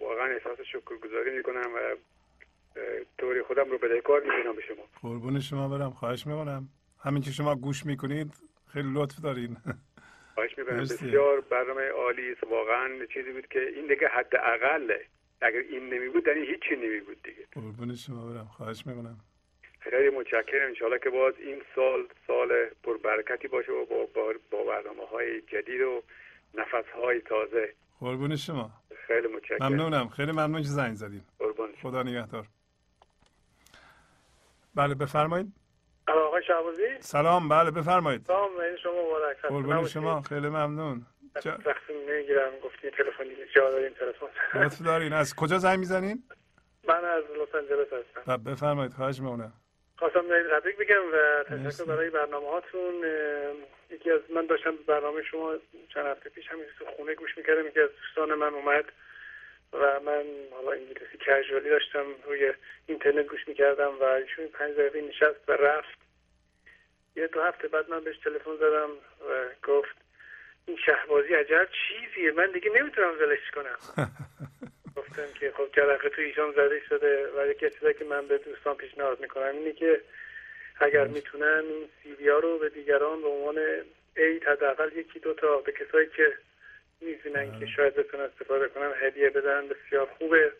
واقعا 0.00 0.26
احساس 0.26 0.60
شکر 0.60 0.96
گذاری 0.96 1.36
می‌کنم 1.36 1.70
و 1.74 1.96
طوری 3.18 3.42
خودم 3.42 3.70
رو 3.70 3.78
بدهکار 3.78 4.20
می‌بینم 4.20 4.56
به 4.56 4.62
شما. 4.62 4.84
قربون 5.02 5.40
شما 5.40 5.68
برم. 5.68 5.90
خواهش 5.90 6.26
می‌کنم. 6.26 6.68
همین 7.04 7.22
که 7.22 7.30
شما 7.30 7.54
گوش 7.54 7.86
می‌کنید 7.86 8.32
خیلی 8.72 8.88
لطف 8.94 9.20
دارین. 9.20 9.56
خواهش 10.34 10.58
می‌کنم. 10.58 10.76
بسیار 10.76 11.40
برنامه 11.40 11.88
عالی 11.88 12.32
است. 12.32 12.44
واقعا 12.44 13.06
چیزی 13.14 13.32
بود 13.32 13.46
که 13.46 13.60
این 13.76 13.86
دیگه 13.86 14.08
حد 14.08 14.36
اقله 14.36 15.06
اگر 15.40 15.58
این 15.58 15.94
نمی 15.94 16.08
بود 16.08 16.26
یعنی 16.26 16.40
هیچی 16.40 16.76
نمی 16.76 17.00
بود 17.00 17.22
دیگه. 17.22 17.46
قربون 17.52 17.94
شما 17.94 18.32
برم. 18.32 18.44
خواهش 18.44 18.86
می‌کنم. 18.86 19.16
خیلی 19.90 20.10
متشکرم. 20.10 20.68
انشاءالله 20.68 20.98
که 20.98 21.10
باز 21.10 21.34
این 21.38 21.62
سال 21.74 22.08
سال 22.26 22.48
پربرکتی 22.82 23.48
باشه 23.48 23.72
و 23.72 23.86
با, 23.86 24.08
با 24.50 24.64
برنامه 24.64 25.06
های 25.12 25.40
جدید 25.40 25.80
و 25.80 26.02
نفس 26.54 26.88
های 27.02 27.20
تازه. 27.20 27.74
قربون 28.00 28.36
شما. 28.36 28.70
خیلی 29.06 29.28
متشکرم. 29.28 29.68
ممنونم. 29.68 30.08
خیلی 30.08 30.32
ممنون 30.32 30.62
که 30.62 30.68
زنگ 30.68 30.94
زدید 30.94 31.22
قربون 31.38 31.68
خدا 31.82 32.02
نگهدار. 32.02 32.46
بله 34.74 34.94
بفرمایید. 34.94 35.46
آقا 36.08 36.20
آقای 36.20 36.42
شعبازی 36.44 36.82
سلام. 37.00 37.48
بله 37.48 37.70
بفرمایید. 37.70 38.22
سلام 38.24 38.56
این 38.56 38.76
شما 38.76 38.92
مبارک 38.92 39.36
قربان 39.36 39.86
شما. 39.86 40.22
خیلی 40.22 40.48
ممنون. 40.48 41.06
وقت 41.46 41.90
نمی‌گیرم. 42.08 42.52
گفتین 42.64 42.90
تلفنی 42.90 43.30
جا 43.54 43.70
داریم 43.70 43.92
تلفن. 43.92 44.26
لطف 44.64 44.82
دارین. 44.82 45.12
از 45.12 45.34
کجا 45.34 45.58
زنگ 45.58 45.78
می‌زنین؟ 45.78 46.22
من 46.88 47.04
از 47.04 47.24
لس 47.24 47.54
آنجلس 47.54 47.88
هستم. 47.92 48.36
بفرمایید. 48.44 48.92
خواهش 48.92 49.20
می‌کنم. 49.20 49.52
خواستم 50.02 50.22
تبریک 50.50 50.76
بگم 50.76 51.12
و 51.12 51.44
تشکر 51.44 51.84
برای 51.84 52.10
برنامه 52.10 52.50
هاتون. 52.50 53.04
یکی 53.90 54.10
از 54.10 54.20
من 54.34 54.46
داشتم 54.46 54.76
برنامه 54.86 55.22
شما 55.22 55.56
چند 55.94 56.06
هفته 56.06 56.30
پیش 56.30 56.48
همین 56.48 56.64
تو 56.78 56.84
خونه 56.84 57.14
گوش 57.14 57.38
می‌کردم. 57.38 57.66
یکی 57.66 57.80
از 57.80 57.90
دوستان 57.90 58.34
من 58.34 58.54
اومد 58.54 58.84
و 59.72 60.00
من 60.00 60.24
حالا 60.52 60.72
انگلیسی 60.72 61.18
کژوالی 61.20 61.70
داشتم 61.70 62.04
روی 62.26 62.52
اینترنت 62.86 63.26
گوش 63.26 63.48
می‌کردم 63.48 63.98
و 64.00 64.04
ایشون 64.04 64.46
پنج 64.46 64.74
دقیقه 64.74 65.00
نشست 65.00 65.48
و 65.48 65.52
رفت. 65.52 65.98
یه 67.16 67.26
دو 67.26 67.42
هفته 67.42 67.68
بعد 67.68 67.90
من 67.90 68.00
بهش 68.04 68.18
تلفن 68.18 68.56
زدم 68.56 68.90
و 69.28 69.48
گفت 69.68 69.96
این 70.66 70.76
شهبازی 70.86 71.34
عجب 71.34 71.68
چیزیه. 71.88 72.32
من 72.32 72.50
دیگه 72.50 72.70
نمی‌تونم 72.70 73.18
ولش 73.20 73.50
کنم. 73.54 73.78
گفتم 75.12 75.32
که 75.40 75.52
خب 75.56 75.68
جرقه 75.72 76.08
تو 76.08 76.22
ایشان 76.22 76.52
زده 76.52 76.80
شده 76.88 77.28
و 77.36 77.46
یکی 77.46 77.70
چیزایی 77.70 77.94
که 77.94 78.04
من 78.04 78.26
به 78.26 78.38
دوستان 78.38 78.74
پیشنهاد 78.74 79.20
می‌کنم 79.20 79.56
اینه 79.56 79.72
که 79.72 80.00
اگر 80.80 81.06
می‌تونن 81.06 81.62
این 81.68 81.88
سیدی 82.02 82.28
ها 82.28 82.38
رو 82.38 82.58
به 82.58 82.68
دیگران 82.68 83.22
به 83.22 83.28
عنوان 83.28 83.58
عید 84.16 84.44
حداقل 84.44 84.90
یکی 84.96 85.18
دو 85.18 85.34
تا 85.34 85.56
به 85.56 85.72
کسایی 85.72 86.08
که 86.16 86.32
میزینن 87.00 87.60
که 87.60 87.66
شاید 87.66 87.94
بتونن 87.94 88.22
استفاده 88.22 88.68
کنن 88.68 88.92
هدیه 89.00 89.30
بدن 89.30 89.68
بسیار 89.68 90.06
خوبه. 90.18 90.52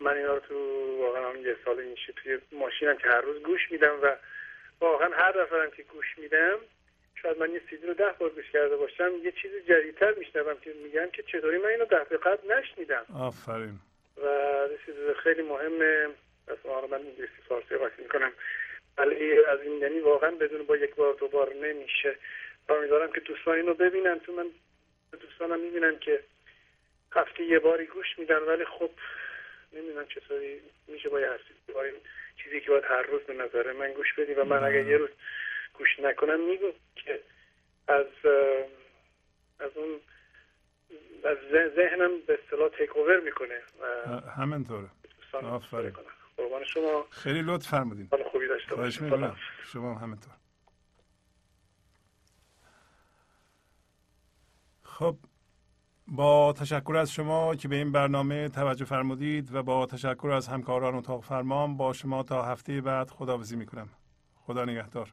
من 0.00 0.16
اینا 0.16 0.34
رو 0.34 0.40
تو 0.40 0.56
واقعا 1.02 1.36
یه 1.36 1.56
سال 1.64 1.78
این 1.78 1.96
توی 2.16 2.38
ماشینم 2.52 2.96
که 2.96 3.08
هر 3.08 3.20
روز 3.20 3.42
گوش 3.42 3.70
میدم 3.70 3.98
و 4.02 4.16
واقعا 4.80 5.08
هر 5.08 5.32
دفعه 5.32 5.70
که 5.76 5.82
گوش 5.82 6.18
میدم 6.18 6.58
شاید 7.22 7.38
من 7.38 7.50
یه 7.50 7.62
سیدی 7.70 7.86
رو 7.86 7.94
ده 7.94 8.14
بار 8.18 8.30
گوش 8.30 8.50
کرده 8.50 8.76
باشم 8.76 9.12
یه 9.22 9.32
چیز 9.32 9.50
جدیدتر 9.68 10.14
میشنوم 10.14 10.56
که 10.60 10.72
میگن 10.84 11.10
که 11.10 11.22
چطوری 11.22 11.58
من 11.58 11.68
اینو 11.68 11.84
دفعه 11.84 12.18
قبل 12.18 12.52
نشنیدم. 12.52 13.04
آفرین. 13.20 13.78
و 14.22 14.68
چیز 14.86 14.94
خیلی 15.22 15.42
مهمه 15.42 16.08
پس 16.46 16.66
من 16.66 16.98
انگلیسی 16.98 17.42
فارسی 17.48 17.74
وقتی 17.74 18.02
می‌کنم. 18.02 18.32
ولی 18.98 19.44
از 19.44 19.60
این 19.60 19.78
یعنی 19.78 20.00
واقعا 20.00 20.30
بدون 20.30 20.62
با 20.62 20.76
یک 20.76 20.94
بار 20.94 21.14
دو 21.14 21.28
بار 21.28 21.54
نمیشه. 21.54 22.16
امیدوارم 22.68 23.12
که 23.12 23.20
دوستان 23.20 23.54
اینو 23.54 23.74
ببینن 23.74 24.18
تو 24.18 24.32
من 24.32 24.46
دوستانم 25.20 25.60
می‌بینن 25.60 25.98
که 25.98 26.20
هفته 27.12 27.42
یه 27.42 27.58
باری 27.58 27.86
گوش 27.86 28.18
میدن 28.18 28.38
ولی 28.38 28.64
خب 28.64 28.90
نمی‌دونم 29.72 30.06
چطوری 30.06 30.60
میشه 30.88 31.08
با 31.08 31.20
یه 31.20 31.28
چیزی 32.36 32.60
که 32.60 32.70
باید 32.70 32.84
هر 32.84 33.02
روز 33.02 33.22
به 33.22 33.34
نظر 33.34 33.72
من 33.72 33.92
گوش 33.92 34.14
بدی 34.14 34.34
و 34.34 34.44
من 34.44 34.64
اگر 34.64 34.86
یه 34.86 34.96
روز 34.96 35.10
گوش 35.78 36.00
نکنم 36.00 36.40
میگم 36.50 36.72
که 36.96 37.20
از 37.88 38.06
از 39.60 39.70
اون 39.76 40.00
از 41.24 41.38
ذهنم 41.76 42.10
به 42.26 42.38
اصطلاح 42.44 42.68
تیک 42.78 42.96
اوور 42.96 43.20
می‌کنه 43.20 43.60
همینطوره. 44.36 44.88
آفرین. 45.32 45.92
قربان 46.36 46.64
شما. 46.64 47.06
خیلی 47.10 47.42
لطف 47.42 47.68
فرمودین. 47.68 48.08
خوبی 48.32 48.48
داشته 48.48 48.74
باشید. 48.74 49.12
شما 49.64 49.94
همینطور. 49.94 50.32
خب 54.82 55.16
با 56.06 56.52
تشکر 56.52 56.96
از 56.96 57.12
شما 57.12 57.54
که 57.54 57.68
به 57.68 57.76
این 57.76 57.92
برنامه 57.92 58.48
توجه 58.48 58.84
فرمودید 58.84 59.54
و 59.54 59.62
با 59.62 59.86
تشکر 59.86 60.30
از 60.30 60.48
همکاران 60.48 60.94
اتاق 60.94 61.24
فرمان 61.24 61.76
با 61.76 61.92
شما 61.92 62.22
تا 62.22 62.42
هفته 62.42 62.80
بعد 62.80 63.10
خداحافظی 63.10 63.56
می‌کنم. 63.56 63.88
خدا 64.34 64.64
نگهدار. 64.64 65.12